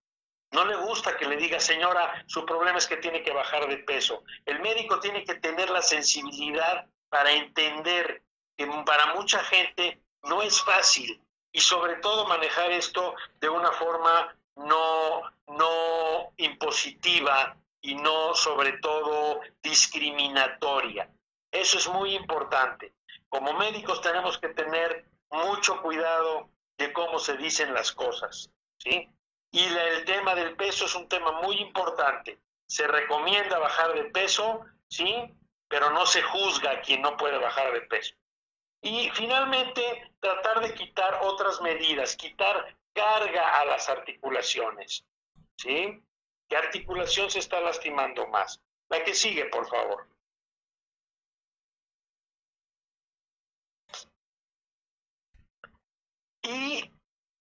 No 0.53 0.65
le 0.65 0.77
gusta 0.77 1.16
que 1.16 1.27
le 1.27 1.36
diga, 1.36 1.61
señora, 1.61 2.24
su 2.27 2.47
problema 2.47 2.78
es 2.78 2.86
que 2.86 2.97
tiene 2.97 3.23
que 3.23 3.32
bajar 3.32 3.69
de 3.69 3.78
peso. 3.78 4.23
El 4.47 4.61
médico 4.61 4.99
tiene 5.01 5.24
que 5.24 5.35
tener 5.35 5.69
la 5.70 5.82
sensibilidad 5.82 6.86
para 7.11 7.32
entender 7.32 8.23
que 8.57 8.66
para 8.86 9.15
mucha 9.15 9.43
gente 9.45 10.01
no 10.23 10.43
es 10.43 10.62
fácil 10.62 11.20
y 11.53 11.61
sobre 11.61 11.97
todo 11.97 12.27
manejar 12.27 12.70
esto 12.70 13.15
de 13.40 13.49
una 13.49 13.73
forma 13.73 14.35
no, 14.57 15.23
no 15.49 16.32
impositiva 16.39 17.57
y 17.82 17.95
no 17.95 18.35
sobre 18.35 18.73
todo 18.78 19.40
discriminatoria. 19.62 21.11
Eso 21.51 21.78
es 21.78 21.89
muy 21.89 22.15
importante. 22.15 22.93
Como 23.29 23.53
médicos 23.55 24.01
tenemos 24.01 24.39
que 24.39 24.49
tener 24.49 25.05
mucho 25.31 25.81
cuidado 25.83 26.49
de 26.79 26.93
cómo 26.93 27.19
se 27.19 27.37
dicen 27.37 27.75
las 27.75 27.93
cosas, 27.93 28.51
¿sí? 28.79 29.09
Y 29.51 29.65
el 29.65 30.05
tema 30.05 30.35
del 30.35 30.57
peso 30.57 30.87
es 30.87 30.95
un 30.95 31.09
tema 31.09 31.33
muy 31.43 31.57
importante. 31.57 32.39
Se 32.67 32.87
recomienda 32.87 33.59
bajar 33.59 33.95
de 33.95 34.05
peso, 34.05 34.65
¿sí? 34.89 35.35
Pero 35.69 35.91
no 35.91 36.07
se 36.07 36.23
juzga 36.23 36.73
a 36.73 36.81
quien 36.81 37.03
no 37.03 37.17
puede 37.17 37.39
bajar 37.39 37.73
de 37.73 37.83
peso. 37.83 38.15
Y 38.81 39.11
finalmente, 39.11 40.13
tratar 40.21 40.61
de 40.61 40.75
quitar 40.75 41.19
otras 41.23 41.61
medidas, 41.61 42.17
quitar 42.17 42.77
carga 42.93 43.61
a 43.61 43.65
las 43.65 43.89
articulaciones, 43.89 45.05
¿sí? 45.57 46.03
¿Qué 46.49 46.57
articulación 46.57 47.31
se 47.31 47.41
está 47.41 47.61
lastimando 47.61 48.27
más? 48.29 48.61
La 48.89 49.03
que 49.05 49.15
sigue, 49.15 49.47
por 49.47 49.69
favor. 49.69 50.07
Y 56.49 56.91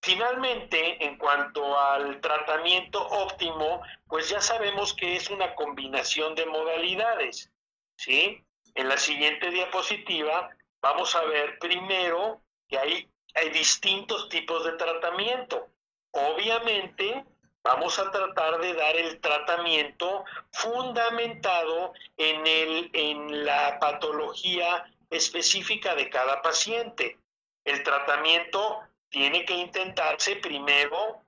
finalmente, 0.01 1.03
en 1.05 1.17
cuanto 1.17 1.79
al 1.79 2.19
tratamiento 2.19 3.07
óptimo, 3.07 3.81
pues 4.07 4.27
ya 4.29 4.41
sabemos 4.41 4.93
que 4.93 5.15
es 5.15 5.29
una 5.29 5.55
combinación 5.55 6.35
de 6.35 6.45
modalidades, 6.45 7.49
¿sí? 7.95 8.43
En 8.75 8.89
la 8.89 8.97
siguiente 8.97 9.49
diapositiva 9.49 10.49
vamos 10.81 11.15
a 11.15 11.23
ver 11.23 11.57
primero 11.59 12.41
que 12.67 12.77
hay, 12.77 13.09
hay 13.33 13.49
distintos 13.49 14.27
tipos 14.27 14.65
de 14.65 14.73
tratamiento. 14.73 15.69
Obviamente, 16.11 17.23
vamos 17.63 17.97
a 17.97 18.11
tratar 18.11 18.59
de 18.59 18.73
dar 18.73 18.95
el 18.95 19.21
tratamiento 19.21 20.25
fundamentado 20.51 21.93
en, 22.17 22.45
el, 22.45 22.89
en 22.91 23.45
la 23.45 23.79
patología 23.79 24.85
específica 25.09 25.95
de 25.95 26.09
cada 26.09 26.41
paciente. 26.41 27.17
El 27.63 27.83
tratamiento 27.83 28.81
tiene 29.09 29.45
que 29.45 29.53
intentarse 29.53 30.35
primero 30.37 31.21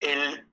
el 0.00 0.48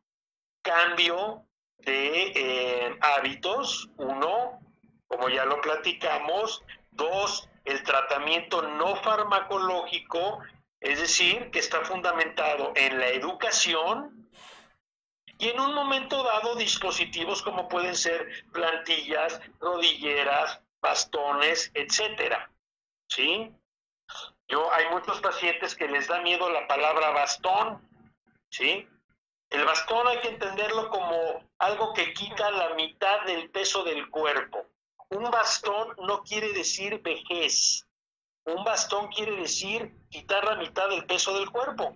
cambio 0.62 1.46
de 1.80 2.32
eh, 2.36 2.98
hábitos, 3.02 3.90
uno, 3.98 4.60
como 5.08 5.30
ya 5.30 5.46
lo 5.46 5.60
platicamos, 5.62 6.64
dos, 6.92 7.50
el 7.66 7.84
tratamiento 7.84 8.62
no 8.62 8.96
farmacológico, 8.98 10.40
es 10.80 11.00
decir, 11.00 11.52
que 11.52 11.60
está 11.60 11.84
fundamentado 11.84 12.74
en 12.76 13.00
la 13.00 13.08
educación 13.10 14.30
y 15.38 15.50
en 15.50 15.60
un 15.60 15.74
momento 15.74 16.24
dado 16.24 16.56
dispositivos 16.56 17.42
como 17.42 17.68
pueden 17.68 17.96
ser 17.96 18.46
plantillas, 18.52 19.40
rodilleras, 19.60 20.62
bastones, 20.82 21.72
etcétera. 21.74 22.52
¿Sí? 23.08 23.52
Yo, 24.52 24.70
hay 24.74 24.90
muchos 24.90 25.22
pacientes 25.22 25.76
que 25.76 25.88
les 25.88 26.10
da 26.10 26.20
miedo 26.22 26.50
la 26.50 26.68
palabra 26.68 27.12
bastón, 27.12 27.88
¿sí? 28.50 28.86
El 29.50 29.64
bastón 29.64 30.06
hay 30.08 30.20
que 30.20 30.28
entenderlo 30.28 30.90
como 30.90 31.50
algo 31.58 31.94
que 31.94 32.14
quita 32.14 32.52
la 32.52 32.74
mitad 32.76 33.22
del 33.26 33.50
peso 33.50 33.84
del 33.86 34.10
cuerpo. 34.10 34.66
Un 35.10 35.32
bastón 35.32 35.96
no 36.06 36.22
quiere 36.24 36.52
decir 36.52 37.02
vejez. 37.02 37.88
Un 38.44 38.64
bastón 38.66 39.08
quiere 39.08 39.38
decir 39.38 39.94
quitar 40.10 40.44
la 40.44 40.56
mitad 40.56 40.90
del 40.90 41.06
peso 41.06 41.34
del 41.34 41.50
cuerpo. 41.50 41.96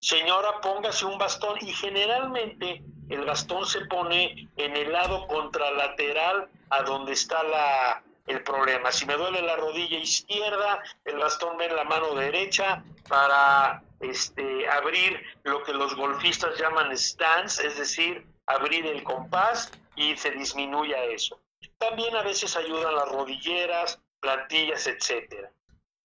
Señora, 0.00 0.60
póngase 0.62 1.04
un 1.04 1.18
bastón 1.18 1.58
y 1.60 1.72
generalmente 1.72 2.82
el 3.10 3.26
bastón 3.26 3.66
se 3.66 3.84
pone 3.86 4.48
en 4.56 4.76
el 4.76 4.90
lado 4.90 5.26
contralateral 5.26 6.48
a 6.70 6.82
donde 6.82 7.12
está 7.12 7.42
la, 7.42 8.03
el 8.26 8.42
problema. 8.42 8.90
Si 8.92 9.06
me 9.06 9.14
duele 9.14 9.42
la 9.42 9.56
rodilla 9.56 9.98
izquierda, 9.98 10.82
el 11.04 11.18
bastón 11.18 11.58
va 11.58 11.66
en 11.66 11.76
la 11.76 11.84
mano 11.84 12.14
derecha 12.14 12.82
para 13.08 13.82
este, 14.00 14.68
abrir 14.68 15.22
lo 15.42 15.62
que 15.62 15.72
los 15.72 15.94
golfistas 15.94 16.58
llaman 16.58 16.96
stance, 16.96 17.66
es 17.66 17.78
decir, 17.78 18.26
abrir 18.46 18.86
el 18.86 19.02
compás 19.02 19.70
y 19.96 20.16
se 20.16 20.30
disminuya 20.30 21.04
eso. 21.04 21.40
También 21.78 22.16
a 22.16 22.22
veces 22.22 22.56
ayudan 22.56 22.94
las 22.94 23.08
rodilleras, 23.08 24.00
plantillas, 24.20 24.86
etcétera. 24.86 25.50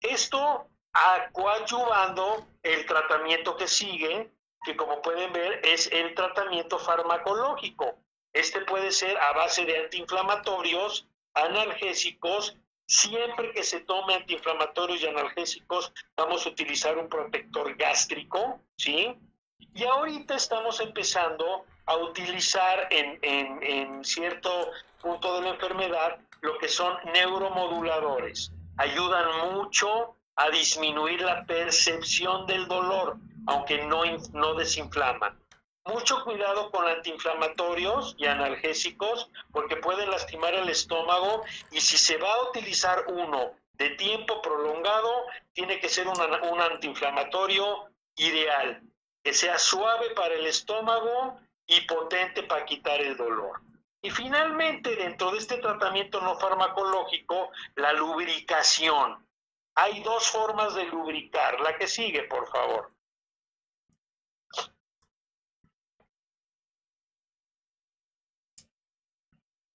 Esto 0.01 0.67
coadyuvando 1.31 2.47
el 2.63 2.85
tratamiento 2.85 3.55
que 3.55 3.67
sigue, 3.67 4.31
que 4.63 4.75
como 4.75 5.01
pueden 5.01 5.31
ver 5.31 5.61
es 5.63 5.87
el 5.91 6.13
tratamiento 6.15 6.79
farmacológico. 6.79 7.95
Este 8.33 8.61
puede 8.61 8.91
ser 8.91 9.17
a 9.17 9.33
base 9.33 9.65
de 9.65 9.77
antiinflamatorios, 9.77 11.07
analgésicos. 11.43 12.55
Siempre 12.85 13.51
que 13.51 13.63
se 13.63 13.81
tome 13.81 14.15
antiinflamatorios 14.15 15.03
y 15.03 15.07
analgésicos, 15.07 15.93
vamos 16.17 16.45
a 16.45 16.49
utilizar 16.49 16.97
un 16.97 17.07
protector 17.07 17.75
gástrico, 17.75 18.61
¿sí? 18.77 19.15
Y 19.75 19.83
ahorita 19.83 20.35
estamos 20.35 20.79
empezando 20.79 21.65
a 21.85 21.97
utilizar 21.97 22.87
en, 22.89 23.19
en, 23.21 23.61
en 23.61 24.03
cierto 24.03 24.71
punto 25.01 25.35
de 25.35 25.41
la 25.41 25.49
enfermedad 25.49 26.17
lo 26.41 26.57
que 26.57 26.67
son 26.67 26.97
neuromoduladores. 27.13 28.51
Ayudan 28.77 29.53
mucho 29.53 30.15
a 30.35 30.49
disminuir 30.49 31.21
la 31.21 31.45
percepción 31.45 32.47
del 32.47 32.67
dolor, 32.67 33.17
aunque 33.45 33.85
no, 33.85 34.03
no 34.33 34.55
desinflaman. 34.55 35.37
Mucho 35.85 36.23
cuidado 36.23 36.69
con 36.71 36.87
antiinflamatorios 36.87 38.15
y 38.17 38.25
analgésicos 38.25 39.29
porque 39.51 39.77
pueden 39.77 40.11
lastimar 40.11 40.53
el 40.53 40.69
estómago 40.69 41.43
y 41.71 41.81
si 41.81 41.97
se 41.97 42.17
va 42.17 42.31
a 42.31 42.49
utilizar 42.49 43.05
uno 43.07 43.53
de 43.73 43.91
tiempo 43.91 44.41
prolongado, 44.41 45.25
tiene 45.53 45.79
que 45.79 45.89
ser 45.89 46.07
un 46.07 46.61
antiinflamatorio 46.61 47.89
ideal, 48.17 48.81
que 49.23 49.33
sea 49.33 49.57
suave 49.57 50.09
para 50.11 50.35
el 50.35 50.45
estómago 50.45 51.39
y 51.65 51.81
potente 51.81 52.43
para 52.43 52.65
quitar 52.65 52.99
el 52.99 53.15
dolor. 53.15 53.61
Y 54.01 54.11
finalmente, 54.11 54.95
dentro 54.95 55.31
de 55.31 55.39
este 55.39 55.57
tratamiento 55.57 56.21
no 56.21 56.37
farmacológico, 56.39 57.51
la 57.75 57.93
lubricación. 57.93 59.25
Hay 59.75 60.01
dos 60.03 60.29
formas 60.29 60.73
de 60.75 60.85
lubricar. 60.85 61.59
La 61.61 61.77
que 61.77 61.87
sigue, 61.87 62.23
por 62.23 62.47
favor. 62.49 62.91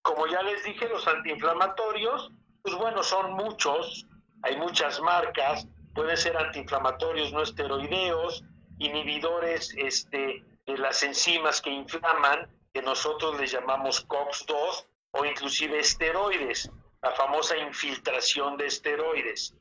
Como 0.05 0.27
ya 0.27 0.43
les 0.43 0.63
dije, 0.63 0.87
los 0.87 1.09
antiinflamatorios, 1.09 2.31
pues 2.61 2.75
bueno, 2.75 3.03
son 3.03 3.33
muchos, 3.33 4.07
hay 4.43 4.55
muchas 4.59 5.01
marcas, 5.01 5.67
pueden 5.95 6.19
ser 6.19 6.37
antiinflamatorios 6.37 7.33
no 7.33 7.41
esteroideos, 7.41 8.45
inhibidores 8.79 9.73
este, 9.79 10.45
de 10.67 10.77
las 10.77 11.03
enzimas 11.03 11.63
que 11.63 11.71
inflaman, 11.71 12.51
que 12.75 12.83
nosotros 12.83 13.41
les 13.41 13.51
llamamos 13.51 14.07
COX-2, 14.07 14.87
o 15.13 15.25
inclusive 15.25 15.79
esteroides, 15.79 16.71
la 17.01 17.13
famosa 17.13 17.57
infiltración 17.57 18.59
de 18.59 18.67
esteroides. 18.67 19.55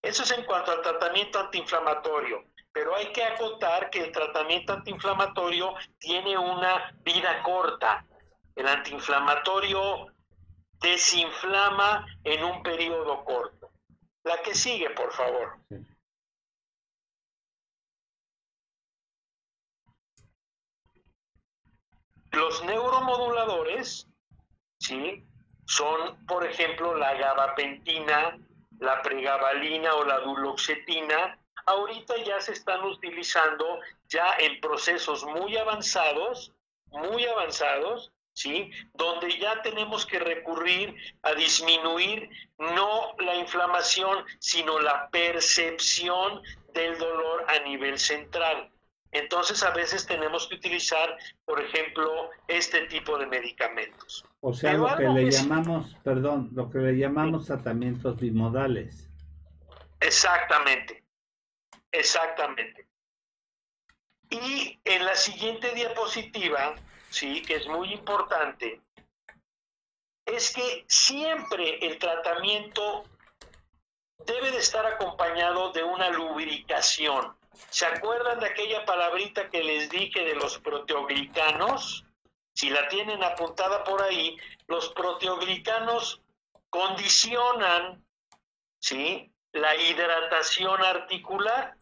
Eso 0.00 0.22
es 0.22 0.30
en 0.30 0.46
cuanto 0.46 0.72
al 0.72 0.80
tratamiento 0.80 1.38
antiinflamatorio, 1.38 2.42
pero 2.72 2.96
hay 2.96 3.12
que 3.12 3.22
acotar 3.22 3.90
que 3.90 4.00
el 4.00 4.12
tratamiento 4.12 4.72
antiinflamatorio 4.72 5.74
tiene 5.98 6.38
una 6.38 6.96
vida 7.04 7.42
corta. 7.42 8.06
El 8.54 8.68
antiinflamatorio 8.68 10.12
desinflama 10.80 12.06
en 12.24 12.44
un 12.44 12.62
periodo 12.62 13.24
corto. 13.24 13.70
La 14.24 14.40
que 14.42 14.54
sigue, 14.54 14.90
por 14.90 15.12
favor. 15.12 15.58
Los 22.32 22.64
neuromoduladores, 22.64 24.08
¿sí? 24.78 25.24
Son, 25.66 26.24
por 26.26 26.44
ejemplo, 26.44 26.94
la 26.94 27.14
gabapentina, 27.14 28.38
la 28.78 29.02
pregabalina 29.02 29.94
o 29.94 30.04
la 30.04 30.20
duloxetina, 30.20 31.38
ahorita 31.66 32.16
ya 32.24 32.40
se 32.40 32.52
están 32.52 32.82
utilizando 32.84 33.80
ya 34.08 34.34
en 34.38 34.60
procesos 34.60 35.24
muy 35.24 35.56
avanzados, 35.56 36.52
muy 36.86 37.24
avanzados, 37.26 38.11
¿sí? 38.32 38.70
Donde 38.94 39.38
ya 39.38 39.60
tenemos 39.62 40.06
que 40.06 40.18
recurrir 40.18 40.94
a 41.22 41.32
disminuir 41.34 42.28
no 42.58 43.14
la 43.18 43.36
inflamación, 43.36 44.24
sino 44.38 44.78
la 44.80 45.08
percepción 45.10 46.42
del 46.74 46.98
dolor 46.98 47.44
a 47.48 47.58
nivel 47.60 47.98
central. 47.98 48.70
Entonces 49.12 49.62
a 49.62 49.70
veces 49.70 50.06
tenemos 50.06 50.48
que 50.48 50.54
utilizar, 50.54 51.16
por 51.44 51.60
ejemplo, 51.60 52.30
este 52.48 52.86
tipo 52.86 53.18
de 53.18 53.26
medicamentos. 53.26 54.24
O 54.40 54.54
sea, 54.54 54.72
lo 54.72 54.96
que 54.96 55.08
le 55.08 55.30
llamamos, 55.30 55.94
perdón, 56.02 56.48
lo 56.54 56.70
que 56.70 56.78
le 56.78 56.96
llamamos 56.96 57.46
tratamientos 57.46 58.18
bimodales. 58.18 59.08
Exactamente, 60.00 61.04
exactamente. 61.92 62.88
Y 64.30 64.80
en 64.84 65.04
la 65.04 65.14
siguiente 65.14 65.72
diapositiva, 65.74 66.74
sí, 67.12 67.42
que 67.42 67.56
es 67.56 67.66
muy 67.68 67.92
importante, 67.92 68.80
es 70.24 70.52
que 70.52 70.84
siempre 70.88 71.78
el 71.86 71.98
tratamiento 71.98 73.04
debe 74.24 74.50
de 74.50 74.58
estar 74.58 74.86
acompañado 74.86 75.72
de 75.72 75.82
una 75.82 76.10
lubricación. 76.10 77.36
¿Se 77.70 77.86
acuerdan 77.86 78.40
de 78.40 78.46
aquella 78.46 78.84
palabrita 78.84 79.50
que 79.50 79.62
les 79.62 79.90
dije 79.90 80.24
de 80.24 80.34
los 80.34 80.58
proteoglicanos? 80.58 82.04
Si 82.54 82.70
la 82.70 82.88
tienen 82.88 83.22
apuntada 83.22 83.84
por 83.84 84.02
ahí, 84.02 84.36
los 84.66 84.90
proteoglicanos 84.90 86.20
condicionan 86.70 88.04
¿sí? 88.78 89.30
la 89.52 89.74
hidratación 89.76 90.82
articular. 90.82 91.76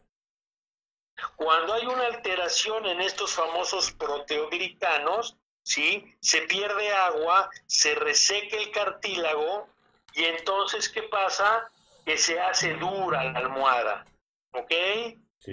Cuando 1.35 1.73
hay 1.73 1.85
una 1.85 2.05
alteración 2.05 2.85
en 2.85 3.01
estos 3.01 3.33
famosos 3.33 3.91
proteoglicanos, 3.91 5.37
¿sí? 5.63 6.15
se 6.19 6.41
pierde 6.43 6.91
agua, 6.91 7.49
se 7.65 7.95
reseca 7.95 8.57
el 8.57 8.71
cartílago 8.71 9.67
y 10.13 10.25
entonces, 10.25 10.89
¿qué 10.89 11.03
pasa? 11.03 11.69
Que 12.05 12.17
se 12.17 12.39
hace 12.39 12.73
dura 12.75 13.23
la 13.23 13.39
almohada. 13.39 14.05
¿Ok? 14.53 14.71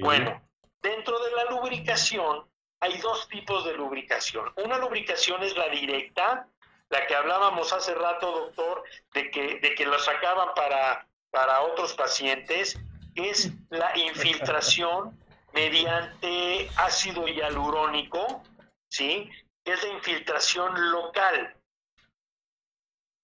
Bueno, 0.00 0.42
dentro 0.82 1.18
de 1.20 1.30
la 1.32 1.44
lubricación 1.44 2.48
hay 2.80 2.98
dos 2.98 3.28
tipos 3.28 3.64
de 3.64 3.74
lubricación. 3.74 4.52
Una 4.56 4.78
lubricación 4.78 5.42
es 5.42 5.56
la 5.56 5.68
directa, 5.68 6.48
la 6.90 7.06
que 7.06 7.14
hablábamos 7.14 7.72
hace 7.72 7.94
rato, 7.94 8.30
doctor, 8.30 8.82
de 9.12 9.30
que, 9.30 9.58
de 9.60 9.74
que 9.74 9.84
lo 9.84 9.98
sacaban 9.98 10.48
para, 10.54 11.06
para 11.30 11.60
otros 11.62 11.94
pacientes, 11.94 12.78
es 13.14 13.50
la 13.70 13.92
infiltración 13.96 15.18
mediante 15.58 16.70
ácido 16.76 17.26
hialurónico, 17.26 18.44
¿sí? 18.88 19.28
Es 19.64 19.82
de 19.82 19.88
infiltración 19.88 20.92
local, 20.92 21.56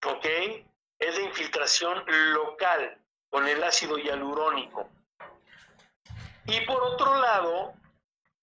¿ok? 0.04 0.26
Es 0.98 1.16
de 1.16 1.22
infiltración 1.22 2.02
local 2.32 2.98
con 3.30 3.46
el 3.46 3.62
ácido 3.62 3.98
hialurónico. 3.98 4.88
Y 6.46 6.60
por 6.62 6.82
otro 6.82 7.20
lado, 7.20 7.72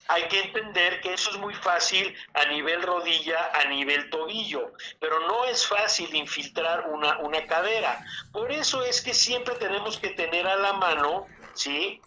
hay 0.07 0.23
que 0.29 0.39
entender 0.39 1.01
que 1.01 1.13
eso 1.13 1.29
es 1.31 1.37
muy 1.37 1.53
fácil 1.53 2.15
a 2.33 2.45
nivel 2.45 2.81
rodilla, 2.83 3.51
a 3.53 3.65
nivel 3.65 4.09
tobillo, 4.09 4.71
pero 5.01 5.19
no 5.27 5.43
es 5.45 5.67
fácil 5.67 6.15
infiltrar 6.15 6.87
una, 6.87 7.17
una 7.19 7.45
cadera. 7.45 8.03
Por 8.31 8.53
eso 8.53 8.83
es 8.83 9.01
que 9.01 9.13
siempre 9.13 9.55
tenemos 9.55 9.99
que 9.99 10.11
tener 10.11 10.47
a 10.47 10.55
la 10.55 10.73
mano, 10.73 11.27
¿sí? 11.53 12.01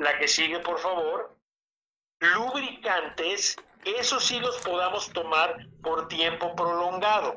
La 0.00 0.16
que 0.18 0.28
sigue, 0.28 0.60
por 0.60 0.78
favor, 0.78 1.36
lubricantes, 2.20 3.58
esos 3.84 4.24
sí 4.24 4.40
los 4.40 4.56
podamos 4.62 5.12
tomar 5.12 5.66
por 5.82 6.08
tiempo 6.08 6.56
prolongado. 6.56 7.36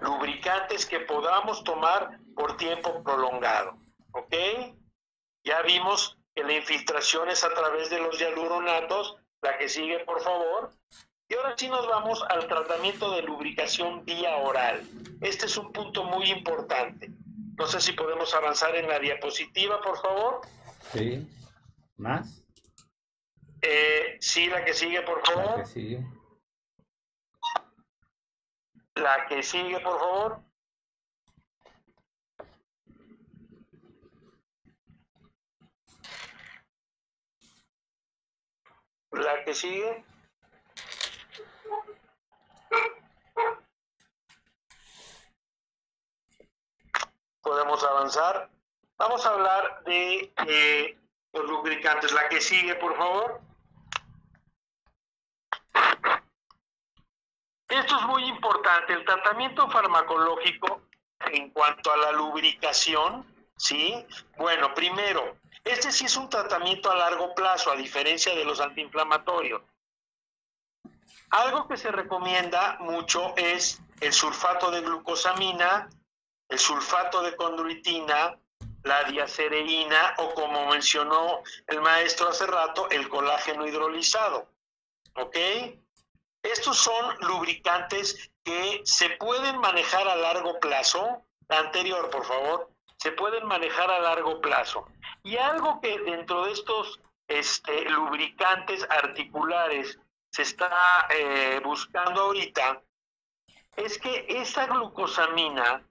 Lubricantes 0.00 0.86
que 0.86 1.00
podamos 1.00 1.62
tomar 1.62 2.18
por 2.34 2.56
tiempo 2.56 3.02
prolongado, 3.02 3.76
¿ok? 4.12 4.34
Ya 5.44 5.60
vimos 5.60 6.16
que 6.34 6.42
la 6.42 6.54
infiltración 6.54 7.28
es 7.28 7.44
a 7.44 7.52
través 7.52 7.90
de 7.90 7.98
los 7.98 8.18
hialuronatos. 8.18 9.16
La 9.42 9.58
que 9.58 9.68
sigue, 9.68 9.98
por 10.06 10.22
favor. 10.22 10.70
Y 11.28 11.34
ahora 11.34 11.52
sí 11.58 11.68
nos 11.68 11.86
vamos 11.86 12.24
al 12.30 12.48
tratamiento 12.48 13.10
de 13.10 13.20
lubricación 13.20 14.06
vía 14.06 14.38
oral. 14.38 14.88
Este 15.20 15.44
es 15.44 15.58
un 15.58 15.70
punto 15.70 16.04
muy 16.04 16.30
importante. 16.30 17.10
No 17.58 17.66
sé 17.66 17.80
si 17.80 17.92
podemos 17.92 18.34
avanzar 18.34 18.74
en 18.76 18.88
la 18.88 18.98
diapositiva, 18.98 19.80
por 19.80 19.98
favor. 19.98 20.40
Sí. 20.92 21.26
¿Más? 21.96 22.42
Eh, 23.62 24.18
sí, 24.20 24.46
la 24.48 24.64
que 24.64 24.74
sigue, 24.74 25.02
por 25.02 25.18
La 25.18 25.24
favor. 25.34 25.60
que 25.60 25.66
sigue. 25.66 26.06
La 28.94 29.26
que 29.26 29.42
sigue, 29.42 29.80
por 29.80 29.98
favor. 29.98 30.42
La 39.12 39.44
que 39.44 39.54
sigue. 39.54 40.04
Podemos 47.46 47.84
avanzar. 47.84 48.50
Vamos 48.98 49.24
a 49.24 49.28
hablar 49.28 49.84
de 49.84 50.34
eh, 50.48 50.98
los 51.32 51.44
lubricantes. 51.44 52.10
La 52.10 52.28
que 52.28 52.40
sigue, 52.40 52.74
por 52.74 52.96
favor. 52.96 53.40
Esto 57.68 57.98
es 58.00 58.02
muy 58.06 58.24
importante. 58.24 58.94
El 58.94 59.04
tratamiento 59.04 59.70
farmacológico 59.70 60.82
en 61.20 61.50
cuanto 61.50 61.92
a 61.92 61.96
la 61.96 62.10
lubricación, 62.10 63.24
¿sí? 63.56 64.04
Bueno, 64.36 64.74
primero, 64.74 65.36
este 65.62 65.92
sí 65.92 66.06
es 66.06 66.16
un 66.16 66.28
tratamiento 66.28 66.90
a 66.90 66.96
largo 66.96 67.32
plazo, 67.32 67.70
a 67.70 67.76
diferencia 67.76 68.34
de 68.34 68.44
los 68.44 68.60
antiinflamatorios. 68.60 69.62
Algo 71.30 71.68
que 71.68 71.76
se 71.76 71.92
recomienda 71.92 72.76
mucho 72.80 73.34
es 73.36 73.80
el 74.00 74.12
sulfato 74.12 74.72
de 74.72 74.80
glucosamina, 74.80 75.88
el 76.48 76.58
sulfato 76.58 77.22
de 77.22 77.34
condroitina, 77.36 78.38
la 78.82 79.04
diacereína 79.04 80.14
o 80.18 80.32
como 80.34 80.66
mencionó 80.66 81.42
el 81.66 81.80
maestro 81.80 82.28
hace 82.28 82.46
rato, 82.46 82.88
el 82.90 83.08
colágeno 83.08 83.66
hidrolizado. 83.66 84.48
¿Ok? 85.14 85.36
Estos 86.42 86.76
son 86.76 87.16
lubricantes 87.20 88.30
que 88.44 88.82
se 88.84 89.10
pueden 89.10 89.58
manejar 89.58 90.06
a 90.06 90.14
largo 90.14 90.60
plazo. 90.60 91.24
La 91.48 91.58
anterior, 91.58 92.08
por 92.10 92.24
favor. 92.24 92.70
Se 92.98 93.10
pueden 93.12 93.46
manejar 93.46 93.90
a 93.90 93.98
largo 93.98 94.40
plazo. 94.40 94.86
Y 95.24 95.36
algo 95.36 95.80
que 95.80 95.98
dentro 95.98 96.44
de 96.44 96.52
estos 96.52 97.00
este, 97.26 97.84
lubricantes 97.90 98.86
articulares 98.88 99.98
se 100.30 100.42
está 100.42 101.08
eh, 101.10 101.60
buscando 101.64 102.22
ahorita 102.22 102.82
es 103.76 103.98
que 103.98 104.26
esa 104.28 104.66
glucosamina 104.66 105.82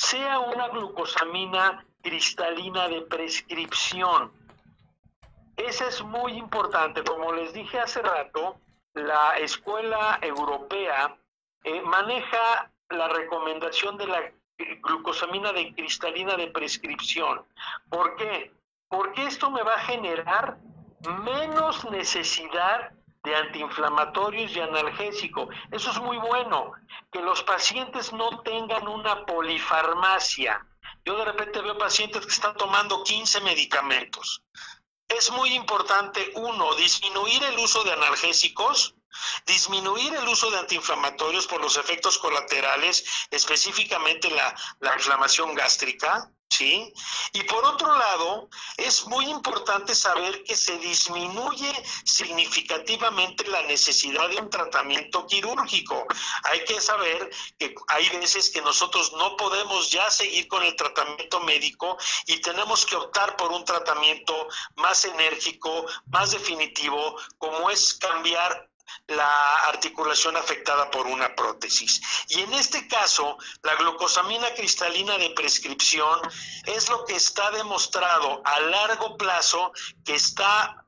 sea 0.00 0.38
una 0.38 0.68
glucosamina 0.68 1.84
cristalina 2.02 2.88
de 2.88 3.02
prescripción. 3.02 4.32
Eso 5.56 5.86
es 5.86 6.02
muy 6.02 6.32
importante. 6.32 7.04
Como 7.04 7.34
les 7.34 7.52
dije 7.52 7.78
hace 7.78 8.00
rato, 8.00 8.58
la 8.94 9.34
escuela 9.36 10.18
europea 10.22 11.14
eh, 11.64 11.82
maneja 11.82 12.72
la 12.88 13.08
recomendación 13.08 13.98
de 13.98 14.06
la 14.06 14.32
glucosamina 14.82 15.52
de 15.52 15.74
cristalina 15.74 16.34
de 16.34 16.46
prescripción. 16.48 17.44
¿Por 17.90 18.16
qué? 18.16 18.54
Porque 18.88 19.26
esto 19.26 19.50
me 19.50 19.62
va 19.62 19.74
a 19.74 19.80
generar 19.80 20.56
menos 21.24 21.84
necesidad 21.90 22.92
de 23.22 23.36
antiinflamatorios 23.36 24.52
y 24.56 24.60
analgésico. 24.60 25.48
Eso 25.70 25.90
es 25.90 26.00
muy 26.00 26.16
bueno, 26.16 26.72
que 27.12 27.20
los 27.20 27.42
pacientes 27.42 28.12
no 28.12 28.40
tengan 28.42 28.88
una 28.88 29.26
polifarmacia. 29.26 30.66
Yo 31.04 31.16
de 31.16 31.24
repente 31.26 31.60
veo 31.60 31.76
pacientes 31.76 32.24
que 32.24 32.32
están 32.32 32.56
tomando 32.56 33.02
15 33.04 33.40
medicamentos. 33.42 34.42
Es 35.08 35.30
muy 35.32 35.52
importante, 35.54 36.32
uno, 36.36 36.74
disminuir 36.76 37.42
el 37.44 37.58
uso 37.58 37.82
de 37.84 37.92
analgésicos, 37.92 38.94
disminuir 39.46 40.14
el 40.14 40.28
uso 40.28 40.50
de 40.50 40.58
antiinflamatorios 40.58 41.46
por 41.46 41.60
los 41.60 41.76
efectos 41.76 42.16
colaterales, 42.18 43.04
específicamente 43.30 44.30
la, 44.30 44.54
la 44.78 44.94
inflamación 44.94 45.54
gástrica, 45.54 46.30
¿sí? 46.50 46.92
Y 47.32 47.42
por 47.44 47.64
otro 47.64 47.96
lado, 47.96 48.48
es 48.76 49.06
muy 49.06 49.26
importante 49.26 49.94
saber 49.94 50.42
que 50.44 50.56
se 50.56 50.76
disminuye 50.78 51.72
significativamente 52.04 53.46
la 53.48 53.62
necesidad 53.62 54.28
de 54.28 54.36
un 54.36 54.50
tratamiento 54.50 55.26
quirúrgico. 55.26 56.06
Hay 56.44 56.64
que 56.64 56.80
saber 56.80 57.30
que 57.58 57.74
hay 57.88 58.08
veces 58.10 58.50
que 58.50 58.60
nosotros 58.62 59.12
no 59.12 59.36
podemos 59.36 59.90
ya 59.90 60.10
seguir 60.10 60.48
con 60.48 60.62
el 60.64 60.76
tratamiento 60.76 61.40
médico 61.40 61.96
y 62.26 62.40
tenemos 62.40 62.84
que 62.84 62.96
optar 62.96 63.36
por 63.36 63.52
un 63.52 63.64
tratamiento 63.64 64.48
más 64.76 65.04
enérgico, 65.04 65.86
más 66.06 66.32
definitivo, 66.32 67.16
como 67.38 67.70
es 67.70 67.94
cambiar 67.94 68.68
la 69.06 69.54
articulación 69.68 70.36
afectada 70.36 70.90
por 70.90 71.06
una 71.06 71.34
prótesis. 71.34 72.00
Y 72.28 72.40
en 72.40 72.52
este 72.54 72.86
caso, 72.88 73.36
la 73.62 73.74
glucosamina 73.76 74.52
cristalina 74.54 75.18
de 75.18 75.30
prescripción 75.30 76.20
es 76.66 76.88
lo 76.88 77.04
que 77.04 77.16
está 77.16 77.50
demostrado 77.50 78.42
a 78.44 78.60
largo 78.60 79.16
plazo 79.16 79.72
que 80.04 80.14
está 80.14 80.86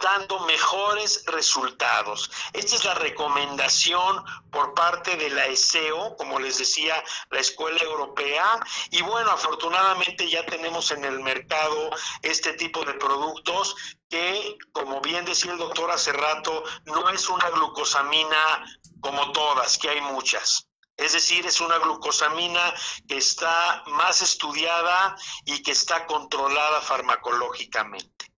dando 0.00 0.40
mejores 0.40 1.24
resultados. 1.26 2.30
Esta 2.52 2.76
es 2.76 2.84
la 2.84 2.94
recomendación 2.94 4.24
por 4.50 4.74
parte 4.74 5.16
de 5.16 5.30
la 5.30 5.46
ESEO, 5.46 6.16
como 6.16 6.38
les 6.38 6.58
decía, 6.58 7.02
la 7.30 7.40
Escuela 7.40 7.80
Europea. 7.82 8.60
Y 8.90 9.02
bueno, 9.02 9.30
afortunadamente 9.30 10.28
ya 10.28 10.44
tenemos 10.46 10.90
en 10.90 11.04
el 11.04 11.20
mercado 11.20 11.90
este 12.22 12.54
tipo 12.54 12.84
de 12.84 12.94
productos 12.94 13.76
que, 14.08 14.58
como 14.72 15.00
bien 15.00 15.24
decía 15.24 15.52
el 15.52 15.58
doctor 15.58 15.90
hace 15.90 16.12
rato, 16.12 16.64
no 16.84 17.08
es 17.10 17.28
una 17.28 17.48
glucosamina 17.50 18.64
como 19.00 19.32
todas, 19.32 19.78
que 19.78 19.90
hay 19.90 20.00
muchas. 20.00 20.68
Es 20.96 21.14
decir, 21.14 21.46
es 21.46 21.60
una 21.60 21.78
glucosamina 21.78 22.74
que 23.08 23.16
está 23.16 23.82
más 23.86 24.20
estudiada 24.22 25.16
y 25.44 25.62
que 25.62 25.72
está 25.72 26.06
controlada 26.06 26.80
farmacológicamente. 26.80 28.31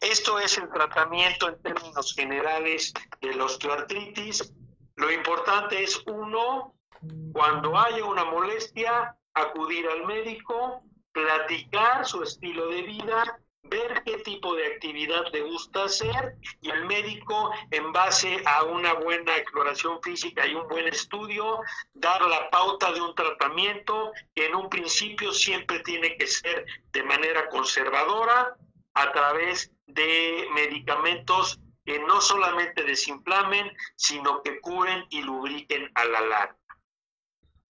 Esto 0.00 0.38
es 0.38 0.58
el 0.58 0.70
tratamiento 0.70 1.48
en 1.48 1.62
términos 1.62 2.14
generales 2.14 2.92
de 3.20 3.34
la 3.34 3.44
osteoartritis. 3.44 4.52
Lo 4.96 5.10
importante 5.10 5.82
es, 5.82 6.02
uno, 6.06 6.74
cuando 7.32 7.78
haya 7.78 8.04
una 8.04 8.24
molestia, 8.24 9.16
acudir 9.34 9.86
al 9.88 10.04
médico, 10.06 10.82
platicar 11.12 12.06
su 12.06 12.22
estilo 12.22 12.68
de 12.68 12.82
vida, 12.82 13.38
ver 13.64 14.02
qué 14.04 14.18
tipo 14.18 14.54
de 14.54 14.66
actividad 14.66 15.24
le 15.32 15.42
gusta 15.42 15.84
hacer 15.84 16.36
y 16.60 16.70
el 16.70 16.84
médico, 16.86 17.52
en 17.70 17.92
base 17.92 18.42
a 18.44 18.64
una 18.64 18.94
buena 18.94 19.36
exploración 19.36 20.02
física 20.02 20.46
y 20.46 20.54
un 20.54 20.68
buen 20.68 20.88
estudio, 20.88 21.60
dar 21.94 22.22
la 22.22 22.50
pauta 22.50 22.92
de 22.92 23.00
un 23.00 23.14
tratamiento 23.14 24.12
que 24.34 24.46
en 24.46 24.54
un 24.54 24.68
principio 24.68 25.32
siempre 25.32 25.80
tiene 25.80 26.16
que 26.16 26.26
ser 26.26 26.66
de 26.92 27.02
manera 27.04 27.48
conservadora 27.48 28.56
a 28.94 29.12
través 29.12 29.70
de 29.94 30.46
medicamentos 30.54 31.60
que 31.84 31.98
no 32.00 32.20
solamente 32.20 32.84
desinflamen, 32.84 33.66
sino 33.96 34.42
que 34.42 34.60
curen 34.60 35.04
y 35.10 35.22
lubriquen 35.22 35.90
a 35.94 36.04
la 36.04 36.20
larga. 36.20 36.56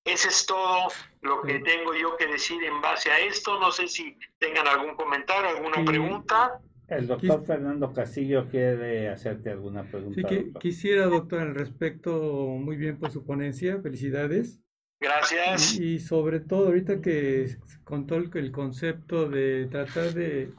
Ese 0.05 0.29
es 0.29 0.47
todo 0.47 0.89
lo 1.21 1.43
que 1.43 1.61
tengo 1.61 1.95
yo 1.95 2.17
que 2.17 2.27
decir 2.27 2.63
en 2.65 2.81
base 2.83 3.11
a 3.11 3.21
esto. 3.21 3.59
No 3.61 3.71
sé 3.71 3.87
si 3.87 4.19
tengan 4.39 4.67
algún 4.67 4.97
comentario, 4.97 5.51
alguna 5.51 5.77
Sí. 5.77 5.85
pregunta. 5.85 6.61
El 6.89 7.07
doctor 7.07 7.47
Fernando 7.47 7.93
Castillo 7.93 8.49
quiere 8.51 9.09
hacerte 9.09 9.51
alguna 9.51 9.85
pregunta. 9.85 10.17
Sí, 10.21 10.27
que, 10.27 10.43
doctor. 10.43 10.61
quisiera, 10.63 11.07
doctor, 11.07 11.41
al 11.41 11.55
respecto, 11.55 12.13
muy 12.13 12.77
bien 12.77 12.99
por 12.99 13.11
su 13.13 13.25
ponencia, 13.25 13.81
felicidades. 13.81 14.61
Gracias. 15.01 15.79
Y, 15.79 15.95
y 15.95 15.99
sobre 16.01 16.41
todo, 16.41 16.67
ahorita 16.67 17.01
que 17.01 17.57
contó 17.85 18.17
el, 18.17 18.31
el 18.35 18.53
concepto 18.53 19.29
de 19.29 19.69
tratar 19.71 20.13
de 20.13 20.51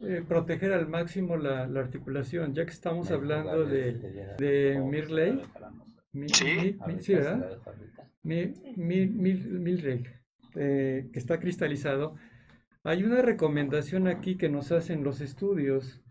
eh, 0.00 0.22
proteger 0.26 0.72
al 0.72 0.88
máximo 0.88 1.36
la, 1.36 1.66
la 1.66 1.80
articulación, 1.80 2.54
ya 2.54 2.64
que 2.64 2.72
estamos 2.72 3.10
hablando 3.10 3.64
de, 3.66 3.92
de 4.38 4.78
Mirley. 4.80 5.40
Mi- 6.12 6.28
Sí. 6.28 6.76
mi- 6.86 6.94
mi- 6.94 7.00
sí, 7.00 7.14
¿verdad? 7.14 7.58
Mi- 8.22 8.52
mi- 8.76 9.06
mil- 9.06 9.48
Milrey, 9.60 10.04
eh, 10.56 11.08
que 11.12 11.18
está 11.18 11.38
cristalizado. 11.38 12.16
Hay 12.82 13.04
una 13.04 13.22
recomendación 13.22 14.08
aquí 14.08 14.36
que 14.36 14.48
nos 14.48 14.72
hacen 14.72 15.04
los 15.04 15.20
estudios, 15.20 16.02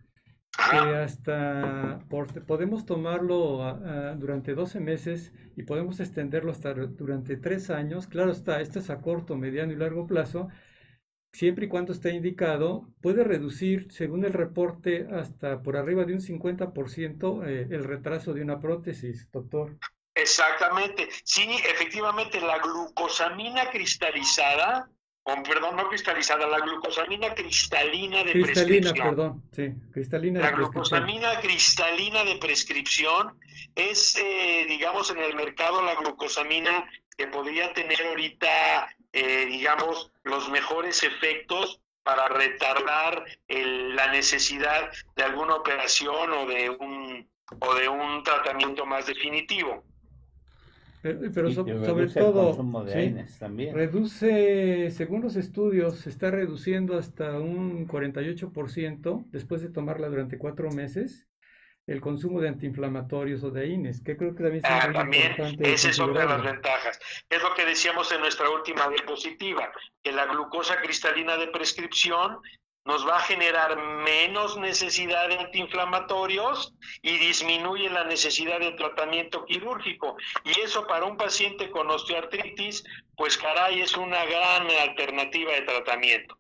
que 0.72 0.78
hasta 0.78 2.00
por- 2.10 2.46
podemos 2.46 2.86
tomarlo 2.86 3.80
durante 4.18 4.54
12 4.54 4.80
meses 4.80 5.34
y 5.56 5.64
podemos 5.64 6.00
extenderlo 6.00 6.52
hasta 6.52 6.74
durante 6.74 7.38
3 7.38 7.70
años. 7.70 8.08
Claro 8.08 8.32
está, 8.32 8.62
esto 8.62 8.80
es 8.80 8.90
a 8.90 9.02
corto, 9.02 9.36
mediano 9.36 9.74
y 9.74 9.76
largo 9.76 10.06
plazo. 10.08 10.48
Siempre 11.32 11.66
y 11.66 11.70
cuando 11.70 11.94
esté 11.94 12.12
indicado, 12.12 12.88
puede 13.02 13.24
reducir, 13.24 13.92
según 13.92 14.26
el 14.26 14.34
reporte, 14.34 15.08
hasta 15.12 15.62
por 15.62 15.78
arriba 15.78 16.06
de 16.06 16.14
un 16.14 16.22
50% 16.22 17.48
eh, 17.48 17.68
el 17.70 17.84
retraso 17.84 18.34
de 18.34 18.42
una 18.42 18.60
prótesis, 18.60 19.30
doctor. 19.32 19.78
Exactamente. 20.16 21.08
Sí, 21.24 21.48
efectivamente, 21.66 22.42
la 22.42 22.60
glucosamina 22.60 23.70
cristalizada, 23.70 24.90
con 25.24 25.44
perdón, 25.44 25.78
no 25.78 25.88
cristalizada, 25.88 26.48
la 26.48 26.60
glucosamina 26.60 27.34
cristalina 27.34 28.24
de 28.24 28.34
cristalina, 28.34 28.94
perdón, 28.94 29.44
sí, 29.52 29.74
cristalina 29.92 30.40
la 30.42 30.52
glucosamina 30.52 31.40
cristalina 31.40 32.24
de 32.24 32.38
prescripción 32.38 33.40
es, 33.76 34.16
eh, 34.18 34.66
digamos, 34.68 35.10
en 35.12 35.20
el 35.20 35.36
mercado 35.36 35.82
la 35.84 35.96
glucosamina 35.96 36.90
que 37.16 37.28
podría 37.28 37.74
tener 37.74 38.02
ahorita, 38.02 38.96
eh, 39.14 39.46
digamos, 39.48 40.12
los 40.24 40.50
mejores 40.50 41.04
efectos 41.04 41.82
para 42.04 42.28
retardar 42.28 43.24
la 43.48 44.12
necesidad 44.12 44.92
de 45.16 45.24
alguna 45.24 45.56
operación 45.56 46.32
o 46.34 46.46
de 46.48 46.70
un 46.70 47.30
o 47.60 47.76
de 47.76 47.90
un 47.90 48.24
tratamiento 48.24 48.86
más 48.86 49.08
definitivo. 49.08 49.84
Pero, 51.02 51.50
sobre 51.52 52.08
todo, 52.10 52.58
reduce, 53.74 54.92
según 54.92 55.22
los 55.22 55.38
estudios, 55.38 56.00
se 56.00 56.10
está 56.10 56.30
reduciendo 56.30 56.98
hasta 56.98 57.40
un 57.40 57.88
48% 57.88 59.26
después 59.30 59.62
de 59.62 59.70
tomarla 59.70 60.10
durante 60.10 60.38
cuatro 60.38 60.70
meses 60.72 61.29
el 61.90 62.02
consumo 62.02 62.40
de 62.40 62.50
antiinflamatorios 62.50 63.44
o 63.44 63.50
de 63.50 63.64
AINES, 63.64 64.02
que 64.04 64.16
creo 64.16 64.36
que 64.36 64.44
también 64.44 64.64
es 64.64 64.72
ah, 64.72 64.92
también, 64.94 65.36
esa 65.60 65.90
es 65.90 66.00
otra 66.00 66.22
de 66.22 66.28
las 66.28 66.44
ventajas. 66.44 67.00
Es 67.28 67.42
lo 67.42 67.56
que 67.56 67.66
decíamos 67.66 68.12
en 68.12 68.22
nuestra 68.22 68.48
última 68.48 68.88
diapositiva, 68.90 69.72
que 70.04 70.12
la 70.12 70.28
glucosa 70.28 70.80
cristalina 70.82 71.36
de 71.38 71.48
prescripción 71.48 72.38
nos 72.86 73.08
va 73.08 73.18
a 73.18 73.22
generar 73.22 73.76
menos 74.04 74.58
necesidad 74.58 75.30
de 75.30 75.40
antiinflamatorios 75.40 76.76
y 77.02 77.18
disminuye 77.18 77.90
la 77.90 78.04
necesidad 78.04 78.60
de 78.60 78.72
tratamiento 78.74 79.44
quirúrgico. 79.46 80.16
Y 80.46 80.60
eso 80.62 80.86
para 80.86 81.06
un 81.06 81.18
paciente 81.18 81.72
con 81.72 81.90
osteoartritis, 81.90 82.84
pues 83.18 83.36
caray, 83.38 83.82
es 83.82 83.98
una 83.98 84.26
gran 84.26 84.68
alternativa 84.88 85.54
de 85.54 85.62
tratamiento. 85.62 86.38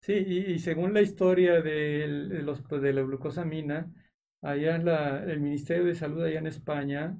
Sí, 0.00 0.12
y, 0.12 0.58
según 0.58 0.94
la 0.94 1.02
historia 1.02 1.60
de, 1.60 2.06
los, 2.42 2.66
de 2.68 2.92
la 2.92 3.02
glucosamina, 3.02 3.86
allá 4.42 4.78
la, 4.78 5.24
el 5.24 5.40
Ministerio 5.40 5.84
de 5.84 5.94
Salud 5.94 6.22
allá 6.24 6.38
en 6.38 6.46
España 6.46 7.16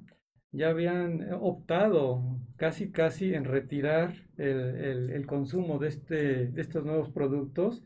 ya 0.51 0.69
habían 0.69 1.31
optado 1.33 2.39
casi 2.57 2.91
casi 2.91 3.33
en 3.33 3.45
retirar 3.45 4.13
el, 4.37 5.11
el 5.11 5.25
consumo 5.25 5.79
de, 5.79 5.87
este, 5.87 6.47
de 6.47 6.61
estos 6.61 6.83
nuevos 6.83 7.09
productos 7.09 7.83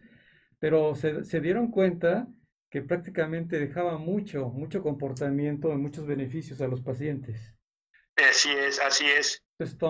pero 0.66 0.95
se, 0.95 1.41
dieron 1.41 1.70
cuenta 1.70 2.28
que 2.72 2.82
prácticamente 2.82 3.60
dejaba 3.60 3.99
mucho, 3.99 4.49
mucho 4.49 4.82
comportamiento 4.82 5.72
y 5.72 5.78
muchos 5.78 6.07
beneficios 6.07 6.60
a 6.60 6.68
los 6.68 6.82
pacientes. 6.82 7.53
Así 8.16 8.49
es, 8.49 8.80
así 8.80 9.06
es. 9.06 9.44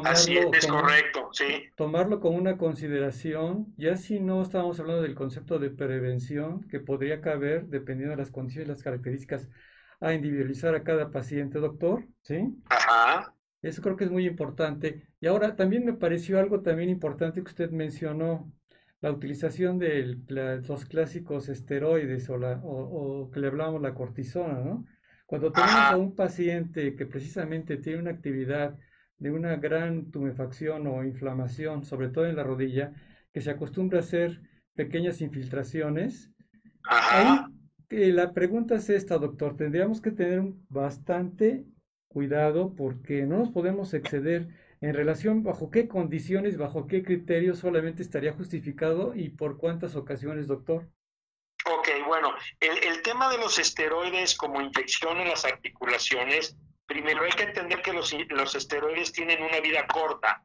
Así 0.06 0.38
es, 0.38 0.68
correcto, 0.68 1.30
sí. 1.32 1.64
Tomarlo 1.76 2.20
como 2.20 2.38
una 2.38 2.58
consideración, 2.58 3.74
ya 3.78 3.98
si 3.98 4.20
no 4.20 4.42
estábamos 4.42 4.80
hablando 4.80 5.02
del 5.02 5.16
concepto 5.16 5.60
de 5.60 5.70
prevención, 5.70 6.68
que 6.68 6.80
podría 6.80 7.22
caber, 7.22 7.68
dependiendo 7.68 8.12
de 8.12 8.22
las 8.22 8.32
condiciones 8.32 8.68
y 8.68 8.72
las 8.72 8.84
características, 8.84 9.50
a 10.00 10.14
individualizar 10.14 10.76
a 10.76 10.84
cada 10.84 11.10
paciente, 11.10 11.60
doctor, 11.60 12.06
¿sí? 12.22 12.56
Ajá. 12.70 13.34
Eso 13.62 13.82
creo 13.82 13.96
que 13.96 14.04
es 14.04 14.12
muy 14.12 14.28
importante. 14.28 15.08
Y 15.20 15.28
ahora 15.28 15.56
también 15.56 15.86
me 15.86 15.94
pareció 15.94 16.40
algo 16.40 16.62
también 16.62 16.90
importante 16.90 17.42
que 17.42 17.50
usted 17.50 17.72
mencionó, 17.72 18.52
la 19.02 19.12
utilización 19.12 19.78
de 19.78 20.18
los 20.28 20.86
clásicos 20.86 21.48
esteroides 21.50 22.28
o, 22.30 22.38
la, 22.38 22.60
o, 22.64 23.30
que 23.32 23.40
le 23.40 23.48
hablamos 23.48 23.80
la 23.80 23.94
cortisona, 23.94 24.54
¿no? 24.54 24.86
Cuando 25.28 25.52
tenemos 25.52 25.76
a 25.76 25.98
un 25.98 26.16
paciente 26.16 26.96
que 26.96 27.06
precisamente 27.06 27.78
tiene 27.78 28.00
una 28.00 28.12
actividad 28.12 28.78
de 29.18 29.32
una 29.32 29.56
gran 29.56 30.12
tumefacción 30.12 30.88
o 30.88 31.04
inflamación, 31.04 31.84
sobre 31.84 32.10
todo 32.10 32.26
en 32.26 32.36
la 32.36 32.44
rodilla, 32.44 32.94
que 33.34 33.42
se 33.42 33.52
acostumbra 33.52 34.00
a 34.00 34.02
hacer 34.02 34.42
pequeñas 34.76 35.22
infiltraciones, 35.22 36.32
ahí 36.84 37.28
eh, 37.90 38.12
la 38.12 38.34
pregunta 38.34 38.76
es 38.76 38.90
esta, 38.90 39.18
doctor, 39.18 39.56
tendríamos 39.56 40.02
que 40.02 40.12
tener 40.12 40.42
bastante 40.70 41.66
cuidado 42.08 42.74
porque 42.76 43.26
no 43.26 43.38
nos 43.38 43.52
podemos 43.52 43.94
exceder 43.94 44.48
en 44.82 44.94
relación 44.94 45.44
bajo 45.44 45.70
qué 45.70 45.88
condiciones, 45.88 46.58
bajo 46.58 46.88
qué 46.88 47.04
criterios 47.04 47.60
solamente 47.60 48.02
estaría 48.02 48.34
justificado 48.34 49.14
y 49.16 49.30
por 49.30 49.58
cuántas 49.58 49.96
ocasiones, 49.96 50.48
doctor. 50.48 50.90
Ok, 51.66 51.88
bueno, 52.06 52.34
el, 52.60 53.02
tema 53.02 53.30
de 53.32 53.38
los 53.38 53.58
esteroides 53.60 54.36
como 54.36 54.62
inyección 54.62 55.18
en 55.18 55.30
las 55.30 55.46
articulaciones, 55.46 56.58
primero 56.96 57.26
hay 57.26 57.32
que 57.32 57.44
entender 57.44 57.82
que 57.82 57.92
los, 57.92 58.16
los 58.30 58.56
esteroides 58.56 59.12
tienen 59.12 59.44
una 59.44 59.60
vida 59.60 59.86
corta, 59.86 60.42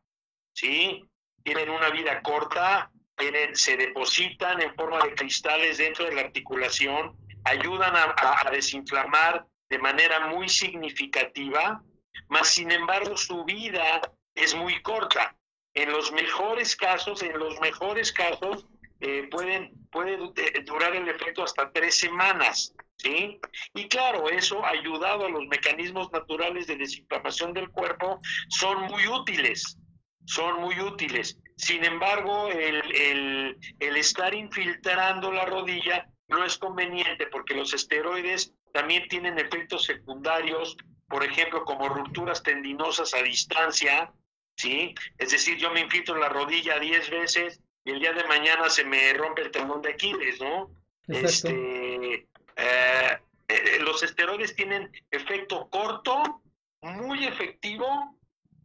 ¿sí? 0.53 1.09
Tienen 1.45 1.71
una 1.71 1.91
vida 1.91 2.21
corta, 2.23 2.91
tienen, 3.17 3.55
se 3.55 3.77
depositan 3.77 4.61
en 4.61 4.75
forma 4.75 4.99
de 5.05 5.15
cristales 5.15 5.79
dentro 5.79 6.07
de 6.07 6.15
la 6.17 6.23
articulación, 6.23 7.17
ayudan 7.45 7.95
a, 7.95 8.17
a 8.45 8.51
desinflamar 8.51 9.47
de 9.69 9.79
manera 9.79 10.27
muy 10.27 10.49
significativa, 10.49 11.85
más 12.29 12.49
sin 12.49 12.73
embargo 12.73 13.17
su 13.17 13.45
vida 13.45 14.01
es 14.35 14.53
muy 14.53 14.83
corta. 14.83 15.37
En 15.75 15.93
los 15.93 16.11
mejores 16.11 16.75
casos, 16.75 17.23
en 17.23 17.39
los 17.39 17.61
mejores 17.61 18.13
casos, 18.13 18.67
eh, 19.01 19.29
pueden, 19.31 19.73
puede 19.91 20.19
durar 20.65 20.95
el 20.95 21.09
efecto 21.09 21.43
hasta 21.43 21.73
tres 21.73 21.99
semanas, 21.99 22.75
¿sí? 22.97 23.41
Y 23.75 23.89
claro, 23.89 24.29
eso 24.29 24.65
ayudado 24.65 25.27
a 25.27 25.31
los 25.31 25.47
mecanismos 25.47 26.13
naturales 26.13 26.67
de 26.67 26.77
desinflamación 26.77 27.55
del 27.55 27.71
cuerpo, 27.71 28.21
son 28.49 28.83
muy 28.83 29.07
útiles, 29.09 29.79
son 30.27 30.61
muy 30.61 30.79
útiles. 30.81 31.39
Sin 31.57 31.85
embargo, 31.85 32.49
el, 32.49 32.83
el, 32.95 33.59
el 33.79 33.97
estar 33.97 34.35
infiltrando 34.35 35.33
la 35.33 35.47
rodilla 35.47 36.07
no 36.29 36.45
es 36.45 36.59
conveniente 36.59 37.27
porque 37.27 37.55
los 37.55 37.73
esteroides 37.73 38.55
también 38.73 39.09
tienen 39.09 39.39
efectos 39.39 39.85
secundarios, 39.85 40.77
por 41.09 41.25
ejemplo, 41.25 41.65
como 41.65 41.89
rupturas 41.89 42.43
tendinosas 42.43 43.15
a 43.15 43.23
distancia, 43.23 44.13
¿sí? 44.57 44.95
Es 45.19 45.31
decir, 45.31 45.57
yo 45.57 45.71
me 45.71 45.81
infiltro 45.81 46.17
la 46.17 46.29
rodilla 46.29 46.79
10 46.79 47.11
veces 47.11 47.61
y 47.85 47.91
el 47.91 48.01
día 48.01 48.13
de 48.13 48.25
mañana 48.25 48.69
se 48.69 48.85
me 48.85 49.13
rompe 49.15 49.43
el 49.43 49.51
tendón 49.51 49.83
de 49.83 49.91
Aquiles, 49.91 50.41
¿no? 50.41 50.71
Este, 51.07 52.15
eh, 52.57 53.19
eh, 53.49 53.79
los 53.81 54.03
esteroides 54.03 54.55
tienen 54.55 54.91
efecto 55.11 55.69
corto, 55.71 56.43
muy 56.83 57.25
efectivo, 57.25 58.19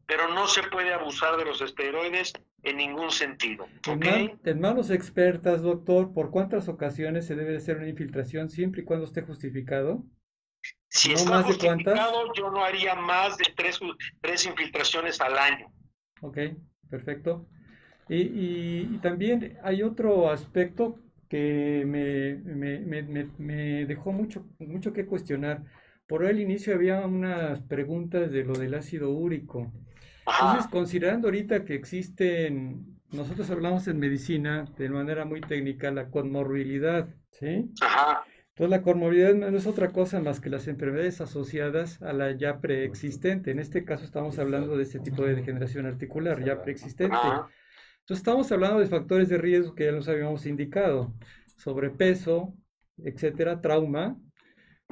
pero 0.05 0.27
no 0.29 0.47
se 0.47 0.63
puede 0.63 0.93
abusar 0.93 1.37
de 1.37 1.45
los 1.45 1.61
esteroides 1.61 2.33
en 2.63 2.77
ningún 2.77 3.11
sentido. 3.11 3.67
En, 3.85 4.59
manos 4.59 4.89
expertas, 4.89 5.61
doctor, 5.61 6.13
¿por 6.13 6.31
cuántas 6.31 6.67
ocasiones 6.67 7.25
se 7.25 7.35
debe 7.35 7.57
hacer 7.57 7.77
una 7.77 7.87
infiltración 7.87 8.49
siempre 8.49 8.81
y 8.81 8.85
cuando 8.85 9.05
esté 9.05 9.21
justificado? 9.21 10.03
Si 10.89 11.09
¿No 11.09 11.15
está 11.15 11.43
justificado, 11.43 12.33
yo 12.33 12.49
no 12.51 12.63
haría 12.63 12.95
más 12.95 13.37
de 13.37 13.45
tres, 13.55 13.79
tres 14.21 14.45
infiltraciones 14.45 15.21
al 15.21 15.37
año. 15.37 15.71
Ok, 16.21 16.37
perfecto. 16.89 17.47
Y, 18.07 18.97
también 18.99 19.57
hay 19.63 19.83
otro 19.83 20.29
aspecto 20.29 20.99
que 21.27 21.83
me, 21.85 22.35
me, 23.37 23.85
dejó 23.85 24.11
mucho, 24.11 24.45
mucho 24.59 24.93
que 24.93 25.05
cuestionar. 25.05 25.63
Por 26.07 26.23
el 26.25 26.39
inicio 26.39 26.75
había 26.75 27.05
unas 27.05 27.61
preguntas 27.61 28.31
de 28.31 28.43
lo 28.43 28.53
del 28.53 28.75
ácido 28.75 29.09
úrico. 29.09 29.71
Entonces, 30.27 30.69
considerando 30.71 31.27
ahorita 31.27 31.65
que 31.65 31.75
existen, 31.75 32.99
nosotros 33.11 33.49
hablamos 33.49 33.87
en 33.87 33.99
medicina 33.99 34.65
de 34.77 34.89
manera 34.89 35.25
muy 35.25 35.41
técnica, 35.41 35.91
la 35.91 36.09
conmorbilidad, 36.09 37.07
¿sí? 37.31 37.71
Ajá. 37.81 38.23
Entonces 38.55 38.69
la 38.69 38.83
comorbilidad 38.83 39.33
no 39.33 39.57
es 39.57 39.67
otra 39.67 39.91
cosa 39.91 40.21
más 40.21 40.39
que 40.39 40.49
las 40.49 40.69
enfermedades 40.69 41.19
asociadas 41.19 42.01
a 42.01 42.13
la 42.13 42.31
ya 42.31 42.61
preexistente. 42.61 43.51
En 43.51 43.59
este 43.59 43.83
caso 43.83 44.05
estamos 44.05 44.39
hablando 44.39 44.77
de 44.77 44.83
este 44.83 44.99
tipo 44.99 45.25
de 45.25 45.35
degeneración 45.35 45.85
articular 45.85 46.41
ya 46.41 46.61
preexistente. 46.61 47.17
Entonces 48.05 48.21
estamos 48.21 48.51
hablando 48.51 48.79
de 48.79 48.85
factores 48.85 49.29
de 49.29 49.39
riesgo 49.39 49.73
que 49.73 49.85
ya 49.85 49.91
los 49.91 50.07
habíamos 50.07 50.45
indicado. 50.45 51.11
Sobrepeso, 51.57 52.53
etcétera, 52.99 53.61
trauma, 53.61 54.15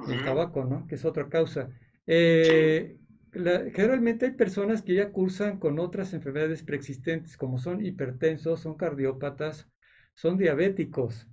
el 0.07 0.23
tabaco, 0.25 0.65
¿no? 0.65 0.87
Que 0.87 0.95
es 0.95 1.05
otra 1.05 1.29
causa. 1.29 1.69
Eh, 2.07 2.97
generalmente 3.31 4.25
hay 4.25 4.31
personas 4.31 4.81
que 4.81 4.95
ya 4.95 5.11
cursan 5.11 5.59
con 5.59 5.77
otras 5.77 6.15
enfermedades 6.15 6.63
preexistentes, 6.63 7.37
como 7.37 7.59
son 7.59 7.85
hipertensos, 7.85 8.61
son 8.61 8.73
cardiópatas, 8.77 9.69
son 10.15 10.35
diabéticos. 10.39 11.27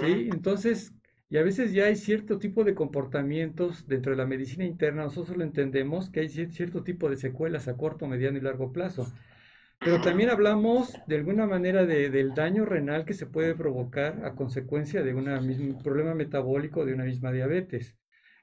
¿sí? 0.00 0.28
Entonces, 0.30 0.92
y 1.30 1.38
a 1.38 1.42
veces 1.42 1.72
ya 1.72 1.86
hay 1.86 1.96
cierto 1.96 2.38
tipo 2.38 2.64
de 2.64 2.74
comportamientos 2.74 3.86
dentro 3.86 4.12
de 4.12 4.18
la 4.18 4.26
medicina 4.26 4.66
interna, 4.66 5.04
nosotros 5.04 5.38
lo 5.38 5.44
entendemos, 5.44 6.10
que 6.10 6.20
hay 6.20 6.28
cierto 6.28 6.84
tipo 6.84 7.08
de 7.08 7.16
secuelas 7.16 7.66
a 7.66 7.78
corto, 7.78 8.06
mediano 8.06 8.36
y 8.36 8.42
largo 8.42 8.72
plazo. 8.72 9.10
Pero 9.84 10.00
también 10.00 10.30
hablamos 10.30 10.94
de 11.06 11.16
alguna 11.16 11.46
manera 11.46 11.84
de, 11.84 12.08
del 12.08 12.32
daño 12.34 12.64
renal 12.64 13.04
que 13.04 13.12
se 13.12 13.26
puede 13.26 13.54
provocar 13.54 14.24
a 14.24 14.34
consecuencia 14.34 15.02
de 15.02 15.12
una 15.12 15.38
un 15.40 15.82
problema 15.82 16.14
metabólico 16.14 16.86
de 16.86 16.94
una 16.94 17.04
misma 17.04 17.32
diabetes, 17.32 17.94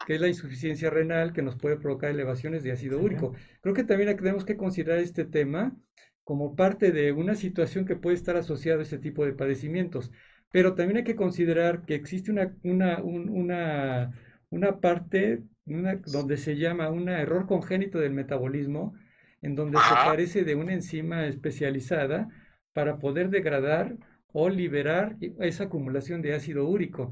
que 0.05 0.13
es 0.15 0.21
la 0.21 0.27
insuficiencia 0.27 0.91
renal 0.91 1.33
que 1.33 1.41
nos 1.41 1.55
puede 1.55 1.77
provocar 1.77 2.11
elevaciones 2.11 2.61
de 2.63 2.71
ácido 2.71 2.99
úrico. 2.99 3.33
Creo 3.61 3.73
que 3.73 3.83
también 3.83 4.15
tenemos 4.15 4.45
que 4.45 4.55
considerar 4.55 4.99
este 4.99 5.25
tema 5.25 5.75
como 6.23 6.55
parte 6.55 6.91
de 6.91 7.11
una 7.11 7.33
situación 7.33 7.85
que 7.85 7.95
puede 7.95 8.15
estar 8.17 8.37
asociada 8.37 8.79
a 8.79 8.83
este 8.83 8.99
tipo 8.99 9.25
de 9.25 9.33
padecimientos. 9.33 10.11
Pero 10.51 10.75
también 10.75 10.97
hay 10.97 11.03
que 11.03 11.15
considerar 11.15 11.85
que 11.85 11.95
existe 11.95 12.29
una, 12.31 12.55
una, 12.63 13.01
una, 13.01 14.11
una 14.51 14.79
parte 14.79 15.43
donde 15.65 16.37
se 16.37 16.55
llama 16.57 16.89
un 16.89 17.09
error 17.09 17.47
congénito 17.47 17.99
del 17.99 18.13
metabolismo, 18.13 18.93
en 19.41 19.55
donde 19.55 19.77
se 19.77 19.93
carece 19.93 20.43
de 20.43 20.55
una 20.55 20.73
enzima 20.73 21.25
especializada 21.25 22.29
para 22.73 22.99
poder 22.99 23.29
degradar 23.29 23.95
o 24.31 24.49
liberar 24.49 25.17
esa 25.39 25.65
acumulación 25.65 26.21
de 26.21 26.33
ácido 26.33 26.67
úrico. 26.67 27.11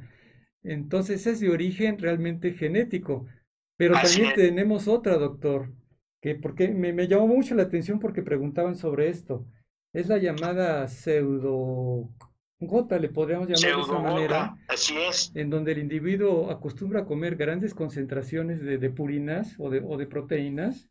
Entonces 0.64 1.26
es 1.28 1.40
de 1.40 1.50
origen 1.50 1.98
realmente 1.98 2.54
genético. 2.54 3.26
Pero 3.78 3.96
también 3.96 4.34
tenemos 4.36 4.88
otra, 4.88 5.18
doctor, 5.18 5.72
que 6.22 6.36
porque 6.36 6.68
me, 6.70 6.92
me, 6.92 7.08
llamó 7.08 7.28
mucho 7.28 7.56
la 7.56 7.64
atención 7.64 8.00
porque 8.00 8.22
preguntaban 8.22 8.76
sobre 8.76 9.08
esto. 9.08 9.46
Es 9.94 10.08
la 10.08 10.18
llamada 10.18 10.88
pseudo 10.88 12.10
gota, 12.60 13.00
le 13.00 13.08
podríamos 13.10 13.48
llamar 13.48 13.78
de 13.78 13.82
esa 13.82 14.00
manera. 14.00 14.58
Así 14.68 14.96
es. 14.98 15.32
En 15.34 15.50
donde 15.50 15.72
el 15.72 15.80
individuo 15.80 16.52
acostumbra 16.52 17.02
a 17.02 17.06
comer 17.06 17.38
grandes 17.38 17.74
concentraciones 17.74 18.62
de, 18.62 18.78
de 18.78 18.90
purinas 18.90 19.56
o 19.58 19.70
de, 19.70 19.82
o 19.84 19.98
de 19.98 20.08
proteínas 20.08 20.90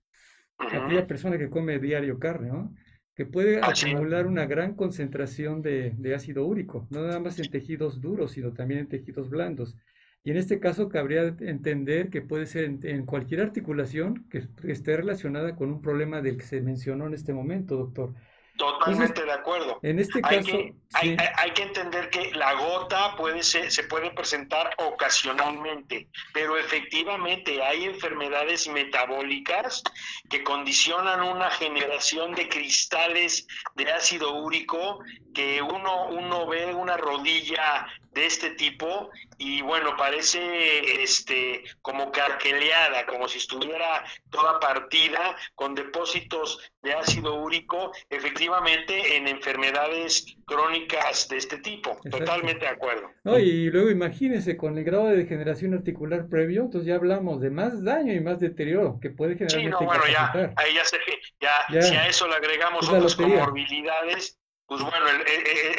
aquella 0.59 1.07
persona 1.07 1.39
que 1.39 1.51
come 1.51 1.79
diario 1.79 2.19
carne, 2.19 2.49
¿no? 2.49 2.75
que 3.15 3.27
puede 3.27 3.61
acumular 3.61 4.29
una 4.29 4.47
gran 4.47 4.75
concentración 4.75 5.61
de, 5.61 5.91
de, 5.99 6.15
ácido 6.15 6.47
úrico, 6.47 6.87
no 6.91 7.03
nada 7.03 7.19
más 7.19 7.39
en 7.41 7.51
tejidos 7.51 8.01
duros, 8.01 8.31
sino 8.31 8.53
también 8.53 8.81
en 8.81 8.89
tejidos 8.89 9.29
blandos. 9.29 9.77
Y 10.23 10.31
en 10.31 10.37
este 10.37 10.61
caso 10.61 10.89
cabría 10.89 11.35
entender 11.41 12.11
que 12.11 12.21
puede 12.21 12.47
ser 12.47 12.65
en, 12.65 13.07
cualquier 13.07 13.41
articulación 13.41 14.29
que 14.29 14.47
esté 14.71 14.97
relacionada 14.97 15.57
con 15.57 15.71
un 15.71 15.81
problema 15.81 16.21
del 16.21 16.37
que 16.37 16.45
se 16.45 16.61
mencionó 16.61 17.07
en 17.07 17.15
este 17.15 17.33
momento, 17.33 17.77
doctor. 17.77 18.15
Totalmente 18.59 19.25
de 19.25 19.33
acuerdo. 19.33 19.79
En 19.83 20.01
este 20.01 20.21
hay 20.25 20.39
caso, 20.39 20.59
hay, 20.95 21.51
que 21.55 21.63
entender 21.63 22.11
que 22.11 22.33
la 22.35 22.55
gota 22.55 23.15
puede 23.15 23.45
ser, 23.45 23.71
se 23.71 23.85
puede 23.85 24.11
presentar 24.11 24.75
ocasionalmente, 24.79 26.09
pero 26.35 26.59
efectivamente 26.59 27.63
hay 27.63 27.85
enfermedades 27.85 28.67
metabólicas 28.67 29.81
que 30.29 30.43
condicionan 30.43 31.23
una 31.23 31.51
generación 31.53 32.35
de 32.35 32.49
cristales 32.49 33.47
de 33.77 33.93
ácido 33.93 34.35
úrico 34.35 34.99
que 35.33 35.63
uno, 35.63 36.09
uno 36.09 36.49
ve 36.49 36.75
una 36.75 36.97
rodilla 36.97 37.87
de 38.13 38.27
este 38.27 38.51
tipo 38.51 39.11
y 39.37 39.63
bueno, 39.63 39.97
parece 39.97 41.03
este 41.03 41.63
como 41.83 42.11
carqueleada, 42.11 43.07
como 43.07 43.29
si 43.29 43.39
estuviera 43.39 44.05
toda 44.31 44.59
partida 44.61 45.37
con 45.55 45.75
depósitos 45.75 46.59
de 46.83 46.95
ácido 46.95 47.35
úrico, 47.37 47.93
efectivamente 48.11 49.17
en 49.17 49.29
enfermedades 49.29 50.25
crónicas 50.47 51.29
de 51.29 51.37
este 51.37 51.59
tipo. 51.59 51.99
Totalmente 52.11 52.65
de 52.65 52.71
acuerdo. 52.71 53.11
No, 53.25 53.39
y 53.39 53.71
luego 53.71 53.91
imagínese 53.91 54.57
con 54.57 54.79
el 54.79 54.85
grado 54.85 55.07
de 55.07 55.17
degeneración 55.17 55.75
articular 55.75 56.29
previo, 56.29 56.63
entonces 56.63 56.89
ya 56.89 56.95
hablamos 56.95 57.41
de 57.41 57.51
más 57.51 57.85
daño 57.85 58.13
y 58.13 58.21
más 58.21 58.41
deterioro 58.41 58.99
que 59.01 59.11
puede 59.11 59.37
generar. 59.37 59.61
Sí, 59.61 59.67
no, 59.67 59.79
bueno, 59.81 60.03
ya, 60.11 60.33
ahí 60.57 60.75
ya, 60.75 60.85
se, 60.85 60.99
ya, 61.41 61.83
si 61.83 61.95
a 61.95 62.09
eso 62.09 62.27
le 62.29 62.37
agregamos 62.37 62.89
otras 62.89 63.15
comorbilidades, 63.15 64.38
pues 64.69 64.83
bueno, 64.83 65.07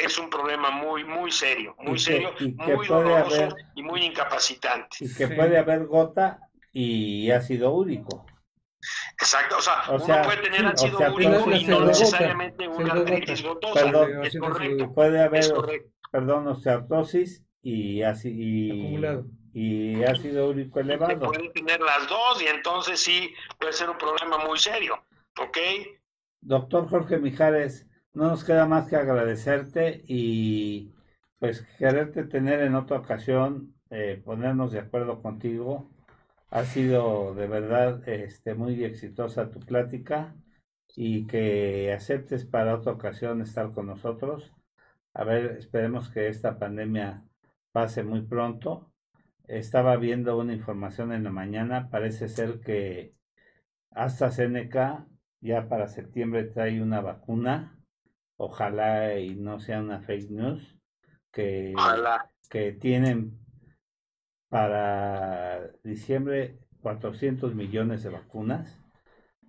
es 0.00 0.18
un 0.18 0.28
problema 0.28 0.70
muy, 0.70 1.04
muy 1.04 1.30
serio, 1.30 1.76
muy 1.78 1.96
serio, 1.96 2.34
muy 2.56 2.86
doloroso 2.88 3.48
y 3.76 3.84
muy 3.84 4.04
incapacitante. 4.04 4.96
Y 4.98 5.14
que 5.14 5.28
puede 5.28 5.58
haber 5.58 5.86
gota 5.86 6.40
y 6.72 7.30
ácido 7.30 7.70
úrico. 7.70 8.26
Exacto, 9.12 9.58
o 9.58 9.60
sea, 9.62 9.84
uno 9.90 10.22
puede 10.24 10.42
tener 10.42 10.66
ácido 10.66 10.98
úrico 11.14 11.52
y 11.52 11.64
no 11.66 11.84
necesariamente 11.84 12.66
una 12.66 12.94
artritis 12.94 13.44
gotosa, 13.44 13.84
perdón, 13.84 14.24
es 14.24 14.36
correcto. 14.36 14.92
Puede 14.92 15.22
haber, 15.22 15.44
perdón, 16.10 16.48
osteoporosis 16.48 17.44
y, 17.62 18.02
y, 18.02 18.98
y 19.54 20.02
ácido 20.02 20.48
úrico 20.48 20.80
elevado. 20.80 21.30
puede 21.30 21.50
tener 21.50 21.80
las 21.80 22.08
dos 22.08 22.42
y 22.42 22.48
entonces 22.48 22.98
sí 22.98 23.32
puede 23.56 23.72
ser 23.72 23.88
un 23.88 23.98
problema 23.98 24.38
muy 24.38 24.58
serio, 24.58 25.00
¿ok? 25.38 25.58
Doctor 26.40 26.88
Jorge 26.88 27.18
Mijares, 27.18 27.86
no 28.14 28.28
nos 28.28 28.44
queda 28.44 28.66
más 28.66 28.88
que 28.88 28.96
agradecerte 28.96 30.02
y 30.06 30.92
pues 31.38 31.62
quererte 31.78 32.24
tener 32.24 32.60
en 32.60 32.74
otra 32.74 32.98
ocasión, 32.98 33.74
eh, 33.90 34.20
ponernos 34.24 34.72
de 34.72 34.80
acuerdo 34.80 35.22
contigo. 35.22 35.90
Ha 36.50 36.64
sido 36.64 37.34
de 37.34 37.46
verdad 37.46 38.06
este, 38.08 38.54
muy 38.54 38.84
exitosa 38.84 39.50
tu 39.50 39.60
plática 39.60 40.34
y 40.96 41.26
que 41.26 41.92
aceptes 41.92 42.44
para 42.44 42.74
otra 42.74 42.92
ocasión 42.92 43.40
estar 43.42 43.72
con 43.72 43.86
nosotros. 43.86 44.52
A 45.14 45.24
ver, 45.24 45.56
esperemos 45.58 46.10
que 46.10 46.28
esta 46.28 46.58
pandemia 46.58 47.24
pase 47.72 48.02
muy 48.02 48.22
pronto. 48.22 48.92
Estaba 49.48 49.96
viendo 49.96 50.38
una 50.38 50.52
información 50.54 51.12
en 51.12 51.24
la 51.24 51.30
mañana, 51.30 51.88
parece 51.90 52.28
ser 52.28 52.60
que 52.60 53.14
hasta 53.90 54.30
ya 55.40 55.68
para 55.68 55.88
septiembre 55.88 56.44
trae 56.44 56.82
una 56.82 57.00
vacuna 57.00 57.79
ojalá 58.42 59.18
y 59.18 59.34
no 59.34 59.60
sea 59.60 59.80
una 59.80 60.00
fake 60.00 60.30
news, 60.30 60.78
que, 61.30 61.74
que 62.48 62.72
tienen 62.72 63.38
para 64.48 65.68
diciembre 65.84 66.58
400 66.80 67.54
millones 67.54 68.02
de 68.02 68.08
vacunas 68.08 68.82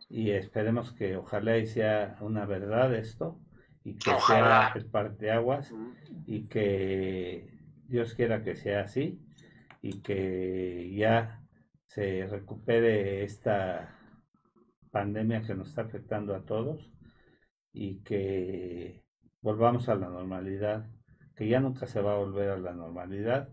y 0.09 0.31
esperemos 0.31 0.91
que 0.91 1.15
ojalá 1.15 1.57
y 1.57 1.67
sea 1.67 2.17
una 2.19 2.45
verdad 2.45 2.93
esto 2.93 3.39
y 3.85 3.97
que 3.97 4.11
sea 4.27 4.73
el 4.75 5.29
aguas 5.31 5.73
y 6.27 6.47
que 6.47 7.49
Dios 7.87 8.13
quiera 8.13 8.43
que 8.43 8.57
sea 8.57 8.81
así 8.81 9.21
y 9.81 10.01
que 10.01 10.93
ya 10.93 11.41
se 11.85 12.27
recupere 12.27 13.23
esta 13.23 13.97
pandemia 14.91 15.43
que 15.43 15.55
nos 15.55 15.69
está 15.69 15.83
afectando 15.83 16.35
a 16.35 16.43
todos 16.43 16.91
y 17.73 18.03
que 18.03 19.03
volvamos 19.41 19.89
a 19.89 19.95
la 19.95 20.09
normalidad, 20.09 20.87
que 21.35 21.47
ya 21.47 21.59
nunca 21.59 21.87
se 21.87 22.01
va 22.01 22.13
a 22.13 22.17
volver 22.17 22.49
a 22.49 22.57
la 22.57 22.73
normalidad, 22.73 23.49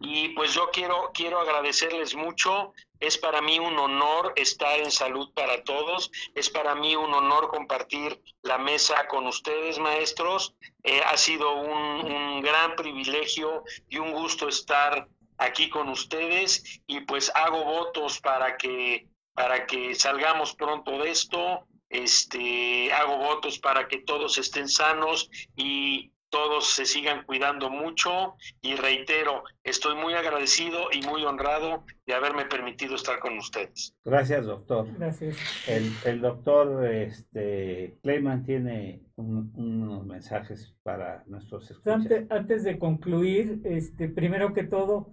Y 0.00 0.30
pues 0.30 0.54
yo 0.54 0.70
quiero, 0.72 1.10
quiero 1.12 1.40
agradecerles 1.40 2.14
mucho. 2.14 2.72
Es 3.00 3.18
para 3.18 3.42
mí 3.42 3.58
un 3.58 3.78
honor 3.78 4.32
estar 4.36 4.80
en 4.80 4.90
Salud 4.90 5.30
para 5.34 5.64
Todos. 5.64 6.10
Es 6.34 6.48
para 6.48 6.74
mí 6.74 6.96
un 6.96 7.12
honor 7.12 7.48
compartir 7.48 8.18
la 8.40 8.56
mesa 8.56 9.06
con 9.08 9.26
ustedes, 9.26 9.78
maestros. 9.78 10.54
Eh, 10.84 11.02
ha 11.04 11.18
sido 11.18 11.54
un, 11.54 12.10
un 12.10 12.40
gran 12.40 12.76
privilegio 12.76 13.62
y 13.90 13.98
un 13.98 14.12
gusto 14.12 14.48
estar 14.48 15.06
aquí 15.42 15.68
con 15.68 15.88
ustedes 15.88 16.82
y 16.86 17.00
pues 17.00 17.30
hago 17.34 17.64
votos 17.64 18.20
para 18.20 18.56
que 18.56 19.08
para 19.34 19.66
que 19.66 19.94
salgamos 19.94 20.54
pronto 20.54 20.98
de 20.98 21.10
esto. 21.10 21.66
Este, 21.88 22.90
hago 22.92 23.18
votos 23.18 23.58
para 23.58 23.86
que 23.86 23.98
todos 23.98 24.38
estén 24.38 24.66
sanos 24.66 25.28
y 25.56 26.10
todos 26.32 26.70
se 26.70 26.86
sigan 26.86 27.24
cuidando 27.24 27.68
mucho 27.68 28.36
y 28.62 28.74
reitero, 28.74 29.44
estoy 29.62 29.94
muy 29.96 30.14
agradecido 30.14 30.88
y 30.90 31.06
muy 31.06 31.22
honrado 31.24 31.84
de 32.06 32.14
haberme 32.14 32.46
permitido 32.46 32.94
estar 32.94 33.18
con 33.18 33.36
ustedes. 33.36 33.94
Gracias, 34.02 34.46
doctor. 34.46 34.88
Gracias. 34.96 35.36
El, 35.68 35.92
el 36.06 36.22
doctor 36.22 36.86
este, 36.86 37.98
Clayman 38.02 38.44
tiene 38.44 39.02
unos 39.16 40.06
mensajes 40.06 40.74
para 40.82 41.22
nuestros 41.26 41.70
escuchas. 41.70 41.94
Antes, 41.94 42.30
antes 42.30 42.64
de 42.64 42.78
concluir, 42.78 43.60
este, 43.64 44.08
primero 44.08 44.54
que 44.54 44.64
todo, 44.64 45.10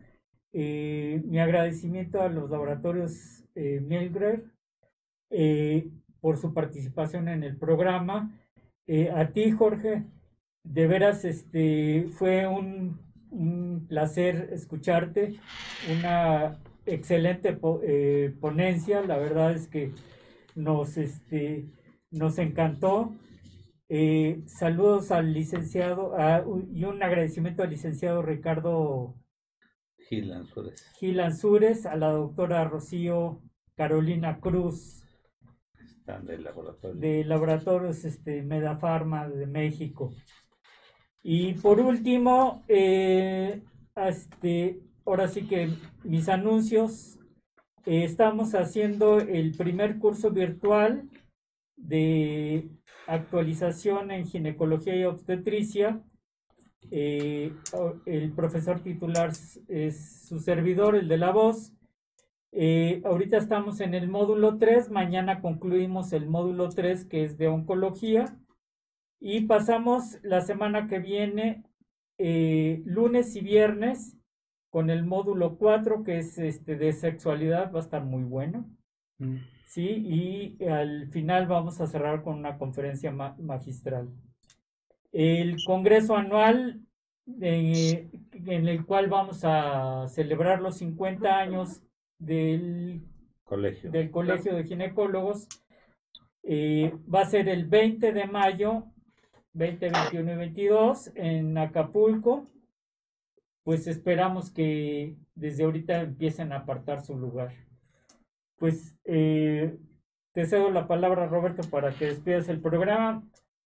eh, 0.53 1.21
mi 1.25 1.39
agradecimiento 1.39 2.21
a 2.21 2.29
los 2.29 2.49
laboratorios 2.49 3.43
eh. 3.55 4.43
Eh, 5.31 5.89
por 6.21 6.37
su 6.37 6.53
participación 6.53 7.27
en 7.27 7.43
el 7.43 7.57
programa. 7.57 8.31
Eh, 8.87 9.11
a 9.11 9.31
ti, 9.31 9.51
Jorge, 9.51 10.03
de 10.63 10.87
veras 10.87 11.23
este, 11.25 12.07
fue 12.13 12.47
un, 12.47 13.07
placer 13.87 14.49
escucharte, 14.53 15.35
una 15.95 16.57
excelente 16.87 17.53
ponencia, 17.53 19.01
la 19.01 19.17
verdad 19.17 19.51
es 19.51 19.67
que 19.67 19.91
nos, 20.55 20.97
este, 20.97 21.67
nos 22.09 22.39
encantó. 22.39 23.13
Saludos 24.47 25.11
al 25.11 25.33
licenciado 25.33 26.15
y 26.73 26.85
un 26.85 27.03
agradecimiento 27.03 27.61
al 27.61 27.69
licenciado 27.69 28.23
Ricardo 28.23 29.15
Gil 30.09 30.33
Ansúrez. 30.33 30.91
Gil 30.99 31.19
Ansúrez, 31.19 31.85
a 31.85 31.95
la 31.95 32.11
doctora 32.11 32.63
Rocío 32.63 33.43
Carolina 33.75 34.39
Cruz. 34.39 35.03
Están 35.79 36.25
del 36.25 36.43
laboratorio. 36.43 36.99
De 36.99 37.23
laboratorios 37.23 38.03
este, 38.05 38.41
Medafarma 38.41 39.29
de 39.29 39.45
México. 39.45 40.11
Y 41.21 41.53
por 41.53 41.79
último, 41.79 42.63
eh, 42.67 43.61
este, 43.95 44.81
ahora 45.05 45.27
sí 45.27 45.47
que 45.47 45.69
mis 46.03 46.27
anuncios. 46.27 47.19
Eh, 47.85 48.03
estamos 48.03 48.55
haciendo 48.55 49.19
el 49.19 49.55
primer 49.55 49.99
curso 49.99 50.31
virtual 50.31 51.07
de 51.77 52.69
actualización 53.07 54.11
en 54.11 54.25
ginecología 54.25 54.95
y 54.95 55.03
obstetricia. 55.03 56.03
Eh, 56.91 57.53
el 58.05 58.31
profesor 58.33 58.81
titular 58.81 59.31
es 59.67 60.25
su 60.27 60.39
servidor, 60.39 60.95
el 60.95 61.07
de 61.07 61.17
la 61.17 61.31
voz. 61.31 61.73
Eh, 62.51 63.01
ahorita 63.05 63.37
estamos 63.37 63.79
en 63.79 63.93
el 63.93 64.07
módulo 64.07 64.57
3, 64.57 64.89
mañana 64.89 65.41
concluimos 65.41 66.13
el 66.13 66.27
módulo 66.27 66.69
3 66.69 67.05
que 67.05 67.23
es 67.23 67.37
de 67.37 67.47
oncología 67.47 68.37
y 69.19 69.41
pasamos 69.41 70.17
la 70.23 70.41
semana 70.41 70.87
que 70.87 70.97
viene, 70.99 71.63
lunes 72.17 73.35
y 73.35 73.41
viernes, 73.41 74.17
con 74.69 74.89
el 74.89 75.03
módulo 75.03 75.57
4 75.57 76.03
que 76.03 76.19
es 76.19 76.37
este 76.37 76.75
de 76.75 76.93
sexualidad, 76.93 77.71
va 77.71 77.79
a 77.79 77.83
estar 77.83 78.03
muy 78.03 78.23
bueno. 78.23 78.65
Mm. 79.19 79.37
Sí, 79.65 79.85
y 80.59 80.63
al 80.65 81.09
final 81.09 81.45
vamos 81.45 81.79
a 81.79 81.85
cerrar 81.85 82.23
con 82.23 82.35
una 82.39 82.57
conferencia 82.57 83.11
magistral. 83.11 84.09
El 85.11 85.57
Congreso 85.65 86.15
Anual, 86.15 86.81
en 87.41 88.09
el 88.67 88.85
cual 88.85 89.07
vamos 89.07 89.41
a 89.43 90.07
celebrar 90.09 90.61
los 90.61 90.77
50 90.77 91.37
años 91.37 91.81
del 92.17 93.01
Colegio, 93.43 93.91
del 93.91 94.11
colegio 94.11 94.55
de 94.55 94.63
Ginecólogos, 94.63 95.47
eh, 96.43 96.93
va 97.13 97.21
a 97.21 97.29
ser 97.29 97.49
el 97.49 97.65
20 97.65 98.13
de 98.13 98.27
mayo, 98.27 98.85
20, 99.53 99.89
21 99.89 100.33
y 100.33 100.35
22 100.35 101.11
en 101.15 101.57
Acapulco. 101.57 102.47
Pues 103.63 103.87
esperamos 103.87 104.51
que 104.51 105.15
desde 105.35 105.63
ahorita 105.63 106.01
empiecen 106.01 106.51
a 106.53 106.57
apartar 106.57 107.03
su 107.03 107.17
lugar 107.17 107.51
pues 108.59 108.95
eh, 109.05 109.75
te 110.33 110.45
cedo 110.45 110.69
la 110.69 110.87
palabra, 110.87 111.27
Roberto, 111.27 111.67
para 111.69 111.91
que 111.93 112.05
despidas 112.05 112.49
el 112.49 112.61
programa. 112.61 113.23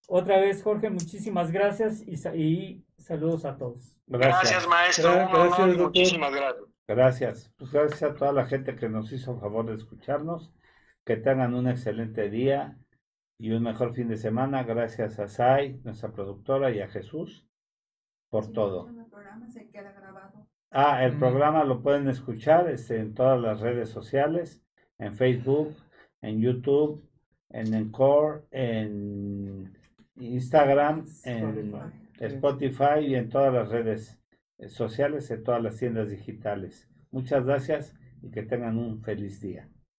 Otra 0.08 0.40
vez, 0.40 0.62
Jorge, 0.62 0.90
muchísimas 0.90 1.52
gracias 1.52 2.02
y, 2.02 2.86
saludos 2.98 3.46
a 3.46 3.58
todos. 3.58 3.98
Gracias, 4.08 4.68
maestro. 4.68 5.12
Gracias, 5.14 5.78
muchísimas 5.78 6.34
gracias. 6.34 6.66
Gracias. 6.88 7.54
Pues 7.58 7.72
gracias 7.72 8.04
a 8.04 8.16
toda 8.16 8.34
la 8.34 8.46
gente 8.46 8.76
que 8.76 8.90
nos 8.90 9.12
hizo 9.12 9.40
favor 9.40 9.66
de 9.66 9.76
escucharnos. 9.76 10.54
Que 11.06 11.18
tengan 11.18 11.54
un 11.54 11.68
excelente 11.68 12.30
día 12.30 12.78
y 13.38 13.52
un 13.52 13.64
mejor 13.64 13.94
fin 13.94 14.08
de 14.08 14.18
semana. 14.18 14.64
Gracias 14.64 15.20
a 15.20 15.28
Sai, 15.28 15.80
nuestra 15.84 16.12
productora, 16.12 16.72
y 16.72 16.82
a 16.82 16.88
Jesús 16.88 17.46
por 18.30 18.52
todo. 18.52 18.90
Ah, 20.72 21.06
el 21.06 21.18
programa 21.18 21.64
lo 21.64 21.82
pueden 21.82 22.08
escuchar 22.10 22.70
este, 22.70 23.00
en 23.00 23.14
todas 23.14 23.40
las 23.40 23.60
redes 23.60 23.90
sociales 23.90 24.64
en 25.04 25.16
Facebook, 25.16 25.76
en 26.22 26.42
YouTube, 26.42 27.08
en 27.50 27.74
Encore, 27.74 28.44
en 28.52 29.78
Instagram, 30.16 31.06
en 31.24 31.74
Spotify 32.20 33.00
y 33.02 33.16
en 33.16 33.30
todas 33.30 33.54
las 33.54 33.70
redes 33.70 34.20
sociales, 34.68 35.30
en 35.32 35.44
todas 35.44 35.62
las 35.62 35.78
tiendas 35.78 36.10
digitales. 36.10 36.88
Muchas 37.12 37.46
gracias 37.46 37.96
y 38.22 38.32
que 38.32 38.44
tengan 38.44 38.78
un 38.78 39.02
feliz 39.02 39.42
día. 39.42 39.68